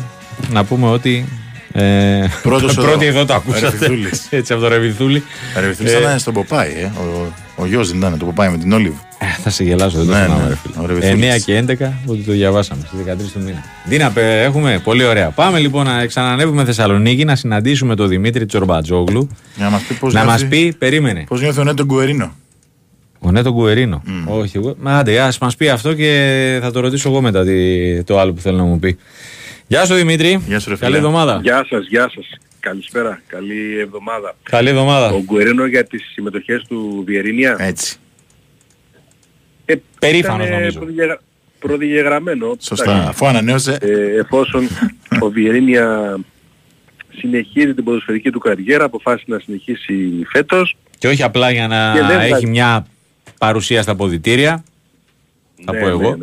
να 0.50 0.64
πούμε 0.64 0.86
ότι. 0.88 1.24
Ε, 1.72 2.26
Πρώτος 2.42 2.70
εδώ. 2.78 2.82
πρώτοι 2.82 3.06
εδώ 3.06 3.24
το 3.24 3.34
ακούσατε. 3.34 3.66
Ρεβιθούλης. 3.66 4.26
Έτσι 4.30 4.52
από 4.52 4.62
το 4.62 4.68
Ρεβιθούλη. 4.68 5.22
Ρεβιθούλης 5.60 5.92
Ε, 5.92 5.98
ήταν 5.98 6.18
στον 6.18 6.34
Ποπάι, 6.34 6.68
ε, 6.70 6.84
ο, 6.98 7.02
ο 7.56 7.62
Ο 7.62 7.66
γιος 7.66 7.88
δεν 7.88 7.98
ήταν, 7.98 8.18
το 8.18 8.24
που 8.24 8.32
πάει 8.32 8.48
με 8.50 8.58
την 8.58 8.72
Όλιβ. 8.72 8.92
Ε, 9.18 9.26
θα 9.42 9.50
σε 9.50 9.64
γελάσω, 9.64 9.98
δεν 9.98 10.06
το 10.06 10.12
Ναι, 10.12 10.22
θυμάμαι, 10.24 10.42
ναι. 10.42 10.48
ρε 10.48 10.56
φίλε. 10.56 10.74
Ωραία, 10.82 10.96
βεθούλης. 10.96 11.34
9 11.36 11.44
και 11.44 11.64
11, 11.86 11.92
ότι 12.06 12.20
το 12.20 12.32
διαβάσαμε 12.32 12.82
στις 12.86 12.98
13 13.04 13.16
του 13.32 13.40
μήνα. 13.44 13.62
Δίνα, 13.84 14.10
πε- 14.10 14.44
έχουμε 14.44 14.80
πολύ 14.84 15.04
ωραία. 15.04 15.28
Πάμε 15.30 15.58
λοιπόν 15.58 15.84
να 15.86 16.06
ξανανεύουμε 16.06 16.64
Θεσσαλονίκη 16.64 17.24
να 17.24 17.36
συναντήσουμε 17.36 17.94
τον 17.94 18.08
Δημήτρη 18.08 18.46
Τσορμπατζόγλου. 18.46 19.28
Για 19.56 19.64
να 19.64 19.70
μας 19.70 19.82
πει 19.82 19.94
πώς 19.94 20.12
Να 20.12 20.24
μας 20.24 20.40
νιώθει, 20.42 20.56
πει, 20.66 20.72
περίμενε. 20.78 21.24
πώς 21.28 21.40
νιώθει 21.40 21.60
ο 21.60 21.64
Νέτο 21.64 21.84
Γκουερίνο. 21.84 22.32
Ο 23.22 23.30
Νέτο 23.30 23.52
Γκουερίνο. 23.52 24.02
Όχι, 24.26 24.56
εγώ. 24.56 24.74
Μα 24.78 24.98
άντε, 24.98 25.20
ας 25.20 25.38
μας 25.38 25.56
πει 25.56 25.68
αυτό 25.68 25.94
και 25.94 26.58
θα 26.62 26.70
το 26.70 26.80
ρωτήσω 26.80 27.08
εγώ 27.08 27.20
μετά 27.20 27.44
τι- 27.44 28.04
το 28.04 28.18
άλλο 28.18 28.32
που 28.32 28.40
θέλω 28.40 28.56
να 28.56 28.62
μου 28.64 28.78
πει. 28.78 28.98
Γεια 29.66 29.84
σου 29.84 29.94
Δημήτρη. 29.94 30.42
Γεια 30.46 30.58
σου, 30.60 30.68
ρε 30.70 30.76
Καλή 30.76 30.94
φίλε. 30.94 30.96
εβδομάδα. 31.06 31.40
Γεια 31.42 31.66
σας, 31.68 31.86
γεια 31.88 32.10
σας. 32.14 32.26
Καλησπέρα. 32.60 33.20
Καλή 33.26 33.78
εβδομάδα. 33.80 34.36
Καλή 34.42 34.68
εβδομάδα. 34.68 35.08
Ο 35.10 35.22
Γκουερίνο 35.22 35.66
για 35.66 35.84
τις 35.84 36.02
συμμετοχές 36.12 36.64
του 36.68 37.02
Βιερίνια. 37.06 37.56
Έτσι. 37.58 37.96
Ε, 39.64 39.74
Περήφανος 39.98 40.46
ήταν, 40.46 40.58
νομίζω. 40.58 40.78
προδιαγρα- 40.78 41.20
Προδιαγραμμένο. 41.58 42.56
Σωστά. 42.60 42.90
Εντάξει. 42.90 43.08
Αφού 43.08 43.26
ανανέωσε. 43.26 43.78
Ε, 43.80 44.18
εφόσον 44.20 44.68
ο 45.20 45.28
Βιερίνια 45.28 46.16
συνεχίζει 47.18 47.74
την 47.74 47.84
ποδοσφαιρική 47.84 48.30
του 48.30 48.38
καριέρα, 48.38 48.84
αποφάσισε 48.84 49.24
να 49.28 49.38
συνεχίσει 49.38 50.22
φέτος. 50.32 50.76
Και 50.98 51.08
όχι 51.08 51.22
απλά 51.22 51.50
για 51.50 51.66
να 51.68 51.92
Και 51.94 52.02
δεν 52.06 52.20
έχει 52.20 52.30
θα- 52.44 52.48
μια 52.48 52.86
παρουσία 53.44 53.82
στα 53.82 53.94
ποδητήρια. 53.96 54.64
Θα 55.64 55.72
πω 55.76 55.88
εγώ. 55.88 56.18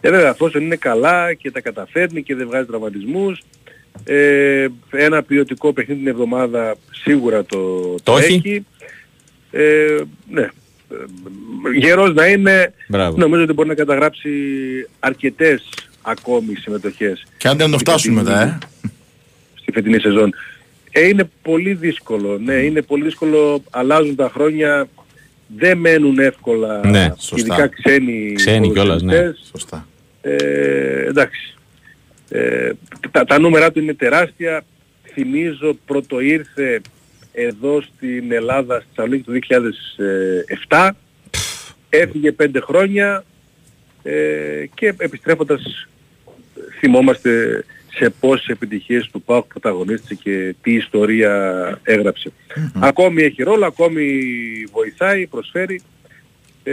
Ε, 0.00 0.10
βέβαια, 0.10 0.28
εφόσον 0.30 0.62
είναι 0.62 0.76
καλά 0.76 1.34
και 1.34 1.50
τα 1.50 1.60
καταφέρνει 1.60 2.22
και 2.22 2.34
δεν 2.34 2.46
βγάζει 2.46 2.66
τραυματισμούς, 2.66 3.42
ε, 4.04 4.66
ένα 4.90 5.22
ποιοτικό 5.22 5.72
παιχνίδι 5.72 6.00
την 6.00 6.08
εβδομάδα 6.08 6.76
σίγουρα 6.90 7.44
το, 7.44 7.94
Το 8.02 8.16
έχει. 8.18 8.34
έχει. 8.34 8.64
Ε, 9.50 9.96
ναι. 10.30 10.42
Ε, 10.42 11.78
Γερός 11.78 12.14
να 12.14 12.26
είναι, 12.26 12.72
Μπράβο. 12.88 13.16
νομίζω 13.16 13.42
ότι 13.42 13.52
μπορεί 13.52 13.68
να 13.68 13.74
καταγράψει 13.74 14.30
αρκετές 14.98 15.68
ακόμη 16.02 16.54
συμμετοχές 16.54 17.26
Και 17.36 17.48
αν 17.48 17.56
δεν 17.56 17.70
το 17.70 17.78
στη 17.78 17.84
φτάσουν 17.90 18.14
φετινή- 18.14 18.36
μετά, 18.36 18.58
ε. 18.84 18.88
στη 19.60 19.72
φετινή 19.72 20.00
σεζόν. 20.00 20.34
Ε, 20.90 21.06
είναι 21.08 21.30
πολύ 21.42 21.74
δύσκολο, 21.74 22.38
ναι, 22.38 22.54
είναι 22.54 22.82
πολύ 22.82 23.04
δύσκολο, 23.04 23.62
αλλάζουν 23.70 24.14
τα 24.14 24.30
χρόνια, 24.34 24.88
δεν 25.46 25.78
μένουν 25.78 26.18
εύκολα, 26.18 26.86
Ναι, 26.86 27.12
σωστά. 27.18 27.36
ειδικά 27.54 27.66
ξένοι 27.66 28.32
Ξένοι 28.32 28.72
κιόλας, 28.72 29.02
ναι. 29.02 29.12
ποδοσφαιριστές. 29.12 29.48
Σωστά. 29.50 29.86
Ε, 30.20 31.06
εντάξει. 31.06 31.54
Ε, 32.28 32.70
τα, 33.10 33.24
τα 33.24 33.38
νούμερα 33.38 33.72
του 33.72 33.80
είναι 33.80 33.94
τεράστια. 33.94 34.64
Θυμίζω 35.12 35.78
πρώτο 35.86 36.20
ήρθε 36.20 36.80
εδώ 37.32 37.80
στην 37.82 38.32
Ελλάδα 38.32 38.80
στη 38.80 38.88
Θεσσαλονίκη 38.94 39.24
το 39.24 39.32
2007. 40.68 40.90
Έφυγε 41.88 42.32
πέντε 42.32 42.60
χρόνια 42.60 43.24
ε, 44.02 44.64
και 44.74 44.94
επιστρέφοντας 44.98 45.88
θυμόμαστε 46.78 47.64
σε 47.96 48.10
πόσες 48.20 48.46
επιτυχίες 48.46 49.08
του 49.12 49.22
ΠΑΟΚ 49.22 49.46
πρωταγωνίστησε 49.46 50.14
και 50.14 50.54
τι 50.62 50.72
ιστορία 50.74 51.32
έγραψε. 51.82 52.32
Ακόμη 52.78 53.22
έχει 53.22 53.42
ρόλο, 53.42 53.66
ακόμη 53.66 54.04
βοηθάει, 54.72 55.26
προσφέρει. 55.26 55.80
Ε, 56.62 56.72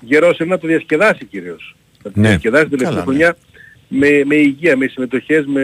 γερός 0.00 0.38
είναι 0.38 0.48
να 0.48 0.58
το 0.58 0.66
διασκεδάσει 0.66 1.24
κυρίως. 1.24 1.76
Να 2.02 2.10
το 2.12 2.20
Ναι. 2.20 2.28
διασκεδάσει 2.28 2.68
την 2.68 2.78
τελευταία 2.78 3.02
Καλά, 3.04 3.12
ναι. 3.12 3.18
χρονιά 3.18 3.36
με, 3.88 4.22
με 4.24 4.34
υγεία, 4.34 4.76
με 4.76 4.86
συμμετοχές, 4.86 5.44
με, 5.46 5.62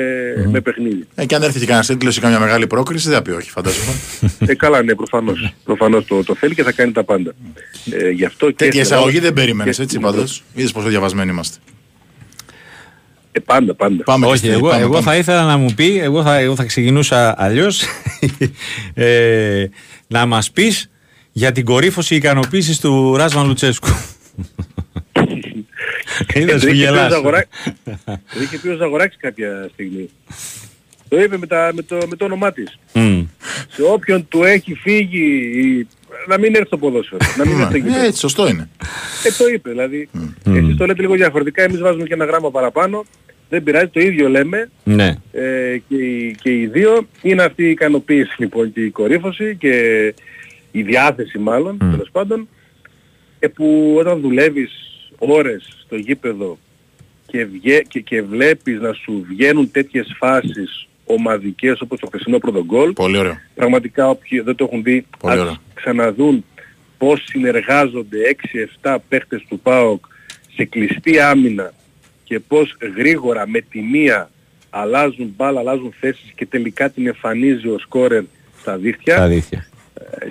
με 0.50 0.60
παιχνίδι. 0.60 1.04
Ε, 1.14 1.26
και 1.26 1.34
αν 1.34 1.42
έρθει 1.42 1.58
και 1.58 1.64
κανένας 1.64 1.86
τίτλος 1.86 2.16
ή 2.16 2.20
καμιά 2.20 2.38
μεγάλη 2.38 2.66
πρόκριση, 2.66 3.08
δεν 3.08 3.16
θα 3.16 3.22
πει 3.22 3.30
όχι, 3.30 3.50
φαντάζομαι. 3.50 3.92
ε, 4.46 4.54
καλά, 4.54 4.82
ναι, 4.82 4.94
προφανώς. 4.94 5.54
προφανώς 5.64 6.04
το, 6.06 6.24
το 6.24 6.34
θέλει 6.34 6.54
και 6.54 6.62
θα 6.62 6.72
κάνει 6.72 6.92
τα 6.92 7.04
πάντα. 7.04 7.32
Ε, 7.90 8.10
γι' 8.10 8.24
αυτό 8.24 8.46
και 8.46 8.52
Τέτοια 8.54 8.84
στην 8.84 8.96
εισαγωγή 8.96 9.16
Ελλάδα 9.16 9.34
δεν 9.34 9.44
περίμενες 9.44 9.76
και 9.76 9.82
έτσι 9.82 9.94
στην 9.96 10.06
Ευρώπη. 10.06 10.16
πάντως. 10.26 10.42
Είδες 10.54 10.72
πόσο 10.72 10.88
διαβασμένοι 10.88 11.30
είμαστε. 11.30 11.58
Ε, 13.36 13.40
πάντα, 13.40 13.74
πάντα. 13.74 14.02
Πάμε 14.04 14.24
Όχι, 14.26 14.30
Χριστίνη, 14.38 14.54
εγώ, 14.54 14.68
πάμε, 14.68 14.82
εγώ 14.82 14.92
πάμε. 14.92 15.04
θα 15.04 15.16
ήθελα 15.16 15.44
να 15.44 15.56
μου 15.56 15.72
πει, 15.74 15.98
εγώ 15.98 16.22
θα, 16.22 16.38
εγώ 16.38 16.54
θα 16.56 16.64
ξεκινούσα 16.64 17.34
αλλιώς. 17.38 17.82
ε, 18.94 19.66
να 20.06 20.26
μας 20.26 20.50
πεις 20.50 20.90
για 21.32 21.52
την 21.52 21.64
κορύφωση 21.64 22.14
ικανοποίησης 22.14 22.80
του 22.80 23.16
Ράσμαν 23.16 23.46
Λουτσέσκου. 23.46 23.88
Είδες 26.34 26.60
το 26.60 26.66
που 26.66 26.72
είχε 26.72 26.82
πει 26.84 26.90
ο 26.90 26.92
γελάς. 26.92 27.12
Ζαγοράκ- 27.12 27.46
το 28.34 28.40
είχε 28.42 28.58
πει 28.58 28.68
ο 28.68 28.76
Ζαγοράκης 28.76 29.16
κάποια 29.20 29.68
στιγμή. 29.72 30.08
Το 31.08 31.20
είπε 31.20 31.38
με, 31.38 31.46
τα, 31.46 31.70
με, 31.74 31.82
το, 31.82 31.98
με 32.08 32.16
το 32.16 32.24
όνομά 32.24 32.52
της. 32.52 32.78
Μμ. 32.92 33.22
Σε 33.68 33.82
όποιον 33.82 34.28
του 34.28 34.42
έχει 34.44 34.74
φύγει 34.74 35.26
η- 35.54 35.86
να 36.28 36.38
μην 36.38 36.54
έρθει 36.54 36.66
στο 36.66 36.78
ποδόσφαιρο. 36.78 37.18
να 37.36 37.46
μην 37.46 37.60
έρθει 37.60 37.64
στο 37.70 37.76
Ε, 37.76 37.80
γήπεδο. 37.80 38.04
Έτσι, 38.04 38.18
σωστό 38.18 38.48
είναι. 38.48 38.68
Ε, 39.24 39.30
το 39.38 39.44
είπε. 39.54 39.70
Δηλαδή, 39.70 40.08
εσείς 40.46 40.76
το 40.76 40.86
λέτε 40.86 41.00
λίγο 41.00 41.14
διαφορετικά, 41.14 41.62
εμείς 41.62 41.80
βάζουμε 41.80 42.04
και 42.04 42.12
ένα 42.14 42.24
γράμμα 42.24 42.50
παραπάνω. 42.50 43.04
Δεν 43.48 43.62
πειράζει, 43.62 43.86
το 43.88 44.00
ίδιο 44.00 44.28
λέμε 44.28 44.70
Ναι. 44.84 45.14
ε, 45.32 45.78
και, 45.88 45.94
οι- 45.96 46.34
και 46.42 46.50
οι 46.60 46.66
δύο. 46.66 47.06
Είναι 47.22 47.42
αυτή 47.42 47.62
η 47.64 47.70
ικανοποίηση 47.70 48.34
λοιπόν 48.38 48.72
και 48.72 48.80
η 48.80 48.90
κορύφωση 48.90 49.56
και 49.56 49.74
η 50.72 50.82
διάθεση 50.82 51.38
μάλλον, 51.38 51.78
τέλος 51.78 52.08
πάντων, 52.12 52.48
ε, 53.38 53.46
που 53.48 53.94
όταν 53.98 54.20
δουλεύεις 54.20 54.70
ώρες 55.18 55.68
στο 55.84 55.96
γήπεδο 55.96 56.58
και, 57.26 57.44
βγε, 57.44 57.78
και, 57.88 58.00
και 58.00 58.22
βλέπεις 58.22 58.80
να 58.80 58.92
σου 58.92 59.24
βγαίνουν 59.28 59.70
τέτοιες 59.70 60.14
φάσεις 60.18 60.88
ομαδικές 61.04 61.80
όπως 61.80 62.00
το 62.00 62.06
χθεσινό 62.06 62.38
πρώτο 62.38 62.64
γκολ, 62.64 62.92
Πολύ 62.92 63.16
ωραίο. 63.18 63.38
πραγματικά 63.54 64.08
όποιοι 64.08 64.40
δεν 64.40 64.54
το 64.54 64.64
έχουν 64.64 64.82
δει 64.82 65.06
Πολύ 65.18 65.34
ας 65.34 65.40
ωραία. 65.40 65.56
ξαναδούν 65.74 66.44
πώς 66.98 67.22
συνεργάζονται 67.24 68.18
6-7 68.82 68.96
παίχτες 69.08 69.44
του 69.48 69.58
ΠΑΟΚ 69.60 70.04
σε 70.56 70.64
κλειστή 70.64 71.18
άμυνα 71.20 71.72
και 72.24 72.38
πώς 72.40 72.76
γρήγορα 72.96 73.48
με 73.48 73.60
τη 73.60 73.80
μία 73.80 74.30
αλλάζουν 74.70 75.32
μπάλα, 75.36 75.60
αλλάζουν 75.60 75.94
θέσεις 76.00 76.32
και 76.34 76.46
τελικά 76.46 76.90
την 76.90 77.06
εμφανίζει 77.06 77.68
ο 77.68 77.78
σκόρερ 77.78 78.22
στα 78.60 78.76
δίχτυα. 78.76 79.16
Τα 79.16 79.22
αλήθεια. 79.22 79.66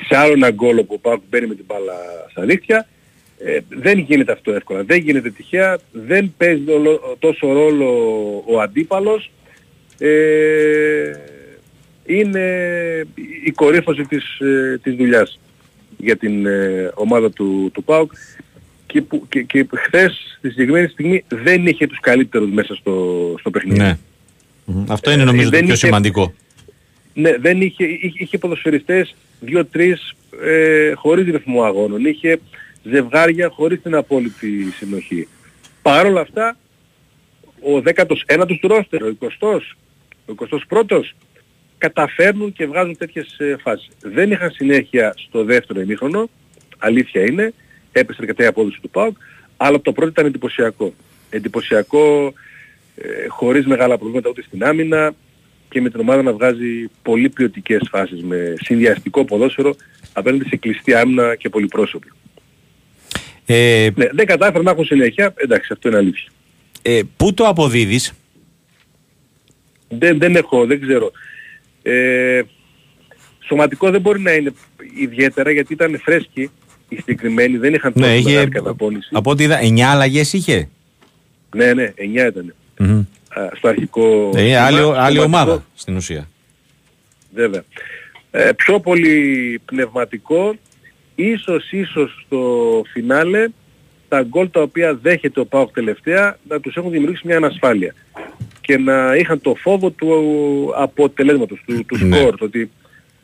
σε 0.07 0.15
άλλο 0.17 0.33
ένα 0.33 0.51
γκολ 0.51 0.77
όπου 0.77 0.93
ο 0.93 0.99
ΠΑΟΚ 0.99 1.21
μπαίνει 1.29 1.47
με 1.47 1.55
την 1.55 1.65
μπάλα 1.67 1.93
στα 2.31 2.45
δίχτυα. 2.45 2.87
Ε, 3.37 3.59
δεν 3.69 3.97
γίνεται 3.99 4.31
αυτό 4.31 4.51
εύκολα, 4.53 4.83
δεν 4.83 4.99
γίνεται 4.99 5.29
τυχαία, 5.29 5.77
δεν 5.91 6.33
παίζει 6.37 6.69
όλο- 6.71 7.15
τόσο 7.19 7.53
ρόλο 7.53 7.87
ο 8.47 8.59
αντίπαλος. 8.59 9.31
Ε, 9.97 11.11
είναι 12.05 12.45
η 13.45 13.51
κορύφωση 13.51 14.03
της, 14.03 14.39
ε, 14.39 14.79
της 14.83 14.95
δουλειάς 14.95 15.39
για 15.97 16.15
την 16.17 16.45
ε, 16.45 16.91
ομάδα 16.95 17.31
του, 17.31 17.69
του 17.73 17.83
ΠΑΟΚ 17.83 18.11
και, 18.93 19.01
που, 19.01 19.27
και, 19.29 19.41
και 19.41 19.67
χθες 19.75 20.37
στη 20.37 20.49
συγκεκριμένη 20.49 20.87
στιγμή 20.87 21.23
δεν 21.27 21.67
είχε 21.67 21.87
τους 21.87 21.99
καλύτερους 21.99 22.51
μέσα 22.51 22.75
στο, 22.75 23.35
στο 23.39 23.49
παιχνίδι. 23.49 23.79
Ναι. 23.79 23.97
Μμ. 24.65 24.91
Αυτό 24.91 25.11
είναι 25.11 25.23
νομίζω 25.23 25.49
το 25.49 25.55
δεν 25.55 25.65
πιο 25.65 25.73
είχε- 25.73 25.85
σημαντικό. 25.85 26.33
Ναι, 27.13 27.37
δεν 27.37 27.61
είχε, 27.61 27.83
είχε, 27.85 28.11
είχε 28.23 28.37
ποδοσφαιριστές 28.37 29.15
δύο-τρεις 29.39 30.13
ε, 30.43 30.91
χωρίς 30.93 31.25
ρυθμό 31.25 31.63
αγώνων. 31.63 32.05
Είχε 32.05 32.39
ζευγάρια 32.83 33.49
χωρίς 33.49 33.81
την 33.81 33.95
απόλυτη 33.95 34.71
συνοχή. 34.77 35.27
Παρ' 35.81 36.05
όλα 36.05 36.21
αυτά, 36.21 36.57
ο 37.59 37.81
19ος 37.85 38.57
του 38.59 38.67
ρόστερ, 38.67 39.03
ο 39.03 39.17
20ος, 39.19 39.61
ο 40.25 40.33
21ος, 40.87 41.03
καταφέρνουν 41.77 42.53
και 42.53 42.65
βγάζουν 42.65 42.97
τέτοιες 42.97 43.35
ε, 43.39 43.55
φάσεις. 43.61 43.87
Δεν 44.01 44.31
είχαν 44.31 44.51
συνέχεια 44.51 45.13
στο 45.27 45.43
δεύτερο 45.43 45.81
ημίχρονο, 45.81 46.29
αλήθεια 46.77 47.21
είναι, 47.21 47.53
έπεσε 47.93 48.19
αρκετά 48.21 48.43
η 48.43 48.45
απόδοση 48.47 48.79
του 48.81 48.89
ΠΑΟΚ, 48.89 49.17
αλλά 49.57 49.81
το 49.81 49.91
πρώτο 49.91 50.09
ήταν 50.09 50.25
εντυπωσιακό. 50.25 50.93
Εντυπωσιακό, 51.29 52.33
ε, 52.95 53.27
χωρίς 53.27 53.65
μεγάλα 53.65 53.97
προβλήματα 53.97 54.29
ούτε 54.29 54.41
στην 54.41 54.63
άμυνα 54.63 55.13
και 55.69 55.81
με 55.81 55.89
την 55.89 55.99
ομάδα 55.99 56.21
να 56.21 56.33
βγάζει 56.33 56.89
πολύ 57.01 57.29
ποιοτικές 57.29 57.87
φάσεις 57.91 58.23
με 58.23 58.53
συνδυαστικό 58.61 59.25
ποδόσφαιρο 59.25 59.75
απέναντι 60.13 60.47
σε 60.47 60.55
κλειστή 60.55 60.93
άμυνα 60.93 61.35
και 61.35 61.49
πολυπρόσωπη. 61.49 62.11
Ε, 63.45 63.89
Ναι, 63.95 64.07
δεν 64.11 64.25
κατάφεραν 64.25 64.63
να 64.63 64.71
έχουν 64.71 64.85
συνέχεια, 64.85 65.33
εντάξει 65.35 65.69
αυτό 65.73 65.87
είναι 65.87 65.97
αλήθεια. 65.97 66.29
ε, 66.81 67.01
πού 67.17 67.33
το 67.33 67.47
αποδίδεις; 67.47 68.13
Δεν, 69.89 70.19
δεν 70.19 70.35
έχω, 70.35 70.65
δεν 70.65 70.81
ξέρω. 70.81 71.11
Ε, 71.81 72.41
σωματικό 73.47 73.89
δεν 73.89 74.01
μπορεί 74.01 74.19
να 74.19 74.31
είναι 74.33 74.53
ιδιαίτερα 74.99 75.51
γιατί 75.51 75.73
ήταν 75.73 75.99
φρέσκοι 76.03 76.49
οι 76.93 76.95
συγκεκριμένοι, 76.95 77.57
δεν 77.57 77.73
είχαν 77.73 77.93
τόσο 77.93 78.07
Ναι, 78.07 78.15
είχε, 78.17 78.29
μεγάλη 78.29 78.49
καταπώνηση. 78.49 79.09
από 79.11 79.29
ό,τι 79.31 79.43
είδα, 79.43 79.59
9 79.61 79.79
αλλαγές 79.81 80.33
είχε; 80.33 80.69
Ναι, 81.55 81.73
ναι, 81.73 81.93
9 81.97 82.27
ήταν. 82.27 82.53
Μμμ. 82.79 82.99
Α, 83.29 83.49
στο 83.57 83.67
αρχικό... 83.67 84.31
Ε, 84.35 84.39
σχήμα. 84.39 84.59
άλλη, 84.61 84.77
άλλη 84.77 84.85
Σωματικό, 84.85 85.23
ομάδα 85.23 85.63
στην 85.75 85.95
ουσία. 85.95 86.29
Βέβαια. 87.33 87.63
Ε, 88.31 88.51
πιο 88.55 88.79
πολύ 88.79 89.59
πνευματικό, 89.65 90.55
ίσως 91.15 91.71
ίσως 91.71 92.23
στο 92.25 92.81
φινάλε 92.93 93.47
τα 94.07 94.21
γκολ 94.23 94.49
τα 94.51 94.61
οποία 94.61 94.95
δέχεται 95.01 95.39
ο 95.39 95.45
Πάοκ 95.45 95.71
τελευταία 95.73 96.37
να 96.49 96.59
τους 96.59 96.75
έχουν 96.75 96.91
δημιουργήσει 96.91 97.21
μια 97.27 97.37
ανασφάλεια 97.37 97.93
και 98.61 98.77
να 98.77 99.15
είχαν 99.15 99.41
το 99.41 99.55
φόβο 99.55 99.89
του 99.89 100.09
αποτελέσματος, 100.75 101.63
του, 101.65 101.85
του 101.85 102.05
Ναι. 102.05 102.17
σκορ, 102.17 102.35
το 102.37 102.45
ότι 102.45 102.71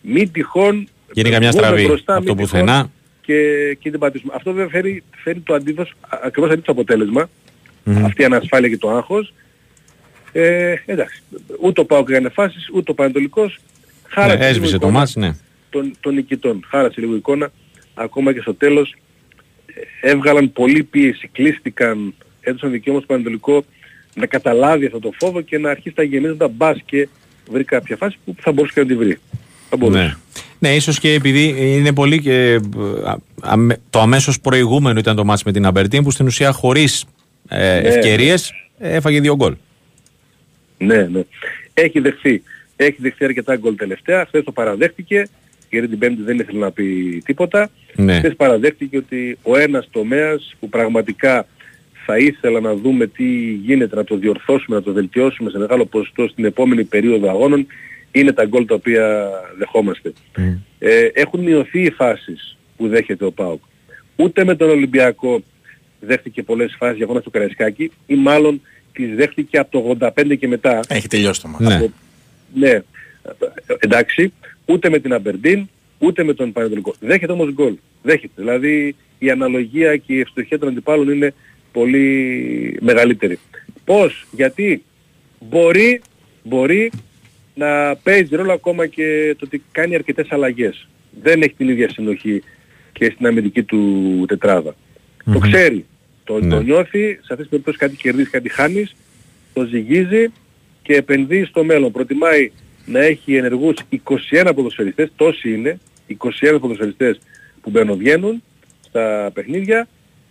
μην 0.02 0.32
τυχόν 0.32 0.88
Γίνει 1.14 1.30
καμιά 1.30 1.50
βγούμε 1.50 1.64
στραβή 1.64 1.86
μπροστά, 1.86 2.16
από 2.16 2.26
το 2.26 2.36
μην 2.36 2.44
πουθενά. 2.44 2.92
Τυχόν 3.30 3.74
και, 3.74 3.78
και 3.80 3.90
την 3.90 4.00
πατήσουμε. 4.00 4.34
Αυτό 4.36 4.52
βέβαια 4.52 4.70
φέρει, 4.70 5.04
φέρει 5.16 5.40
το 5.40 5.54
αντίθετο, 5.54 5.90
ακριβώς 6.24 6.50
αντίθετο 6.50 6.72
αποτέλεσμα. 6.72 7.30
Αυτή 8.04 8.22
η 8.22 8.26
ανασφάλεια 8.26 8.70
και 8.70 8.78
το 8.78 8.90
άγχος. 8.90 9.34
Ε, 10.32 10.76
εντάξει, 10.86 11.22
ούτε 11.62 11.82
ο 11.82 11.86
Πάοκ 11.86 12.10
έκανε 12.10 12.30
φάσεις, 12.30 12.70
ούτε 12.74 12.92
ο 12.92 12.94
Πανατολικός. 12.94 13.60
Ναι, 13.60 14.14
Χάρασε 14.14 14.36
λίγο 14.36 14.50
έσβησε 14.50 14.72
το 14.72 14.78
εικόνα 14.78 15.00
μάτς, 15.00 15.16
ναι. 15.16 15.36
των, 15.70 15.96
των 16.00 16.14
νικητών. 16.14 16.64
Χάρασε 16.68 17.00
λίγο 17.00 17.14
η 17.14 17.18
εικόνα. 17.18 17.52
Ακόμα 17.94 18.34
και 18.34 18.42
στο 18.42 18.54
τέλος 18.54 18.96
ε, 20.02 20.12
έβγαλαν 20.12 20.52
πολλή 20.52 20.84
πίεση, 20.84 21.28
κλείστηκαν, 21.28 22.14
έδωσαν 22.42 22.72
δικαίωμα 22.72 23.00
στο 23.00 23.08
Πανατολικό 23.08 23.64
να 24.16 24.26
καταλάβει 24.26 24.86
αυτό 24.86 25.00
το 25.00 25.12
φόβο 25.20 25.42
και 25.42 25.58
να 25.58 25.70
αρχίσει 25.70 25.96
τα 25.96 26.04
γεμίζοντα 26.04 26.48
μπας 26.48 26.82
και 26.86 27.08
βρει 27.52 27.64
κάποια 27.64 27.96
φάση 27.96 28.18
που 28.26 28.36
θα 28.40 28.52
μπορούσε 28.52 28.74
και 28.74 28.82
να 28.82 28.88
τη 28.88 28.96
βρει. 28.96 29.18
Θα 29.70 29.78
μπορούσε. 29.78 30.00
Ναι. 30.00 30.16
Ναι, 30.60 30.76
ίσως 30.76 31.00
και 31.00 31.14
επειδή 31.14 31.56
είναι 31.58 31.94
πολύ 31.94 32.22
και 32.22 32.34
ε, 32.34 32.60
αμέ- 33.42 33.80
το 33.90 34.00
αμέσως 34.00 34.40
προηγούμενο 34.40 35.00
ήταν 35.00 35.16
το 35.16 35.26
μάτς 35.26 35.44
με 35.44 35.52
την 35.52 35.66
Αμπερτίν 35.66 36.04
που 36.04 36.12
στην 36.12 36.26
ουσία 36.26 36.52
χωρίς 36.52 37.06
ε, 37.48 37.58
Ναι. 37.82 37.88
ευκαιρίες 37.88 38.54
ε, 38.80 38.96
έφαγε 38.96 39.20
δύο 39.20 39.36
γκολ. 39.36 39.56
Ναι, 40.78 41.08
ναι. 41.12 41.22
Έχει 41.74 42.00
δεχθεί. 42.00 42.42
Έχει 42.76 42.96
δεχθεί 43.00 43.26
αρκετά 43.26 43.56
γκολ 43.56 43.76
τελευταία. 43.76 44.26
Χθες 44.26 44.44
το 44.44 44.52
παραδέχτηκε. 44.52 45.28
Γιατί 45.70 45.88
την 45.88 45.98
Πέμπτη 46.00 46.22
δεν 46.22 46.40
ήθελε 46.40 46.60
να 46.60 46.72
πει 46.72 47.22
τίποτα. 47.26 47.70
Ναι. 47.96 48.18
Χθες 48.18 48.36
παραδέχτηκε 48.36 48.98
ότι 48.98 49.38
ο 49.42 49.58
ένας 49.58 49.88
τομέας 49.92 50.56
που 50.60 50.70
πραγματικά 50.70 51.48
θα 52.06 52.18
ήθελα 52.18 52.60
να 52.60 52.76
δούμε 52.76 53.08
τι 53.08 53.24
γίνεται, 53.66 53.96
να 53.96 54.04
το 54.04 54.16
διορθώσουμε, 54.18 54.76
να 54.76 54.84
το 54.84 54.94
βελτιώσουμε 54.94 55.50
σε 55.50 55.58
μεγάλο 55.58 55.86
ποσοστό 55.86 56.28
στην 56.28 56.46
επόμενη 56.46 56.84
περίοδο 56.84 57.30
αγώνων 57.30 57.68
είναι 58.12 58.32
τα 58.34 58.46
γκολ 58.46 58.66
τα 58.66 58.76
οποία 58.76 59.30
δεχόμαστε. 59.58 60.14
Ε, 60.80 61.06
έχουν 61.14 61.40
μειωθεί 61.40 61.82
οι 61.82 61.92
φάσεις 61.92 62.58
που 62.78 62.88
δέχεται 62.88 63.26
ο 63.26 63.32
ΠΑΟΚ. 63.32 63.62
Ούτε 64.16 64.44
με 64.44 64.56
τον 64.56 64.70
Ολυμπιακό 64.70 65.42
δέχτηκε 66.00 66.44
πολλές 66.44 66.76
φάσεις 66.78 66.96
για 66.96 67.06
αγώνα 67.06 67.20
στο 67.22 67.30
Καραϊσκάκι 67.30 67.92
ή 68.08 68.16
μάλλον 68.16 68.62
τις 68.94 69.16
δέχτηκε 69.16 69.58
από 69.58 69.72
το 69.72 70.08
85 70.16 70.36
και 70.40 70.48
μετά. 70.48 70.80
Έχει 70.88 71.08
τελειώσει 71.08 71.42
το 71.42 71.48
μάτι. 71.48 71.64
Ναι. 71.64 71.76
Από- 71.76 71.92
ναι, 72.54 72.82
εντάξει, 73.78 74.34
ούτε 74.66 74.90
με 74.90 75.00
την 75.00 75.14
Αμπερντίν, 75.14 75.70
ούτε 75.98 76.24
με 76.24 76.34
τον 76.34 76.52
Πανετολικό. 76.52 76.94
Δέχεται 77.00 77.32
όμως 77.32 77.54
γκολ. 77.54 77.74
Δέχεται. 78.02 78.34
Δηλαδή 78.36 78.96
η 79.20 79.30
αναλογία 79.30 79.98
και 79.98 80.14
η 80.14 80.20
ευστοχία 80.20 80.60
των 80.60 80.68
αντιπάλων 80.68 81.10
είναι 81.12 81.34
πολύ 81.72 82.78
μεγαλύτερη. 82.82 83.40
Πώς, 83.86 84.28
γιατί 84.32 84.84
μπορεί, 85.40 86.02
μπορεί 86.44 86.92
να 87.60 87.96
παίζει 87.96 88.36
ρόλο 88.36 88.52
ακόμα 88.52 88.88
και 88.88 89.36
το 89.40 89.46
ότι 89.46 89.64
κάνει 89.72 89.96
αρκετές 89.96 90.32
αλλαγές. 90.32 90.88
Δεν 91.22 91.42
έχει 91.42 91.54
την 91.54 91.70
ίδια 91.70 91.90
συνοχή 91.90 92.44
και 92.94 93.12
στην 93.16 93.26
αμυντική 93.28 93.64
του 93.64 94.26
τετράδα. 94.28 94.76
Το 95.34 95.40
ξέρει. 95.40 95.86
Το, 96.24 96.40
Ναι. 96.40 96.50
το 96.50 96.62
νιώθει, 96.62 97.08
σε 97.12 97.20
αυτές 97.20 97.38
τις 97.38 97.50
περιπτώσεις 97.50 97.80
κάτι 97.80 97.96
κερδίζεις, 97.96 98.30
κάτι 98.30 98.50
χάνεις, 98.50 98.96
το 99.54 99.64
ζυγίζει 99.66 100.32
και 100.82 100.94
επενδύει 100.96 101.44
στο 101.44 101.64
μέλλον. 101.64 101.92
Προτιμάει 101.92 102.52
να 102.86 103.00
έχει 103.00 103.36
ενεργούς 103.36 103.76
21 103.90 104.54
ποδοσφαιριστές, 104.56 105.12
τόσοι 105.16 105.54
είναι, 105.54 105.80
21 106.08 106.60
ποδοσφαιριστές 106.60 107.20
που 107.62 107.70
μπαίνουν 107.70 108.44
στα 108.82 109.32
παιχνίδια 109.34 109.88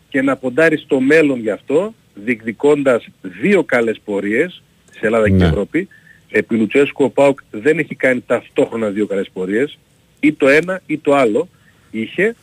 και 0.08 0.22
να 0.22 0.36
ποντάρει 0.36 0.76
στο 0.76 1.00
μέλλον 1.00 1.40
γι' 1.40 1.50
αυτό, 1.50 1.94
διεκδικώντας 2.14 3.06
δύο 3.22 3.64
καλές 3.64 4.00
πορείες 4.04 4.62
σε 4.98 5.06
Ελλάδα 5.06 5.28
Ναι. 5.30 5.38
και 5.38 5.44
Ευρώπη. 5.44 5.88
Επί 6.30 6.54
Λουτσέσκου 6.56 7.04
ο 7.04 7.10
ΠΑΟΚ 7.10 7.38
δεν 7.50 7.78
έχει 7.78 7.94
κάνει 7.94 8.20
ταυτόχρονα 8.26 8.88
δύο 8.88 9.06
καλές 9.06 9.30
πορείες, 9.32 9.78
ή 10.20 10.32
το 10.32 10.48
ένα 10.48 10.80
ή 10.86 10.98
το 10.98 11.14
άλλο 11.14 11.48
είχε. 11.90 12.34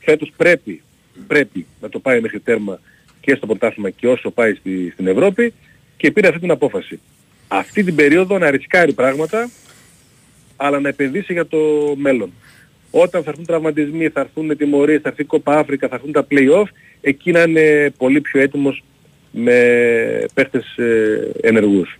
Φέτος 0.00 0.32
πρέπει, 0.36 0.82
πρέπει 1.26 1.66
να 1.80 1.88
το 1.88 1.98
πάει 1.98 2.20
μέχρι 2.20 2.40
τέρμα 2.40 2.80
και 3.20 3.34
στο 3.34 3.46
πρωτάθλημα 3.46 3.90
και 3.90 4.08
όσο 4.08 4.30
πάει 4.30 4.54
στη, 4.54 4.90
στην 4.90 5.06
Ευρώπη 5.06 5.52
και 5.96 6.10
πήρε 6.10 6.28
αυτή 6.28 6.40
την 6.40 6.50
απόφαση. 6.50 7.00
Αυτή 7.48 7.84
την 7.84 7.94
περίοδο 7.94 8.38
να 8.38 8.50
ρισκάρει 8.50 8.92
πράγματα 8.92 9.50
αλλά 10.56 10.80
να 10.80 10.88
επενδύσει 10.88 11.32
για 11.32 11.46
το 11.46 11.58
μέλλον. 11.96 12.32
Όταν 12.90 13.22
θα 13.22 13.30
έρθουν 13.30 13.46
τραυματισμοί, 13.46 14.08
θα 14.08 14.20
έρθουν 14.20 14.56
τιμωρίες, 14.56 15.00
θα 15.00 15.08
έρθει 15.08 15.22
η 15.22 15.24
Κόπα 15.24 15.58
Αφρικα, 15.58 15.88
θα 15.88 15.94
έρθουν 15.94 16.12
τα 16.12 16.26
play-off, 16.30 16.66
εκεί 17.00 17.30
να 17.30 17.42
είναι 17.42 17.92
πολύ 17.96 18.20
πιο 18.20 18.40
έτοιμος 18.40 18.82
με 19.30 19.56
παίχτες 20.34 20.76
ε, 20.76 21.30
ενεργούς. 21.40 21.98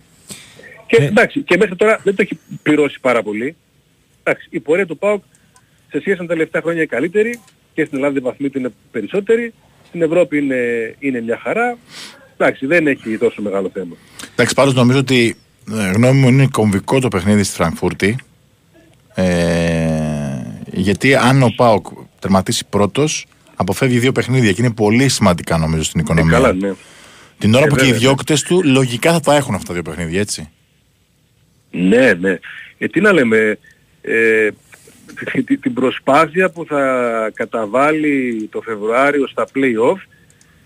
Και 0.87 0.95
Ε. 0.95 1.05
εντάξει, 1.05 1.41
και 1.41 1.57
μέχρι 1.57 1.75
τώρα 1.75 1.99
δεν 2.03 2.15
το 2.15 2.21
έχει 2.21 2.39
πληρώσει 2.63 2.99
πάρα 3.01 3.23
πολύ. 3.23 3.55
Εντάξει, 4.23 4.47
η 4.51 4.59
πορεία 4.59 4.85
του 4.85 4.97
ΠΑΟΚ 4.97 5.23
σε 5.91 5.99
σχέση 5.99 6.17
με 6.21 6.27
τα 6.27 6.33
τελευταία 6.33 6.61
χρόνια 6.61 6.81
είναι 6.81 6.89
καλύτερη 6.89 7.39
και 7.73 7.85
στην 7.85 7.97
Ελλάδα 7.97 8.17
οι 8.17 8.21
βαθμοί 8.21 8.49
του 8.49 8.57
είναι 8.59 8.73
περισσότεροι. 8.91 9.53
Στην 9.87 10.01
Ευρώπη 10.01 10.37
είναι, 10.37 10.55
είναι 10.99 11.21
μια 11.21 11.39
χαρά. 11.43 11.77
Εντάξει, 12.37 12.65
δεν 12.65 12.87
έχει 12.87 13.17
τόσο 13.17 13.41
μεγάλο 13.41 13.69
θέμα. 13.73 13.95
Εντάξει, 14.31 14.53
πάντως 14.55 14.73
νομίζω 14.73 14.99
ότι 14.99 15.35
ε, 15.71 15.91
γνώμη 15.91 16.19
μου 16.19 16.27
είναι 16.27 16.47
κομβικό 16.51 16.99
το 16.99 17.07
παιχνίδι 17.07 17.43
στη 17.43 17.55
Φραγκφούρτη. 17.55 18.15
Ε, 19.15 20.43
γιατί 20.71 21.15
αν 21.15 21.43
ο 21.43 21.53
Πάοκ 21.55 21.85
τερματίσει 22.19 22.65
πρώτος, 22.69 23.25
αποφεύγει 23.55 23.99
δύο 23.99 24.11
παιχνίδια 24.11 24.51
και 24.51 24.61
είναι 24.61 24.73
πολύ 24.73 25.09
σημαντικά 25.09 25.57
νομίζω 25.57 25.83
στην 25.83 25.99
Ε, 25.99 26.03
οικονομία. 26.03 26.33
καλά, 26.33 26.53
ναι. 26.53 26.71
Την 27.37 27.53
ώρα 27.55 27.65
Ε, 27.65 27.67
που 27.67 27.75
και 27.75 27.81
οι 27.81 27.85
βέβαια, 27.85 27.99
ναι. 27.99 28.05
διώκτες 28.05 28.41
του 28.41 28.61
λογικά 28.63 29.11
θα 29.11 29.19
τα 29.19 29.35
έχουν 29.35 29.53
αυτά 29.55 29.67
τα 29.67 29.73
δύο 29.73 29.81
παιχνίδια, 29.81 30.19
έτσι. 30.19 30.49
Ναι, 31.73 32.13
ναι. 32.19 32.37
Ε, 32.77 32.87
τι 32.87 33.01
να 33.01 33.11
λέμε, 33.11 33.57
ε, 34.01 34.49
τη- 35.45 35.57
την 35.57 35.73
προσπάθεια 35.73 36.49
που 36.49 36.65
θα 36.65 36.81
καταβάλει 37.33 38.47
το 38.51 38.61
Φεβρουάριο 38.61 39.27
στα 39.27 39.47
play-off 39.55 39.97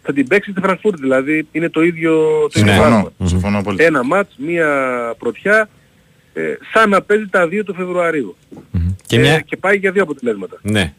θα 0.02 0.14
την 0.14 0.28
παίξει 0.28 0.52
στη 0.52 0.60
Φραγκφούρτη. 0.62 1.02
Δηλαδή 1.02 1.48
είναι 1.52 1.70
το 1.70 1.82
ίδιο 1.84 2.14
το 2.54 2.60
ίδιο 2.60 2.72
Συμφωνώ. 2.74 2.82
πράγμα. 2.82 3.30
Συμφωνώ 3.30 3.62
πολύ. 3.64 3.84
Ένα 3.84 4.04
μάτς, 4.04 4.36
μία 4.38 4.68
πρωτιά, 5.18 5.70
ε, 6.34 6.42
σαν 6.74 6.90
να 6.90 7.02
παίζει 7.02 7.28
τα 7.28 7.48
δύο 7.48 7.64
του 7.64 7.74
Φεβρουαρίου. 7.74 8.36
Και 9.06 9.16
Ε, 9.16 9.20
μια... 9.20 9.40
και 9.40 9.58
πάει 9.58 9.78
για 9.78 9.92
δύο 9.92 10.04
αποτελέσματα. 10.04 10.58
Ναι. 10.62 10.94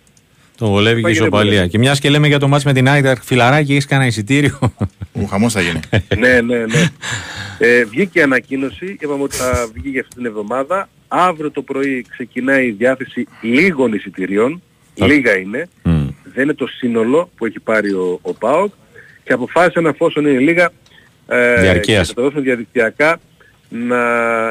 Το 0.58 0.66
βολεύει 0.68 0.94
και 0.94 1.00
η 1.00 1.02
Πάει 1.02 1.12
και 1.12 1.18
δεν 1.18 1.26
ισοπαλία. 1.26 1.50
βολεύει. 1.52 1.68
Και 1.68 1.78
μιας 1.78 2.00
και 2.00 2.10
λέμε 2.10 2.26
για 2.26 2.38
το 2.38 2.48
μάτς 2.48 2.64
με 2.64 2.72
την 2.72 2.88
Άιταρ, 2.88 3.18
φιλαράκι, 3.22 3.72
έχεις 3.72 3.86
κανένα 3.86 4.08
εισιτήριο; 4.08 4.58
Ο 5.12 5.24
χαμός 5.30 5.52
θα 5.52 5.60
γίνει. 5.60 5.80
ναι, 6.18 6.40
ναι, 6.40 6.56
ναι. 6.58 6.88
Ε, 7.58 7.84
βγήκε 7.84 8.18
η 8.18 8.22
ανακοίνωση, 8.22 8.96
είπαμε 9.00 9.22
ότι 9.22 9.36
θα 9.36 9.68
βγει 9.74 9.88
για 9.88 10.00
αυτή 10.00 10.14
την 10.14 10.24
εβδομάδα. 10.26 10.88
Αύριο 11.08 11.50
το 11.50 11.62
πρωί 11.62 12.04
ξεκινάει 12.08 12.66
η 12.66 12.70
διάθεση 12.70 13.26
λίγων 13.40 13.92
εισιτηρίων. 13.92 14.62
Λίγα 14.94 15.38
είναι. 15.38 15.68
Μμ. 15.82 16.06
Δεν 16.34 16.44
είναι 16.44 16.54
το 16.54 16.66
σύνολο 16.66 17.30
που 17.36 17.46
έχει 17.46 17.60
πάρει 17.60 17.90
ο, 17.92 18.18
ο 18.22 18.34
ΠΑΟΚ. 18.34 18.72
Και 19.24 19.32
αποφάσισαν 19.32 19.86
εφόσον 19.86 20.26
είναι 20.26 20.38
λίγα 20.38 20.70
ε, 21.28 21.60
Διαρκείας. 21.60 22.06
και 22.08 22.14
θα 22.14 22.20
τα 22.20 22.22
δώσουν 22.22 22.42
διαδικτυακά 22.42 23.20
να 23.68 23.98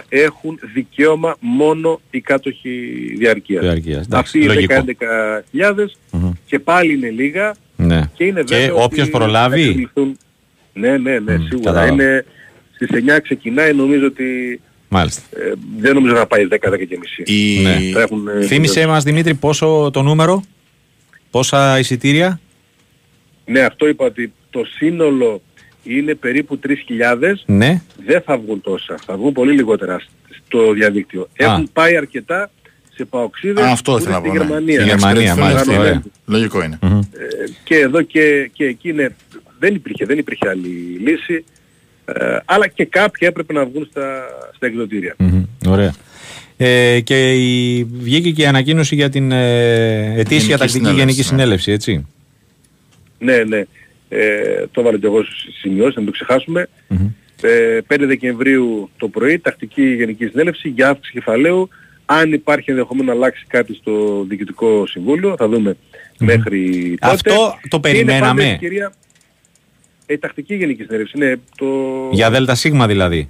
έχουν 0.09 0.59
δικαίωμα 0.73 1.35
μόνο 1.39 2.01
οι 2.09 2.21
κάτοχοι 2.21 2.69
διαρκείας. 3.17 3.63
Διαρκείας, 3.63 4.05
εντάξει, 4.05 4.15
Αυτοί 4.19 4.39
οι 4.39 4.43
λογικό. 4.43 4.83
10-11 4.87 5.43
χιλιάδες 5.49 5.97
Μμμ. 6.11 6.31
και 6.45 6.59
πάλι 6.59 6.93
είναι 6.93 7.09
λίγα 7.09 7.55
ναι. 7.75 8.01
και 8.13 8.23
είναι 8.23 8.43
Και 8.43 8.55
βέβαιο 8.55 8.83
όποιος 8.83 9.07
ότι 9.07 9.17
προλάβει. 9.17 9.61
θα 9.61 9.67
εξελιχθούν. 9.67 10.17
Ναι, 10.73 10.97
ναι, 10.97 11.19
ναι, 11.19 11.37
Μμ, 11.37 11.41
σίγουρα. 11.47 11.71
κατάλαβα. 11.71 11.87
Είναι 11.93 12.25
στις 12.75 12.89
9 12.91 13.19
ξεκινάει, 13.23 13.73
νομίζω 13.73 14.05
ότι 14.05 14.61
Μάλιστα. 14.89 15.21
ε, 15.31 15.53
δεν 15.79 15.93
νομίζω 15.93 16.13
να 16.13 16.25
πάει 16.25 16.47
10-10 16.51 16.57
και 16.89 16.97
μισή. 17.01 17.23
Η... 17.25 17.61
Ναι. 17.61 17.79
Θα 17.93 18.01
έχουν, 18.01 18.27
ε, 18.27 18.41
Θύμησέ 18.45 18.87
μας 18.87 19.03
Δημήτρη 19.03 19.33
πόσο 19.33 19.89
το 19.93 20.01
νούμερο, 20.01 20.43
πόσα 21.31 21.79
εισιτήρια; 21.79 22.39
Ναι, 23.45 23.59
αυτό 23.59 23.87
είπα 23.87 24.05
ότι 24.05 24.33
το 24.49 24.65
σύνολο 24.65 25.41
είναι 25.87 26.15
περίπου 26.15 26.59
3.000. 26.67 26.73
Ναι. 27.45 27.81
Δεν 28.05 28.21
θα 28.21 28.37
βγουν 28.37 28.61
τόσα. 28.61 28.95
Θα 29.05 29.15
βγουν 29.17 29.33
πολύ 29.33 29.53
λιγότερα 29.53 30.01
στο 30.45 30.71
διαδίκτυο. 30.73 31.27
Έχουν 31.33 31.69
πάει 31.73 31.97
αρκετά 31.97 32.49
σε 32.95 33.05
παοξίδες 33.05 33.63
Α, 33.63 33.71
αυτό 33.71 33.91
που 33.91 33.97
ήθελα 33.97 34.21
είναι 34.25 34.27
να 34.27 34.43
στη 34.43 34.47
πω. 34.47 34.53
ναι. 34.59 34.63
Γερμανία. 34.69 34.83
Για 34.83 34.95
να 34.95 35.11
Γερμανία, 35.11 35.21
εξυπηρετηθούν 35.21 35.43
μάλιστα, 35.43 35.71
αυτοί, 35.71 35.79
ωραία. 35.81 35.93
ναι. 35.93 36.01
Λογικό 36.25 36.63
είναι. 36.63 36.79
Μμμ. 36.81 36.99
Ε, 36.99 37.03
και 37.63 37.75
εδώ 37.75 38.01
και, 38.01 38.49
και 38.53 38.65
εκεί 38.65 38.89
είναι, 38.89 39.15
δεν 39.59 39.75
υπήρχε, 39.75 40.05
δεν 40.05 40.17
υπήρχε 40.17 40.49
άλλη 40.49 40.67
λύση. 41.03 41.43
Ε, 42.05 42.37
αλλά 42.45 42.67
και 42.67 42.85
κάποιοι 42.85 43.27
έπρεπε 43.31 43.53
να 43.53 43.65
βγουν 43.65 43.87
στα, 43.91 44.25
στα 44.55 44.65
εκδοτήρια. 44.65 45.15
Μμμ. 45.17 45.43
Ωραία. 45.67 45.93
Ε, 46.57 46.99
και 46.99 47.33
η, 47.33 47.83
βγήκε 47.83 48.31
και 48.31 48.41
η 48.41 48.45
ανακοίνωση 48.45 48.95
για 48.95 49.09
την 49.09 49.31
ε, 49.31 50.13
ετήσια 50.19 50.37
Γενική 50.37 50.51
τακτική 50.57 50.69
συνέλευση, 50.77 50.99
γενική 50.99 51.17
ναι. 51.17 51.23
συνέλευση, 51.23 51.71
έτσι. 51.71 52.05
Ναι, 53.19 53.37
ναι. 53.37 53.63
Ε, 54.09 54.65
το 54.71 54.81
βάλω 54.81 54.97
και 54.97 55.05
εγώ 55.05 55.23
στις 55.23 55.55
σημειώσεις, 55.59 55.95
να 55.95 56.01
μην 56.01 56.11
το 56.11 56.17
ξεχάσουμε. 56.17 56.69
Μμμ. 56.87 57.07
Ε, 57.41 57.79
5 57.87 58.05
Δεκεμβρίου 58.05 58.89
το 58.97 59.07
πρωί, 59.07 59.39
τακτική 59.39 59.93
γενική 59.93 60.25
συνέλευση 60.25 60.69
για 60.69 60.89
αύξηση 60.89 61.13
κεφαλαίου. 61.13 61.69
Αν 62.05 62.33
υπάρχει 62.33 62.71
ενδεχόμενο 62.71 63.07
να 63.07 63.13
αλλάξει 63.17 63.45
κάτι 63.47 63.73
στο 63.73 64.25
Διοικητικό 64.27 64.85
Συμβούλιο, 64.87 65.35
θα 65.37 65.47
δούμε 65.47 65.77
μέχρι 66.19 66.95
τότε. 66.99 67.13
Αυτό 67.13 67.57
το 67.69 67.79
Και 67.79 67.89
είναι 67.89 67.97
πάντα 67.99 68.19
περιμέναμε. 68.19 68.43
ευκαιρία- 68.51 68.93
Ε, 70.05 70.13
η 70.13 70.17
τακτική 70.17 70.55
γενική 70.55 70.83
συνέλευση 70.83 71.13
είναι 71.17 71.39
το... 71.57 71.65
Για 72.11 72.31
ΔΣ 72.31 72.61
δηλαδή. 72.87 73.29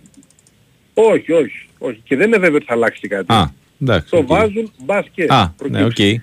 Όχι, 0.93 1.31
όχι, 1.31 1.67
όχι. 1.77 2.01
Και 2.03 2.15
δεν 2.15 2.27
είναι 2.27 2.37
βέβαιο 2.37 2.55
ότι 2.55 2.65
θα 2.65 2.73
αλλάξει 2.73 2.99
και 2.99 3.07
κάτι. 3.07 3.33
Α, 3.33 3.51
εντάξει. 3.81 4.09
το 4.09 4.17
οκ. 4.17 4.25
βάζουν 4.27 4.71
μπας 4.85 5.05
και 5.11 5.25
Α, 5.29 5.53
ναι, 5.69 5.79
προκύψει. 5.79 6.21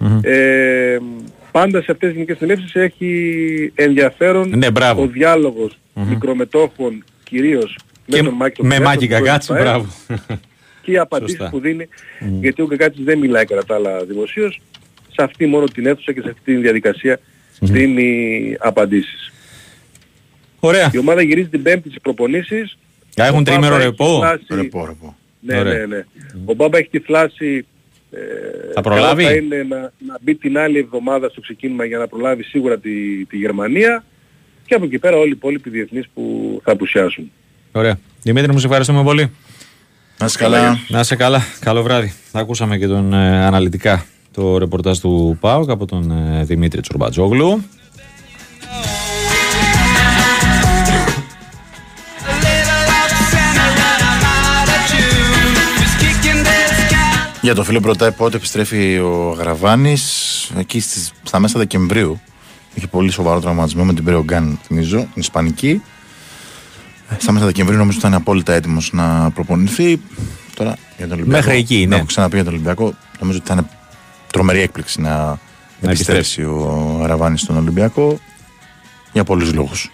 οκ. 0.00 0.08
Μμμ. 0.08 0.18
Ε, 0.22 0.98
πάντα 1.60 1.82
σε 1.82 1.90
αυτές 1.92 2.08
τις 2.08 2.12
γενικές 2.12 2.36
συνελεύσεις 2.36 2.74
έχει 2.74 3.72
ενδιαφέρον 3.74 4.52
Ναι, 4.58 4.70
μπράβο. 4.70 5.02
ο 5.02 5.06
διάλογος 5.06 5.78
μικρομετόχων 5.94 7.04
κυρίως 7.24 7.78
με 8.06 8.16
Και 8.16 8.22
τον 8.22 8.34
Μάκη 8.34 8.56
τον 8.56 8.66
με 8.66 8.74
Γκαγκάτση, 8.74 8.94
Μάκη 8.96 9.08
τον 9.08 9.18
Γκαγκάτση, 9.18 9.52
Ραφαέλ, 9.52 9.68
μπράβο. 9.68 9.86
και 10.82 10.90
οι 10.92 10.98
απαντήσεις 10.98 11.36
Σωστά. 11.36 11.50
που 11.50 11.60
δίνει, 11.60 11.88
γιατί 12.40 12.62
ο 12.62 12.66
Γκαγκάτης 12.66 13.04
δεν 13.04 13.18
μιλάει 13.18 13.44
κατά 13.44 13.64
τα 13.64 13.74
άλλα 13.74 14.04
δημοσίως, 14.04 14.60
σε 15.08 15.22
αυτή 15.22 15.46
μόνο 15.46 15.64
την 15.64 15.86
αίθουσα 15.86 16.12
και 16.12 16.20
σε 16.20 16.28
αυτή 16.28 16.54
τη 16.54 16.60
διαδικασία 16.60 17.20
δίνει 17.60 18.56
απαντήσεις. 18.58 19.32
Ωραία. 20.60 20.90
Η 20.94 20.98
ομάδα 20.98 21.22
γυρίζει 21.22 21.48
την 21.48 21.62
πέμπτη 21.62 21.88
στις 21.88 22.00
προπονήσεις. 22.02 22.76
Α, 23.22 23.26
έχουν 23.26 23.40
Ο 23.40 23.42
τρίμερο 23.42 23.62
Μπάμπα 23.74 23.76
έχει 23.76 23.84
ρεπό. 23.90 24.04
τυφλάσει- 24.04 24.44
Ρεπό, 24.62 24.86
ρεπό. 24.86 25.16
Ναι, 25.40 25.58
Ωραία. 25.58 25.72
ναι, 25.74 25.86
ναι. 25.86 26.04
Ο 26.44 26.54
Μπάμπα 26.54 26.78
έχει 26.78 26.88
τυφλάσει 26.88 27.56
ε, 27.56 27.75
Θα 28.74 28.80
προλάβει; 28.80 29.22
καλό 29.22 29.34
Θα 29.34 29.42
είναι 29.42 29.62
να, 29.62 29.76
να 29.78 30.18
μπει 30.20 30.34
την 30.34 30.58
άλλη 30.58 30.78
εβδομάδα 30.78 31.28
στο 31.28 31.40
ξεκίνημα 31.40 31.84
για 31.84 31.98
να 31.98 32.08
προλάβει 32.08 32.42
σίγουρα 32.42 32.78
τη, 32.78 33.24
τη 33.24 33.36
Γερμανία 33.36 34.04
και 34.66 34.74
από 34.74 34.84
εκεί 34.84 34.98
πέρα 34.98 35.16
όλοι 35.16 35.28
οι 35.28 35.36
υπόλοιποι 35.36 35.70
διεθνείς 35.70 36.04
που 36.14 36.22
θα 36.64 36.72
απουσιάσουν. 36.72 37.30
Ωραία. 37.72 37.98
Δημήτρη 38.22 38.52
μου, 38.52 38.58
σε 38.58 38.66
ευχαριστούμε 38.66 39.02
πολύ. 39.02 39.30
Να 40.18 40.26
είσαι 40.26 40.38
καλά. 40.38 40.78
Να 40.88 41.00
είσαι 41.00 41.16
καλά. 41.16 41.42
Καλό 41.60 41.82
βράδυ. 41.82 42.12
Ακούσαμε 42.32 42.78
και 42.78 42.86
τον 42.86 43.12
ε, 43.12 43.44
αναλυτικά 43.46 44.04
το 44.32 44.58
ρεπορτάζ 44.58 44.98
του 44.98 45.36
ΠΑΟΚ 45.40 45.70
από 45.70 45.86
τον 45.86 46.10
ε, 46.10 46.44
Δημήτρη 46.44 46.80
Τσουρμπατζόγλου. 46.80 47.64
Για 57.46 57.54
το 57.54 57.64
φίλο 57.64 57.80
ρωτάει 57.84 58.12
πότε 58.12 58.36
επιστρέφει 58.36 58.98
ο 58.98 59.36
Γραβάνης; 59.38 60.02
Εκεί 60.58 60.80
στις, 60.80 61.12
στα 61.22 61.38
μέσα 61.38 61.58
Δεκεμβρίου. 61.58 62.20
Είχε 62.74 62.86
πολύ 62.86 63.10
σοβαρό 63.10 63.40
τραυματισμό 63.40 63.84
με 63.84 63.94
την 63.94 64.04
Πρεογκάν, 64.04 64.58
θυμίζω, 64.62 64.96
την 64.96 65.08
Ισπανική. 65.14 65.82
Ε, 67.10 67.14
Στα 67.18 67.32
μέσα 67.32 67.44
Δεκεμβρίου 67.46 67.78
νομίζω 67.78 67.96
ότι 67.96 68.06
θα 68.06 68.08
είναι 68.08 68.22
απόλυτα 68.22 68.52
έτοιμος 68.52 68.92
να 68.92 69.30
προπονηθεί. 69.30 70.00
Τώρα 70.54 70.76
για 70.96 71.08
τον 71.08 71.18
Ολυμπιακό. 71.18 71.46
Μέχρι 71.46 71.58
εκεί, 71.58 71.82
να 71.82 71.88
ναι. 71.88 71.96
Έχω 71.96 72.04
ξαναπεί 72.04 72.34
για 72.34 72.44
τον 72.44 72.52
Ολυμπιακό. 72.52 72.94
Νομίζω 73.20 73.38
ότι 73.38 73.48
θα 73.48 73.54
είναι 73.54 73.66
τρομερή 74.32 74.60
έκπληξη 74.60 75.00
να, 75.00 75.38
Να 75.80 75.90
επιστρέψει 75.90 76.42
ο 76.42 76.98
Γραβάνης 77.02 77.40
στον 77.40 77.56
Ολυμπιακό 77.56 78.18
για 79.12 79.24
πολλούς 79.24 79.52
λόγους. 79.52 79.90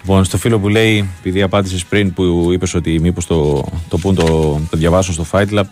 Λοιπόν, 0.00 0.24
στο 0.24 0.38
φίλο 0.38 0.58
που 0.58 0.68
λέει, 0.68 1.08
επειδή 1.18 1.42
απάντησες 1.42 1.84
πριν 1.84 2.12
που 2.12 2.48
είπες 2.52 2.74
ότι 2.74 3.00
μήπως 3.00 3.26
το, 3.26 3.64
το 3.88 3.98
πούν 3.98 4.14
το, 4.14 4.24
το 4.70 4.76
διαβάσουν 4.76 5.14
στο 5.14 5.26
Fight 5.30 5.48
Club, 5.50 5.64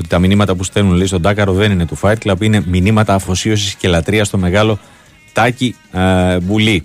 ότι 0.00 0.08
τα 0.08 0.18
μηνύματα 0.18 0.54
που 0.54 0.64
στέλνουν 0.64 0.94
λέει 0.94 1.06
στον 1.06 1.22
Τάκαρο 1.22 1.52
δεν 1.52 1.70
είναι 1.70 1.86
του 1.86 1.98
Fight 2.00 2.14
Club, 2.24 2.40
είναι 2.40 2.62
μηνύματα 2.66 3.14
αφοσίωσης 3.14 3.74
και 3.74 3.88
λατρείας 3.88 4.26
στο 4.26 4.38
μεγάλο 4.38 4.78
Τάκη 5.32 5.76
ε, 5.92 6.40
Μπουλή. 6.40 6.82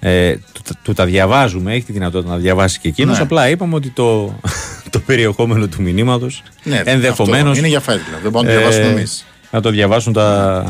Ε, 0.00 0.36
του, 0.52 0.62
του 0.82 0.92
τα 0.92 1.04
διαβάζουμε, 1.04 1.72
έχει 1.72 1.84
τη 1.84 1.92
δυνατότητα 1.92 2.32
να 2.32 2.38
διαβάσει 2.38 2.78
και 2.78 2.88
εκείνος. 2.88 3.16
Ναι. 3.16 3.22
Απλά 3.22 3.48
είπαμε 3.48 3.74
ότι 3.74 3.90
το, 3.90 4.34
το 4.90 4.98
περιεχόμενο 4.98 5.66
του 5.66 5.82
μηνύματος 5.82 6.42
Ναι, 6.62 6.82
ενδεχομένως. 6.84 7.48
αυτό 7.48 7.58
είναι 7.58 7.68
για 7.68 7.82
Fight 7.86 8.16
Club. 8.16 8.20
Δεν 8.22 8.30
μπορούμε 8.30 8.54
να 8.54 8.60
το 8.60 8.68
διαβάσουμε 8.68 8.98
εμείς. 8.98 9.24
να 9.50 9.60
το 9.60 9.70
διαβάσουν 9.70 10.12
τα, 10.12 10.64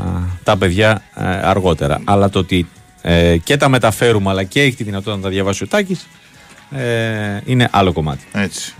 τα 0.44 0.56
παιδιά 0.56 1.02
ε, 1.14 1.24
αργότερα. 1.24 2.00
Αλλά 2.04 2.30
το 2.30 2.38
ότι 2.38 2.68
ε, 3.02 3.36
και 3.36 3.56
τα 3.56 3.68
μεταφέρουμε 3.68 4.30
αλλά 4.30 4.44
και 4.44 4.60
έχει 4.60 4.76
τη 4.76 4.84
δυνατότητα 4.84 5.16
να 5.16 5.22
τα 5.22 5.28
διαβάσει 5.28 5.62
ο 5.62 5.66
Τάκης 5.66 6.06
ε, 6.70 7.40
είναι 7.44 7.68
άλλο 7.72 7.92
κομμάτι. 7.92 8.24
Έτσι. 8.32 8.74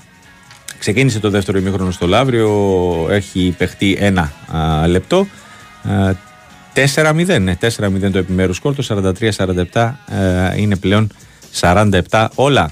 Ξεκίνησε 0.79 1.21
το 1.21 1.31
δεύτερο 1.31 1.59
ημίχρονο 1.59 1.91
στο 1.91 2.07
Λαύριο, 2.07 3.07
έχει 3.11 3.55
παιχτεί 3.59 3.97
ένα 4.01 4.33
α, 4.47 4.87
λεπτό. 4.87 5.27
Ε, 5.85 6.13
4-0, 6.95 7.41
ναι, 7.41 7.57
4-0 7.61 8.11
το 8.13 8.19
επιμέρους 8.19 8.57
σκορ, 8.57 8.75
το 8.75 9.13
43-47 9.73 9.93
ε, 10.07 10.61
είναι 10.61 10.77
πλέον 10.77 11.13
47 11.61 12.27
όλα. 12.35 12.71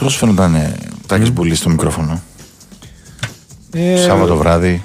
Πώς 0.00 0.16
φαίνονταν 0.16 0.54
ε, 0.54 0.76
Τάκης 1.06 1.32
Μπουλής 1.32 1.58
στο 1.58 1.68
μικρόφωνο; 1.68 2.22
Ε, 3.72 3.96
Σάββατο 3.96 4.36
βράδυ, 4.36 4.82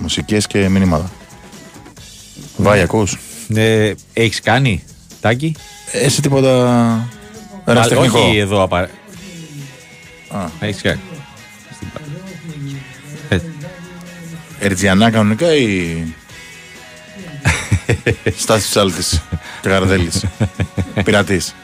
μουσικές 0.00 0.46
και 0.46 0.68
μηνύματα. 0.68 1.10
Βάει, 2.56 2.80
ακούς. 2.80 3.18
ε, 3.54 3.92
έχεις 4.12 4.40
κάνει, 4.40 4.84
Τάκη; 5.20 5.54
Ε, 5.92 5.98
Εσύ 5.98 6.22
τίποτα 6.22 6.66
Α, 7.64 7.72
ερασιτεχνικό. 7.72 8.18
Όχι 8.18 8.36
εδώ 8.38 8.62
απα... 8.62 8.78
Α. 10.28 10.46
Έχεις 10.60 10.82
κάνει. 10.82 11.00
Ε, 13.28 13.38
Ερτζιανά 14.60 15.10
κανονικά 15.10 15.54
ή 15.54 15.96
Στάσης 18.38 18.68
Ψάλτης 18.68 19.22
και 19.62 19.68
Γαρδέλης. 19.68 20.24
Πειρατής. 21.04 21.54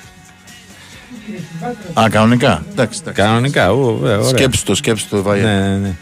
Α, 2.00 2.08
κανονικά. 2.10 2.64
Εντάξει, 2.70 2.98
εντάξει. 3.02 3.22
Κανονικά, 3.22 3.68
ου, 3.70 4.00
ε, 4.06 4.14
ωραία. 4.14 4.28
Σκέψου 4.28 4.64
το, 4.64 4.74
σκέψου 4.74 5.08
το, 5.08 5.22
Βάιε. 5.22 5.42
Ναι, 5.42 5.58
ναι, 5.68 5.76
ναι. 5.76 5.94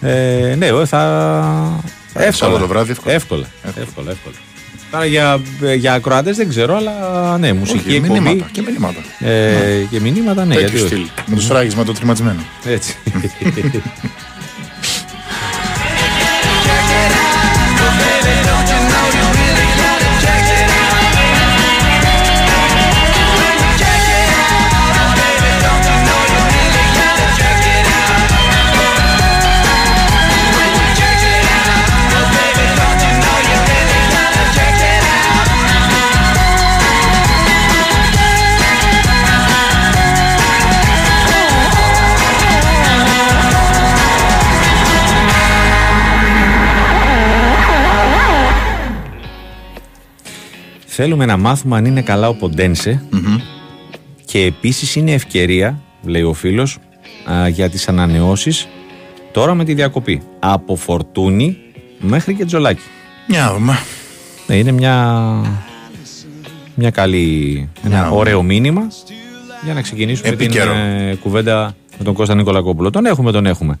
Ε, 0.00 0.54
ναι, 0.58 0.66
εγώ 0.66 0.86
θα. 0.86 1.82
Εύκολα. 2.14 2.32
Σάββατο 2.32 2.66
βράδυ, 2.66 2.90
εύκολα. 2.90 3.14
Εύκολα. 3.14 3.46
Εύκολα, 3.64 4.10
εύκολα. 4.10 4.34
Τώρα 4.90 5.04
για, 5.04 5.40
για 5.76 5.92
ακροατές 5.92 6.36
δεν 6.36 6.48
ξέρω, 6.48 6.76
αλλά 6.76 7.38
ναι, 7.38 7.52
μουσική 7.52 7.78
Όχι, 7.78 7.94
εκπομπή. 7.96 8.20
μηνύματα. 8.20 8.48
Και 8.52 8.62
μηνύματα. 8.62 9.00
Ε, 9.18 9.86
και 9.90 10.00
μηνύματα, 10.00 10.44
ναι, 10.44 10.54
Τέτοιου 10.54 10.68
γιατί 10.76 10.94
όχι. 10.94 10.94
στυλ. 10.94 11.22
Με 11.26 11.34
το 11.34 11.40
σφράγισμα 11.42 11.84
το 11.84 11.92
τριματισμένο. 11.92 12.40
Έτσι. 12.64 12.96
Θέλουμε 51.00 51.26
να 51.26 51.36
μάθουμε 51.36 51.76
αν 51.76 51.84
είναι 51.84 52.02
καλά 52.02 52.28
ο 52.28 52.34
Ποντένσε 52.34 53.02
και 54.24 54.38
επίσης 54.38 54.96
είναι 54.96 55.12
ευκαιρία, 55.12 55.80
λέει 56.02 56.22
ο 56.22 56.32
φίλος, 56.32 56.78
α, 57.30 57.48
για 57.48 57.70
τις 57.70 57.88
ανανεώσεις 57.88 58.68
τώρα 59.32 59.54
με 59.54 59.64
τη 59.64 59.74
διακοπή. 59.74 60.22
Από 60.38 60.76
Φορτούνη 60.76 61.56
μέχρι 61.98 62.34
και 62.34 62.44
Τζολάκη. 62.44 62.82
Για 63.26 63.40
να 63.40 63.52
δούμε. 63.52 63.78
Ναι, 64.46 64.56
είναι 64.56 64.72
μια, 64.72 65.30
μια 66.74 66.90
καλή, 66.90 67.68
ένα 67.84 68.00
να 68.02 68.08
ωραίο 68.08 68.42
μήνυμα 68.42 68.86
για 69.64 69.74
να 69.74 69.82
ξεκινήσουμε 69.82 70.28
Επίκαιρο. 70.28 70.72
την 70.72 70.80
ε, 70.80 71.14
κουβέντα 71.14 71.76
με 71.98 72.04
τον 72.04 72.14
Κώστα 72.14 72.34
Νικολακόπουλο. 72.34 72.90
Τον 72.90 73.06
έχουμε, 73.06 73.32
τον 73.32 73.46
έχουμε. 73.46 73.78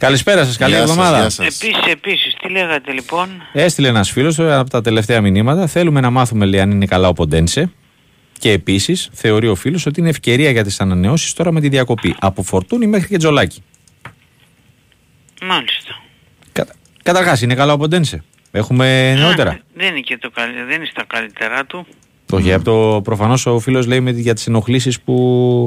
Καλησπέρα 0.00 0.44
σας, 0.44 0.56
καλή 0.56 0.72
Γεια 0.72 0.80
σας, 0.80 0.90
εβδομάδα. 0.90 1.18
γεια 1.18 1.28
σας. 1.30 1.46
Επίσης, 1.46 1.92
επίσης, 1.92 2.34
τι 2.34 2.48
λέγατε 2.48 2.92
λοιπόν; 2.92 3.28
Έστειλε 3.52 3.88
ένας 3.88 4.10
φίλος 4.10 4.38
από 4.38 4.70
τα 4.70 4.80
τελευταία 4.80 5.20
μηνύματα. 5.20 5.66
Θέλουμε 5.66 6.00
να 6.00 6.10
μάθουμε, 6.10 6.44
λέει, 6.46 6.60
αν 6.60 6.70
είναι 6.70 6.86
καλά 6.86 7.08
ο 7.08 7.12
Ποντένσε. 7.12 7.72
Και 8.38 8.50
επίσης 8.50 9.08
θεωρεί 9.12 9.48
ο 9.48 9.54
φίλος 9.54 9.86
ότι 9.86 10.00
είναι 10.00 10.08
ευκαιρία 10.08 10.50
για 10.50 10.64
τις 10.64 10.80
ανανεώσεις 10.80 11.32
τώρα 11.32 11.52
με 11.52 11.60
τη 11.60 11.68
διακοπή. 11.68 12.16
Από 12.18 12.42
φορτούνη 12.42 12.86
μέχρι 12.86 13.08
και 13.08 13.16
τζολάκι. 13.16 13.62
Μάλιστα. 15.42 16.00
Κατα... 16.52 16.74
Καταρχάς, 17.02 17.42
είναι 17.42 17.54
καλά 17.54 17.72
ο 17.72 17.76
Ποντένσε. 17.76 18.24
Έχουμε 18.50 19.14
νεότερα. 19.14 19.50
Α, 19.50 19.58
δεν 19.74 19.88
είναι 19.88 20.00
και 20.00 20.18
το 20.18 20.30
καλ... 20.30 20.50
δεν 20.66 20.76
είναι 20.76 20.88
στα 20.90 21.04
καλύτερά 21.06 21.64
του. 21.64 21.86
Όχι, 22.32 22.52
από 22.52 22.64
το 22.64 23.00
προφανώς 23.04 23.46
ο 23.46 23.58
φίλος 23.58 23.86
λέει 23.86 24.00
με, 24.00 24.10
για 24.10 24.34
τις 24.34 24.46
ενοχλήσεις 24.46 25.00
που. 25.00 25.64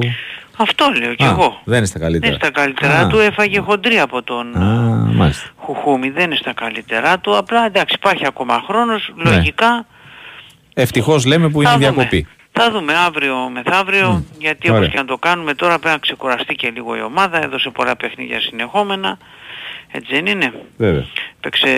Αυτό 0.56 0.84
λέω 1.00 1.14
κι 1.14 1.24
Α, 1.24 1.28
εγώ. 1.28 1.60
Δεν 1.64 1.76
είναι 1.76 1.86
στα 1.86 1.98
Δεν 1.98 2.08
καλύτερα. 2.08 2.32
είναι 2.32 2.42
στα 2.44 2.50
καλύτερά 2.60 2.98
Α. 2.98 3.06
του, 3.06 3.18
έφαγε 3.18 3.58
χοντρή 3.60 3.98
από 4.00 4.22
τον 4.22 4.56
Α, 4.56 5.10
μάλιστα. 5.14 5.48
Χουχούμι, 5.56 6.10
δεν 6.10 6.24
είναι 6.24 6.36
στα 6.36 6.52
καλύτερά 6.52 7.18
του. 7.18 7.36
Απλά 7.36 7.66
εντάξει 7.66 7.94
υπάρχει 7.98 8.26
ακόμα 8.26 8.62
χρόνος, 8.68 9.12
Ναι. 9.14 9.30
λογικά 9.30 9.86
Ευτυχώς 10.74 11.24
λέμε 11.24 11.48
που 11.48 11.60
είναι 11.60 11.70
θα 11.70 11.76
η 11.76 11.78
δούμε. 11.78 11.90
διακοπή. 11.92 12.26
Θα 12.52 12.70
δούμε 12.70 12.92
αύριο 13.06 13.36
μεθαύριο, 13.52 14.24
γιατί 14.38 14.68
Ωραία. 14.70 14.80
όπως 14.80 14.92
και 14.92 14.98
να 14.98 15.04
το 15.04 15.16
κάνουμε 15.18 15.54
τώρα 15.54 15.78
πρέπει 15.78 15.94
να 15.94 15.98
ξεκουραστεί 16.00 16.54
και 16.54 16.70
λίγο 16.74 16.96
η 16.96 17.00
ομάδα, 17.02 17.42
έδωσε 17.44 17.70
πολλά 17.70 17.96
παιχνίδια 17.96 18.40
συνεχόμενα, 18.40 19.18
έτσι 19.90 20.14
δεν 20.14 20.26
είναι; 20.26 20.52
Βέβαια. 20.76 21.04
Παίξε 21.40 21.68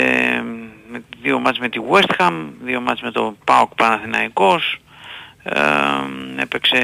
με 0.91 1.03
δύο 1.23 1.39
μάτς 1.39 1.59
με 1.59 1.69
τη 1.69 1.81
West 1.91 2.17
Ham, 2.19 2.33
δύο 2.63 2.81
μάτς 2.81 3.01
με 3.01 3.11
το 3.11 3.37
PAOK 3.45 3.69
Παναθηναϊκός, 3.77 4.81
ε, 5.43 5.61
έπαιξε 6.37 6.79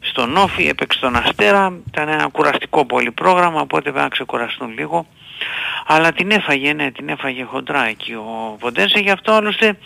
στον 0.00 0.36
Όφη, 0.36 0.66
έπαιξε 0.66 0.98
στον 0.98 1.16
Αστέρα, 1.16 1.78
ήταν 1.88 2.08
ένα 2.08 2.28
κουραστικό 2.28 2.86
πολύ 2.86 3.10
πρόγραμμα, 3.10 3.60
οπότε 3.60 3.82
πρέπει 3.82 3.98
να 3.98 4.08
ξεκουραστούν 4.08 4.72
λίγο. 4.72 5.06
Αλλά 5.86 6.12
την 6.12 6.30
έφαγε, 6.30 6.72
ναι, 6.72 6.90
την 6.90 7.08
έφαγε 7.08 7.42
χοντρά 7.42 7.86
εκεί 7.86 8.12
ο 8.12 8.56
Ποντένσε, 8.60 8.98
γι' 8.98 9.10
αυτό 9.10 9.32
άλλωστε 9.32 9.78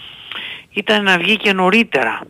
ήταν 0.70 1.04
να 1.04 1.18
βγει 1.18 1.36
και 1.36 1.52
νωρίτερα. 1.52 2.20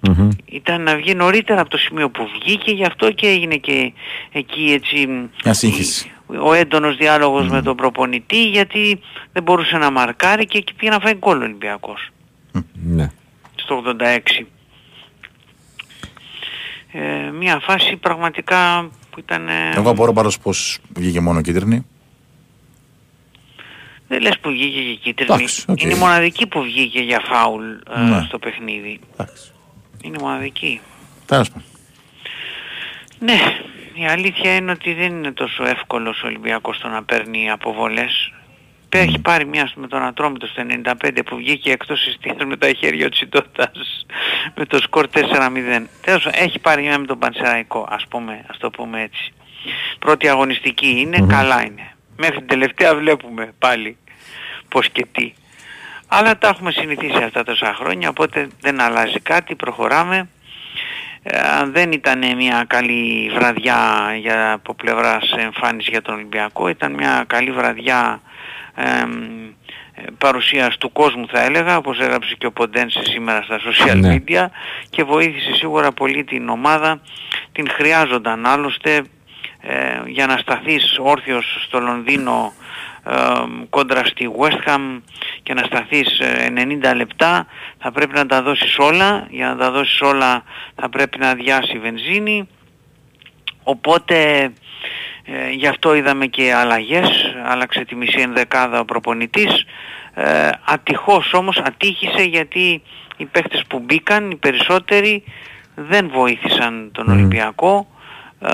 Μμμ. 0.00 0.28
Ήταν 0.44 0.82
να 0.82 0.96
βγει 0.96 1.14
νωρίτερα 1.14 1.60
από 1.60 1.70
το 1.70 1.78
σημείο 1.78 2.10
που 2.10 2.28
βγήκε, 2.40 2.72
γι' 2.72 2.84
αυτό 2.84 3.10
και 3.10 3.26
έγινε 3.26 3.56
και 3.56 3.92
εκεί 4.32 4.72
έτσι 4.72 5.06
Μια 5.44 5.54
σύγχυση. 5.54 6.13
Ο 6.26 6.52
έντονος 6.52 6.96
διάλογος 6.96 7.48
με 7.48 7.62
τον 7.62 7.76
προπονητή, 7.76 8.48
γιατί 8.48 9.00
δεν 9.32 9.42
μπορούσε 9.42 9.76
να 9.76 9.90
μαρκάρει 9.90 10.46
και 10.46 10.58
εκεί 10.58 10.74
πήγε 10.74 10.90
να 10.90 10.98
φάει 11.00 11.14
γκολ 11.14 11.40
ο 11.40 11.44
Ολυμπιακός 11.44 12.08
Ναι. 12.84 13.10
στο 13.54 13.82
86. 14.00 14.46
Ε, 16.92 17.30
μια 17.38 17.60
φάση 17.60 17.96
πραγματικά 17.96 18.90
που 19.10 19.18
ήταν... 19.18 19.48
ε, 19.48 19.72
Εγώ 19.76 19.90
απορώ 19.90 20.12
πάντως 20.12 20.38
πως 20.38 20.78
βγήκε 20.96 21.20
μόνο 21.20 21.40
κίτρινη. 21.40 21.86
Δεν 24.08 24.20
λες 24.20 24.38
που 24.38 24.50
βγήκε 24.50 24.80
για 24.80 24.94
κίτρινη. 24.94 25.32
Εντάξει, 25.34 25.64
οκ. 25.68 25.82
Είναι 25.82 25.94
η 25.94 25.98
μοναδική 25.98 26.46
που 26.46 26.62
βγήκε 26.62 27.00
για 27.00 27.20
φάουλ 27.24 27.64
ε, 27.96 28.00
Ναι. 28.00 28.24
στο 28.28 28.38
παιχνίδι. 28.38 29.00
Εντάξει. 29.12 29.52
Είναι 30.02 30.16
η 30.20 30.22
μοναδική. 30.22 30.80
Τέλος 31.26 31.48
πάντων. 31.50 31.64
Ναι, 33.18 33.38
η 33.94 34.06
αλήθεια 34.06 34.54
είναι 34.54 34.70
ότι 34.70 34.94
δεν 34.94 35.06
είναι 35.06 35.32
τόσο 35.32 35.64
εύκολος 35.64 36.22
ο 36.22 36.26
Ολυμπιακός 36.26 36.78
το 36.78 36.88
να 36.88 37.02
παίρνει 37.02 37.50
αποβολές. 37.50 38.32
Έχει 38.88 39.18
πάρει 39.18 39.46
μια 39.46 39.70
με 39.74 39.86
τον 39.86 40.02
Ατρόμητος 40.02 40.50
στο 40.50 40.62
95 41.02 41.24
που 41.24 41.36
βγήκε 41.36 41.70
εκτός 41.70 42.06
εστίας 42.06 42.36
με 42.46 42.56
τα 42.56 42.72
χέρια 42.72 43.04
του 43.04 43.10
Τσιτώτας 43.10 44.06
με 44.54 44.64
το 44.66 44.78
σκορ 44.78 45.06
4-0. 45.06 45.86
Τέλος, 46.00 46.22
πάντων, 46.22 46.40
έχει 46.42 46.58
πάρει 46.58 46.82
μια 46.82 46.98
με 46.98 47.06
τον 47.06 47.18
Πανσεραϊκό, 47.18 47.86
ας 47.90 48.06
πούμε, 48.08 48.44
ας 48.46 48.58
το 48.58 48.70
πούμε 48.70 49.02
έτσι. 49.02 49.32
Πρώτη 49.98 50.28
αγωνιστική 50.28 51.00
είναι, 51.00 51.26
καλά 51.28 51.64
είναι. 51.64 51.94
Μέχρι 52.16 52.38
την 52.38 52.46
τελευταία 52.46 52.94
βλέπουμε 52.94 53.52
πάλι 53.58 53.96
πώς 54.68 54.88
και 54.88 55.06
τι. 55.12 55.32
Αλλά 56.06 56.38
τα 56.38 56.48
έχουμε 56.48 56.70
συνηθίσει 56.72 57.22
αυτά 57.22 57.42
τόσα 57.44 57.74
χρόνια, 57.74 58.08
οπότε 58.08 58.48
δεν 58.60 58.80
αλλάζει 58.80 59.20
κάτι, 59.20 59.54
προχωράμε. 59.54 60.28
Ε, 61.26 61.38
αν 61.38 61.72
δεν 61.72 61.92
ήταν 61.92 62.36
μια 62.36 62.64
καλή 62.66 63.30
βραδιά 63.34 64.14
για, 64.20 64.52
από 64.52 64.74
πλευράς 64.74 65.32
εμφάνιση 65.38 65.90
για 65.90 66.02
τον 66.02 66.14
Ολυμπιακό, 66.14 66.68
ήταν 66.68 66.92
μια 66.92 67.24
καλή 67.26 67.50
βραδιά 67.50 68.20
εμ, 68.74 69.12
ε, 69.94 70.02
παρουσίας 70.18 70.76
του 70.78 70.92
κόσμου 70.92 71.28
θα 71.28 71.42
έλεγα, 71.42 71.76
όπως 71.76 72.00
έγραψε 72.00 72.34
και 72.38 72.46
ο 72.46 72.52
Ποντένσε 72.52 73.00
σήμερα 73.04 73.42
στα 73.42 73.60
social 73.60 73.96
Ναι. 73.96 74.16
media 74.18 74.46
και 74.90 75.04
βοήθησε 75.04 75.54
σίγουρα 75.54 75.92
πολύ 75.92 76.24
την 76.24 76.48
ομάδα, 76.48 77.00
την 77.52 77.68
χρειάζονταν 77.70 78.46
άλλωστε 78.46 79.02
ε, 79.60 80.02
για 80.06 80.26
να 80.26 80.36
σταθείς 80.36 80.98
όρθιος 81.00 81.64
στο 81.66 81.80
Λονδίνο 81.80 82.52
ε, 82.60 82.63
κόντρα 83.70 84.04
στη 84.04 84.30
West 84.38 84.68
Ham 84.68 85.00
και 85.42 85.54
να 85.54 85.62
σταθείς 85.62 86.18
ε, 86.18 86.52
90 86.92 86.96
λεπτά 86.96 87.46
θα 87.78 87.92
πρέπει 87.92 88.14
να 88.14 88.26
τα 88.26 88.42
δώσεις 88.42 88.78
όλα. 88.78 89.26
Για 89.30 89.48
να 89.48 89.56
τα 89.56 89.70
δώσεις 89.70 90.00
όλα 90.00 90.42
θα 90.74 90.88
πρέπει 90.88 91.18
να 91.18 91.28
αδειάσει 91.28 91.76
η 91.76 91.78
βενζίνη. 91.78 92.48
Οπότε 93.62 94.42
ε, 95.24 95.50
γι' 95.50 95.66
αυτό 95.66 95.94
είδαμε 95.94 96.26
και 96.26 96.54
αλλαγές. 96.54 97.34
Άλλαξε 97.44 97.84
τη 97.84 97.94
μισή 97.94 98.20
ενδεκάδα 98.20 98.80
ο 98.80 98.84
προπονητής. 98.84 99.64
Ε, 100.14 100.50
ατυχώς 100.64 101.32
όμως 101.32 101.58
ατύχησε 101.58 102.22
γιατί 102.22 102.82
οι 103.16 103.24
παίχτες 103.24 103.64
που 103.68 103.78
μπήκαν 103.78 104.30
οι 104.30 104.36
περισσότεροι 104.36 105.24
δεν 105.74 106.10
βοήθησαν 106.12 106.90
τον 106.92 107.08
Ολυμπιακό. 107.08 107.86
Ε, 108.40 108.52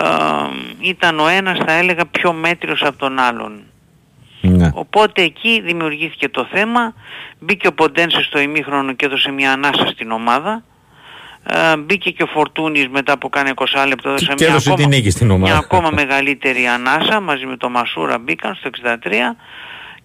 ήταν 0.80 1.20
ο 1.20 1.28
ένας 1.28 1.58
θα 1.66 1.72
έλεγα 1.72 2.06
πιο 2.06 2.32
μέτριος 2.32 2.82
από 2.82 2.98
τον 2.98 3.18
άλλον 3.18 3.69
Ναι. 4.40 4.70
Οπότε 4.74 5.22
εκεί 5.22 5.60
δημιουργήθηκε 5.64 6.28
το 6.28 6.48
θέμα, 6.52 6.94
μπήκε 7.38 7.66
ο 7.66 7.72
Ποντένσε 7.72 8.22
στο 8.22 8.40
ημίχρονο 8.40 8.92
και 8.92 9.06
έδωσε 9.06 9.30
μια 9.30 9.52
ανάσα 9.52 9.86
στην 9.86 10.10
ομάδα. 10.10 10.62
Ε, 11.46 11.76
μπήκε 11.76 12.10
και 12.10 12.22
ο 12.22 12.26
Φορτούνης 12.26 12.88
μετά 12.88 13.12
από 13.12 13.28
κάνα 13.28 13.52
20 13.54 13.64
λεπτό 13.88 14.08
έδωσε 14.08 14.24
Και 14.26 14.34
μια 14.38 14.48
έδωσε 14.48 14.70
ακόμα, 14.70 14.88
την 14.88 14.96
νίκη 14.98 15.10
στην 15.10 15.30
ομάδα. 15.30 15.52
μια 15.52 15.56
ακόμα 15.64 15.90
μεγαλύτερη 15.90 16.66
ανάσα 16.66 17.20
μαζί 17.20 17.46
με 17.46 17.56
τον 17.56 17.70
Μασούρα 17.70 18.18
μπήκαν 18.18 18.54
στο 18.54 18.70
63 18.82 19.36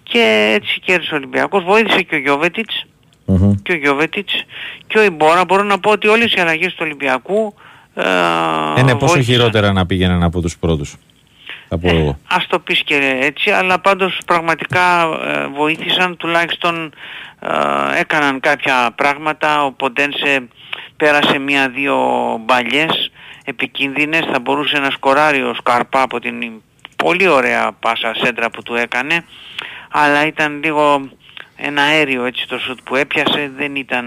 και 0.04 0.52
έτσι 0.62 0.80
κέρδισε 0.80 1.14
ο 1.14 1.18
Ολυμπιακός. 1.18 1.64
Βοήθησε 1.64 2.02
και 2.02 2.16
ο 2.16 2.18
Γιώβετιτς 2.18 2.86
Μμμ. 3.26 3.54
και 3.64 3.72
ο 3.72 3.76
Γιώβετιτς 3.76 4.34
και 4.88 4.98
ο 4.98 5.04
Ιμπόρα. 5.04 5.46
Μπορώ 5.46 5.64
να 5.64 5.80
πω 5.80 5.92
ότι 5.92 6.08
όλες 6.08 6.34
οι 6.34 6.40
αλλαγές 6.40 6.72
του 6.72 6.80
Ολυμπιακού 6.82 7.54
ε, 7.94 8.02
Ε, 8.78 8.84
ναι, 8.84 8.92
πόσο 8.96 9.14
βοήθησαν. 9.14 9.24
χειρότερα 9.24 9.72
να 9.72 9.86
πήγαιναν 9.86 10.24
από 10.24 10.42
τους 10.42 10.58
πρώτους. 10.58 10.96
Θα 11.68 11.78
πω 11.78 11.90
εγώ. 11.90 12.20
Ας 12.28 12.48
το 12.48 12.60
πεις 12.60 12.82
και 12.84 13.20
έτσι, 13.22 13.52
αλλά 13.52 13.80
πάντως 13.80 14.18
πραγματικά 14.26 15.04
ε, 15.04 15.48
βοήθησαν, 15.48 16.18
τουλάχιστον 16.18 16.94
ε, 17.40 18.00
έκαναν 18.00 18.40
κάποια 18.40 18.92
πράγματα. 18.96 19.64
Ο 19.66 19.72
Ποντένσε 19.72 20.48
πέρασε 20.98 21.38
μία-δύο 21.38 21.98
μπαλιές 22.46 23.12
επικίνδυνες, 23.46 24.26
θα 24.32 24.40
μπορούσε 24.40 24.78
να 24.78 24.90
σκοράρει 24.90 25.42
ο 25.42 25.54
Σκαρπά 25.54 26.02
από 26.02 26.20
την 26.20 26.52
πολύ 26.96 27.28
ωραία 27.28 27.72
πάσα 27.80 28.14
σέντρα 28.16 28.50
που 28.50 28.64
του 28.64 28.76
έκανε, 28.76 29.26
αλλά 29.92 30.26
ήταν 30.26 30.62
λίγο 30.64 31.10
ένα 31.56 31.82
αέριο 31.82 32.24
έτσι 32.24 32.48
το 32.48 32.58
σουτ 32.58 32.80
που 32.84 32.96
έπιασε, 32.96 33.52
δεν 33.58 33.76
ήταν 33.76 34.06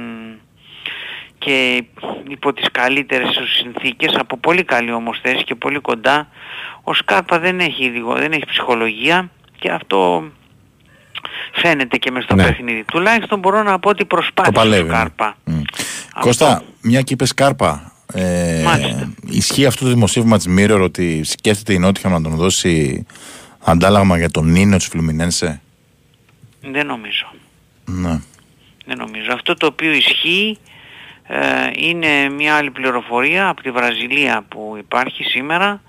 και 1.39 1.85
υπό 2.29 2.53
τις 2.53 2.67
καλύτερες 2.73 3.31
τους 3.31 3.53
συνθήκες 3.57 4.15
από 4.15 4.37
πολύ 4.39 4.65
καλή 4.65 4.93
όμως 4.93 5.19
θέση 5.23 5.45
και 5.45 5.55
πολύ 5.55 5.79
κοντά 5.79 6.29
ο 6.83 6.95
Σκάρπα 6.95 7.39
δεν 7.39 7.61
έχει, 7.61 7.85
λίγο, 7.85 8.15
δεν 8.15 8.33
έχει 8.33 8.45
ψυχολογία 8.47 9.31
και 9.59 9.71
αυτό 9.71 10.25
φαίνεται 11.53 11.97
και 11.97 12.11
μες 12.11 12.25
στο 12.25 12.35
Ναι. 12.35 12.43
παιχνίδι. 12.45 12.85
Τουλάχιστον 12.85 13.39
μπορώ 13.39 13.63
να 13.63 13.79
πω 13.79 13.89
ότι 13.89 13.99
Το 13.99 14.07
προσπάθησε 14.07 14.49
ο 14.59 14.61
παλεύει. 14.61 14.89
ναι. 14.89 14.95
Σκάρπα. 14.95 15.37
Μμ. 15.45 15.61
Αυτό. 16.15 16.21
Κώστα, 16.21 16.63
μια 16.81 17.03
και 17.03 17.13
είπες 17.15 17.35
Κάρπα. 17.35 17.93
Ε, 18.15 18.63
Μάλιστα. 18.65 19.13
ισχύει 19.27 19.67
αυτό 19.67 19.85
το 19.85 19.91
δημοσίευμα 19.91 20.37
της 20.37 20.47
Mirror 20.59 20.81
ότι 20.83 21.25
σκέφτεται 21.25 21.73
η 21.73 21.79
Νότιχαμ 21.79 22.13
να 22.13 22.23
τον 22.23 22.35
δώσει 22.35 23.07
αντάλλαγμα 23.65 24.19
για 24.19 24.31
τον 24.31 24.51
Νίνο 24.51 24.77
της 24.77 24.87
Φλουμινένσε; 24.87 25.61
Δεν 26.61 26.87
νομίζω. 26.87 27.27
Ναι. 27.85 28.21
Δεν 28.87 28.97
νομίζω. 28.99 29.33
Αυτό 29.33 29.55
το 29.55 29.67
οποίο 29.67 29.93
ισχύει 29.93 30.59
ε, 31.31 31.71
είναι 31.77 32.29
μια 32.29 32.57
άλλη 32.57 32.71
πληροφορία 32.71 33.49
από 33.49 33.63
τη 33.63 33.71
Βραζιλία 33.71 34.45
που 34.49 34.75
υπάρχει 34.79 35.23
σήμερα 35.23 35.81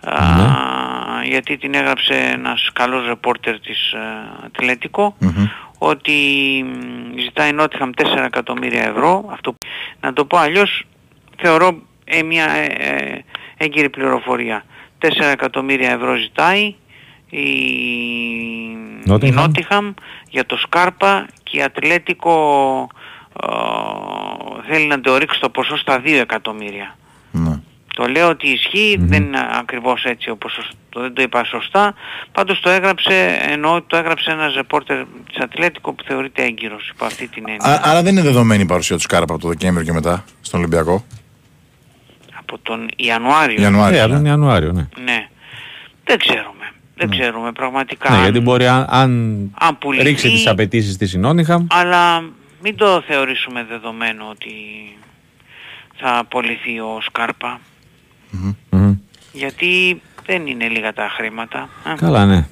α, 0.00 0.16
γιατί 1.24 1.56
την 1.56 1.74
έγραψε 1.74 2.14
ένας 2.14 2.70
καλός 2.72 3.06
ρεπόρτερ 3.06 3.60
της 3.60 3.92
ε, 3.92 3.98
Ατλέτικο 4.44 5.16
Μμμ. 5.18 5.46
ότι 5.78 6.12
μ, 6.66 7.18
ζητάει 7.18 7.52
Νότιχαμ 7.52 7.90
4 7.96 8.04
εκατομμύρια 8.24 8.82
ευρώ 8.82 9.24
αυτό, 9.30 9.54
να 10.00 10.12
το 10.12 10.24
πω 10.24 10.36
αλλιώς 10.36 10.86
θεωρώ 11.36 11.82
ε, 12.04 12.22
μια 12.22 12.50
ε, 12.50 12.64
ε, 12.64 13.24
έγκυρη 13.56 13.90
πληροφορία 13.90 14.64
4 15.00 15.08
εκατομμύρια 15.32 15.90
ευρώ 15.90 16.14
ζητάει 16.14 16.74
η 17.30 17.40
η 19.06 19.10
Νότιγχαμ. 19.10 19.44
Νότιχαμ 19.44 19.92
για 20.30 20.46
το 20.46 20.56
Σκάρπα 20.56 21.26
και 21.42 21.58
η 21.58 21.62
Ατλέτικο 21.62 22.36
ε, 22.92 22.95
θέλει 24.68 24.86
να 24.86 25.00
το 25.00 25.16
ρίξει 25.16 25.40
το 25.40 25.48
ποσό 25.48 25.76
στα 25.76 26.00
2 26.04 26.06
εκατομμύρια. 26.20 26.96
ναι. 27.30 27.60
Το 27.94 28.06
λέω 28.06 28.28
ότι 28.28 28.48
ισχύει, 28.48 28.96
δεν 29.00 29.22
είναι 29.22 29.38
ακριβώς 29.58 30.04
έτσι 30.04 30.30
όπως 30.30 30.70
το, 30.88 31.00
δεν 31.00 31.14
το 31.14 31.22
είπα 31.22 31.44
σωστά. 31.44 31.94
Πάντως 32.32 32.60
το 32.60 32.70
έγραψε, 32.70 33.38
εννοώ 33.50 33.74
ότι 33.74 33.84
το 33.86 33.96
έγραψε 33.96 34.30
ένας 34.30 34.54
ρεπόρτερ 34.54 34.96
της 35.26 35.38
Ατλέτικο 35.42 35.92
που 35.92 36.04
θεωρείται 36.06 36.42
έγκυρος 36.42 36.88
υπό 36.94 37.04
αυτή 37.04 37.28
την 37.28 37.44
έννοια. 37.46 37.74
Α- 37.80 37.90
άρα 37.90 38.02
δεν 38.02 38.12
είναι 38.12 38.22
δεδομένη 38.22 38.62
η 38.62 38.66
παρουσία 38.66 38.96
του 38.96 39.02
Σκάρπα 39.02 39.32
από 39.34 39.42
το 39.42 39.48
Δεκέμβριο 39.48 39.84
και 39.86 39.92
μετά 39.92 40.24
στον 40.40 40.60
Ολυμπιακό; 40.60 41.04
Από 42.38 42.58
τον 42.58 42.88
Ιανουάριο. 42.96 43.60
Ιανουάριο. 43.62 43.98
Ε, 43.98 44.00
από 44.00 44.10
ναι. 44.10 44.16
τον 44.16 44.26
Ιανουάριο, 44.26 44.72
ναι. 44.72 44.86
Ναι. 45.04 45.28
Δεν 46.04 46.18
ξέρουμε. 46.18 46.72
Δεν 46.96 47.10
ξέρουμε 47.10 47.52
πραγματικά. 47.52 48.10
Ναι, 48.10 48.16
αν- 48.16 48.22
γιατί 48.22 48.40
μπορεί 48.40 48.66
αν, 48.66 48.86
αν 48.88 49.10
αν 49.58 49.78
πουληθεί- 49.78 50.06
ρίξει 50.06 50.30
τις 50.30 50.46
απαιτήσεις 50.46 50.96
της 50.96 51.12
η 51.12 51.18
Νότιχαμ, 51.18 51.66
Αλλά 51.70 52.24
μην 52.60 52.76
το 52.76 53.00
θεωρήσουμε 53.06 53.64
δεδομένο 53.64 54.28
ότι 54.28 54.54
θα 55.96 56.18
απολυθεί 56.18 56.80
ο 56.80 56.98
Σκάρπα. 57.02 57.60
μμμ. 58.30 58.94
Γιατί 59.32 60.02
δεν 60.26 60.46
είναι 60.46 60.68
λίγα 60.68 60.92
τα 60.92 61.08
χρήματα. 61.08 61.68
ε. 61.84 61.94
Καλά, 61.94 62.26
ναι. 62.26 62.46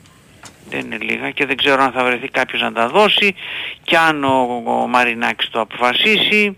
Δεν 0.68 0.80
είναι 0.80 0.98
λίγα 0.98 1.30
και 1.30 1.46
δεν 1.46 1.56
ξέρω 1.56 1.82
αν 1.82 1.92
θα 1.92 2.04
βρεθεί 2.04 2.28
κάποιος 2.28 2.62
να 2.62 2.72
τα 2.72 2.88
δώσει 2.88 3.34
και 3.82 3.98
αν 3.98 4.24
ο, 4.24 4.62
ο 4.64 4.86
Μαρινάκης 4.86 5.48
το 5.50 5.60
αποφασίσει 5.60 6.56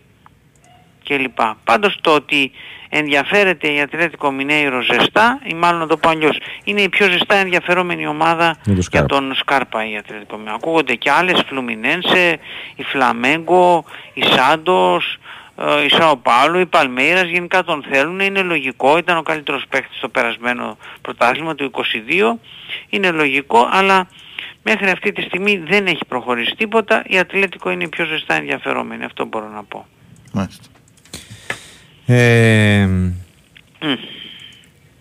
κλπ. 1.04 1.38
Πάντως 1.64 1.98
το 2.00 2.14
ότι 2.14 2.50
ενδιαφέρεται 2.88 3.72
η 3.72 3.80
Ατλέτικο 3.80 4.30
Μινέιρο 4.30 4.80
ζεστά 4.80 5.40
ή 5.44 5.54
μάλλον 5.54 5.80
να 5.80 5.86
το 5.86 5.96
πω 5.96 6.08
αλλιώς 6.08 6.38
είναι 6.64 6.80
η 6.80 6.88
πιο 6.88 7.10
ζεστά 7.10 7.34
ενδιαφερόμενη 7.34 8.06
ομάδα 8.06 8.46
Με 8.46 8.54
τον 8.64 8.72
για 8.74 8.82
Σκάρπα. 8.82 9.06
τον 9.06 9.34
Σκάρπα 9.34 9.90
η 9.90 9.96
Ατλέτικο 9.96 10.36
Μινέιρο. 10.36 10.56
Ακούγονται 10.56 10.94
και 10.94 11.10
άλλες, 11.10 11.44
Φλουμινένσε, 11.46 12.38
η 12.76 12.82
Φλαμέγκο, 12.82 13.84
η 14.14 14.22
Σάντος, 14.22 15.18
ε, 15.58 15.84
η 15.84 15.88
Σάο 15.88 16.16
Πάολο, 16.16 16.58
η 16.58 16.66
Παλμέιρας 16.66 17.28
γενικά 17.28 17.64
τον 17.64 17.84
θέλουν, 17.90 18.20
είναι 18.20 18.42
λογικό, 18.42 18.98
ήταν 18.98 19.16
ο 19.16 19.22
καλύτερος 19.22 19.64
παίκτης 19.68 19.96
στο 19.96 20.08
περασμένο 20.08 20.76
πρωτάθλημα 21.02 21.54
του 21.54 21.64
22, 21.64 22.38
είναι 22.88 23.10
λογικό, 23.10 23.68
αλλά 23.72 24.08
μέχρι 24.62 24.90
αυτή 24.90 25.12
τη 25.12 25.22
στιγμή 25.22 25.56
δεν 25.66 25.86
έχει 25.86 26.04
προχωρήσει 26.08 26.54
τίποτα, 26.56 27.02
η 27.06 27.18
Ατλέτικο 27.18 27.70
είναι 27.70 27.84
η 27.84 27.88
πιο 27.88 28.04
ζεστά 28.04 28.34
ενδιαφερόμενη, 28.34 29.04
αυτό 29.04 29.24
μπορώ 29.24 29.48
να 29.48 29.62
πω. 29.64 29.86
Μάλιστα. 30.32 30.68
Ε, 32.06 32.88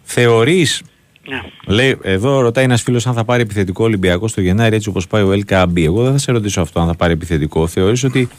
θεωρείς 0.04 0.82
Ναι. 1.28 1.42
Λέει, 1.66 1.98
εδώ 2.02 2.40
ρωτάει 2.42 2.64
ένας 2.64 2.82
φίλος 2.82 3.08
αν 3.08 3.14
θα 3.14 3.26
πάρει 3.26 3.42
επιθετικό 3.42 3.84
Ολυμπιακό 3.84 4.28
στο 4.28 4.42
Γενάρη 4.42 4.76
έτσι 4.76 4.90
όπως 4.90 5.08
πάει 5.08 5.24
ο 5.24 5.32
LKB. 5.32 5.84
Εγώ 5.84 6.04
δεν 6.04 6.12
θα 6.12 6.18
σε 6.18 6.32
ρωτήσω 6.32 6.62
αυτό 6.62 6.80
αν 6.80 6.88
θα 6.88 6.96
πάρει 6.96 7.14
επιθετικό. 7.14 7.68
Θεωρείς 7.68 8.04
ότι 8.04 8.30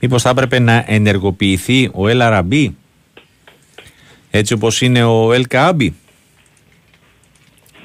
μήπως 0.00 0.22
θα 0.22 0.30
έπρεπε 0.30 0.58
να 0.58 0.84
ενεργοποιηθεί 0.86 1.86
ο 1.86 2.02
LRB 2.06 2.68
έτσι 4.30 4.52
όπως 4.52 4.80
είναι 4.80 5.04
ο 5.04 5.30
LKB. 5.30 5.88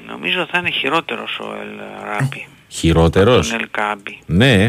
Νομίζω 0.08 0.46
θα 0.50 0.58
είναι 0.58 0.70
χειρότερος 0.70 1.38
ο 1.38 1.44
Ελ 1.60 1.78
Ράμπη. 2.04 2.46
Χειρότερος. 2.68 3.48
Τον 3.48 3.60
Ελ 3.60 3.68
Κάμπη. 3.70 4.18
Ναι. 4.26 4.66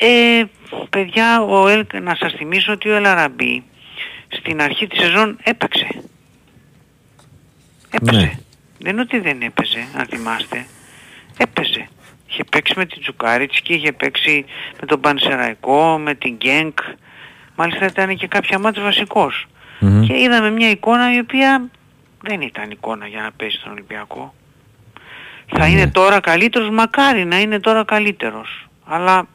Ε, 0.00 0.44
παιδιά, 0.90 1.42
ο 1.42 1.68
Ελ, 1.68 1.86
να 2.02 2.14
σας 2.14 2.32
θυμίσω 2.32 2.72
ότι 2.72 2.88
ο 2.88 2.94
Ελ 2.96 3.06
Αραμπή 3.06 3.62
στην 4.28 4.62
αρχή 4.62 4.86
της 4.86 5.00
σεζόν 5.00 5.38
έπαιξε. 5.42 5.88
Έπαιζε. 7.90 8.20
Ναι. 8.20 8.32
Δεν 8.78 8.92
είναι 8.92 9.00
ότι 9.00 9.18
δεν 9.18 9.42
έπαιζε, 9.42 9.86
αν 9.96 10.06
θυμάστε. 10.06 10.66
Έπαιζε. 11.36 11.88
Είχε 12.28 12.44
παίξει 12.44 12.74
με 12.76 12.86
την 12.86 13.00
Τζουκάριτσκι, 13.00 13.74
είχε 13.74 13.92
παίξει 13.92 14.44
με 14.80 14.86
τον 14.86 15.00
Πανσεραϊκό, 15.00 15.98
με 15.98 16.14
την 16.14 16.34
Γκένκ. 16.34 16.78
Μάλιστα 17.56 17.86
ήταν 17.86 18.16
και 18.16 18.26
κάποια 18.26 18.58
μάτς 18.58 18.80
βασικός. 18.80 19.46
Μμμ. 19.80 20.06
Και 20.06 20.18
είδαμε 20.18 20.50
μια 20.50 20.70
εικόνα 20.70 21.14
η 21.14 21.18
οποία 21.18 21.70
δεν 22.22 22.40
ήταν 22.40 22.70
εικόνα 22.70 23.06
για 23.06 23.22
να 23.22 23.32
παίζει 23.32 23.56
στον 23.56 23.72
Ολυμπιακό. 23.72 24.34
Θα 25.46 25.66
είναι 25.66 25.90
τώρα 25.90 26.20
καλύτερος, 26.20 26.70
μακάρι 26.70 27.24
να 27.24 27.40
είναι 27.40 27.60
τώρα 27.60 27.84
καλύτερος. 27.84 28.68
Αλλά 28.84 29.28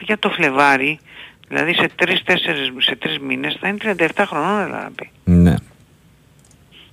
για 0.00 0.18
το 0.18 0.30
Φλεβάρι, 0.30 0.98
δηλαδή 1.48 1.74
σε 1.74 1.88
τρεις-τέσσερις, 1.94 2.70
σε 2.78 2.96
τρεις 2.96 3.18
μήνες 3.18 3.56
θα 3.60 3.68
είναι 3.68 3.94
37 4.16 4.24
χρονών 4.26 4.64
δηλαδή. 4.64 5.10
Ναι. 5.24 5.54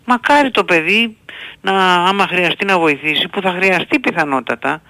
Μακάρι 0.06 0.52
το 0.52 0.64
παιδί 0.64 1.18
να 1.62 1.94
άμα 1.96 2.28
χρειαστεί 2.28 2.66
να 2.66 2.80
βοηθήσει, 2.80 3.28
που 3.28 3.42
θα 3.42 3.52
χρειαστεί 3.52 4.00
πιθανότατα, 4.00 4.82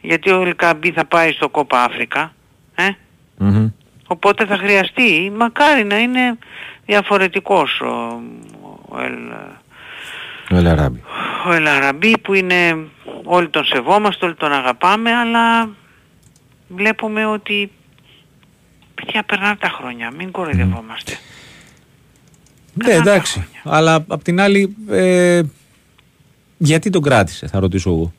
γιατί 0.00 0.30
ο 0.30 0.42
Ελκαμπή 0.42 0.90
θα 0.92 1.04
πάει 1.04 1.32
στο 1.32 1.48
Κόπα 1.48 1.82
Αφρικα, 1.82 2.34
ε, 2.74 2.88
Μμμ. 3.38 3.68
οπότε 4.06 4.46
θα 4.46 4.56
χρειαστεί, 4.56 5.32
μακάρι 5.36 5.84
να 5.84 5.98
είναι 5.98 6.38
διαφορετικός 6.86 7.80
ο, 7.80 8.20
ο, 8.88 9.00
Ελ, 9.00 9.30
Ο 10.50 10.70
LRB. 10.70 10.90
ο 11.46 11.52
Ελαραμπή 11.52 12.18
που 12.18 12.34
είναι 12.34 12.86
όλοι 13.24 13.48
τον 13.48 13.64
σεβόμαστε, 13.64 14.24
όλοι 14.24 14.34
τον 14.34 14.52
αγαπάμε, 14.52 15.12
αλλά 15.12 15.68
βλέπουμε 16.68 17.26
ότι 17.26 17.70
παιδιά 18.94 19.22
περνάνε 19.22 19.56
τα 19.56 19.68
χρόνια, 19.68 20.10
μην 20.10 20.30
κοροϊδευόμαστε. 20.30 21.18
Ναι, 22.84 22.92
εντάξει. 22.92 23.46
Αλλά 23.64 24.04
απ' 24.08 24.22
την 24.22 24.40
άλλη, 24.40 24.76
ε, 24.90 25.40
γιατί 26.58 26.90
τον 26.90 27.02
κράτησε, 27.02 27.46
θα 27.46 27.58
ρωτήσω 27.60 27.90
εγώ. 27.90 28.12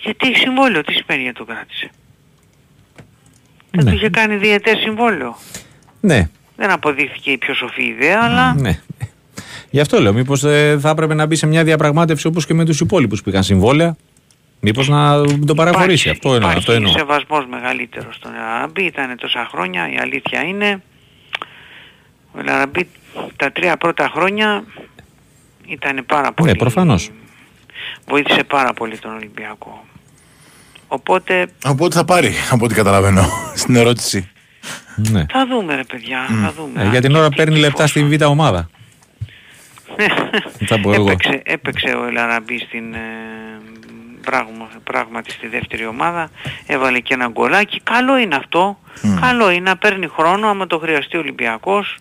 Γιατί 0.00 0.28
έχει 0.28 0.36
συμβόλαιο, 0.38 0.82
τι 0.84 0.92
σημαίνει 0.92 1.22
για 1.22 1.32
το 1.32 1.44
κράτησε; 1.44 1.90
Δεν 3.70 3.84
Ναι. 3.84 3.90
του 3.90 3.96
είχε 3.96 4.08
κάνει 4.08 4.36
διαιτές 4.36 4.78
συμβόλαιο; 4.78 5.36
Ναι, 6.00 6.28
Δεν 6.56 6.70
αποδείχθηκε 6.70 7.30
η 7.30 7.38
πιο 7.38 7.54
σοφή 7.54 7.82
ιδέα, 7.82 8.20
αλλά 8.22 8.54
ναι. 8.54 8.80
Γι' 9.70 9.80
αυτό 9.80 10.00
λέω, 10.00 10.12
μήπως 10.12 10.44
ε, 10.44 10.76
θα 10.80 10.90
έπρεπε 10.90 11.14
να 11.14 11.26
μπει 11.26 11.36
σε 11.36 11.46
μια 11.46 11.64
διαπραγμάτευση 11.64 12.26
όπως 12.26 12.46
και 12.46 12.54
με 12.54 12.64
τους 12.64 12.80
υπόλοιπους 12.80 13.22
που 13.22 13.28
είχαν 13.28 13.42
συμβόλαια. 13.42 13.96
Μήπως 14.60 14.88
να 14.88 15.24
το 15.46 15.54
παραχωρήσει. 15.54 16.08
αυτό 16.10 16.34
εννοώ. 16.34 16.48
Αυτό 16.48 16.60
υπάρχει 16.72 16.76
εννοώ. 16.76 16.92
σεβασμός 16.92 17.46
μεγαλύτερος 17.50 18.14
στον 18.14 18.34
Ελαραμπή, 18.34 18.84
ήταν 18.84 19.16
τόσα 19.16 19.48
χρόνια, 19.50 19.92
η 19.92 19.96
αλήθεια 19.98 20.42
είναι. 20.42 20.82
Ο 22.32 22.40
Ελαραμπή 22.40 22.88
τα 23.36 23.52
τρία 23.52 23.76
πρώτα 23.76 24.10
χρόνια 24.14 24.64
ήταν 25.66 26.04
πάρα 26.06 26.32
πολύ... 26.32 26.50
Ναι, 26.50 26.56
προφανώς. 26.56 27.10
Βοήθησε 28.06 28.44
πάρα 28.44 28.72
πολύ 28.72 28.98
τον 28.98 29.14
Ολυμπιακό. 29.14 29.84
Οπότε 30.88 31.46
Οπότε 31.64 31.96
θα 31.96 32.04
πάρει, 32.04 32.32
από 32.50 32.64
ό,τι 32.64 32.74
καταλαβαίνω, 32.74 33.22
στην 33.54 33.76
ερώτηση. 33.76 34.30
Ναι. 35.10 35.26
θα 35.30 35.46
δούμε 35.46 35.74
ρε 35.74 35.84
παιδιά, 35.84 36.26
θα 36.42 36.52
δούμε. 36.56 36.82
Ε, 36.82 36.88
για 36.88 37.00
την 37.00 37.14
ώρα 37.14 37.28
παίρνει 37.28 37.58
λεπτά 37.58 37.86
στη 37.86 38.04
β' 38.04 38.24
ομάδα. 38.24 38.70
Θα 40.66 40.80
πω 40.80 40.92
εγώ. 40.92 41.10
έπαιξε, 41.10 41.42
έπαιξε 41.44 41.88
ο 41.88 42.04
Ελαραμπή 42.06 42.58
στην 42.58 42.94
ε, 42.94 42.98
πράγμα, 44.30 44.68
πράγματι 44.84 45.30
στη 45.30 45.46
δεύτερη 45.48 45.86
ομάδα, 45.86 46.30
έβαλε 46.66 46.98
και 47.00 47.14
ένα 47.14 47.28
γκολάκι. 47.28 47.80
Καλό 47.80 48.18
είναι 48.18 48.34
αυτό. 48.36 48.78
Καλό 49.20 49.50
είναι 49.50 49.70
να 49.70 49.76
παίρνει 49.76 50.06
χρόνο 50.08 50.48
άμα 50.48 50.66
το 50.66 50.78
χρειαστεί 50.78 51.16
ο 51.16 51.20
Ολυμπιακός. 51.20 51.96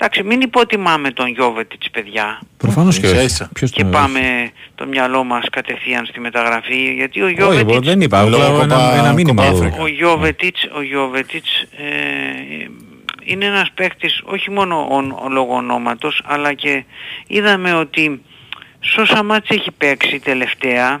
Εντάξει, 0.00 0.22
μην 0.22 0.40
υποτιμάμε 0.40 1.10
τον 1.10 1.26
Γιώβετιτς 1.28 1.90
παιδιά 1.90 2.38
Προφανώς 2.56 2.98
και 2.98 3.06
Ίσα 3.06 3.16
όχι. 3.16 3.24
ίσα. 3.24 3.48
Ποιος 3.54 3.70
και 3.70 3.82
τον- 3.82 3.90
πάμε 3.90 4.50
το 4.74 4.86
μυαλό 4.86 5.24
μας 5.24 5.44
κατευθείαν 5.50 6.06
στη 6.06 6.20
μεταγραφή 6.20 6.92
γιατί 6.94 7.20
ο 7.22 7.24
Όχι, 7.26 7.34
εγώ 7.38 7.52
Γιώβετιτς 7.52 7.86
δεν 7.86 8.00
είπα. 8.00 8.22
Λόγω 8.22 8.44
Απλά 8.44 8.62
ένα, 8.62 8.74
Κοπα- 8.74 8.94
ένα 8.98 9.12
μήνυμα. 9.12 9.42
Κοπα 9.44 9.54
εδώ. 9.56 9.64
Αφρικα. 9.66 9.82
ο 9.82 9.86
Γιώβετιτς, 9.86 10.68
ο 10.76 10.82
Γιώβετιτς 10.82 11.60
ε, 11.60 12.66
είναι 13.24 13.44
ένας 13.44 13.70
παίκτης 13.74 14.22
όχι 14.24 14.50
μόνο 14.50 14.86
ο, 14.90 15.24
ο 15.24 15.28
λόγω 15.28 15.54
ονόματος 15.54 16.22
αλλά 16.26 16.52
και 16.52 16.84
είδαμε 17.26 17.72
ότι 17.72 18.22
σε 18.80 19.00
όσα 19.00 19.22
μάτς 19.22 19.48
έχει 19.50 19.70
παίξει 19.70 20.18
τελευταία 20.20 21.00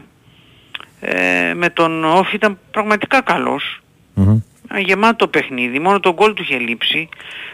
ε, 1.00 1.54
με 1.54 1.70
τον 1.70 2.04
Όφη 2.04 2.34
ήταν 2.34 2.58
πραγματικά 2.70 3.20
καλός 3.20 3.80
Μμμ. 4.14 4.40
ένα 4.70 4.80
γεμάτο 4.80 5.28
παιχνίδι, 5.28 5.78
μόνο 5.78 6.00
τον 6.00 6.12
γκολ 6.12 6.34
του 6.34 6.42
είχε 6.42 6.58
λείψει. 6.58 7.08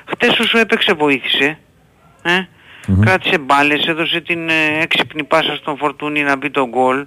Χτες 0.04 0.38
όσο 0.38 0.58
έπαιξε 0.58 0.92
βοήθησε. 0.92 1.58
Ε; 2.22 2.46
Κράτησε 3.00 3.38
μπάλες, 3.38 3.86
έδωσε 3.86 4.20
την 4.20 4.48
ε, 4.48 4.78
έξυπνη 4.80 5.24
πάσα 5.24 5.56
στον 5.56 5.76
Φορτούνη 5.76 6.22
να 6.22 6.36
μπει 6.36 6.50
το 6.50 6.68
γκολ. 6.68 7.06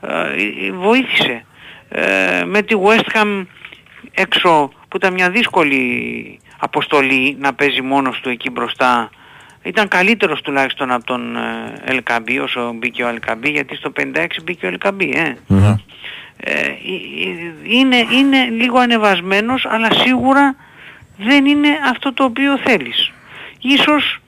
Ε, 0.00 0.66
ε, 0.66 0.72
βοήθησε. 0.72 1.44
Ε, 1.88 2.44
με 2.44 2.62
τη 2.62 2.74
West 2.84 3.16
Ham 3.16 3.46
έξω 4.14 4.72
που 4.88 4.96
ήταν 4.96 5.12
μια 5.12 5.30
δύσκολη 5.30 6.38
αποστολή 6.58 7.36
να 7.40 7.54
παίζει 7.54 7.80
μόνος 7.80 8.20
του 8.20 8.28
εκεί 8.28 8.50
μπροστά 8.50 9.10
ήταν 9.64 9.88
καλύτερος 9.88 10.40
τουλάχιστον 10.42 10.90
από 10.90 11.04
τον 11.04 11.36
ε, 11.36 12.00
LKB 12.02 12.38
όσο 12.42 12.72
μπήκε 12.72 13.04
ο 13.04 13.14
LKB 13.20 13.50
γιατί 13.50 13.76
στο 13.76 13.92
56 13.96 14.26
μπήκε 14.44 14.66
ο 14.66 14.70
LKB 14.80 15.14
ε. 15.14 15.32
Μμμ. 15.46 15.64
Ε, 15.64 16.50
ε, 16.50 16.60
ε, 16.60 16.74
είναι, 17.62 17.96
είναι 17.96 18.44
λίγο 18.44 18.78
ανεβασμένος 18.78 19.66
αλλά 19.68 19.92
σίγουρα 19.92 20.56
δεν 21.18 21.46
είναι 21.46 21.68
αυτό 21.90 22.12
το 22.12 22.24
οποίο 22.24 22.58
θέλεις. 22.58 23.10
Ίσως 23.60 24.18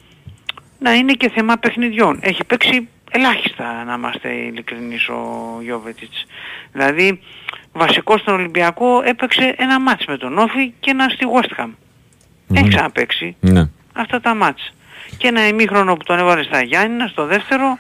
να 0.79 0.95
είναι 0.95 1.13
και 1.13 1.31
θέμα 1.31 1.57
παιχνιδιών. 1.57 2.19
Έχει 2.23 2.45
παίξει 2.45 2.89
ελάχιστα 3.11 3.85
να 3.85 3.95
είμαστε 3.95 4.29
ειλικρινείς 4.33 5.09
ο 5.09 5.23
Γιώβετιτς. 5.63 6.27
Δηλαδή 6.73 7.21
βασικός 7.73 8.21
στον 8.21 8.35
Ολυμπιακό 8.35 9.03
έπαιξε 9.05 9.55
ένα 9.59 9.81
μάτς 9.81 10.05
με 10.07 10.17
τον 10.17 10.39
Όφη 10.39 10.73
και 10.81 10.91
ένα 10.91 11.09
στη 11.09 11.27
West 11.35 11.61
Ham. 11.63 11.71
Έχει 12.55 12.69
ξαναπαίξει 12.69 13.37
Ναι. 13.41 13.69
αυτά 13.93 14.21
τα 14.21 14.35
μάτς. 14.35 14.73
Και 15.19 15.29
ένα 15.29 15.49
ημίχρονο 15.49 15.95
που 15.97 16.05
τον 16.05 16.19
έβαλε 16.19 16.43
στα 16.43 16.63
Γιάννηνα 16.63 17.07
στο 17.07 17.25
δεύτερο 17.27 17.79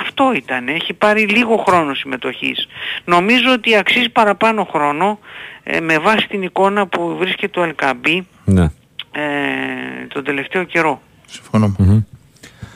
αυτό 0.00 0.32
ήταν. 0.34 0.68
Έχει 0.68 0.92
πάρει 0.92 1.26
λίγο 1.26 1.56
χρόνο 1.56 1.94
συμμετοχής. 1.94 2.68
Νομίζω 3.04 3.52
ότι 3.52 3.76
αξίζει 3.76 4.08
παραπάνω 4.10 4.64
χρόνο 4.64 5.18
ε, 5.62 5.80
με 5.80 5.98
βάση 5.98 6.26
την 6.28 6.42
εικόνα 6.42 6.86
που 6.86 7.16
βρίσκεται 7.18 7.60
ο 7.60 7.62
Ελκαμπή 7.62 8.26
Ναι. 8.44 8.62
ε, 9.12 10.06
τον 10.08 10.24
τελευταίο 10.24 10.64
καιρό. 10.64 11.00
Συμφωνώ. 11.26 11.74
Μμμ. 11.78 12.00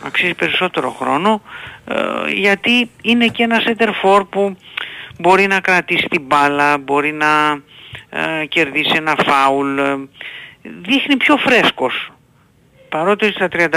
Αξίζει 0.06 0.34
περισσότερο 0.34 0.90
χρόνο 0.90 1.42
ε, 1.86 2.30
γιατί 2.32 2.90
είναι 3.02 3.26
και 3.26 3.42
ένα 3.42 3.60
center 3.66 3.88
for 4.02 4.22
που 4.30 4.56
μπορεί 5.18 5.46
να 5.46 5.60
κρατήσει 5.60 6.06
την 6.10 6.22
μπάλα, 6.22 6.78
μπορεί 6.78 7.12
να 7.12 7.60
ε, 8.10 8.46
κερδίσει 8.46 8.92
ένα 8.96 9.16
φάουλ. 9.26 9.78
ε, 9.78 9.96
δείχνει 10.62 11.16
πιο 11.16 11.36
φρέσκος. 11.36 12.12
Παρότι 12.94 13.32
στα 13.32 13.48
34 13.52 13.70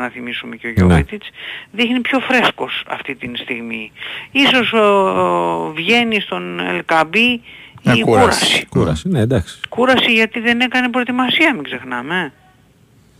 να 0.00 0.08
θυμίσουμε 0.08 0.56
και 0.56 0.66
ο 0.66 0.70
Γιώβετιτς, 0.70 1.28
δείχνει 1.70 2.00
πιο 2.00 2.20
φρέσκος 2.20 2.84
αυτή 2.88 3.14
τη 3.14 3.36
στιγμή. 3.36 3.92
Ίσως 4.30 4.72
ο, 4.72 4.78
ο, 4.78 5.72
βγαίνει 5.72 6.20
στον 6.20 6.60
Ελκαμπή 6.60 7.42
Μια 7.82 7.94
η 7.94 8.00
κούραση. 8.00 8.44
κούραση. 8.44 8.66
Κούραση, 8.66 9.08
ναι, 9.08 9.20
εντάξει. 9.20 9.60
Κούραση 9.68 10.12
γιατί 10.12 10.40
δεν 10.40 10.60
έκανε 10.60 10.88
προετοιμασία, 10.88 11.54
μην 11.54 11.62
ξεχνάμε. 11.62 12.20
ε. 12.20 12.32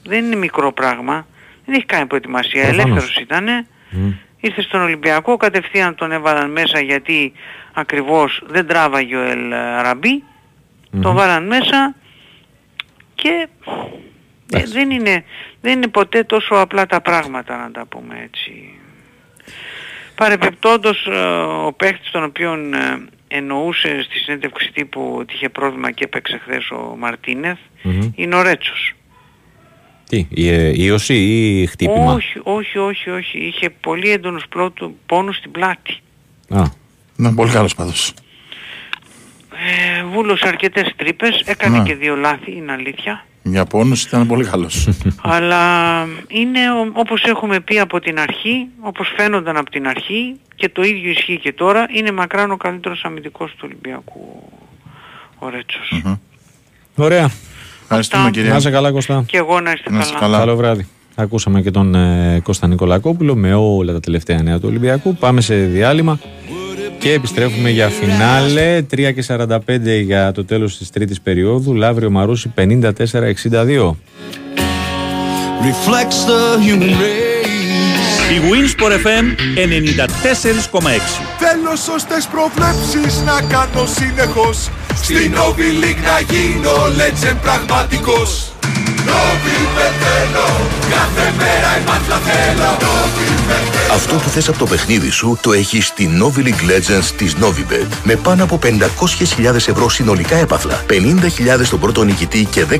Δεν 0.08 0.24
είναι 0.24 0.36
μικρό 0.36 0.72
πράγμα. 0.72 1.26
Δεν 1.66 1.74
έχει 1.74 1.84
κάνει 1.86 2.06
προετοιμασία. 2.06 2.62
Προφανώς. 2.62 2.84
Ελεύθερος 2.84 3.16
ήτανε. 3.16 3.66
Μμ. 3.90 4.10
Ήρθε 4.40 4.62
στον 4.62 4.80
Ολυμπιακό, 4.80 5.36
κατευθείαν 5.36 5.94
τον 5.94 6.12
έβαλαν 6.12 6.50
μέσα 6.50 6.80
γιατί 6.80 7.32
ακριβώς 7.72 8.42
δεν 8.46 8.66
τράβαγε 8.66 9.16
ο 9.16 9.22
Ελ 9.22 9.50
Ραμπή. 9.82 10.22
Τον 11.00 11.14
βάλαν 11.14 11.46
μέσα 11.46 11.94
Και 13.14 13.48
ε, 14.52 14.62
δεν, 14.64 14.90
είναι, 14.90 15.24
δεν 15.60 15.72
είναι 15.72 15.88
ποτέ 15.88 16.22
τόσο 16.24 16.54
απλά 16.54 16.86
τα 16.86 17.00
πράγματα 17.00 17.56
να 17.56 17.70
τα 17.70 17.86
πούμε 17.86 18.20
έτσι. 18.24 18.70
Παρεπιπτόντως 20.14 21.06
ε, 21.06 21.16
ο 21.66 21.72
παίχτης 21.76 22.10
τον 22.10 22.24
οποίον 22.24 22.74
ε, 22.74 23.04
εννοούσε 23.28 24.02
στη 24.02 24.18
συνέντευξη 24.18 24.70
τύπου 24.72 25.14
ότι 25.18 25.34
είχε 25.34 25.48
πρόβλημα 25.48 25.90
και 25.90 26.04
έπαιξε 26.04 26.40
χθες 26.44 26.70
ο 26.70 26.94
μαρτινεθ 26.98 27.58
Μμμ. 27.82 28.10
είναι 28.14 28.34
ο 28.34 28.42
Ρέτσος. 28.42 28.92
Τι, 30.08 30.26
η, 30.30 30.48
ε, 30.48 30.72
ίωση 30.74 31.14
ή 31.14 31.66
χτύπημα; 31.66 32.12
Όχι, 32.12 32.40
όχι, 32.42 32.78
όχι, 32.78 33.10
όχι. 33.10 33.38
Είχε 33.38 33.70
πολύ 33.70 34.10
έντονους 34.10 34.44
πλότου, 34.48 34.96
πόνους 35.06 35.36
στην 35.36 35.50
πλάτη. 35.50 35.96
Α, 36.48 36.62
Να 37.16 37.34
πολύ 37.34 37.50
καλός 37.52 37.74
πάντως. 37.74 38.12
Ε, 39.98 40.04
βούλωσε 40.04 40.48
αρκετές 40.48 40.92
τρύπες, 40.96 41.42
έκανε 41.46 41.78
Ναι. 41.78 41.84
και 41.84 41.94
δύο 41.94 42.16
λάθη, 42.16 42.52
είναι 42.56 42.72
αλήθεια. 42.72 43.26
Για 43.48 43.64
πόνους 43.64 44.02
ήταν 44.02 44.26
πολύ 44.26 44.44
καλός. 44.44 44.88
Αλλά 45.22 46.02
είναι 46.28 46.70
ο- 46.70 46.90
όπως 46.92 47.22
έχουμε 47.24 47.60
πει 47.60 47.78
από 47.78 48.00
την 48.00 48.18
αρχή, 48.20 48.66
όπως 48.80 49.12
φαίνονταν 49.16 49.56
από 49.56 49.70
την 49.70 49.86
αρχή 49.88 50.36
και 50.54 50.68
το 50.68 50.82
ίδιο 50.82 51.10
ισχύει 51.10 51.38
και 51.38 51.52
τώρα, 51.52 51.86
είναι 51.90 52.12
μακράν 52.12 52.50
ο 52.50 52.56
καλύτερος 52.56 53.04
αμυντικός 53.04 53.50
του 53.50 53.58
Ολυμπιακού 53.64 54.42
ο 55.38 55.48
Ρέτσος. 55.48 56.02
Ωραία. 56.94 57.30
Ευχαριστούμε 57.82 58.22
Αυτά. 58.22 58.32
κύριε. 58.34 58.50
Να 58.50 58.56
είσαι 58.56 58.70
καλά 58.70 58.92
Κωστά. 58.92 59.24
Και 59.26 59.36
εγώ 59.36 59.60
να 59.60 59.70
είστε 59.72 59.90
Να 59.90 59.98
είστε 59.98 60.12
καλά. 60.14 60.26
καλά. 60.26 60.38
Καλό 60.38 60.56
βράδυ. 60.56 60.86
Ακούσαμε 61.14 61.62
και 61.62 61.70
τον 61.70 61.94
ε, 61.94 62.40
Κώστα 62.42 62.66
Νικολακόπουλο 62.66 63.34
με 63.36 63.54
όλα 63.54 63.92
τα 63.92 64.00
τελευταία 64.00 64.42
νέα 64.42 64.56
του 64.58 64.64
Ολυμπιακού. 64.68 65.14
Πάμε 65.14 65.40
σε 65.40 65.54
διάλειμμα 65.56 66.18
και 67.06 67.12
επιστρέφουμε 67.12 67.70
για 67.70 67.88
φινάλε 67.88 68.82
3 68.90 69.12
και 69.14 69.24
45 69.26 69.58
για 70.04 70.32
το 70.32 70.44
τέλος 70.44 70.78
της 70.78 70.90
τρίτης 70.90 71.20
περίοδου. 71.20 71.74
Λαύριο 71.74 72.10
Μαρούση 72.10 72.52
54-62. 72.56 73.96
reflects 75.68 76.20
the 76.30 76.40
human 76.66 76.94
race. 77.02 77.46
Η 78.34 78.38
Winsport 78.50 78.92
FM 78.92 79.24
94,6. 79.54 80.88
Θέλω 81.38 81.76
σωστές 81.76 82.26
προβλέψεις 82.26 83.22
να 83.22 83.40
κάνω 83.48 83.86
συνεχώς 83.86 84.70
Στην 84.94 85.34
Novi 85.34 85.84
League 85.84 86.02
να 86.02 86.20
γίνω 86.34 86.74
legend 86.98 87.36
πραγματικός 87.42 87.96
Novi 87.98 88.55
θέλω, 88.55 88.55
κάθε 90.90 91.34
μέρα 91.38 91.78
η 91.78 91.84
μάτλα 91.86 92.16
θέλω 92.16 92.76
Novi 92.80 93.26
Αυτό 93.92 94.14
που 94.14 94.28
θες 94.28 94.48
από 94.48 94.58
το 94.58 94.66
παιχνίδι 94.66 95.10
σου 95.10 95.38
το 95.42 95.52
έχεις 95.52 95.86
στη 95.86 96.10
Novi 96.20 96.38
League 96.38 96.70
Legends 96.70 97.10
της 97.16 97.34
Novibet. 97.40 97.86
Με 98.04 98.16
πάνω 98.16 98.44
από 98.44 98.58
500.000 98.62 99.54
ευρώ 99.54 99.88
συνολικά 99.88 100.36
έπαθλα, 100.36 100.84
50.000 100.90 101.64
στον 101.64 101.80
πρώτο 101.80 102.02
νικητή 102.02 102.44
και 102.44 102.64
10.000 102.70 102.76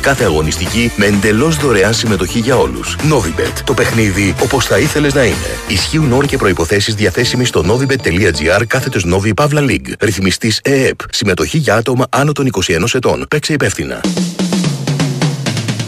κάθε 0.00 0.24
αγωνιστική 0.24 0.92
με 0.96 1.06
εντελώς 1.06 1.56
δωρεάν 1.56 1.94
συμμετοχή 1.94 2.38
για 2.38 2.56
όλους. 2.56 2.96
Novibet. 3.10 3.52
Το 3.64 3.74
παιχνίδι 3.74 4.34
όπως 4.42 4.66
θα 4.66 4.78
ήθελες 4.78 5.14
να 5.14 5.24
είναι. 5.24 5.58
Ισχύουν 5.68 6.12
όροι 6.12 6.26
και 6.26 6.36
προϋποθέσεις 6.36 6.94
διαθέσιμοι 6.94 7.44
στο 7.44 7.64
novibet.gr 7.66 8.66
κάθετος 8.66 9.06
Novi 9.06 9.32
Pavla 9.34 9.70
League. 9.70 9.92
Ρυθμιστής 10.00 10.60
ΕΕΠ. 10.62 10.98
Συμμετοχή 11.10 11.58
για 11.58 11.74
άτομα 11.74 12.06
άνω 12.10 12.32
των 12.32 12.46
21 12.46 12.94
ετών. 12.94 13.26
Παίξε 13.28 13.52
υπεύθυνα. 13.52 14.00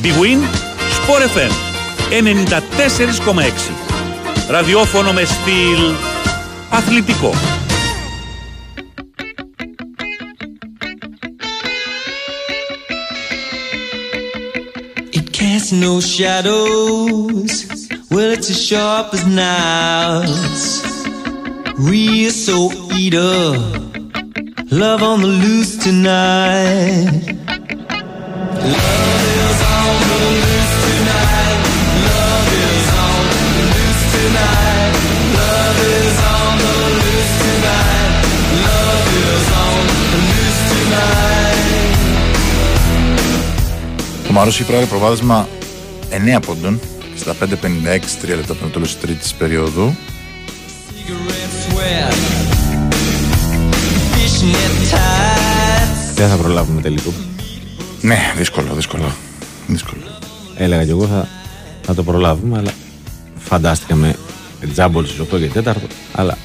Big 0.01 0.15
Win 0.21 0.39
Sport 0.97 1.21
FM 1.35 1.51
94,6. 2.09 3.71
Ραδιόφωνο 4.49 5.13
με 5.13 5.23
στυλ 5.23 5.93
αθλητικό. 6.69 7.33
It 15.11 15.31
casts 15.31 15.71
no 15.71 15.99
shadows. 15.99 17.53
Well, 18.09 18.31
it's 18.31 18.49
as 18.49 18.61
sharp 18.67 19.13
as 19.13 19.25
knives. 19.25 20.63
Real 21.77 22.31
soul 22.31 22.71
eater. 22.93 23.37
Love 24.71 25.01
on 25.03 25.21
the 25.21 25.27
loose 25.43 25.77
tonight. 25.77 27.23
Love 28.73 29.36
Το 44.38 44.44
Μαρούσι 44.44 44.62
έχει 44.62 44.70
προάλλη 44.70 44.88
προβάδισμα 44.88 45.48
9 46.36 46.40
πόντων 46.46 46.80
στα 47.16 47.34
5.56 47.40 47.44
3 47.44 48.28
λεπτά 48.28 48.52
από 48.52 48.62
το 48.62 48.68
τέλος 48.68 48.88
της 48.92 49.00
τρίτης 49.00 49.34
περίοδου. 49.34 49.96
Cigarette 50.90 51.74
sweat. 51.74 52.14
Fishnet 54.14 54.94
tights. 54.94 56.14
Δεν 56.14 56.28
θα 56.28 56.36
προλάβουμε 56.36 56.80
τελικό. 56.80 57.12
Ναι, 58.00 58.18
δύσκολο, 58.36 58.72
δύσκολο. 58.74 59.12
Δύσκολο. 59.66 60.02
Έλεγα 60.56 60.84
κι 60.84 60.90
εγώ 60.90 61.06
θα, 61.06 61.28
θα 61.82 61.94
το 61.94 62.02
προλάβουμε, 62.02 62.58
αλλά 62.58 62.70
φαντάστηκα 63.38 63.94
με 63.94 64.16
τζάμπολ 64.72 65.06
στις 65.06 65.20
8 65.20 65.38
και 65.38 65.60
4. 65.64 65.72
Αλλά 66.12 66.38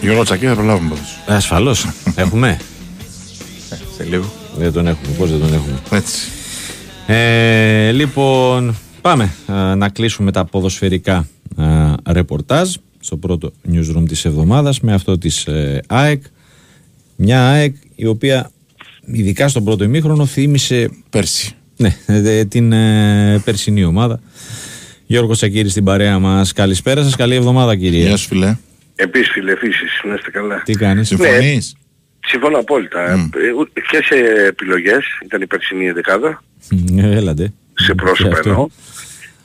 Γιώργο 0.00 0.22
Τσακί 0.24 0.46
θα 0.46 0.54
προλάβουμε 0.54 0.88
πάντως. 0.88 1.18
ε, 1.26 1.34
ασφαλώς 1.34 1.86
έχουμε; 2.14 2.58
Σε 3.96 4.04
λίγο. 4.04 4.32
Δεν 4.56 4.72
τον 4.72 4.86
έχουμε. 4.86 5.08
Πώς 5.18 5.30
δεν 5.30 5.40
τον 5.40 5.54
έχουμε; 5.54 5.78
Έτσι. 5.90 6.28
Ε, 7.10 7.90
λοιπόν, 7.92 8.76
πάμε 9.00 9.32
ε, 9.48 9.74
να 9.74 9.88
κλείσουμε 9.88 10.32
τα 10.32 10.44
ποδοσφαιρικά 10.44 11.28
ε, 11.58 12.12
ρεπορτάζ 12.12 12.74
στο 13.00 13.16
πρώτο 13.16 13.52
newsroom 13.72 14.04
της 14.08 14.24
εβδομάδας 14.24 14.80
με 14.80 14.92
αυτό 14.92 15.18
της 15.18 15.46
ε, 15.46 15.82
ΑΕΚ. 15.86 16.22
Μια 17.16 17.48
ΑΕΚ 17.48 17.74
η 17.94 18.06
οποία 18.06 18.50
ειδικά 19.04 19.48
στον 19.48 19.64
πρώτο 19.64 19.84
ημίχρονο 19.84 20.26
θύμισε 20.26 20.90
Πέρσι. 21.10 21.54
ναι, 21.76 21.96
ε, 22.06 22.44
την 22.44 22.72
ε, 22.72 23.40
περσινή 23.44 23.84
ομάδα. 23.84 24.20
Γιώργος 25.06 25.38
Σακύρης 25.38 25.70
στην 25.70 25.84
παρέα 25.84 26.18
μας. 26.18 26.52
Καλησπέρα 26.52 27.02
σας, 27.02 27.16
καλή 27.16 27.34
εβδομάδα 27.34 27.76
κύριε. 27.76 28.06
Γεια 28.06 28.16
σου 28.16 28.26
φιλέ. 28.26 28.56
Επίσης 28.94 29.30
φίλε, 29.32 29.52
επίσης, 29.52 30.00
να 30.04 30.14
είστε 30.14 30.30
καλά. 30.30 30.62
Τι 30.64 30.72
κάνεις; 30.72 31.08
Συμφωνείς; 31.08 31.76
Συμφωνώ 32.28 32.58
απόλυτα. 32.58 33.16
Μμ. 33.16 33.30
Ε, 33.42 33.52
ούτε- 33.52 33.80
Και 33.90 34.02
σε 34.02 34.14
επιλογές, 34.46 35.04
ήταν 35.24 35.42
η 35.42 35.46
περσινή 35.46 35.90
δεκάδα, 35.90 36.42
Ε, 36.98 37.16
Έλατε. 37.16 37.52
σε 37.74 37.94
πρόσωπα 37.94 38.28
Και 38.28 38.34
αυτό. 38.34 38.48
εννοώ, 38.48 38.66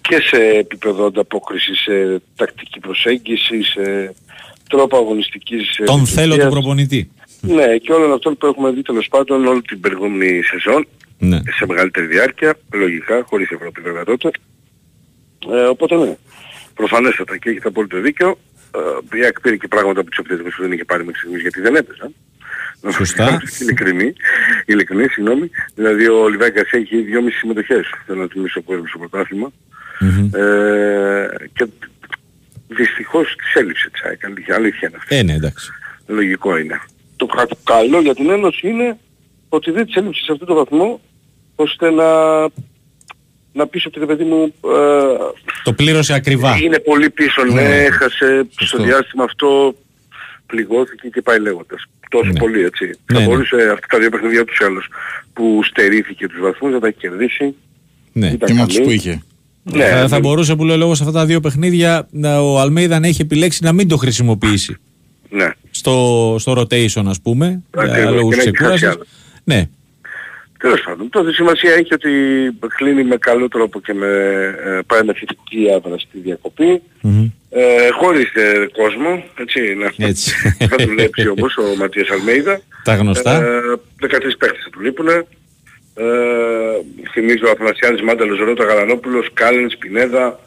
και 0.01 0.15
σε 0.21 0.37
επίπεδο 0.37 1.05
ανταπόκρισης, 1.05 1.79
σε 1.79 2.21
τακτική 2.35 2.79
προσέγγιση, 2.79 3.63
σε 3.63 4.13
τρόπο 4.69 4.97
αγωνιστικής 4.97 5.77
ε, 5.77 5.83
Τον 5.83 5.99
λειτουργίας. 5.99 6.11
θέλω 6.13 6.37
του 6.37 6.49
προπονητή. 6.49 7.11
Ναι, 7.41 7.77
και 7.77 7.91
όλων 7.93 8.13
αυτών 8.13 8.37
που 8.37 8.45
έχουμε 8.45 8.71
δει 8.71 8.81
τέλος 8.81 9.07
πάντων 9.09 9.45
όλη 9.47 9.61
την 9.61 9.79
προηγούμενη 9.79 10.41
σεζόν, 10.43 10.87
Ναι. 11.19 11.39
σε 11.57 11.65
μεγαλύτερη 11.67 12.05
διάρκεια, 12.05 12.55
λογικά, 12.73 13.23
χωρίς 13.25 13.49
Ευρώπη 13.51 13.81
βέβαια 13.81 14.03
τότε. 14.03 14.29
Ε, 15.51 15.63
οπότε 15.63 15.95
ναι, 15.95 16.15
προφανέστατα 16.73 17.37
και 17.37 17.49
έχετε 17.49 17.67
απόλυτο 17.67 18.01
δίκιο. 18.01 18.37
Ε, 19.11 19.17
η 19.17 19.23
ΑΕΚ 19.23 19.39
πήρε 19.41 19.55
και 19.57 19.67
πράγματα 19.67 19.99
από 19.99 20.09
τις 20.09 20.19
επιθετικές 20.19 20.53
που 20.55 20.61
δεν 20.61 20.71
είχε 20.71 20.85
πάρει 20.85 21.05
μέχρι 21.05 21.19
στιγμής 21.19 21.41
γιατί 21.41 21.61
δεν 21.61 21.75
έπαιζαν. 21.75 22.13
Σωστά. 22.91 23.23
Να 23.23 23.29
είμαστε 23.37 23.63
ειλικρινή, 23.63 24.13
ειλικρινή, 24.65 25.07
συγγνώμη. 25.07 25.49
Δηλαδή 25.75 26.07
ο 26.07 26.27
Λιβάγκας 26.29 26.69
έχει 26.71 27.01
δυόμιση 27.01 27.37
συμμετοχές, 27.37 27.85
θέλω 28.05 28.21
να 28.21 28.27
θυμίσω 28.31 28.61
που 28.61 28.73
έδωσε 28.73 28.87
στο 28.89 28.97
πρωτάθλημα. 28.99 29.51
Μμμ. 29.99 30.29
Ε, 30.35 31.27
και 31.53 31.67
δυστυχώς 32.67 33.35
της 33.37 33.53
έλειψε 33.53 33.89
της 33.89 34.01
ΑΕΚ, 34.03 34.25
αλήθεια, 34.25 34.55
αλήθεια 34.55 34.87
είναι 34.87 34.97
αυτό. 35.01 35.15
Ε, 35.15 35.23
ναι, 35.23 35.33
εντάξει. 35.33 35.71
Λογικό 36.07 36.57
είναι. 36.57 36.81
Το 37.15 37.25
κα- 37.25 37.47
καλό 37.63 38.01
για 38.01 38.15
την 38.15 38.29
Ένωση 38.29 38.67
είναι 38.67 38.97
ότι 39.49 39.71
δεν 39.71 39.85
της 39.85 39.95
έλειψε 39.95 40.23
σε 40.23 40.31
αυτό 40.31 40.45
το 40.45 40.53
βαθμό 40.53 41.01
ώστε 41.55 41.89
να, 41.91 42.41
να 43.53 43.67
πεις 43.69 43.85
ότι 43.85 43.99
ρε 43.99 44.05
παιδί 44.05 44.23
μου 44.23 44.43
ε, 44.43 45.15
Το 45.63 45.73
πλήρωσε 45.73 46.13
ακριβά. 46.13 46.57
είναι 46.57 46.79
πολύ 46.79 47.09
πίσω, 47.09 47.43
ναι, 47.43 47.53
Ναι. 47.53 47.83
έχασε 47.83 48.45
Σωστό. 48.49 48.65
στο 48.77 48.83
διάστημα 48.83 49.23
αυτό 49.23 49.75
πληγώθηκε 50.45 51.07
και 51.07 51.21
πάει 51.21 51.39
λέγοντας. 51.39 51.83
Τόσο 52.13 52.31
Ναι. 52.31 52.39
πολύ 52.39 52.63
έτσι. 52.63 52.85
Ναι, 52.85 52.93
θα 53.13 53.19
ναι. 53.19 53.25
μπορούσε 53.25 53.55
αυτά 53.73 53.87
τα 53.89 53.99
δύο 53.99 54.09
παιχνίδια 54.09 54.45
τους 54.45 54.61
άλλους 54.61 54.87
που 55.33 55.59
στερήθηκε 55.63 56.27
τους 56.27 56.39
βαθμούς 56.39 56.71
να 56.71 56.79
τα 56.79 56.87
έχει 56.87 56.97
κερδίσει. 56.97 57.55
Ναι. 58.13 58.27
Ήταν 58.27 58.47
Και 58.47 58.53
με 58.53 58.61
αυτούς 58.61 58.75
καλή. 58.75 58.87
που 58.87 58.93
είχε. 58.93 59.21
Ναι, 59.63 59.85
θα, 59.85 60.07
θα 60.07 60.15
ναι. 60.15 60.19
μπορούσε 60.19 60.55
που 60.55 60.63
λέω 60.65 60.77
λόγω 60.77 60.95
σε 60.95 61.03
αυτά 61.03 61.19
τα 61.19 61.25
δύο 61.25 61.39
παιχνίδια 61.39 62.07
να- 62.11 62.39
ο 62.39 62.59
Αλμέιδα 62.59 62.99
να 62.99 63.07
έχει 63.07 63.21
επιλέξει 63.21 63.63
να 63.63 63.71
μην 63.73 63.87
το 63.87 63.97
χρησιμοποιήσει 63.97 64.75
ναι. 65.29 65.49
στο, 65.71 66.35
στο 66.39 66.51
rotation 66.57 67.03
ας 67.05 67.21
πούμε 67.21 67.61
Ακριβώς, 67.71 67.97
για 68.01 68.09
λόγους 68.11 68.29
και 68.29 68.35
να 68.35 68.41
έχει 68.41 68.51
ξεκούρασης. 68.51 68.87
κάτι 68.87 68.95
άλλο. 68.95 69.05
Ναι, 69.43 69.69
Τέλος 70.59 70.81
πάντων, 70.81 71.09
τότε 71.09 71.33
σημασία 71.33 71.71
έχει 71.73 71.93
ότι 71.93 72.09
κλείνει 72.75 73.03
με 73.03 73.15
καλό 73.17 73.47
τρόπο 73.47 73.79
και 73.81 73.93
με, 73.93 74.07
ε, 74.65 74.79
πάει 74.87 75.03
με 75.03 75.13
θετική 75.13 75.67
άδρα 75.75 75.97
στη 75.99 76.19
διακοπή. 76.19 76.81
Μμμ. 77.01 77.27
Ε, 77.55 77.89
χωρίς 77.89 78.33
ε, 78.33 78.67
κόσμο, 78.71 79.23
έτσι, 79.39 79.59
να, 79.75 80.07
Έτσι. 80.07 80.31
θα 80.69 80.75
δουλέψει 80.85 81.27
όμως 81.27 81.57
ο 81.57 81.75
Ματίας 81.77 82.09
Αλμέιδα. 82.09 82.61
τα 82.83 82.95
γνωστά. 82.95 83.41
Ε, 83.43 83.59
13 84.01 84.37
παίχτες 84.37 84.63
θα 84.63 84.69
του 84.71 84.79
λείπουν. 84.79 85.07
Ε, 85.07 85.23
θυμίζω 87.11 87.47
Αθανασιάδης 87.51 88.01
Μάνταλος, 88.01 88.39
Ρώτα 88.39 88.63
Γαλανόπουλος, 88.63 89.29
Κάλενς, 89.33 89.77
Πινέδα, 89.77 90.39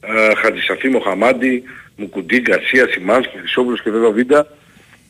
ε, 0.00 0.34
Χατζησαφή 0.34 0.88
Μοχαμάντη, 0.88 1.62
Μουκουντή, 1.96 2.40
Γκαρσία, 2.40 2.88
Σιμάνσκι, 2.90 3.38
Χρυσόπουλος 3.38 3.82
και 3.82 3.90
βέβαια 3.90 4.10
Βίντα. 4.10 4.46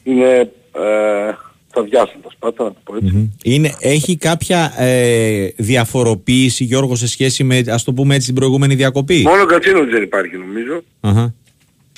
Είναι 0.02 0.38
ε, 0.72 1.32
τα 1.72 1.82
διάσαντα 1.82 2.30
σπάτα, 2.30 2.64
να 2.64 2.70
το 2.70 2.78
πω 2.84 2.96
έτσι. 2.96 3.14
Μμμ. 3.14 3.28
Είναι, 3.42 3.74
έχει 3.80 4.16
κάποια 4.16 4.72
ε, 4.78 5.48
διαφοροποίηση 5.56 6.64
Γιώργο 6.64 6.94
σε 6.94 7.08
σχέση 7.08 7.44
με 7.44 7.64
ας 7.68 7.84
το 7.84 7.92
πούμε 7.92 8.14
έτσι 8.14 8.26
την 8.26 8.34
προηγούμενη 8.34 8.74
διακοπή; 8.74 9.22
Μόνο 9.22 9.42
ο 9.42 9.46
Κατσίνος 9.46 9.90
δεν 9.90 10.02
υπάρχει 10.02 10.36
νομίζω. 10.36 10.82
Αχα. 11.00 11.34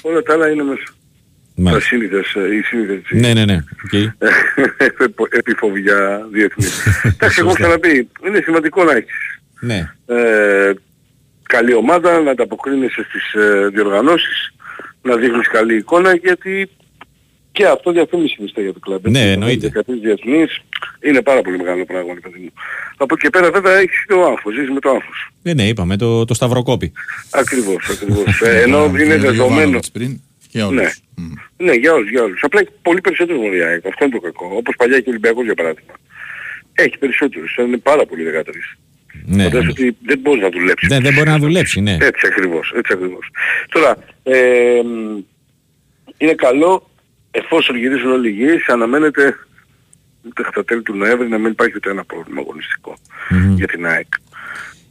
Όλα 0.09 0.23
τα 0.23 0.33
άλλα 0.33 0.51
είναι 0.51 0.63
μέσα. 0.63 0.85
Τα 0.85 1.63
Μάλιστα. 1.63 1.89
σύνηθες, 1.89 2.35
ε, 2.35 2.55
οι 2.55 2.63
σύνηθες 2.63 3.01
Ναι, 3.11 3.33
ναι, 3.33 3.45
ναι. 3.45 3.55
οκ. 3.85 5.31
επιφοβιά 5.31 6.29
διεθνής. 6.33 6.87
Εντάξει, 7.15 7.41
εγώ 7.41 7.49
έχω 7.49 7.59
ξαναπεί, 7.59 8.09
είναι 8.27 8.41
σημαντικό 8.45 8.85
να 8.85 8.93
έχεις 8.93 9.41
ναι. 9.61 9.93
ε, 10.07 10.73
καλή 11.43 11.75
ομάδα, 11.75 12.21
να 12.21 12.31
ανταποκρίνεσαι 12.31 13.07
στις 13.09 13.33
ε, 13.33 13.69
διοργανώσεις, 13.69 14.55
να 15.03 15.17
δείχνεις 15.17 15.49
καλή 15.49 15.77
εικόνα 15.77 16.15
γιατί 16.15 16.71
και 17.57 17.67
αυτό 17.67 17.93
διαφήμιση 17.93 18.37
είναι 18.39 18.51
για 18.55 18.73
το 18.73 18.79
κλαμπ. 18.79 19.07
Ναι, 19.07 19.19
Έτσι, 19.19 19.31
εννοείται. 19.33 19.73
13 19.75 19.83
διεθνείς 20.03 20.61
είναι 21.01 21.23
πάρα 21.23 21.43
πολύ 21.43 21.57
μεγάλο 21.57 21.85
πράγμα, 21.85 22.15
ρε 22.15 22.21
παιδί 22.21 22.39
μου. 22.39 22.53
Από 22.97 23.15
εκεί 23.15 23.23
και 23.23 23.31
πέρα 23.31 23.51
βέβαια 23.51 23.75
έχεις 23.77 24.05
και 24.07 24.13
το 24.15 24.25
άγχος, 24.25 24.55
ζεις 24.55 24.71
με 24.71 24.81
το 24.81 24.89
άγχος. 24.91 25.31
Ναι, 25.43 25.53
ναι, 25.53 25.67
είπαμε 25.69 25.97
το, 25.97 26.25
το 26.25 26.35
Σταυροκόπη. 26.35 26.93
Ακριβώς, 27.31 27.89
ακριβώς. 27.91 28.41
Ε, 28.49 28.63
ενώ 28.63 28.85
είναι 28.85 29.17
δεδομένο. 29.17 29.79
πριν 29.93 30.21
και 30.51 30.63
όλους. 30.63 31.03
Ναι. 31.15 31.67
Ναι, 31.67 31.73
για 31.73 31.93
όλους, 31.93 32.11
για 32.11 32.23
όλους. 32.23 32.43
Απλά 32.43 32.61
έχει 32.61 32.71
πολύ 32.83 33.01
περισσότερους 33.01 33.41
μονοδιάκες. 33.43 33.91
Αυτό 33.93 34.05
είναι 34.05 34.15
το 34.15 34.21
κακό. 34.21 34.47
Όπως 34.57 34.75
παλιά 34.77 34.97
και 35.01 35.09
ο 35.09 35.11
Ολυμπιακός 35.11 35.45
για 35.45 35.55
παράδειγμα. 35.55 35.95
Έχει 36.75 36.99
περισσότερους. 36.99 37.57
Είναι 37.57 37.77
πάρα 37.77 38.07
πολύ 38.07 38.23
13. 38.25 38.79
Ναι, 39.25 39.43
Φαντάζομαι 39.43 39.65
ναι. 39.65 39.71
ότι 39.71 39.97
δεν 40.05 40.19
μπορείς 40.19 40.43
να 40.43 40.49
δουλέψεις. 40.51 40.89
Δεν, 40.89 41.03
δεν 41.03 41.13
μπορεί 41.15 41.29
να 41.29 41.39
δουλέψει, 41.39 41.81
ναι. 41.81 41.97
Έτσι 42.01 42.27
ακριβώς, 42.27 42.73
έτσι 42.77 42.93
ακριβώς. 42.93 43.31
Τώρα, 43.69 43.97
ε, 44.23 44.81
μ, 44.85 45.19
είναι 46.19 46.35
καλό 46.35 46.91
εφόσον 47.45 47.77
γυρίσουν 47.77 48.11
όλοι 48.11 48.29
οι 48.29 48.35
υγιείς, 48.39 48.69
αναμένεται 48.69 49.23
μέχρι 50.37 50.53
τα 50.55 50.65
τέλη 50.65 50.83
του 50.83 50.97
Νοέμβρη 50.97 51.29
να 51.29 51.39
μην 51.39 51.51
υπάρχει 51.51 51.73
ούτε 51.77 51.91
ένα 51.91 52.05
πρόβλημα 52.05 52.41
αγωνιστικό 52.41 52.97
για 53.57 53.67
την 53.67 53.87
ΑΕΚ. 53.87 54.07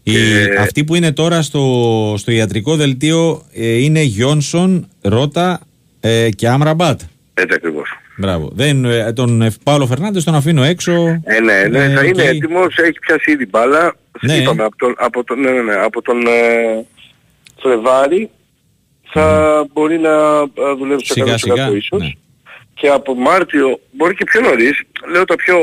Η, 0.04 0.12
Και- 0.12 0.56
Αυτοί 0.60 0.84
που 0.84 0.96
είναι 0.96 1.12
τώρα 1.14 1.42
στο, 1.42 2.14
στο 2.18 2.32
ιατρικό 2.32 2.76
δελτίο 2.76 3.46
ε, 3.54 3.84
είναι 3.84 4.02
Γιόνσον, 4.02 4.88
Ρότα 5.02 5.60
ε, 6.00 6.30
και 6.30 6.48
Άμραμπατ. 6.48 7.02
Έτσι 7.34 7.54
ακριβώς. 7.56 7.90
Μπράβο. 8.18 8.50
Δεν, 8.54 8.86
ε, 8.86 9.14
τον 9.14 9.42
ε, 9.42 9.52
Παύλο 9.64 9.88
Φερνάντες 9.88 10.24
τον 10.24 10.36
αφήνω 10.36 10.64
έξω. 10.64 10.94
Ε, 11.24 11.40
ναι, 11.40 11.64
ναι, 11.70 11.84
Ε, 11.84 11.94
θα 11.94 12.00
οκ. 12.02 12.08
είναι 12.08 12.24
έτοιμος, 12.24 12.78
έχει 12.78 13.00
πιάσει 13.00 13.32
ήδη 13.32 13.46
μπάλα. 13.46 13.96
Ναι. 14.22 14.36
Είπαμε, 14.38 14.64
από 14.64 14.78
τον, 14.78 14.96
από 14.98 15.24
τον, 15.24 15.40
ναι, 15.40 15.52
ναι, 15.52 15.62
ναι, 15.62 15.74
από 15.76 16.02
τον 16.02 16.28
ε, 16.28 16.86
Φλεβάρι 17.62 18.30
θα 19.12 19.66
μπορεί 19.74 19.98
να 20.00 20.10
ε, 20.10 20.74
δουλεύει 20.78 21.06
στο 21.06 21.14
Σιγά, 21.14 21.38
σιγά, 21.38 21.70
100% 21.70 21.76
ίσως. 21.76 22.16
Ναι. 22.76 22.82
Και 22.82 22.88
από 22.88 23.14
Μάρτιο, 23.16 23.80
μπορεί 23.92 24.16
και 24.16 24.24
πιο 24.24 24.42
νωρίς, 24.42 24.82
λέω 25.12 25.26
τα 25.26 25.36
πιο 25.36 25.58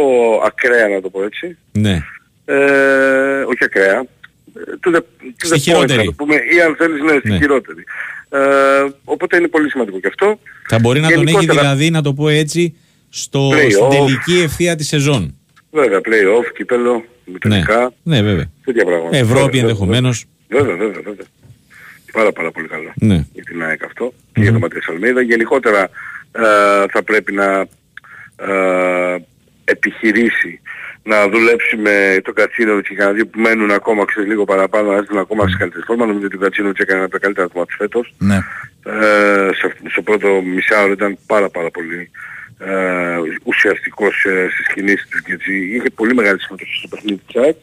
ακραία 0.46 0.88
να 0.88 1.00
το 1.00 1.10
πω 1.10 1.24
έτσι, 1.24 1.56
Ναι. 1.72 2.02
ε, 2.44 3.42
όχι 3.42 3.64
ακραία, 3.64 3.98
ε, 3.98 4.60
to 4.84 4.94
the, 4.94 4.98
to 4.98 5.02
Στη 5.36 5.48
the 5.48 5.54
point, 5.54 5.60
χειρότερη. 5.60 5.98
να 5.98 6.04
το 6.04 6.12
πούμε, 6.12 6.34
ή 6.34 6.60
αν 6.60 6.76
θέλεις 6.76 7.02
ναι, 7.02 7.18
στη 7.18 7.28
Ναι. 7.28 7.36
χειρότερη. 7.36 7.84
Ε, 8.28 8.38
οπότε 9.04 9.36
είναι 9.36 9.48
πολύ 9.48 9.70
σημαντικό 9.70 10.00
και 10.00 10.06
αυτό. 10.06 10.38
Θα 10.68 10.78
μπορεί 10.78 11.00
να 11.00 11.08
τον 11.10 11.16
έχει 11.22 11.30
Γενικότερα- 11.30 11.60
δηλαδή, 11.60 11.90
να 11.90 12.02
το 12.02 12.12
πω 12.14 12.28
έτσι, 12.28 12.74
στο, 13.08 13.48
Play-off. 13.52 13.70
στην 13.70 13.88
τελική 13.88 14.42
ευθεία 14.44 14.76
της 14.76 14.86
σεζόν. 14.88 15.36
Βέβαια, 15.70 15.98
play-off, 15.98 16.52
κύπελο, 16.54 17.04
Ναι, 17.24 17.32
μετρικά, 17.32 17.92
ναι 18.02 18.22
βέβαια. 18.22 18.50
τέτοια 18.64 18.84
πράγματα. 18.84 19.16
Ευρώπη 19.16 19.32
Βέβαια, 19.34 19.44
βέβαια. 19.44 19.60
ενδεχομένως. 19.60 20.24
Βέβαια, 20.48 20.76
βέβαια, 20.76 21.00
βέβαια. 21.04 21.26
Πάρα 22.12 22.32
πάρα 22.32 22.50
πολύ 22.50 22.68
καλό 22.68 22.92
Ναι. 22.94 23.24
για 23.32 23.42
την 23.42 23.62
ΑΕΚ 23.62 23.84
αυτό 23.84 24.12
και 24.32 24.40
για 24.40 24.52
το 24.52 24.58
Ματίας 24.58 24.86
Αλμίδα. 24.88 25.20
Γενικότερα 25.22 25.80
ε, 25.82 25.88
θα 26.90 27.02
πρέπει 27.04 27.32
να 27.32 27.66
ε, 28.36 29.16
επιχειρήσει 29.64 30.60
να 31.04 31.28
δουλέψει 31.28 31.76
με 31.76 32.20
τον 32.24 32.34
Κατσίνοβιτς 32.34 32.88
και 32.88 32.94
κανένα 32.94 33.16
δύο 33.16 33.26
που 33.26 33.40
μένουν 33.40 33.70
ακόμα 33.70 34.04
ξέρεις 34.04 34.28
λίγο 34.28 34.44
παραπάνω, 34.44 34.90
να 34.90 34.96
έρθουν 34.96 35.18
ακόμα 35.18 35.48
σε 35.48 35.56
καλύτερη 35.58 35.84
φόρμα. 35.84 36.06
Νομίζω 36.06 36.26
ότι 36.26 36.36
ο 36.36 36.38
Κατσίνοβιτς 36.38 36.80
έκανε 36.80 36.96
ένα 36.96 37.04
από 37.04 37.12
τα 37.12 37.18
καλύτερα 37.18 37.48
του 37.48 37.58
μάτς 37.58 37.74
φέτος. 37.78 38.14
Ναι. 38.18 38.36
Ε, 38.86 39.50
σε, 39.54 39.66
αυτό- 39.66 39.90
στο 39.90 40.02
πρώτο 40.02 40.40
μισάωρο 40.42 40.92
ήταν 40.92 41.18
πάρα 41.26 41.48
πάρα 41.50 41.70
πολύ 41.70 42.10
ε, 42.58 43.16
ουσιαστικός 43.42 44.24
ε, 44.24 44.48
στις 44.52 44.74
κινήσεις 44.74 45.08
του 45.08 45.22
και 45.24 45.32
έτσι 45.32 45.52
είχε 45.74 45.90
πολύ 45.94 46.14
μεγάλη 46.14 46.40
συμμετοχή 46.40 46.76
στο 46.76 46.88
παιχνίδι 46.88 47.20
της 47.26 47.42
ΑΕΚ 47.42 47.56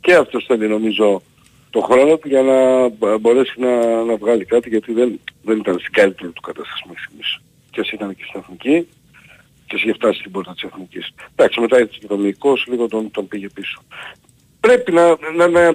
και 0.00 0.14
αυτός 0.14 0.44
θέλει 0.48 0.68
νομίζω 0.68 1.22
το 1.70 1.80
χρόνο 1.80 2.16
του 2.16 2.28
για 2.28 2.42
να 2.42 2.88
μπο- 2.88 3.18
μπορέσει 3.18 3.54
να, 3.56 4.02
να 4.04 4.16
βγάλει 4.16 4.44
κάτι 4.44 4.68
γιατί 4.68 4.92
δεν, 4.92 5.20
δεν 5.42 5.56
ήταν 5.58 5.78
στην 5.78 5.92
καλύτερη 5.92 6.30
του 6.30 6.40
κατάσταση 6.40 6.82
μέχρι 6.88 7.02
στιγμής. 7.04 7.40
Και 7.72 7.80
ας 7.80 7.90
ήταν 7.90 8.16
και 8.16 8.24
στην 8.28 8.40
Εθνική 8.40 8.88
και 9.66 9.74
ας 9.74 9.82
είχε 9.82 9.92
φτάσει 9.92 10.18
στην 10.18 10.30
πόρτα 10.30 10.52
της 10.52 10.62
Εθνικής. 10.62 11.10
Εντάξει, 11.36 11.60
μετά 11.60 11.76
έτσι 11.76 11.98
και 11.98 12.06
το 12.06 12.16
μυϊκός 12.16 12.66
λίγο 12.68 12.88
τον, 12.88 13.10
τον 13.10 13.28
πήγε 13.28 13.48
πίσω. 13.48 13.82
Πρέπει 14.60 14.92
να, 14.92 15.16
να, 15.36 15.48
να 15.48 15.74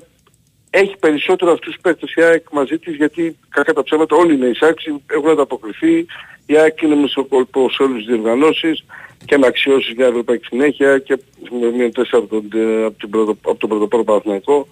έχει 0.69 0.97
περισσότερο 0.99 1.51
αυτούς 1.51 1.73
τους 1.73 1.81
παίκτες 1.81 2.13
η 2.13 2.21
ΑΕΚ 2.21 2.45
μαζί 2.51 2.77
της 2.77 2.95
γιατί 2.95 3.37
κακά 3.49 3.73
τα 3.73 3.83
ψέματα 3.83 4.15
όλοι 4.15 4.33
είναι 4.33 4.45
εισάξιοι, 4.45 5.03
έχουν 5.07 5.29
ανταποκριθεί. 5.29 6.05
Η 6.45 6.57
ΑΕΚ 6.57 6.81
είναι 6.81 6.95
μεσοκόλπο 6.95 7.69
σε 7.69 7.83
όλες 7.83 7.97
τις 7.97 8.05
διοργανώσεις 8.05 8.83
και 9.25 9.37
με 9.37 9.47
αξιώσεις 9.47 9.93
για 9.93 10.05
ευρωπαϊκή 10.05 10.45
συνέχεια 10.45 10.99
και 10.99 11.17
με 11.61 11.71
μία 11.71 11.91
τέσσερα 11.91 12.23
από 12.23 12.27
τον, 12.27 12.61
ε, 12.61 12.83
από 12.85 12.97
την 12.99 13.09
πρωτο- 13.09 13.37
από 13.41 13.55
τον 13.55 13.69
πρωτοπόρο 13.69 14.03
Παναθηναϊκό 14.03 14.67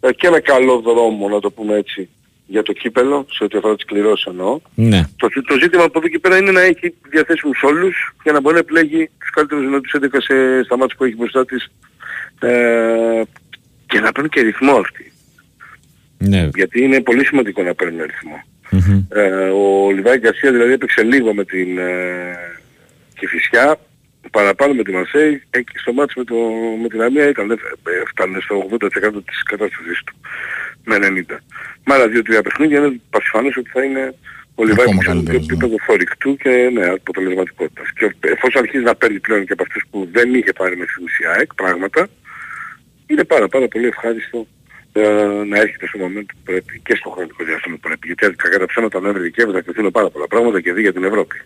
ε, 0.00 0.12
και 0.12 0.30
με 0.30 0.40
καλό 0.40 0.78
δρόμο 0.78 1.28
να 1.28 1.40
το 1.40 1.50
πούμε 1.50 1.76
έτσι 1.76 2.08
για 2.46 2.62
το 2.62 2.72
κύπελο, 2.72 3.26
σε 3.30 3.44
ό,τι 3.44 3.58
αφορά 3.58 3.74
τις 3.74 3.84
κληρώσεις 3.84 4.24
εννοώ. 4.26 4.60
Ναι. 4.74 5.02
Το, 5.16 5.28
το 5.28 5.58
ζήτημα 5.62 5.84
από 5.84 5.98
εδώ 5.98 6.08
και 6.08 6.18
πέρα 6.18 6.36
είναι 6.36 6.50
να 6.50 6.60
έχει 6.60 6.94
διαθέσιμους 7.10 7.62
όλους 7.62 8.14
για 8.22 8.32
να 8.32 8.40
μπορεί 8.40 8.54
να 8.54 8.60
επιλέγει 8.60 9.10
τους 9.18 9.30
καλύτερους 9.30 9.64
δυνατούς 9.64 9.94
11 10.00 10.06
σε, 10.10 10.62
στα 10.62 10.76
μάτια 10.76 10.96
που 10.96 11.04
έχει 11.04 11.16
μπροστά 11.16 11.44
της 11.44 11.70
ε, 12.40 13.22
και 13.86 14.00
να 14.00 14.12
παίρνει 14.12 14.28
και 14.28 14.40
ρυθμό 14.40 14.72
αυτή. 14.76 15.12
ναι. 16.18 16.48
Γιατί 16.54 16.82
είναι 16.82 17.00
πολύ 17.00 17.26
σημαντικό 17.26 17.62
να 17.62 17.74
παίρνει 17.74 18.02
ρυθμό. 18.02 18.42
Μμμ. 18.70 19.06
Ε, 19.08 19.48
ο 19.48 19.90
Λιβάη 19.90 20.18
Γκαρσία 20.18 20.52
δηλαδή 20.52 20.72
έπαιξε 20.72 21.02
λίγο 21.02 21.34
με 21.34 21.44
την 21.44 21.78
ε, 21.78 22.36
Κηφισιά, 23.18 23.78
παραπάνω 24.30 24.74
με 24.74 24.82
τη 24.82 24.92
Μαρσέη, 24.92 25.42
εκεί 25.50 25.78
στο 25.78 25.92
μάτς 25.92 26.14
με, 26.14 26.24
το, 26.24 26.34
με 26.82 26.88
την 26.88 27.02
Αμία 27.02 27.28
ήταν, 27.28 27.50
ε, 27.50 27.56
έφτανε 28.02 28.38
στο 28.40 28.68
80% 28.70 28.80
της 29.24 29.42
κατάστασης 29.42 30.02
του 30.04 30.14
με 30.86 30.96
90. 31.00 31.36
Με 31.84 31.94
άλλα 31.94 32.08
δύο-τρία 32.08 32.42
παιχνίδια 32.42 32.78
είναι 32.78 33.00
πασιφανές 33.10 33.56
ότι 33.56 33.70
θα 33.70 33.82
είναι 33.84 34.14
ο 34.54 34.64
Λιβάη 34.64 34.84
Ακόμα 34.84 35.00
που 35.00 35.06
καλύτερος, 35.06 35.46
ναι. 35.46 35.52
επίπεδο 35.52 35.76
φορικτού 35.86 36.36
και 36.36 36.70
ναι, 36.72 36.86
αποτελεσματικότητας. 36.86 37.86
Και 37.98 38.14
εφόσον 38.20 38.62
αρχίζει 38.62 38.82
να 38.82 38.94
παίρνει 38.94 39.20
πλέον 39.20 39.46
και 39.46 39.52
από 39.52 39.62
αυτούς 39.62 39.82
που 39.90 40.08
δεν 40.12 40.34
είχε 40.34 40.52
πάρει 40.52 40.76
μέχρι 40.76 40.92
στιγμής 40.92 41.18
η 41.18 41.24
ΑΕΚ 41.34 41.54
πράγματα, 41.54 42.08
είναι 43.06 43.24
πάρα 43.24 43.48
πάρα 43.48 43.68
πολύ 43.68 43.86
ευχάριστο 43.86 44.46
ε, 44.92 45.02
να 45.50 45.56
έρχεται 45.58 45.86
στο 45.86 45.98
moment 46.04 46.26
που 46.32 46.40
πρέπει 46.44 46.80
και 46.86 46.94
στο 46.96 47.08
χρονικό 47.10 47.44
διάστημα 47.44 47.74
που 47.74 47.80
πρέπει. 47.88 48.06
Γιατί 48.06 48.36
κακά 48.36 48.58
τα 48.58 48.66
ψέματα 48.66 49.00
Νοέμβρη 49.00 49.22
Δεκέμβρη 49.22 49.54
θα 49.56 49.62
κρυθούν 49.62 49.90
πάρα 49.90 50.08
πολλά 50.10 50.26
πράγματα 50.26 50.60
και 50.60 50.72
δει 50.72 50.80
για 50.80 50.92
την 50.92 51.04
Ευρώπη. 51.04 51.36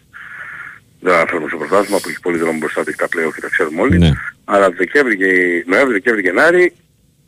Δεν 1.00 1.12
αναφέρουμε 1.14 1.48
στο 1.48 1.56
πρωτάθλημα 1.56 1.98
που 2.00 2.08
έχει 2.08 2.20
πολύ 2.20 2.38
δρόμο 2.38 2.58
μπροστά 2.58 2.82
του, 2.82 2.88
έχει 2.88 2.98
τα 2.98 3.08
πλέον 3.08 3.32
και 3.32 3.40
τα 3.40 3.48
ξέρουμε 3.48 3.80
όλοι. 3.80 3.98
Ναι. 3.98 4.10
Αλλά 4.44 4.70
Δεκέμβρη 4.70 5.16
και 5.16 5.30
Νοέμβρη, 5.66 5.92
Δεκέμβρη, 5.92 6.22
Γενάρη, 6.22 6.72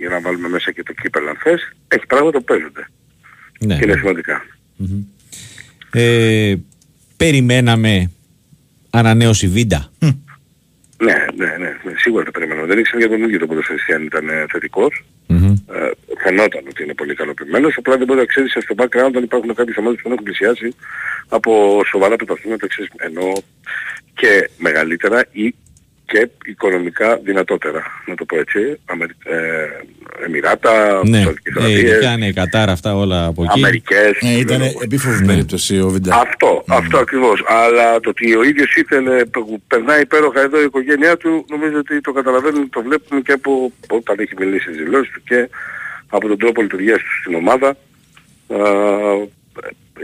για 0.03 0.11
να 0.11 0.21
βάλουμε 0.21 0.49
μέσα 0.49 0.73
και 0.73 0.83
το 0.83 0.93
κύπελο 0.93 1.29
αν 1.29 1.37
θες, 1.43 1.73
έχει 1.89 2.07
πράγματα 2.07 2.39
που 2.39 2.45
παίζονται. 2.45 2.89
ναι. 3.61 3.79
Και 3.79 3.85
είναι 3.85 3.97
σημαντικά. 3.97 4.45
Ε, 5.93 6.55
περιμέναμε 7.17 8.11
ανανέωση 8.91 9.49
Βίντα. 9.49 9.93
Ναι, 10.99 11.17
ναι, 11.37 11.47
ναι, 11.47 11.71
ναι, 11.85 11.93
σίγουρα 11.97 12.25
το 12.25 12.31
περιμένω. 12.31 12.67
Δεν 12.67 12.79
ήξερα 12.79 12.99
για 12.99 13.09
τον 13.09 13.23
ίδιο 13.23 13.39
τον 13.39 13.49
ποδοσφαιριστή 13.49 13.93
αν 13.93 14.03
ήταν 14.03 14.29
ε, 14.29 14.45
θετικός. 14.53 15.05
Μμμ. 15.27 15.55
Ε, 15.73 15.91
φαινόταν 16.23 16.63
ότι 16.71 16.83
είναι 16.83 16.95
πολύ 16.95 17.13
ικανοποιημένος, 17.13 17.77
απλά 17.77 17.97
δεν 17.97 18.07
μπορεί 18.07 18.19
να 18.19 18.25
ξέρεις 18.27 18.51
στο 18.61 18.75
background 18.79 19.13
αν 19.17 19.23
υπάρχουν 19.23 19.55
κάποιες 19.55 19.77
ομάδες 19.77 19.97
που 19.97 20.09
δεν 20.09 20.13
έχουν 20.13 20.25
πλησιάσει 20.25 20.75
από 21.29 21.83
σοβαρά 21.87 22.17
πρωταθλήματα, 22.17 22.67
ξέρεις, 22.67 22.91
ενώ 22.97 23.33
και 24.15 24.51
μεγαλύτερα 24.59 25.25
ή 25.33 25.55
και 26.13 26.29
οικονομικά 26.45 27.17
δυνατότερα, 27.25 27.83
να 28.07 28.15
το 28.15 28.25
πω 28.25 28.39
έτσι, 28.39 28.79
Αμερι... 28.85 29.13
ε, 29.25 29.35
Εμμυράτα, 30.25 31.01
Ναι, 31.05 31.23
Σαουδικές 31.23 31.55
ε, 31.55 31.59
Αραβίες, 31.59 31.81
ειδικά 31.81 32.17
ναι, 32.17 32.33
Κατάρ 32.33 32.69
αυτά 32.69 32.97
όλα 32.97 33.27
από 33.27 33.43
εκεί. 33.43 33.59
Αμερικές. 33.59 34.11
Ε, 34.21 34.39
ήταν 34.39 34.45
ξέρω 34.45 34.65
εγώ. 34.65 34.81
επίφοβη 34.83 35.25
περίπτωση 35.25 35.81
ο 35.81 35.89
Βιντά. 35.89 36.21
Αυτό, 36.21 36.65
αυτό 36.69 36.99
ακριβώς. 36.99 37.45
Αλλά 37.47 38.01
το 38.01 38.09
ότι 38.09 38.37
ο 38.37 38.43
ίδιος 38.43 38.75
ήθελε, 38.75 39.25
που 39.25 39.63
περνάει 39.67 40.01
υπέροχα 40.01 40.41
εδώ 40.41 40.61
η 40.61 40.65
οικογένειά 40.65 41.17
του, 41.17 41.45
νομίζω 41.49 41.79
ότι 41.79 42.01
το 42.01 42.13
καταλαβαίνουμε, 42.13 42.67
το 42.71 42.83
βλέπουμε 42.83 43.21
και 43.21 43.33
από 43.33 43.73
όταν 43.89 44.17
έχει 44.19 44.35
μιλήσει 44.39 44.63
στις 44.63 44.77
δηλώσεις 44.77 45.13
του 45.13 45.23
και 45.25 45.49
από 46.09 46.29
τον 46.29 46.39
τρόπο 46.39 46.63
λειτουργίας 46.63 46.99
του 46.99 47.19
στην 47.21 47.35
ομάδα. 47.35 47.69
Α, 47.69 48.59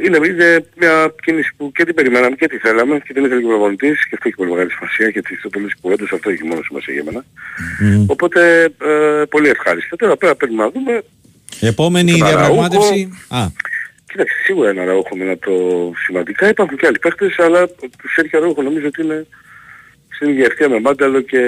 είναι, 0.04 0.18
είναι 0.26 0.64
μια 0.76 1.14
κίνηση 1.22 1.50
που 1.56 1.72
και 1.72 1.84
την 1.84 1.94
περιμέναμε 1.94 2.36
και 2.36 2.46
τη 2.46 2.58
θέλαμε 2.58 2.98
και 2.98 3.12
την 3.12 3.24
ήθελε 3.24 3.40
και 3.40 3.46
ο 3.46 3.48
προπονητής 3.48 4.08
και 4.08 4.14
αυτό 4.14 4.28
έχει 4.28 4.36
πολύ 4.36 4.50
μεγάλη 4.50 4.70
σημασία 4.70 5.08
γιατί 5.08 5.36
στο 5.36 5.48
τέλος 5.48 5.70
της 5.72 5.80
κουβέντας 5.80 6.12
αυτό 6.12 6.30
έχει 6.30 6.44
μόνο 6.44 6.62
σημασία 6.62 6.94
για 6.94 7.04
μένα. 7.04 7.24
Οπότε 8.06 8.64
ε, 8.64 9.22
πολύ 9.28 9.48
ευχάριστα. 9.48 9.96
Τώρα 9.96 10.16
πέρα 10.16 10.34
πρέπει 10.34 10.54
να 10.54 10.70
δούμε. 10.70 11.02
Επόμενη 11.60 12.18
Τον 12.18 12.28
διαπραγμάτευση. 12.28 13.08
Α, 13.28 13.46
Κοίταξε, 14.10 14.34
σίγουρα 14.44 14.68
ένα 14.68 14.84
Ραούχο 14.84 15.16
με 15.16 15.36
το 15.36 15.52
σημαντικά. 16.04 16.48
Υπάρχουν 16.48 16.76
και 16.76 16.86
άλλοι 16.86 16.98
παίχτες, 16.98 17.38
αλλά 17.38 17.68
του 17.68 18.08
Σέρχιο 18.14 18.40
Ραούχο 18.40 18.62
νομίζω 18.62 18.86
ότι 18.86 19.02
είναι 19.02 19.26
στην 20.08 20.28
ίδια 20.28 20.44
ευθεία 20.44 20.68
με 20.68 20.80
Μάνταλο 20.80 21.20
και 21.20 21.38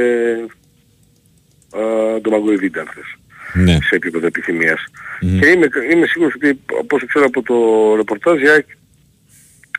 ε, 1.75 2.21
τον 2.21 2.33
Μαγκοϊβίντα, 2.33 2.81
αν 2.81 2.87
θες, 2.95 3.17
ναι. 3.55 3.73
σε 3.83 3.95
επίπεδο 3.95 4.27
επιθυμίας. 4.27 4.85
Και 5.21 5.47
είμαι, 5.49 5.69
είμαι 5.93 6.07
σίγουρος 6.07 6.35
ότι, 6.35 6.61
όπως 6.81 7.05
ξέρω 7.07 7.25
από 7.25 7.43
το 7.43 7.55
ρεπορτάζ, 7.97 8.41
η 8.43 8.49
ΑΕΚ 8.49 8.67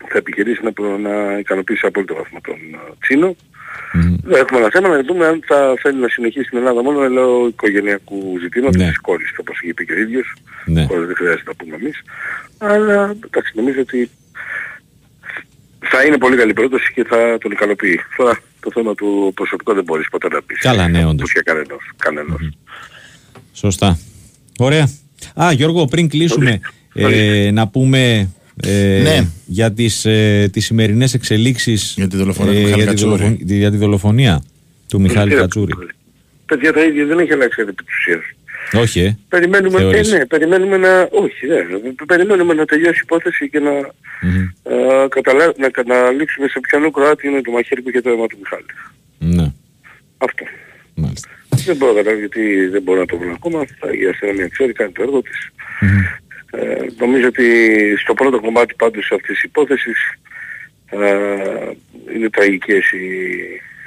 θα 0.10 0.18
επιχειρήσει 0.18 0.64
να, 0.64 0.72
προ- 0.74 1.00
να 1.00 1.38
ικανοποιήσει 1.38 1.80
σε 1.80 1.88
απόλυτο 1.88 2.14
βαθμό 2.16 2.40
τον 2.44 2.56
ε, 2.56 2.94
Τσίνο. 3.00 3.36
Δεν 4.24 4.40
έχουμε 4.42 4.60
ένα 4.60 4.70
θέμα 4.70 4.88
να 4.90 5.02
δούμε 5.04 5.26
αν 5.28 5.44
θα 5.46 5.74
θέλει 5.82 6.00
να 6.00 6.08
συνεχίσει 6.08 6.46
στην 6.46 6.58
Ελλάδα 6.58 6.84
μόνο 6.84 7.10
λέω 7.10 7.48
οικογενειακού 7.48 8.38
ζητήματος 8.42 8.76
Ναι. 8.82 8.88
της 8.88 9.00
κόρης, 9.00 9.34
όπως 9.40 9.60
είχε 9.62 9.74
πει 9.74 9.86
και 9.86 9.94
ο 9.94 9.98
ίδιος. 9.98 10.34
Ναι. 10.66 10.86
Κόρης 10.86 11.06
δεν 11.06 11.16
χρειάζεται 11.16 11.44
να 11.46 11.54
πούμε 11.56 11.76
εμείς. 11.76 12.02
Αλλά 12.58 13.16
εντάξει, 13.26 13.52
νομίζω 13.56 13.80
ότι 13.82 14.10
θα 15.80 16.04
είναι 16.04 16.18
πολύ 16.18 16.36
καλή 16.38 16.54
πρόταση 16.54 16.94
και 16.94 17.04
θα 17.04 17.38
τον 17.42 17.52
ικανοποιεί. 17.52 18.02
Τώρα 18.18 18.40
το 18.60 18.72
θέμα 18.74 18.96
του 18.96 19.32
προσωπικού 19.36 19.74
δεν 19.74 19.84
μπορείς 19.84 20.10
ποτέ 20.10 20.28
να 20.28 20.42
πεις. 20.42 20.60
Καλά, 20.60 20.88
ναι, 20.88 21.00
όντως. 21.00 21.12
Όπως 21.14 21.32
και 21.34 21.42
κανένας. 21.42 21.80
Κανένας. 23.52 23.60
Σωστά. 23.60 24.00
Ωραία. 24.60 24.90
Α, 25.44 25.52
Γιώργο, 25.52 25.86
πριν 25.86 26.10
κλείσουμε, 26.10 26.60
ε, 26.94 27.50
να 27.52 27.68
πούμε 27.68 28.30
ε, 28.64 29.00
Ναι. 29.04 29.28
για 29.46 29.72
τις, 29.74 30.06
ε, 30.06 30.50
τις 30.54 30.66
σημερινές 30.66 31.14
εξελίξεις 31.14 31.94
Για 31.98 32.08
τη 32.08 32.18
δολοφονία 32.18 32.54
του 32.54 32.60
Μιχάλη 32.62 32.76
για, 32.76 32.86
τη 32.86 32.90
Κατσούρη. 32.90 33.22
δολοφο- 33.24 33.38
για 33.46 33.72
τη 33.72 33.78
δολοφονία 33.78 34.44
του 34.88 35.02
Μιχάλη 35.02 35.28
Κύριε, 35.30 35.42
Κατσούρη. 35.44 35.74
Παιδιά 36.46 36.74
τα 36.74 36.82
ίδια 36.84 37.06
δεν 37.06 37.20
έχει 37.20 37.34
αλλάξει 37.34 37.62
επί 37.62 37.74
της 37.74 37.86
ουσίας. 37.98 38.22
Όχι, 38.84 39.00
ε. 39.00 39.18
Περιμένουμε, 39.30 39.78
ε, 39.78 39.82
Θεωρείς. 39.82 40.12
ναι, 40.12 40.26
περιμένουμε 40.26 40.78
να, 40.78 41.02
όχι, 41.12 41.48
ναι, 41.48 42.06
περιμένουμε 42.06 42.54
να 42.54 42.66
τελειώσει 42.66 42.98
η 42.98 43.02
υπόθεση 43.04 43.50
και 43.50 43.60
να, 43.60 43.72
Μμμ. 43.72 44.42
ε, 44.64 45.08
καταλα... 45.10 45.54
να 45.58 45.70
καταλήξουμε 45.70 46.48
σε 46.48 46.60
ποιανού 46.60 46.92
Κροάτι 46.92 47.28
είναι 47.28 47.42
το 47.42 47.52
μαχαίρι 47.52 47.82
που 47.82 47.90
είχε 47.90 48.02
το 48.02 48.10
αίμα 48.10 48.28
του 48.28 48.38
Μιχάλη. 48.42 48.66
Ναι, 49.36 49.52
Αυτό. 50.18 50.44
μάλιστα. 50.96 51.28
Δεν 51.66 51.76
μπορώ 51.76 51.92
να 51.92 51.98
καταλάβω 51.98 52.20
γιατί 52.20 52.66
δεν 52.68 52.82
μπορώ 52.82 53.00
να 53.00 53.06
το 53.06 53.18
βρω 53.18 53.32
ακόμα. 53.32 53.66
Θα- 53.80 53.94
Η 53.94 54.06
αστυνομία 54.08 54.48
ξέρει, 54.48 54.74
κάνει 54.74 54.92
το 54.92 55.02
έργο 55.02 55.22
της. 55.22 55.50
Ε, 56.52 56.86
νομίζω 56.98 57.28
ότι 57.28 57.46
στο 57.98 58.14
πρώτο 58.14 58.40
κομμάτι 58.40 58.74
πάντως 58.78 59.12
αυτής 59.12 59.34
της 59.36 59.44
υπόθεσης 59.44 59.98
ε, 60.90 61.16
είναι 62.16 62.30
τραγικές 62.30 62.92
οι 62.92 63.06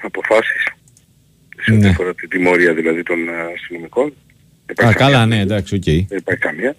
αποφάσεις 0.03 0.63
σε 1.63 1.73
ό,τι 1.73 1.81
Ναι. 1.81 1.89
αφορά 1.89 2.15
την 2.15 2.29
τιμωρία 2.29 2.75
δηλαδή 2.75 3.03
των 3.03 3.29
ε, 3.29 3.33
αστυνομικών. 3.55 4.13
Δεν 4.67 4.77
Α, 4.87 4.89
υπάρχει 4.89 4.97
καμία. 4.99 5.13
καλά, 5.13 5.27
ναι, 5.27 5.41
εντάξει, 5.41 5.75
οκ. 5.75 5.83
Δεν 5.85 6.19
υπάρχει 6.19 6.41
καμία. 6.41 6.77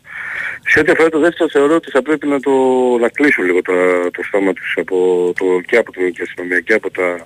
Σε 0.67 0.80
ό,τι 0.80 0.91
αφορά 0.91 1.09
το 1.09 1.19
δεύτερο 1.19 1.49
θεωρώ 1.49 1.76
ότι 1.76 1.89
θα 1.91 2.01
πρέπει 2.01 2.27
να 2.27 2.39
το 2.39 2.51
να 2.99 3.09
κλείσουν 3.09 3.45
λίγο 3.45 3.61
το, 3.61 3.73
το 4.11 4.23
στόμα 4.23 4.53
τους 4.53 4.73
από 4.80 4.95
το, 5.38 5.45
και 5.67 5.77
από 5.77 5.91
την 5.91 6.01
ελληνική 6.01 6.22
αστυνομία 6.22 6.59
και 6.59 6.73
από 6.73 6.89
τα 6.91 7.26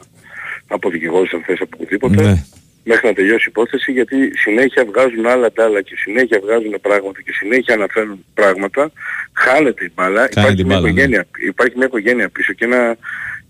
από 0.67 0.89
δικηγόρους 0.89 1.33
αν 1.33 1.43
θες 1.45 1.59
από 1.61 1.69
οπουδήποτε 1.79 2.21
Ναι. 2.21 2.43
Μέχρι 2.91 3.07
να 3.07 3.13
τελειώσει 3.13 3.45
η 3.47 3.51
υπόθεση 3.53 3.91
γιατί 3.91 4.37
συνέχεια 4.37 4.85
βγάζουν 4.85 5.25
άλλα 5.25 5.51
ντ' 5.51 5.64
άλλα 5.64 5.81
και 5.81 5.95
συνέχεια 5.95 6.39
βγάζουν 6.43 6.75
πράγματα 6.81 7.21
και 7.21 7.31
συνέχεια 7.33 7.73
αναφέρουν 7.73 8.25
πράγματα 8.33 8.91
χάνεται 9.33 9.85
η 9.85 9.91
μπάλα, 9.95 10.29
υπάρχει, 10.29 10.55
την 10.55 10.65
μια 10.65 10.75
μπάλα, 10.75 10.81
ναι. 10.81 10.89
οικογένεια, 10.89 11.25
υπάρχει 11.51 11.77
μια 11.77 11.85
οικογένεια 11.85 12.29
πίσω 12.29 12.53
και, 12.53 12.65
ένα, 12.65 12.97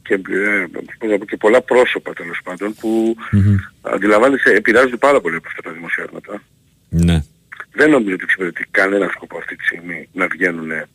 και, 0.01 0.13
ε, 0.13 0.65
πώς 0.99 1.09
να 1.09 1.17
πω, 1.17 1.25
και 1.25 1.37
πολλά 1.37 1.61
πρόσωπα 1.61 2.13
τέλος 2.13 2.39
πάντων 2.43 2.75
που 2.79 3.15
Μμμ. 3.31 3.55
αντιλαμβάνεσαι 3.81 4.49
επηρεάζονται 4.49 4.97
πάρα 4.97 5.21
πολύ 5.21 5.35
από 5.35 5.47
αυτά 5.47 5.61
τα 5.61 5.71
δημοσιεύματα. 5.71 6.41
Ναι. 6.89 7.23
Δεν 7.71 7.89
νομίζω 7.89 8.13
ότι 8.13 8.23
εξυπηρετεί 8.23 8.63
κανένα 8.71 9.07
σκοπό 9.15 9.37
αυτή 9.37 9.55
τη 9.55 9.63
στιγμή 9.63 10.09
να 10.11 10.27
βγαίνουν 10.27 10.71
ε, 10.71 10.87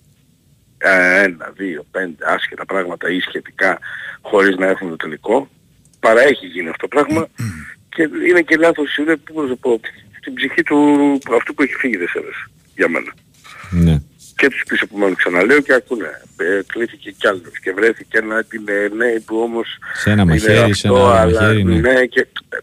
ένα, 1.23 1.53
δύο, 1.57 1.87
πέντε 1.91 2.25
άσχετα 2.35 2.65
πράγματα 2.65 3.11
ή 3.11 3.21
σχετικά 3.21 3.79
χωρίς 4.21 4.57
να 4.57 4.67
έχουν 4.67 4.89
το 4.89 4.97
τελικό. 4.97 5.49
Παρά 6.01 6.23
έχει 6.23 6.47
γίνει 6.47 6.69
αυτό 6.69 6.89
το 6.89 6.97
πράγμα 6.97 7.29
και 7.95 8.03
είναι 8.29 8.41
και 8.43 8.57
λάθος, 8.57 8.97
είναι, 8.97 9.17
πώς 9.17 9.43
να 9.43 9.49
το 9.49 9.57
πω, 9.57 9.81
στην 10.21 10.35
ψυχή 10.35 10.63
του 10.63 10.79
αυτού 11.37 11.55
που 11.55 11.63
έχει 11.63 11.75
φύγει 11.75 11.97
δεν 11.97 12.09
σέβεσαι 12.09 12.47
για 12.77 12.89
μένα. 12.89 13.13
Ναι. 13.71 14.03
Και 14.37 14.49
τους 14.49 14.63
πίσω 14.69 14.87
που 14.87 14.99
μάλλον 14.99 15.15
ξαναλέω 15.15 15.61
και 15.61 15.73
ακούνε. 15.75 16.11
Ε, 16.37 16.61
κλείθηκε 16.67 17.11
κι 17.11 17.27
άλλος 17.27 17.59
και 17.63 17.73
βρέθηκε 17.73 18.19
ένα 18.19 18.45
την 18.45 18.63
ε, 18.67 18.89
ναι 18.97 19.21
που 19.21 19.37
όμως 19.39 19.79
Σε 19.95 20.11
ένα 20.11 20.23
είναι 20.23 20.33
μαχαίρι, 20.33 20.75
σε 20.75 20.89
αυτό, 20.89 21.01
ένα 21.01 21.21
αλλά 21.21 21.41
μαχαίρι, 21.41 21.65
ναι. 21.65 21.79
ναι 21.81 22.05
και 22.07 22.21
ε, 22.49 22.57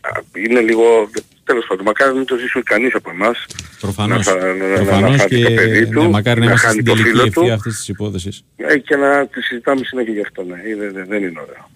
α, 0.00 0.22
είναι 0.36 0.60
λίγο, 0.60 1.10
τέλος 1.44 1.64
πάντων, 1.68 1.84
μακάρι 1.84 2.10
να 2.10 2.16
μην 2.16 2.26
το 2.26 2.36
ζήσουμε 2.36 2.62
κανείς 2.62 2.94
από 2.94 3.10
εμάς. 3.10 3.44
Προφανώς. 3.80 4.26
Να, 4.26 4.32
χα- 4.32 4.38
να, 4.46 4.52
να, 4.54 4.66
να 4.68 4.74
Προφανώς 4.74 5.16
χάνει 5.16 5.28
και 5.30 5.42
το 5.44 5.50
παιδί 5.50 5.86
του, 5.88 6.02
ναι, 6.02 6.08
μακάρι 6.08 6.40
να 6.40 6.44
να 6.44 6.50
είμαστε 6.50 6.66
χάνει 6.66 6.80
στην 6.80 6.84
το 6.84 6.92
τελική 7.02 7.10
φίλο 7.10 7.22
ευθεία 7.26 7.42
του 7.46 7.52
αυτής 7.52 7.76
της 7.76 7.88
υπόθεσης. 7.88 8.44
ε, 8.56 8.78
και 8.78 8.96
να 8.96 9.26
τη 9.26 9.40
συζητάμε 9.42 9.84
συνέχεια 9.84 10.12
γι' 10.12 10.20
αυτό. 10.20 10.42
Ναι. 10.42 10.54
Ε, 10.70 10.76
Δεν, 10.76 10.92
δεν, 10.92 11.06
δεν 11.08 11.22
είναι 11.22 11.40
ωραίο. 11.40 11.70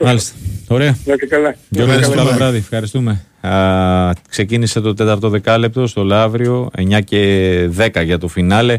Μάλιστα. 0.00 0.34
Ωραία. 0.68 0.96
Να 1.04 1.12
είστε 1.12 1.26
καλά. 1.26 1.54
Γιώργο, 1.68 1.92
Να 1.92 1.98
είστε 1.98 2.10
καλό 2.14 2.24
καλά. 2.24 2.36
βράδυ. 2.36 2.56
Ευχαριστούμε. 2.56 3.24
Α, 3.40 4.12
ξεκίνησε 4.28 4.80
το 4.80 4.94
τέταρτο 4.94 5.28
δεκάλεπτο 5.28 5.86
στο 5.86 6.04
Λαύριο, 6.04 6.70
9 6.78 7.00
και 7.04 7.68
10 7.76 8.02
για 8.04 8.18
το 8.18 8.28
φινάλε. 8.28 8.76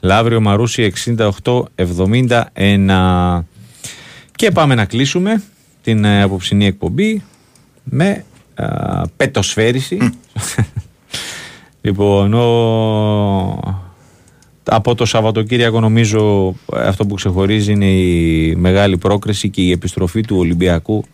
Λαύριο 0.00 0.40
Μαρούσι 0.40 0.82
68-71. 0.82 3.44
Και 4.36 4.50
πάμε 4.50 4.74
να 4.74 4.84
κλείσουμε 4.84 5.42
την 5.82 6.04
ε, 6.04 6.22
απόψινή 6.22 6.66
εκπομπή 6.66 7.22
με 7.84 8.24
α, 8.54 8.66
πετοσφαίριση. 9.16 9.98
λοιπόν, 11.80 12.34
ο- 12.34 13.87
από 14.70 14.94
το 14.94 15.04
Σαββατοκύριακο 15.04 15.80
νομίζω 15.80 16.54
ε, 16.76 16.86
αυτό 16.86 17.06
που 17.06 17.14
ξεχωρίζει 17.14 17.72
είναι 17.72 17.90
η 17.90 18.54
μεγάλη 18.56 18.98
πρόκριση 18.98 19.48
και 19.48 19.60
η 19.62 19.70
επιστροφή 19.70 20.20
του 20.20 20.36
Ολυμπιακού 20.38 21.04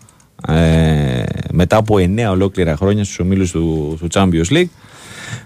ε, 0.48 1.22
μετά 1.52 1.76
από 1.76 1.94
9 1.98 2.31
ολόκληρα 2.31 2.76
χρόνια 2.76 3.05
στους 3.05 3.18
ομίλους 3.18 3.51
του, 3.51 3.97
του 4.01 4.06
Champions 4.12 4.52
League. 4.52 4.68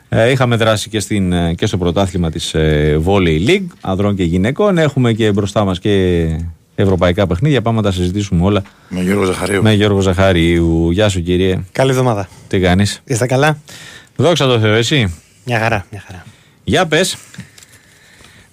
Ε, 0.08 0.30
είχαμε 0.30 0.56
δράσει 0.56 0.88
και, 0.88 1.00
στην, 1.00 1.32
ε, 1.32 1.54
και 1.54 1.66
στο 1.66 1.78
πρωτάθλημα 1.78 2.30
της 2.30 2.54
ε, 2.54 3.00
Volley 3.04 3.48
League, 3.48 3.66
ανδρών 3.80 4.16
και 4.16 4.22
γυναικών. 4.24 4.78
Έχουμε 4.78 5.12
και 5.12 5.32
μπροστά 5.32 5.64
μας 5.64 5.78
και 5.78 6.26
ευρωπαϊκά 6.74 7.26
παιχνίδια. 7.26 7.62
Πάμε 7.62 7.76
να 7.76 7.82
τα 7.82 7.92
συζητήσουμε 7.92 8.44
όλα 8.44 8.62
Με 8.88 9.00
Γιώργο 9.02 9.24
Ζαχαρίου. 9.24 9.62
με 9.62 9.72
Γιώργο 9.72 10.00
Ζαχάριου. 10.00 10.90
Γεια 10.90 11.08
σου 11.08 11.22
κύριε. 11.22 11.60
Καλή 11.72 11.90
εβδομάδα. 11.90 12.28
Τι 12.48 12.60
κάνεις; 12.60 13.02
Είστε 13.04 13.26
καλά; 13.26 13.58
Δόξα 14.16 14.46
τω 14.46 14.58
Θεώ, 14.58 14.72
εσύ; 14.74 15.14
Μια 15.44 15.58
χαρά, 15.58 15.86
μια 15.90 16.02
χαρά. 16.06 16.24
Για 16.64 16.86
πες. 16.86 17.16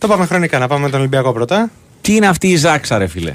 Το 0.07 0.11
πάμε 0.11 0.25
χρονικά 0.25 0.59
να 0.59 0.67
πάμε 0.67 0.81
με 0.85 0.89
τον 0.89 0.99
Ολυμπιακό 0.99 1.33
πρώτα. 1.33 1.69
Τι 2.01 2.15
είναι 2.15 2.27
αυτή 2.27 2.47
η 2.47 2.55
Ζάξα 2.55 2.97
ρε 2.97 3.07
φίλε; 3.07 3.33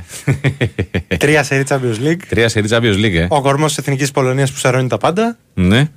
Τρία 1.18 1.42
σερί 1.42 1.64
Champions 1.68 2.06
League. 2.06 2.20
Τρία 2.28 2.48
σερί 2.48 2.68
Champions 2.70 2.96
League, 3.04 3.14
ε. 3.14 3.26
Ο 3.28 3.40
κορμός 3.40 3.68
της 3.68 3.78
Εθνικής 3.78 4.10
Πολωνίας 4.10 4.52
που 4.52 4.58
σαρώνει 4.58 4.88
τα 4.88 4.98
πάντα. 4.98 5.36
Ναι. 5.54 5.88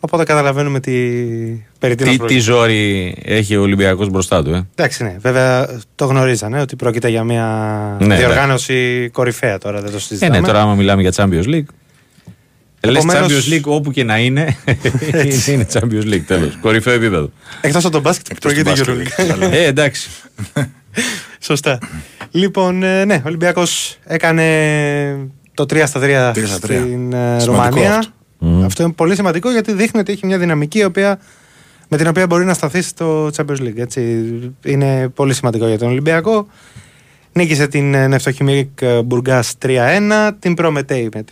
Οπότε 0.00 0.24
καταλαβαίνουμε 0.24 0.80
τι 0.80 0.90
περί 1.78 1.94
τίνος 1.94 2.12
Τι, 2.12 2.18
πρόκειται. 2.18 2.38
τι 2.38 2.44
ζόρι 2.44 3.14
έχει 3.24 3.56
ο 3.56 3.60
Ολυμπιακός 3.62 4.08
μπροστά 4.08 4.42
του, 4.42 4.50
ε. 4.54 4.66
Εντάξει, 4.74 5.02
ναι. 5.02 5.16
Βέβαια 5.20 5.68
το 5.94 6.04
γνωρίζανε 6.04 6.60
ότι 6.60 6.76
πρόκειται 6.76 7.08
για 7.08 7.24
μια 7.24 7.46
Ναι, 8.00 8.16
διοργάνωση 8.16 9.08
κορυφαία 9.12 9.58
τώρα, 9.58 9.80
δεν 9.80 9.90
το 9.90 9.96
Ε, 9.96 10.00
συζητάμε. 10.00 10.40
ναι, 10.40 10.46
τώρα 10.46 10.60
άμα 10.62 10.74
μιλάμε 10.74 11.02
για 11.02 11.12
Champions 11.16 11.46
League. 11.46 11.64
Λες 12.82 13.04
Επομένως- 13.04 13.32
Champions 13.48 13.52
League 13.54 13.62
όπου 13.64 13.90
και 13.90 14.04
να 14.04 14.18
είναι, 14.18 14.56
είναι 15.48 15.66
Champions 15.72 16.04
League 16.04 16.22
τέλος. 16.26 16.58
Κορυφαίο 16.60 16.94
επίπεδο. 16.94 17.30
Εκτός 17.60 17.82
από 17.84 17.92
τον 17.92 18.00
μπάσκετ 18.02 18.26
που 18.26 18.34
πρόκειται 18.40 18.72
για 18.72 18.84
Euroleague. 18.86 19.48
ε, 19.52 19.64
εντάξει. 19.64 20.10
Σωστά. 21.40 21.78
Λοιπόν, 22.30 22.82
ε, 22.82 23.04
ναι, 23.04 23.14
ο 23.14 23.22
Ολυμπιακός 23.26 23.98
έκανε 24.04 24.44
το 25.54 25.62
3 25.62 25.82
στα 25.86 26.00
3 26.00 26.32
Τρία 26.34 26.46
στα 26.46 26.58
τρία. 26.58 26.80
στην 26.80 27.12
ε, 27.12 27.36
Σημαντικό 27.40 27.74
Ρουμανία. 27.76 27.96
αυτό. 27.96 28.12
Αυτό 28.64 28.82
είναι 28.82 28.92
πολύ 28.92 29.14
σημαντικό 29.14 29.50
γιατί 29.50 29.72
δείχνει 29.72 30.00
ότι 30.00 30.12
έχει 30.12 30.26
μια 30.26 30.38
δυναμική 30.38 30.78
η 30.78 30.84
οποία, 30.84 31.20
με 31.88 31.96
την 31.96 32.06
οποία 32.06 32.26
μπορεί 32.26 32.44
να 32.44 32.54
σταθεί 32.54 32.82
στο 32.82 33.30
Champions 33.36 33.60
League. 33.60 33.76
Έτσι. 33.78 34.00
Είναι 34.64 35.08
πολύ 35.08 35.34
σημαντικό 35.34 35.66
για 35.66 35.78
τον 35.78 35.88
Ολυμπιακό. 35.88 36.46
Νίκησε 37.32 37.66
την 37.66 37.94
ε, 37.94 38.06
Νευτοχημίκ 38.06 38.68
Μπουργκάς 39.04 39.54
3-1, 39.66 40.30
την 40.38 40.54
Προμετέη 40.54 41.08
με 41.14 41.24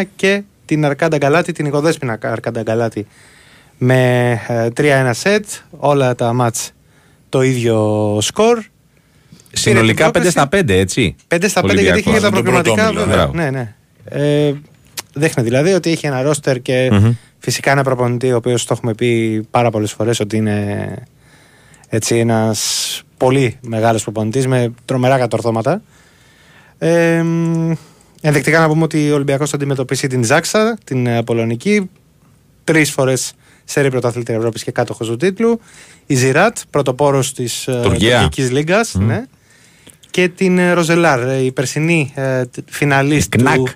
3-1 0.00 0.02
και 0.16 0.42
την 0.68 0.84
Αρκάντα 0.84 1.16
Γκαλάτη, 1.16 1.52
την 1.52 1.66
οικοδέσποινα 1.66 2.18
Αρκάντα 2.22 2.62
Γκαλάτη 2.62 3.06
με 3.78 4.30
ε, 4.48 4.68
3-1 4.76 5.10
σετ. 5.14 5.44
Όλα 5.70 6.14
τα 6.14 6.32
μάτς 6.32 6.70
το 7.28 7.42
ίδιο 7.42 8.18
σκορ. 8.20 8.58
Συνολικά 9.52 10.06
5 10.08 10.10
πρόκριση. 10.12 10.30
στα 10.30 10.48
5, 10.52 10.68
έτσι. 10.68 11.16
5 11.28 11.44
στα 11.48 11.60
5 11.64 11.78
γιατί 11.80 11.98
είχε 11.98 12.10
και 12.12 12.20
τα 12.20 12.30
Τον 12.30 12.42
πρώτο 12.42 12.42
προκριματικά. 12.52 12.86
όμιλο, 12.86 13.00
βέβαια. 13.00 13.16
μπράβο. 13.16 13.32
Ναι, 13.32 13.50
ναι. 13.50 13.74
Ε, 14.04 14.52
δείχνει 15.14 15.42
δηλαδή 15.42 15.72
ότι 15.72 15.90
έχει 15.90 16.06
ένα 16.06 16.22
ρόστερ 16.22 16.60
και 16.62 16.88
Μμμ. 16.92 17.12
φυσικά 17.38 17.70
ένα 17.70 17.82
προπονητή 17.82 18.32
ο 18.32 18.36
οποίος 18.36 18.64
το 18.64 18.74
έχουμε 18.76 18.94
πει 18.94 19.42
πάρα 19.50 19.70
πολλές 19.70 19.92
φορές 19.92 20.20
ότι 20.20 20.36
είναι 20.36 20.88
έτσι 21.88 22.16
ένας 22.18 23.02
πολύ 23.16 23.56
μεγάλος 23.60 24.02
προπονητής 24.02 24.46
με 24.46 24.72
τρομερά 24.84 25.18
κατορθώματα. 25.18 25.82
Ε, 26.78 27.22
μ, 27.22 27.72
ενδεικτικά 28.20 28.58
να 28.60 28.68
πούμε 28.68 28.82
ότι 28.82 29.10
ο 29.10 29.14
Ολυμπιακός 29.14 29.50
θα 29.50 29.56
αντιμετωπίσει 29.56 30.06
την 30.06 30.24
Ζάξα, 30.24 30.78
την 30.84 31.06
ε, 31.06 31.22
Πολωνική, 31.22 31.90
τρεις 32.64 32.90
φορές 32.90 33.32
σερί 33.64 33.90
πρωταθλήτρια 33.90 34.36
Ευρώπης 34.36 34.62
και 34.64 34.70
κάτοχος 34.70 35.06
του 35.08 35.16
τίτλου. 35.16 35.60
Η 36.06 36.14
Ζιράτ, 36.14 36.58
πρωτοπόρος 36.70 37.32
της 37.32 37.66
ε, 37.68 37.80
Τουρκία. 37.82 38.20
Τουρκικής 38.20 38.50
Λίγκας, 38.50 38.92
Μμ. 38.94 39.06
ναι. 39.06 39.24
Και 40.10 40.28
την 40.28 40.58
ε, 40.58 40.72
Ροζελάρ, 40.72 41.22
ε, 41.28 41.44
η 41.44 41.52
περσινή 41.52 42.12
ε, 42.14 42.44
τ- 42.46 42.58
φιναλίστ 42.70 43.36
Κνακ. 43.36 43.56
του... 43.56 43.68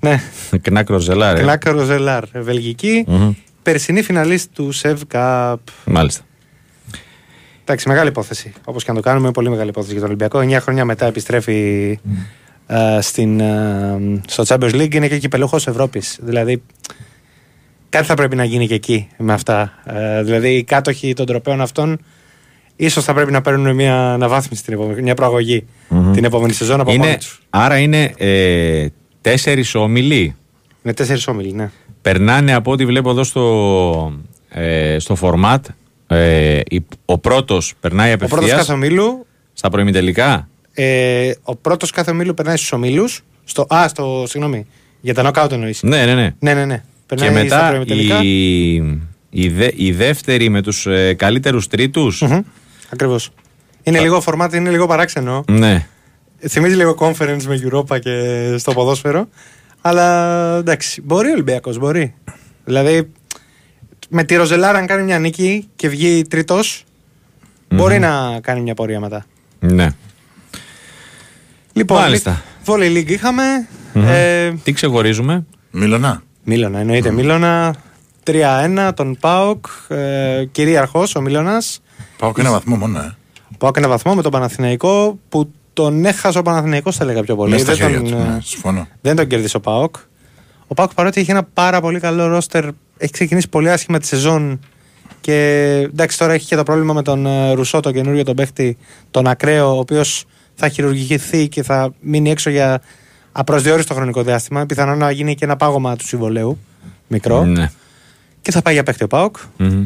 Ναι, 0.00 0.22
Κνακ 0.62 0.88
Ροζελάρ. 0.88 1.36
ε. 1.36 1.40
Κνακ 1.40 1.64
Ροζελάρ, 1.68 2.22
ε, 2.32 2.40
βελγική. 2.40 3.04
Μμμ. 3.06 3.32
Περσινή 3.62 4.02
φιναλίστ 4.02 4.48
του 4.54 4.72
CEV 4.72 5.00
Cup. 5.12 5.54
Μάλιστα. 5.84 6.22
Εντάξει, 7.62 7.88
μεγάλη 7.88 8.08
υπόθεση. 8.08 8.52
Όπως 8.64 8.84
και 8.84 8.90
αν 8.90 8.96
το 8.96 9.02
κάνουμε, 9.02 9.30
πολύ 9.30 9.50
μεγάλη 9.50 9.68
υπόθεση 9.68 9.92
για 9.92 10.00
τον 10.00 10.08
Ολυμπιακό. 10.10 10.38
9 10.58 10.60
χρόνια 10.62 10.84
μετά 10.84 11.06
επιστρέφει 11.06 11.90
ε, 11.90 12.10
στην, 13.00 13.40
ε, 13.40 14.20
στο 14.28 14.44
Champions 14.46 14.74
League. 14.74 14.94
Είναι 14.94 15.08
και 15.08 15.18
κυπελούχος 15.18 15.66
Ευρώπης. 15.66 16.18
Δηλαδή, 16.22 16.62
κάτι 17.88 18.06
θα 18.06 18.14
πρέπει 18.14 18.36
να 18.36 18.44
γίνει 18.44 18.66
και 18.66 18.74
εκεί 18.74 19.08
με 19.18 19.32
αυτά. 19.32 19.72
Ε, 19.86 20.22
δηλαδή, 20.22 20.48
οι 20.56 20.64
κάτοχοι 20.64 21.12
των 21.12 21.26
τροπέων 21.26 21.60
αυτών 21.60 21.98
ίσως 22.76 23.04
θα 23.04 23.14
πρέπει 23.14 23.32
να 23.32 23.40
παίρνουν 23.40 23.74
μια 23.74 24.12
αναβάθμιση 24.12 24.64
την 24.64 24.72
επόμενη, 24.74 25.02
μια 25.02 25.14
προαγωγή 25.14 25.64
Μμμ. 25.88 26.12
την 26.12 26.24
επόμενη 26.24 26.52
σεζόν 26.52 26.80
από 26.80 26.90
μόνοι 26.92 27.08
Είναι, 27.08 27.16
τους. 27.18 27.42
άρα 27.50 27.78
είναι 27.78 28.12
ε, 28.16 28.86
τέσσερις 29.20 29.74
όμιλοι; 29.74 30.34
Είναι 30.82 30.94
τέσσερις 30.94 31.26
όμιλοι, 31.26 31.52
ναι. 31.52 31.70
Περνάνε 32.02 32.54
από 32.54 32.70
ό,τι 32.70 32.86
βλέπω 32.86 33.10
εδώ 33.10 33.24
στο, 33.24 34.12
ε, 34.48 34.96
στο 34.98 35.16
format. 35.20 35.58
Ε, 36.06 36.60
η- 36.68 36.84
ο 37.04 37.18
πρώτος 37.18 37.74
περνάει 37.80 38.12
Ο 38.12 38.16
πρώτος 38.16 38.32
απευθείας 38.36 38.58
κάθε 38.58 38.72
ομίλου 38.72 39.26
στα 39.52 39.68
προημιτελικά; 39.68 40.48
Ε, 40.82 41.32
ο 41.42 41.56
πρώτος 41.56 41.90
κάθε 41.90 42.10
ομίλου 42.10 42.34
περνάει 42.34 42.56
στους 42.56 42.72
ομίλους. 42.72 43.24
Στο, 43.44 43.66
α, 43.74 43.88
στο, 43.88 44.24
συγγνώμη. 44.28 44.66
Για 45.00 45.14
τα 45.14 45.30
knockout 45.30 45.52
εννοείς. 45.52 45.82
Ναι, 45.82 46.04
ναι, 46.04 46.14
ναι. 46.14 46.34
Ναι, 46.38 46.54
ναι, 46.54 46.64
ναι. 46.64 46.82
Περνάει 47.06 47.28
και 47.28 47.34
στα 47.34 47.42
μετά 47.56 47.68
προημιτελικά. 47.68 48.20
η, 48.22 48.74
η, 49.30 49.48
δε, 49.48 49.70
η 49.74 49.92
δεύτερη 49.92 50.48
με 50.48 50.62
τους 50.62 50.86
ε, 50.86 51.14
καλύτερους 51.14 51.66
τρίτους. 51.66 52.24
Ακριβώς. 52.92 53.30
Είναι 53.82 54.00
λίγο 54.00 54.20
φορμάτι, 54.20 54.56
είναι 54.56 54.70
λίγο 54.70 54.86
παράξενο. 54.86 55.44
Ναι. 55.50 55.86
Θυμίζει 56.48 56.74
λίγο 56.74 56.96
conference 56.98 57.42
με 57.46 57.60
Europa 57.62 58.00
και 58.00 58.54
στο 58.58 58.72
ποδόσφαιρο. 58.72 59.28
Αλλά 59.80 60.56
εντάξει, 60.56 61.02
μπορεί 61.02 61.28
ο 61.28 61.32
Ολυμπιακός, 61.32 61.78
μπορεί. 61.78 62.14
Δηλαδή, 62.64 63.10
με 64.08 64.24
τη 64.24 64.34
Ροζελάρα, 64.36 64.78
αν 64.78 64.86
κάνει 64.86 65.02
μια 65.02 65.18
νίκη 65.18 65.68
και 65.76 65.88
βγει 65.88 66.22
τρίτος, 66.22 66.84
μπορεί 67.68 67.98
να 67.98 68.40
κάνει 68.40 68.60
μια 68.60 68.74
πορεία 68.74 69.00
μετά. 69.00 69.26
ναι. 69.58 69.88
Λοιπόν, 71.78 71.98
Μάλιστα. 71.98 72.42
Volley 72.66 72.96
League 72.96 73.08
είχαμε. 73.10 73.42
Μμμ. 73.92 74.04
Ε, 74.08 74.50
Τι 74.62 74.72
ξεχωρίζουμε; 74.72 75.44
Μίλωνα. 75.70 76.22
Μίλωνα, 76.44 76.78
εννοείται. 76.78 77.10
Μίλωνα 77.10 77.74
3-1, 78.24 78.90
τον 78.94 79.16
Πάοκ, 79.20 79.66
ε, 79.88 80.44
κυρίαρχο 80.52 81.04
ο 81.16 81.20
Μίλωνας. 81.20 81.80
Πάω 82.18 82.32
και 82.32 82.40
ένα 82.40 82.50
βαθμό 82.50 82.76
μόνο, 82.76 82.98
ε. 82.98 83.16
Πάοκ 83.58 83.76
ένα 83.76 83.88
βαθμό 83.88 84.14
με 84.14 84.22
τον 84.22 84.32
Παναθηναϊκό 84.32 85.18
που 85.28 85.52
τον 85.72 86.04
έχασε 86.04 86.38
ο 86.38 86.42
Παναθηναϊκός 86.42 86.96
θα 86.96 87.04
έλεγα 87.04 87.22
πιο 87.22 87.36
πολύ. 87.36 87.50
Μέσα 87.50 87.64
στα 87.64 87.74
Δεν 87.74 87.82
χέρια 87.82 87.96
τον, 87.98 88.04
τους, 88.10 88.26
ε, 88.26 88.30
ναι, 88.32 88.38
συμφωνώ. 88.42 88.86
δεν 89.00 89.16
τον 89.16 89.26
κέρδισε 89.26 89.56
ο 89.56 89.60
Πάοκ. 89.60 89.96
Ο 90.66 90.74
Πάοκ 90.74 90.94
παρότι 90.94 91.20
έχει 91.20 91.30
ένα 91.30 91.42
πάρα 91.42 91.80
πολύ 91.80 92.00
καλό 92.00 92.26
ρόστερ, 92.26 92.64
έχει 92.98 93.12
ξεκινήσει 93.12 93.48
πολύ 93.48 93.70
άσχημα 93.70 93.98
τη 93.98 94.06
σεζόν 94.06 94.60
και 95.20 95.34
εντάξει 95.92 96.18
τώρα 96.18 96.32
έχει 96.32 96.46
και 96.46 96.56
το 96.56 96.62
πρόβλημα 96.62 96.92
με 96.92 97.02
τον 97.02 97.26
ε, 97.26 97.52
Ρουσό, 97.52 97.80
τον 97.80 97.92
καινούριο 97.92 98.24
τον 98.24 98.34
παίχτη, 98.36 98.76
τον 99.10 99.26
ακραίο, 99.26 99.74
ο 99.76 99.78
οποίος 99.78 100.24
θα 100.60 100.68
χειρουργηθεί 100.68 101.48
και 101.48 101.62
θα 101.62 101.92
μείνει 102.00 102.30
έξω 102.30 102.50
για 102.50 102.80
απροσδιόριστο 103.32 103.94
χρονικό 103.94 104.22
διάστημα. 104.22 104.66
Πιθανόν 104.66 104.98
να 104.98 105.10
γίνει 105.10 105.34
και 105.34 105.44
ένα 105.44 105.56
πάγωμα 105.56 105.96
του 105.96 106.06
συμβολαίου, 106.06 106.58
μικρό. 107.06 107.44
Ναι. 107.44 107.70
Και 108.42 108.50
θα 108.50 108.62
πάει 108.62 108.74
για 108.74 108.82
παίχτη 108.82 109.04
ο 109.04 109.06
ΠΑΟΚ. 109.06 109.36
Μμμ. 109.56 109.84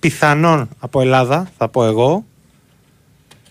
Πιθανόν 0.00 0.68
από 0.78 1.00
Ελλάδα, 1.00 1.50
θα 1.58 1.68
πω 1.68 1.84
εγώ. 1.84 2.24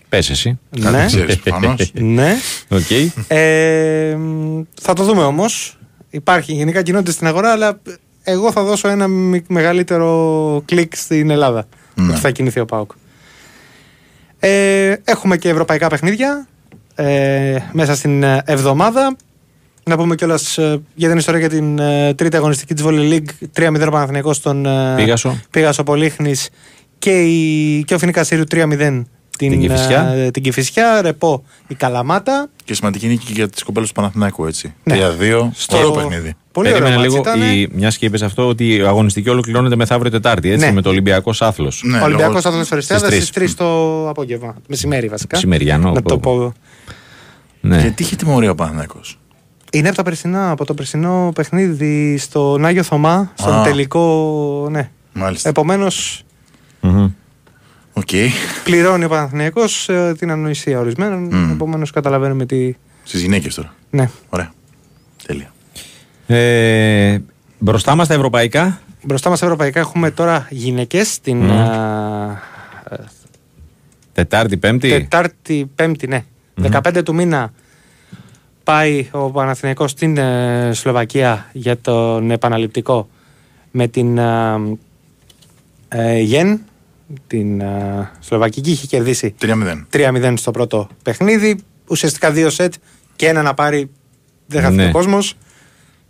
Πες 0.08 0.30
εσύ. 0.30 0.58
Ναι. 0.78 1.06
Ξέρεις, 1.06 1.38
προφανώς. 1.38 1.90
ναι. 1.94 2.34
Οκ. 2.68 2.90
Ε, 3.28 4.14
μ, 4.18 4.62
θα 4.80 4.92
το 4.92 5.04
δούμε 5.04 5.22
όμως. 5.22 5.78
Υπάρχει 6.10 6.52
γενικά 6.52 6.82
κινητικότητα 6.82 7.12
στην 7.12 7.26
αγορά, 7.26 7.50
αλλά 7.52 7.80
εγώ 8.22 8.52
θα 8.52 8.62
δώσω 8.62 8.88
ένα 8.88 9.06
μι- 9.08 9.44
μεγαλύτερο 9.48 10.62
κλικ 10.64 10.96
στην 10.96 11.30
Ελλάδα. 11.30 11.66
Ναι. 11.94 12.10
Ότι 12.12 12.20
θα 12.20 12.30
κινηθεί 12.30 12.60
ο 12.60 12.64
Πάουκ. 12.64 12.90
Ε, 14.40 14.94
έχουμε 15.04 15.36
και 15.36 15.48
ευρωπαϊκά 15.48 15.88
παιχνίδια 15.88 16.46
ε, 16.94 17.56
μέσα 17.72 17.94
στην 17.94 18.22
ε, 18.22 18.42
εβδομάδα. 18.44 19.16
Να 19.84 19.96
πούμε 19.96 20.14
κιόλας 20.14 20.58
για 20.94 21.08
την 21.08 21.18
ιστορία 21.18 21.40
για 21.40 21.48
την 21.48 21.78
ε, 21.78 22.14
τρίτη 22.14 22.36
αγωνιστική 22.36 22.74
της 22.74 22.84
Volley 22.86 23.12
League 23.12 23.68
3-0 23.68 23.86
ο 23.86 23.90
Παναθηναϊκός 23.90 24.36
στον 24.36 24.66
ε, 24.66 24.94
Πίγασο. 24.96 25.40
Πίγασο 25.50 25.82
Πολύχνης 25.82 26.50
και, 26.98 27.22
η, 27.22 27.84
και 27.84 27.94
ο 27.94 27.98
Φινίκα 27.98 28.24
Σύριου 28.24 28.44
3-0 28.50 29.02
την, 29.38 29.50
Την 29.50 29.60
Κηφισιά. 29.60 30.02
ε, 30.08 30.30
την 30.30 30.42
Κηφισιά, 30.42 31.02
ρεπό 31.02 31.44
η 31.66 31.74
Καλαμάτα. 31.74 32.48
Και 32.64 32.74
σημαντική 32.74 33.06
νίκη 33.06 33.32
για 33.32 33.48
τις 33.48 33.62
κοπέλες 33.62 33.88
του 33.88 33.94
Παναθηναϊκού, 33.94 34.46
έτσι. 34.46 34.74
Ναι. 34.82 34.94
3-2, 34.94 35.50
Στο- 35.54 35.76
ωραίο 35.76 35.90
παιχνίδι. 35.90 36.34
Πολύ 36.52 36.68
Περίμενε 36.68 36.96
ωραίο 36.96 37.08
λίγο, 37.10 37.16
μάτς 37.24 37.36
ήταν. 37.36 37.52
η, 37.56 37.68
μιας 37.72 37.98
και 37.98 38.06
είπες 38.06 38.22
αυτό, 38.22 38.48
ότι 38.48 38.74
η 38.74 38.80
αγωνιστική 38.80 39.28
ολοκληρώνεται 39.28 39.76
μεθαύριο 39.76 40.10
Τετάρτη, 40.10 40.50
έτσι, 40.50 40.66
Ναι. 40.66 40.72
με 40.72 40.82
το 40.82 40.88
Ολυμπιακός 40.88 41.42
Άθλος. 41.42 41.82
Ναι, 41.84 41.98
Ο 41.98 42.04
Ολυμπιακός 42.04 42.34
λόγω- 42.34 42.48
Άθλος 42.48 42.68
Ορεστιάδας 42.68 43.06
στις 43.06 43.16
στις 43.26 43.30
3 43.30 43.54
το 43.54 44.08
απόγευμα. 44.08 44.56
Μεσημέρι 44.68 45.08
βασικά. 45.08 45.36
Μεσημεριανό, 45.36 45.90
Να 45.92 46.02
το 46.02 46.18
πω. 46.18 46.36
πω. 46.36 46.52
Ναι. 47.60 47.80
Γιατί 47.80 48.02
είχε 48.02 48.16
τιμωρία 48.16 48.50
ο 48.50 48.54
Παναθηναϊκός; 48.54 49.18
Είναι 49.72 49.88
από, 49.88 49.96
τα 49.96 50.02
περσινά, 50.02 50.50
από 50.50 50.64
το 50.64 50.74
περσινό 50.74 51.32
παιχνίδι 51.34 52.18
στον 52.18 52.64
Άγιο 52.64 52.82
Θωμά, 52.82 53.32
στον 53.34 53.54
Α. 53.54 53.62
τελικό. 53.62 54.68
Ναι. 54.70 54.90
Μάλιστα. 55.12 55.48
Επομένως, 55.48 56.22
Μμμ. 56.80 57.08
Οκ. 57.98 58.10
πληρώνει 58.64 59.04
ο 59.04 59.08
Παναθηναϊκός 59.08 59.88
ε, 59.88 60.14
την 60.18 60.30
ανοησία 60.30 60.78
ορισμένων. 60.78 61.22
Μμ. 61.22 61.50
Επομένως, 61.50 61.90
καταλαβαίνουμε 61.90 62.46
τι. 62.46 62.74
Στις 63.02 63.20
γυναίκες 63.20 63.54
τώρα. 63.54 63.74
Ναι. 63.90 64.10
Ωραία. 64.28 64.52
Τέλεια. 65.26 65.52
Ε, 66.26 67.18
μπροστά 67.58 67.94
μας 67.94 68.08
τα 68.08 68.14
ευρωπαϊκά; 68.14 68.80
Μπροστά 69.02 69.30
μας 69.30 69.42
ευρωπαϊκά 69.42 69.80
έχουμε 69.80 70.10
τώρα 70.10 70.46
γυναίκες 70.50 71.20
την 71.20 71.36
Μμ. 71.36 71.50
α, 71.50 72.40
Τετάρτη, 74.12 74.56
Πέμπτη; 74.56 74.88
Τετάρτη, 74.88 75.70
Πέμπτη, 75.74 76.06
ναι. 76.06 76.24
15 76.62 77.02
του 77.04 77.14
μήνα 77.14 77.52
πάει 78.64 79.08
ο 79.10 79.30
Παναθηναϊκός 79.30 79.90
στην 79.90 80.16
ε, 80.16 80.70
Σλοβακία 80.72 81.46
για 81.52 81.78
τον 81.78 82.30
επαναληπτικό 82.30 83.08
με 83.70 83.88
την 83.88 84.18
ε, 84.18 84.78
ε, 85.88 86.18
Γεν. 86.18 86.60
Την 87.26 87.60
ε, 87.60 88.10
Σλοβακική 88.20 88.70
είχε 88.70 88.86
κερδίσει 88.86 89.34
3-0. 89.42 89.52
3-0 89.92 90.34
στο 90.36 90.50
πρώτο 90.50 90.88
παιχνίδι. 91.02 91.58
Ουσιαστικά 91.88 92.30
δύο 92.30 92.50
σετ 92.50 92.74
και 93.16 93.28
ένα 93.28 93.42
να 93.42 93.54
πάρει. 93.54 93.90
Δεν 94.46 94.62
χάθηκε 94.62 94.82
Ναι. 94.82 94.88
ο 94.88 94.92
κόσμος. 94.92 95.34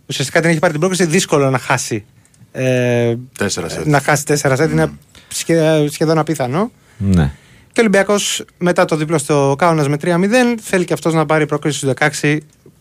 Ουσιαστικά 0.09 0.41
την 0.41 0.49
έχει 0.49 0.59
πάρει 0.59 0.71
την 0.71 0.81
πρόκληση. 0.81 1.05
Δύσκολο 1.05 1.49
να 1.49 1.57
χάσει. 1.57 2.05
Ε, 2.51 3.15
4 3.39 3.47
σετ. 3.47 3.85
να 3.85 3.99
χάσει 4.01 4.23
4 4.27 4.53
σετ. 4.57 4.71
Είναι 4.71 4.91
σχε- 5.27 5.89
σχεδόν 5.91 6.17
απίθανο. 6.17 6.71
Ναι. 6.97 7.31
Και 7.71 7.79
ο 7.79 7.81
Ολυμπιακός 7.81 8.45
μετά 8.57 8.85
το 8.85 8.95
διπλό 8.95 9.17
στο 9.17 9.55
Κάουνας 9.57 9.87
με 9.87 9.97
3-0 9.97 10.57
θέλει 10.61 10.85
και 10.85 10.93
αυτός 10.93 11.13
να 11.13 11.25
πάρει 11.25 11.45
πρόκληση 11.45 11.77
στους 11.77 11.89
16. 11.89 12.37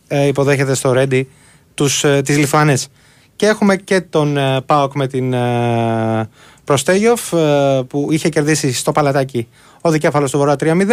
Ε, 0.09 0.27
υποδέχεται 0.27 0.74
στο 0.74 0.93
Ρέντι 0.93 1.28
τους, 1.74 2.05
ε, 2.05 2.23
τις 2.24 2.36
Λιφάνες. 2.39 2.89
Και 3.36 3.47
έχουμε 3.47 3.77
και 3.77 4.01
τον 4.01 4.36
ε, 4.36 4.61
Πάοκ 4.66 4.95
με 4.95 5.07
την 5.07 5.32
ε, 5.32 6.28
Προστέγιοφ 6.69 7.32
ε, 7.32 7.82
που 7.89 8.09
είχε 8.11 8.28
κερδίσει 8.28 8.73
στο 8.73 8.93
παλατάκι 8.93 9.49
ο 9.81 9.90
δικέφαλος 9.90 10.31
του 10.31 10.39
Βορρά 10.39 10.57
3-0. 10.61 10.85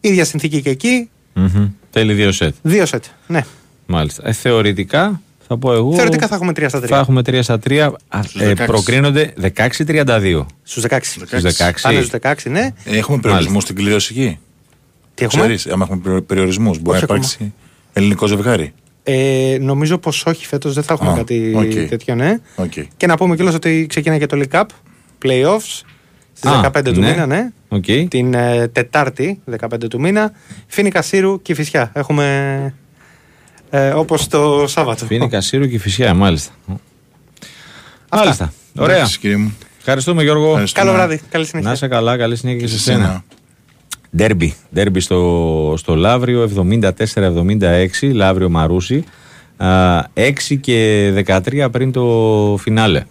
ίδια 0.00 0.24
συνθήκη 0.24 0.62
και 0.62 0.70
εκεί. 0.70 1.10
Μμμ. 1.32 1.68
Θέλει 1.90 2.12
δύο 2.12 2.32
σετ. 2.32 2.54
Δύο 2.62 2.86
σετ. 2.86 3.04
Ναι. 3.26 3.44
Μάλιστα. 3.86 4.28
Ε, 4.28 4.32
θεωρητικά 4.32 5.20
θα 5.46 5.58
πω 5.58 5.72
εγώ. 5.72 5.94
Θεωρητικά 5.94 6.26
θα 6.26 6.34
έχουμε 6.34 6.52
3 6.56 6.64
στα 6.68 6.78
3. 6.78 6.86
Θα 6.86 6.98
έχουμε 6.98 7.20
3 7.26 7.38
στα 7.42 7.58
3. 7.64 7.90
Α, 8.08 8.22
Στους 8.22 8.40
ε, 8.40 8.52
16. 8.52 8.66
προκρίνονται 8.66 9.34
16-32. 9.56 10.46
Στους 10.62 10.84
16. 10.88 10.98
Στους 11.02 11.42
16. 11.58 11.70
Πάνε 11.82 12.00
στους 12.00 12.20
16, 12.22 12.34
ναι. 12.50 12.68
Έχουμε 12.84 13.18
περιορισμούς 13.18 13.62
στην 13.62 13.74
κλήρωση 13.74 14.12
εκεί. 14.18 14.38
Τι 15.14 15.24
έχουμε; 15.24 15.42
Ξέρεις, 15.42 15.66
άμα 15.66 15.86
έχουμε 15.90 16.20
περιορισμούς, 16.20 16.78
μπορεί 16.78 16.96
Όχι 16.96 17.06
να 17.08 17.14
υπάρξει 17.14 17.52
ελληνικό 17.92 18.26
ζευγάρι. 18.26 18.72
Ε, 19.02 19.56
νομίζω 19.60 19.98
πως 19.98 20.24
όχι, 20.26 20.46
φέτος 20.46 20.74
δεν 20.74 20.82
θα 20.82 20.92
έχουμε 20.92 21.10
Α, 21.10 21.14
κάτι 21.14 21.54
οκ. 21.56 21.88
τέτοιο, 21.88 22.14
ναι. 22.14 22.38
Οκ. 22.54 22.72
Και 22.96 23.06
να 23.06 23.16
πούμε 23.16 23.34
κιόλας 23.36 23.54
ότι 23.54 23.86
ξεκινάει 23.88 24.18
και 24.18 24.26
το 24.26 24.40
League 24.42 24.60
Cup 24.60 24.64
Playoffs 25.24 25.80
στις 26.32 26.50
Α, 26.50 26.70
15 26.74 26.82
του 26.84 27.00
ναι. 27.00 27.10
μήνα, 27.10 27.26
ναι. 27.26 27.50
Οκ. 27.68 27.84
Την 28.08 28.34
ε, 28.34 28.68
Τετάρτη, 28.68 29.40
15 29.60 29.88
του 29.90 30.00
μήνα. 30.00 30.32
Φοίνικα 30.66 31.02
Σύρου 31.02 31.42
και 31.42 31.54
Κηφισιά. 31.54 31.90
Έχουμε 31.94 32.74
ε, 33.70 33.88
όπως 33.90 34.26
το 34.28 34.64
Σάββατο. 34.66 35.06
Φοίνι 35.06 35.28
κα 35.28 35.39
Σύρου 35.39 35.68
και 35.68 35.78
Κηφισιά, 35.78 36.14
μάλιστα. 36.14 36.52
Μάλιστα. 38.12 38.52
Ωραία. 38.78 38.96
Εντάξει, 38.96 39.18
κύριε 39.18 39.36
μου. 39.36 39.56
Ευχαριστούμε 39.78 40.22
Γιώργο. 40.22 40.48
Ευχαριστούμε. 40.50 40.86
Καλό 40.86 40.96
βράδυ. 40.96 41.20
Καλή 41.30 41.44
συνέχεια. 41.46 41.68
Να 41.68 41.74
είσαι 41.74 41.88
καλά, 41.88 42.16
καλή 42.16 42.36
συνέχεια 42.36 42.60
και 42.60 42.66
σε 42.66 42.74
Εσένα. 42.74 42.98
σένα. 43.06 43.24
Ντέρμπι. 44.16 44.54
Ντέρμπι 44.74 45.00
στο, 45.00 45.74
στο 45.76 45.94
Λαύριο 45.94 46.50
74-76, 46.80 48.12
Λαύριο 48.12 48.48
Μαρούσι. 48.48 49.04
6 49.56 50.06
και 50.60 51.12
13 51.26 51.68
πριν 51.70 51.92
το 51.92 52.56
φινάλε. 52.60 53.02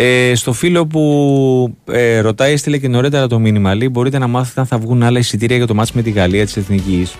Ε, 0.00 0.34
στο 0.34 0.52
φίλο 0.52 0.86
που 0.86 1.76
ε, 1.90 2.20
ρωτάει, 2.20 2.52
έστειλε 2.52 2.78
και 2.78 2.88
νωρίτερα 2.88 3.26
το 3.26 3.38
μήνυμα. 3.38 3.74
Λέει: 3.74 3.88
Μπορείτε 3.92 4.18
να 4.18 4.26
μάθετε 4.26 4.60
αν 4.60 4.66
θα 4.66 4.78
βγουν 4.78 5.02
άλλα 5.02 5.18
εισιτήρια 5.18 5.56
για 5.56 5.66
το 5.66 5.74
μάτς 5.74 5.92
με 5.92 6.02
τη 6.02 6.10
Γαλλία 6.10 6.44
της 6.44 6.56
Εθνικής. 6.56 7.16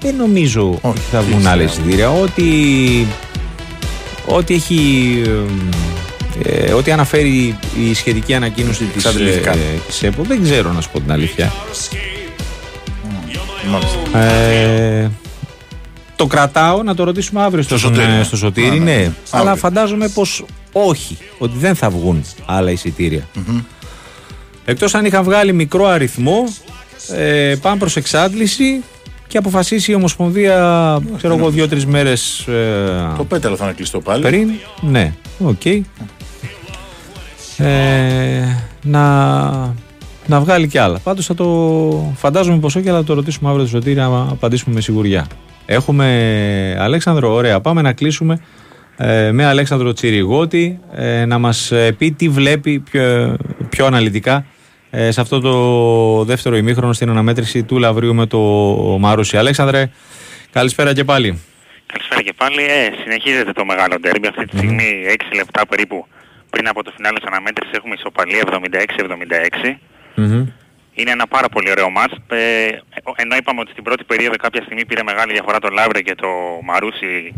Δεν 0.00 0.16
νομίζω 0.16 0.78
ότι 0.80 1.00
θα 1.00 1.20
βγουν 1.20 1.46
άλλα 1.46 1.62
εισιτήρια. 1.62 2.10
Ό,τι, 2.10 2.44
ό,τι 4.26 4.54
έχει. 4.54 4.76
Ε, 5.26 5.30
ό,τι 6.76 6.90
αναφέρει 6.92 7.58
η 7.90 7.94
σχετική 7.94 8.34
ανακοίνωση 8.34 8.84
της, 8.84 9.04
ε, 9.04 9.08
Εξαντλητικά. 9.08 9.54
της 9.86 10.02
ΕΠΟ 10.02 10.22
δεν 10.22 10.42
ξέρω 10.42 10.72
να 10.72 10.80
σου 10.80 10.90
πω 10.92 11.00
την 11.00 11.12
αλήθεια. 11.12 11.52
Μάλιστα. 13.70 14.18
Ε, 14.18 15.10
το 16.16 16.26
κρατάω 16.26 16.82
να 16.82 16.94
το 16.94 17.04
ρωτήσουμε 17.04 17.42
αύριο 17.42 17.62
στο, 17.62 17.78
Στο 17.78 17.86
Σωτήρι, 17.88 18.04
ε, 18.12 18.16
ναι. 18.16 18.22
στο 18.22 18.36
Σωτήρι, 18.36 18.66
Α, 18.68 18.70
ναι, 18.70 18.78
ναι. 18.78 18.94
ναι. 18.96 19.12
Αλλά 19.30 19.42
Αύριο. 19.42 19.56
φαντάζομαι 19.56 20.08
πως 20.08 20.44
όχι, 20.72 21.18
ότι 21.38 21.58
δεν 21.58 21.74
θα 21.74 21.90
βγουν 21.90 22.24
άλλα 22.46 22.70
εισιτήρια. 22.70 23.28
Εκτός 24.64 24.94
αν 24.94 25.04
είχαν 25.04 25.24
βγάλει 25.24 25.52
μικρό 25.52 25.86
αριθμό, 25.86 26.44
ε, 27.16 27.54
πάνε 27.60 27.78
προς 27.78 27.96
εξάντληση 27.96 28.82
και 29.26 29.38
αποφασίσει 29.38 29.90
η 29.90 29.94
Ομοσπονδία, 29.94 30.98
ξέρω 31.16 31.34
εγώ, 31.36 31.50
δύο-τρεις 31.50 31.86
μέρες 31.86 32.38
ε, 32.46 33.12
Το 33.16 33.24
πέταλο 33.24 33.56
θα 33.56 33.64
είναι 33.64 33.72
κλειστό 33.74 34.00
πάλι. 34.00 34.22
πριν. 34.22 34.50
Ναι, 34.80 35.12
οκ. 35.38 35.62
Ε, 37.58 38.56
να, 38.82 39.04
να 40.26 40.40
βγάλει 40.40 40.68
κι 40.68 40.78
άλλα. 40.78 40.98
Πάντως 40.98 41.26
θα 41.26 41.34
το 41.34 42.14
φαντάζομαι 42.16 42.58
πως 42.58 42.76
όχι, 42.76 42.88
αλλά 42.88 42.98
θα 42.98 43.04
το 43.04 43.14
ρωτήσουμε 43.14 43.48
αύριο 43.48 43.64
το 43.64 43.70
Σωτήρι 43.70 43.94
να 43.94 44.06
απαντήσουμε 44.06 44.74
με 44.74 44.80
σιγουριά. 44.80 45.26
Έχουμε 45.66 46.76
Αλέξανδρο, 46.78 47.32
ωραία. 47.32 47.60
Πάμε 47.60 47.82
να 47.82 47.92
κλείσουμε 47.92 48.40
ε, 48.96 49.32
με 49.32 49.44
Αλέξανδρο 49.44 49.92
Τσιριγότη 49.92 50.80
ε, 50.94 51.24
να 51.24 51.38
μας 51.38 51.70
ε, 51.72 51.92
πει 51.92 52.12
τι 52.12 52.28
βλέπει 52.28 52.78
πιο, 52.90 53.36
πιο 53.68 53.86
αναλυτικά 53.86 54.46
ε, 54.90 55.10
σε 55.10 55.20
αυτό 55.20 55.40
το 55.40 56.24
δεύτερο 56.24 56.56
ημίχρονο 56.56 56.92
στην 56.92 57.10
αναμέτρηση 57.10 57.62
του 57.62 57.78
Λαβρίου 57.78 58.14
με 58.14 58.26
το 58.26 58.38
Μαρούσι. 59.00 59.36
Αλέξανδρε, 59.36 59.90
καλησπέρα 60.50 60.92
και 60.92 61.04
πάλι. 61.04 61.42
Καλησπέρα 61.86 62.22
και 62.22 62.32
πάλι. 62.36 62.62
Ε, 62.62 62.90
συνεχίζεται 63.02 63.52
το 63.52 63.64
μεγάλο 63.64 63.96
ντέρμπι. 64.00 64.26
Αυτή 64.26 64.44
τη 64.44 64.56
στιγμή 64.56 64.84
6 65.30 65.36
λεπτά 65.36 65.66
περίπου 65.66 66.06
πριν 66.50 66.68
από 66.68 66.82
το 66.82 66.92
φινάλε 66.96 67.18
της 67.18 67.28
αναμέτρησης 67.28 67.76
έχουμε 67.76 67.94
ισοπαλία 67.94 68.42
76-76. 68.46 69.76
Είναι 70.98 71.10
ένα 71.10 71.26
πάρα 71.26 71.48
πολύ 71.48 71.70
ωραίο 71.70 71.90
μάτς. 71.90 72.14
Ε, 72.28 72.68
ενώ 73.16 73.36
είπαμε 73.36 73.60
ότι 73.60 73.70
στην 73.70 73.84
πρώτη 73.84 74.04
περίοδο 74.04 74.36
κάποια 74.36 74.62
στιγμή 74.62 74.84
πήρε 74.86 75.02
μεγάλη 75.02 75.32
διαφορά 75.32 75.58
το 75.58 75.68
Λάβρε 75.68 76.00
και 76.00 76.14
το 76.14 76.28
Μαρούσι 76.62 77.34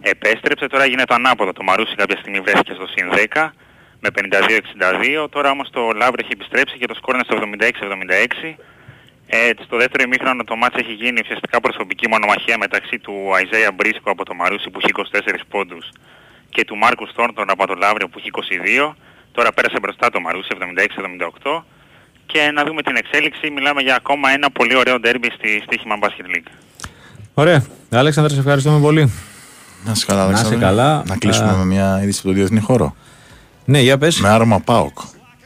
επέστρεψε. 0.00 0.66
Τώρα 0.66 0.84
γίνεται 0.84 1.04
το 1.04 1.14
ανάποδο. 1.14 1.52
Το 1.52 1.62
Μαρούσι 1.62 1.94
κάποια 1.94 2.16
στιγμή 2.16 2.40
βρέθηκε 2.40 2.72
στο 2.74 2.86
συν 2.86 3.10
10 3.34 3.50
με 4.00 4.08
52-62. 5.24 5.28
Τώρα 5.30 5.50
όμως 5.50 5.70
το 5.70 5.80
Λάβρε 5.80 6.22
έχει 6.22 6.32
επιστρέψει 6.32 6.78
και 6.78 6.86
το 6.86 6.94
σκόρ 6.94 7.14
είναι 7.14 7.24
στο 7.24 7.36
76-76. 8.46 8.54
Ε, 9.26 9.50
στο 9.64 9.76
δεύτερο 9.76 10.02
ημίχρονο 10.06 10.44
το 10.44 10.56
μάτς 10.56 10.76
έχει 10.76 10.92
γίνει 10.92 11.20
ουσιαστικά 11.22 11.60
προσωπική 11.60 12.08
μονομαχία 12.08 12.58
μεταξύ 12.58 12.98
του 12.98 13.34
Αϊζέα 13.34 13.72
Μπρίσκο 13.72 14.10
από 14.10 14.24
το 14.24 14.34
Μαρούσι 14.34 14.70
που 14.70 14.78
έχει 14.82 14.92
24 15.12 15.34
πόντους 15.48 15.88
και 16.54 16.64
του 16.64 16.76
Μάρκους 16.76 17.10
Θόρντον 17.16 17.50
από 17.50 17.66
το 17.66 17.74
Λαύριο 17.84 18.08
που 18.08 18.16
έχει 18.18 18.30
22. 18.90 18.94
Τώρα 19.32 19.52
πέρασε 19.52 19.76
μπροστά 19.82 20.10
το 20.10 20.20
Μαρούσι 20.20 20.48
76-78. 20.58 21.62
Και 22.26 22.50
να 22.54 22.64
δούμε 22.64 22.82
την 22.82 22.96
εξέλιξη. 22.96 23.50
Μιλάμε 23.50 23.80
για 23.82 23.94
ακόμα 23.94 24.30
ένα 24.30 24.50
πολύ 24.50 24.76
ωραίο 24.76 25.00
ντέρμπι 25.00 25.30
στη 25.36 25.62
Στίχημα 25.66 25.94
Basket 26.02 26.26
League. 26.36 26.50
Ωραία. 27.34 27.64
Αλέξανδρε, 27.90 28.32
σε 28.34 28.40
ευχαριστούμε 28.40 28.80
πολύ. 28.80 29.12
Να 29.84 29.92
είσαι 29.92 30.06
καλά, 30.06 30.24
Να 30.24 30.30
είσαι 30.30 30.38
Αλέξανδρε. 30.38 30.66
καλά. 30.68 31.02
Να 31.06 31.16
κλείσουμε 31.16 31.50
Α. 31.50 31.56
με 31.56 31.64
μια 31.64 32.00
είδηση 32.02 32.18
από 32.18 32.28
το 32.28 32.34
διεθνή 32.34 32.60
χώρο. 32.60 32.96
Ναι, 33.64 33.80
για 33.80 33.98
πες. 33.98 34.20
Με 34.20 34.28
άρωμα 34.28 34.60
ΠΑΟΚ. 34.60 34.98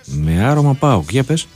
Με 0.07 0.45
άρωμα 0.45 0.74
ΠΑΟΚ. 0.74 1.11
Για 1.11 1.24
πες. 1.24 1.49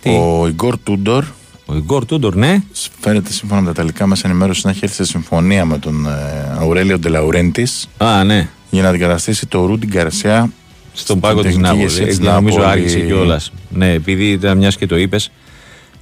Τι; 0.00 0.10
Ο 0.10 0.46
Ιγκόρ 0.48 0.78
Τούντορ 0.78 1.24
Ο 1.66 1.74
Ιγκόρ 1.74 2.04
Τούντορ, 2.06 2.34
ναι. 2.34 2.62
φέρεται 3.00 3.32
σύμφωνα 3.32 3.60
με 3.60 3.66
τα 3.66 3.72
τελικά 3.72 4.06
μέσα 4.06 4.28
ενημέρωση 4.28 4.60
να 4.64 4.70
έχει 4.70 4.80
έρθει 4.82 4.94
σε 4.96 5.04
συμφωνία 5.04 5.64
με 5.64 5.78
τον 5.78 6.06
ε, 6.06 6.56
Αουρέλιο 6.58 6.98
Ντελαουρέντη 6.98 7.66
Α, 7.98 8.24
ναι. 8.24 8.48
Για 8.70 8.82
να 8.82 8.88
αντικαταστήσει 8.88 9.46
το 9.46 9.64
Ρούντι 9.66 9.86
Γκαρσιά 9.86 10.50
Στον 10.92 11.20
πάγκο 11.20 11.40
της 11.42 11.44
τεχνική 11.44 11.68
Νάπολης. 11.68 11.96
ηγεσία 11.98 12.06
της 12.06 12.18
Ε, 12.28 12.30
νομίζω 12.30 12.58
Νάπολης. 12.58 12.76
άρχισε 12.84 13.00
κιόλας. 13.06 13.52
Ναι, 13.70 13.92
επειδή 13.92 14.30
ήταν 14.30 14.58
μιας 14.58 14.76
και 14.76 14.86
το 14.86 14.96
είπες. 14.96 15.30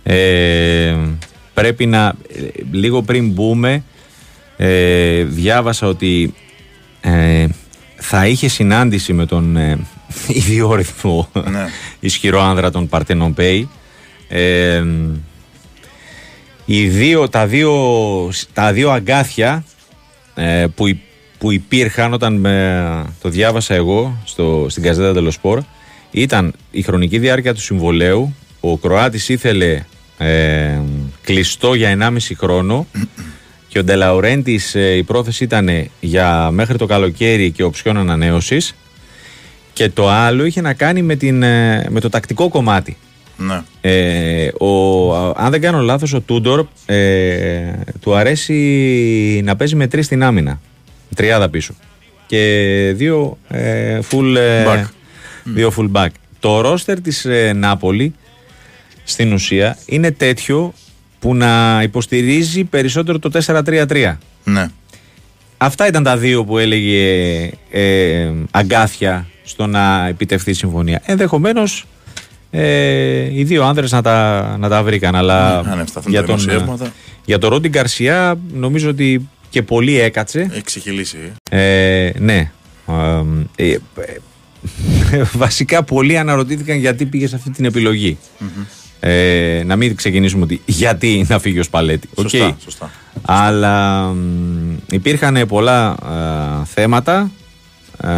Ε, 0.03 0.97
πρέπει 1.55 1.86
να. 1.86 2.07
ε, 2.07 2.43
Λίγο 2.70 3.03
πριν 3.03 3.28
μπούμε, 3.31 3.82
ε, 4.57 5.23
διάβασα 5.23 5.86
ότι 5.86 6.35
ε, 7.01 7.47
θα 7.97 8.27
είχε 8.27 8.49
συνάντηση 8.49 9.12
με 9.12 9.27
τον 9.27 9.57
ε, 9.57 9.78
ιδιόρυθμο 10.40 11.28
Ναι. 11.51 11.66
ισχυρό 12.01 12.43
άνδρα 12.43 12.70
των 12.70 12.89
Παρτενών 12.89 13.35
Πέι. 13.35 13.69
Ε, 14.28 14.85
οι 16.65 16.89
δύο, 16.89 17.28
τα, 17.28 17.47
δύο, 17.47 17.73
τα 18.53 18.73
δύο 18.73 18.90
αγκάθια 18.90 19.65
ε, 20.35 20.66
που, 20.74 20.86
υ- 20.86 20.99
που 21.39 21.52
υπήρχαν 21.52 22.12
όταν 22.12 22.35
με, 22.35 23.05
το 23.20 23.28
διάβασα 23.28 23.74
εγώ 23.74 24.19
στο, 24.24 24.66
στην 24.69 24.82
Καζέτα 24.82 25.12
Τελοσπορ 25.12 25.62
ήταν 26.10 26.55
η 26.70 26.82
χρονική 26.82 27.19
διάρκεια 27.19 27.55
του 27.55 27.60
συμβολέου. 27.60 28.35
Ο 28.60 28.77
Κροάτης 28.78 29.28
ήθελε 29.28 29.85
ε, 30.19 30.78
κλειστό 31.23 31.74
για 31.74 31.98
1,5 32.01 32.19
χρόνο 32.36 32.86
και 33.69 33.78
ο 33.78 33.85
Ντελαουρέντης 33.85 34.74
ε, 34.74 34.97
η 34.97 35.02
πρόθεση 35.02 35.44
ήταν 35.44 35.90
για 36.01 36.51
μέχρι 36.51 36.78
το 36.78 36.86
καλοκαίρι 36.86 37.51
και 37.51 37.62
οψιόν 37.62 37.97
ανανέωσης 37.97 38.74
και 39.73 39.89
το 39.89 40.09
άλλο 40.09 40.44
είχε 40.44 40.60
να 40.60 40.73
κάνει 40.73 41.02
με, 41.02 41.16
την, 41.16 41.43
ε, 41.43 41.86
με 41.89 42.01
το 42.01 42.09
τακτικό 42.09 42.48
κομμάτι. 42.48 42.97
Ναι. 43.36 43.62
Ε, 43.81 44.48
ο, 44.65 45.12
αν 45.36 45.51
δεν 45.51 45.60
κάνω 45.60 45.81
λάθος 45.81 46.12
ο 46.12 46.20
Τούντορ 46.20 46.66
ε, 46.86 47.73
του 48.01 48.15
αρέσει 48.15 49.40
να 49.44 49.56
παίζει 49.56 49.77
με 49.77 49.86
τρεις 49.86 50.06
στην 50.06 50.23
άμυνα 50.23 50.60
τριάδα 51.16 51.48
πίσω 51.48 51.74
και 52.26 52.93
δύο 52.97 53.39
ε, 53.48 53.98
full 54.10 54.36
ε, 54.36 54.64
Back. 54.66 54.85
δύο 55.44 55.72
full 55.76 55.90
back 55.93 56.09
το 56.40 56.60
ρόστερ 56.60 57.01
της 57.01 57.24
ε, 57.24 57.52
Νάπολη 57.52 58.14
στην 59.05 59.32
ουσία 59.32 59.76
είναι 59.86 60.10
τέτοιο 60.10 60.72
που 61.18 61.35
να 61.35 61.80
υποστηρίζει 61.82 62.64
περισσότερο 62.64 63.18
το 63.18 63.30
4-3-3 63.47 64.16
Ναι. 64.44 64.66
Αυτά 65.60 65.86
ήταν 65.86 66.02
τα 66.02 66.16
δύο 66.16 66.44
που 66.44 66.59
έλεγε 66.59 67.51
ε, 67.70 68.30
αγκάθια 68.51 69.26
στο 69.44 69.66
να 69.66 70.06
επιτευχθεί 70.09 70.51
η 70.51 70.55
συμφωνία. 70.55 71.01
Ενδεχομένως 71.05 71.86
ε, 72.51 73.35
οι 73.39 73.44
δύο 73.44 73.64
άνδρες 73.64 73.93
να 73.93 74.02
τα, 74.02 74.56
να 74.59 74.68
τα 74.68 74.82
βρήκαν. 74.82 75.14
Αλλά 75.14 75.62
Ναι, 75.62 75.70
αν 75.72 75.78
ευσταθούν 75.80 76.10
για 76.12 76.20
τα 76.20 76.26
τον, 76.26 76.39
δημοσιεύματα. 76.39 76.93
για 77.24 77.39
τον 77.39 77.51
Ρόντι 77.51 77.68
Γκαρσιά 77.68 78.39
νομίζω 78.52 78.89
ότι 78.90 79.28
και 79.51 79.62
πολύ 79.62 79.99
έκατσε. 80.01 80.49
Έχει 80.53 80.62
ξεχυλήσει. 80.62 81.19
Ε, 81.51 82.11
ναι. 82.19 82.51
Ε, 83.57 83.70
ε, 83.70 83.70
ε, 83.73 83.79
βασικά 85.37 85.83
πολλοί 85.83 86.19
αναρωτήθηκαν 86.19 86.77
γιατί 86.79 87.07
πήγες 87.07 87.29
σε 87.31 87.37
αυτή 87.37 87.51
την 87.51 87.65
επιλογή 87.65 88.19
Ε, 89.01 89.62
να 89.66 89.77
μην 89.77 89.97
ξεκινήσουμε 89.97 90.43
ότι 90.45 90.61
γιατί 90.66 91.27
να 91.29 91.39
φύγει 91.39 91.59
ο 91.59 91.62
Σπαλέτι. 91.62 92.09
Σωστά, 92.20 92.47
Οκ. 92.47 92.61
σωστά. 92.62 92.91
Αλλά 93.23 94.03
μ, 94.07 94.77
υπήρχαν 94.91 95.45
πολλά 95.49 95.89
α, 95.91 96.65
θέματα 96.65 97.31
α, 97.97 98.11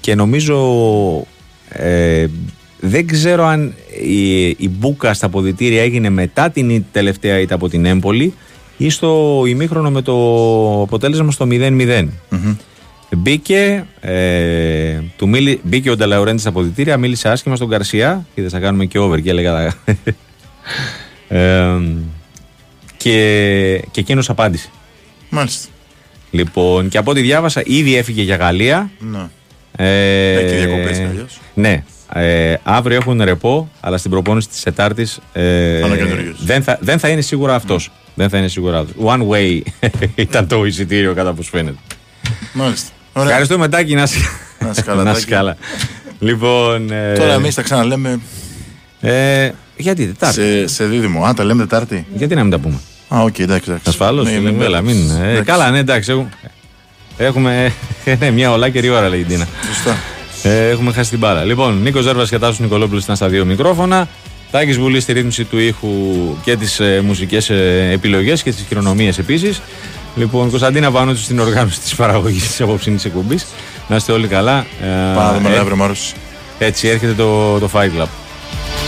και 0.00 0.14
νομίζω 0.14 0.56
ε, 1.68 2.26
δεν 2.80 3.06
ξέρω 3.06 3.44
αν 3.46 3.74
η, 4.04 4.46
η 4.48 4.68
μπούκα 4.70 5.14
στα 5.14 5.26
αποδυτήρια 5.26 5.82
έγινε 5.82 6.10
μετά 6.10 6.50
την 6.50 6.70
ι- 6.70 6.84
τελευταία 6.92 7.38
ήττα 7.38 7.54
από 7.54 7.68
την 7.68 7.84
Έμπολη 7.84 8.34
ή 8.76 8.90
στο 8.90 9.42
ημίχρονο 9.46 9.90
με 9.90 10.02
το 10.02 10.14
αποτέλεσμα 10.82 11.30
στο 11.30 11.46
0-0. 11.50 12.06
Μπήκε, 13.16 13.86
ε, 14.00 15.00
του 15.16 15.28
μίλη, 15.28 15.60
μπήκε 15.62 15.90
ο 15.90 15.96
Νταλαουρέντης 15.96 16.40
στα 16.40 16.50
αποδητήρια, 16.50 16.96
μίλησε 16.96 17.28
άσχημα 17.28 17.56
στον 17.56 17.68
Καρσιά. 17.68 18.26
Είδε 18.34 18.48
να 18.52 18.60
κάνουμε 18.60 18.84
και 18.84 18.98
over 18.98 19.20
και 19.20 19.30
έλεγα. 19.30 19.74
ε, 21.28 21.70
και, 22.96 23.84
και 23.90 24.00
εκείνος 24.00 24.30
απάντησε. 24.30 24.68
Μάλιστα. 25.28 25.68
Λοιπόν, 26.30 26.88
και 26.88 26.98
από 26.98 27.10
ό,τι 27.10 27.20
διάβασα, 27.20 27.62
ήδη 27.64 27.96
έφυγε 27.96 28.22
για 28.22 28.36
Γαλλία. 28.36 28.90
Ναι. 28.98 29.28
Ε, 29.76 30.34
Έχει 30.38 30.54
διακοπές 30.56 30.88
έτσι 30.88 31.00
κι 31.00 31.08
αλλιώς. 31.08 31.40
Ναι. 31.54 31.84
Ε, 32.14 32.54
αύριο 32.62 32.96
έχουν 32.96 33.22
ρεπό, 33.22 33.68
αλλά 33.80 33.98
στην 33.98 34.10
προπόνηση 34.10 34.48
της 34.48 34.62
Τετάρτη 34.62 35.02
ε, 35.32 35.80
Θα 35.80 35.86
είναι 35.86 35.96
καινούριος. 35.96 36.44
δεν, 36.44 36.62
θα, 36.62 36.78
δεν 36.80 36.98
θα 36.98 37.08
είναι 37.08 37.20
σίγουρα 37.20 37.54
αυτός. 37.54 37.90
Δεν 38.14 38.28
θα 38.28 38.38
είναι 38.38 38.48
σίγουρα 38.48 38.78
αυτός. 38.78 38.94
One 39.04 39.28
way 39.28 39.60
ήταν 40.14 40.46
το 40.48 40.64
εισιτήριο 40.64 41.14
κατά 41.14 41.32
πώς 41.32 41.48
φαίνεται. 41.48 41.76
Μάλιστα. 42.52 42.88
Ωραία. 43.12 43.28
Ευχαριστούμε, 43.28 43.68
Τάκη. 43.68 43.94
Να 43.94 44.02
είσαι 44.02 44.18
Να 44.58 44.68
είσαι 44.70 44.82
καλά, 44.82 45.02
να 45.02 45.04
Τάκη. 45.04 45.18
είσαι 45.18 45.28
καλά. 45.28 45.56
Λοιπόν. 46.18 46.90
ε, 46.90 47.12
Τώρα 47.18 47.32
εμείς 47.32 47.54
τα 47.54 47.62
ξαναλέμε 47.62 48.20
Ε, 49.00 49.50
γιατί 49.76 50.06
Τετάρτη. 50.06 50.34
σε, 50.34 50.66
σε 50.66 50.84
δίδυμο. 50.84 51.24
Α, 51.24 51.34
τα 51.34 51.44
λέμε 51.44 51.62
Τετάρτη. 51.66 52.06
Γιατί 52.14 52.34
να 52.34 52.42
μην 52.42 52.50
τα 52.50 52.58
πούμε; 52.58 52.80
Α, 53.08 53.20
οκ, 53.22 53.38
εντάξει. 53.38 53.70
εντάξει. 53.70 53.88
Ασφαλώς. 53.88 54.22
Μην- 54.24 54.40
μην 54.42 54.62
Έλα, 54.62 54.80
μην. 54.80 55.10
ε, 55.10 55.24
Εντάξει. 55.24 55.42
καλά, 55.42 55.70
ναι, 55.70 55.78
εντάξει. 55.78 56.10
Έχουμε, 56.10 56.32
έχουμε 57.18 57.72
ναι, 58.20 58.30
μια 58.30 58.52
ολάκερη 58.52 58.88
ώρα, 58.88 59.08
λέει 59.08 59.20
η 59.20 59.24
Ντίνα. 59.24 59.46
Σωστά. 59.66 59.96
Ε, 60.42 60.68
έχουμε 60.68 60.92
χάσει 60.92 61.10
την 61.10 61.18
μπάλα. 61.18 61.44
Λοιπόν, 61.44 61.82
Νίκος 61.82 62.00
Ζέρβας 62.00 62.28
και 62.28 62.38
Τάσος 62.38 62.58
Νικολόπουλος 62.58 63.02
ήταν 63.04 63.16
στα 63.16 63.28
δύο 63.28 63.44
μικρόφωνα. 63.44 64.08
Τάκης 64.50 64.78
Βουλής 64.78 65.02
στη 65.02 65.12
ρύθμιση 65.12 65.44
του 65.44 65.58
ήχου 65.58 65.88
και 66.44 66.56
τις 66.56 66.80
ε, 66.80 67.00
μουσικές 67.04 67.50
ε, 67.50 67.88
επιλογές 67.92 68.42
και 68.42 68.50
τις 68.52 68.64
χειρονομίες 68.68 69.18
επίσης. 69.18 69.60
Λοιπόν, 70.16 70.50
Κωνσταντίνα 70.50 70.90
Βάνουτσου 70.90 71.22
στην 71.22 71.38
οργάνωση 71.38 71.80
της 71.80 71.94
παραγωγής 71.94 72.46
της 72.46 72.60
απόψινης 72.60 73.04
εκπομπής. 73.04 73.46
Να 73.88 73.96
είστε 73.96 74.12
όλοι 74.12 74.26
καλά. 74.26 74.58
Ε, 74.58 74.86
Πάμε 75.14 75.32
να 75.32 75.32
δούμε 75.38 75.54
ε, 75.54 75.58
αύριο, 75.58 75.76
Μάρος. 75.76 76.12
έτσι 76.58 76.88
έρχεται 76.88 77.12
το, 77.12 77.58
το 77.58 77.70
Fight 77.74 78.00
Club. 78.02 78.06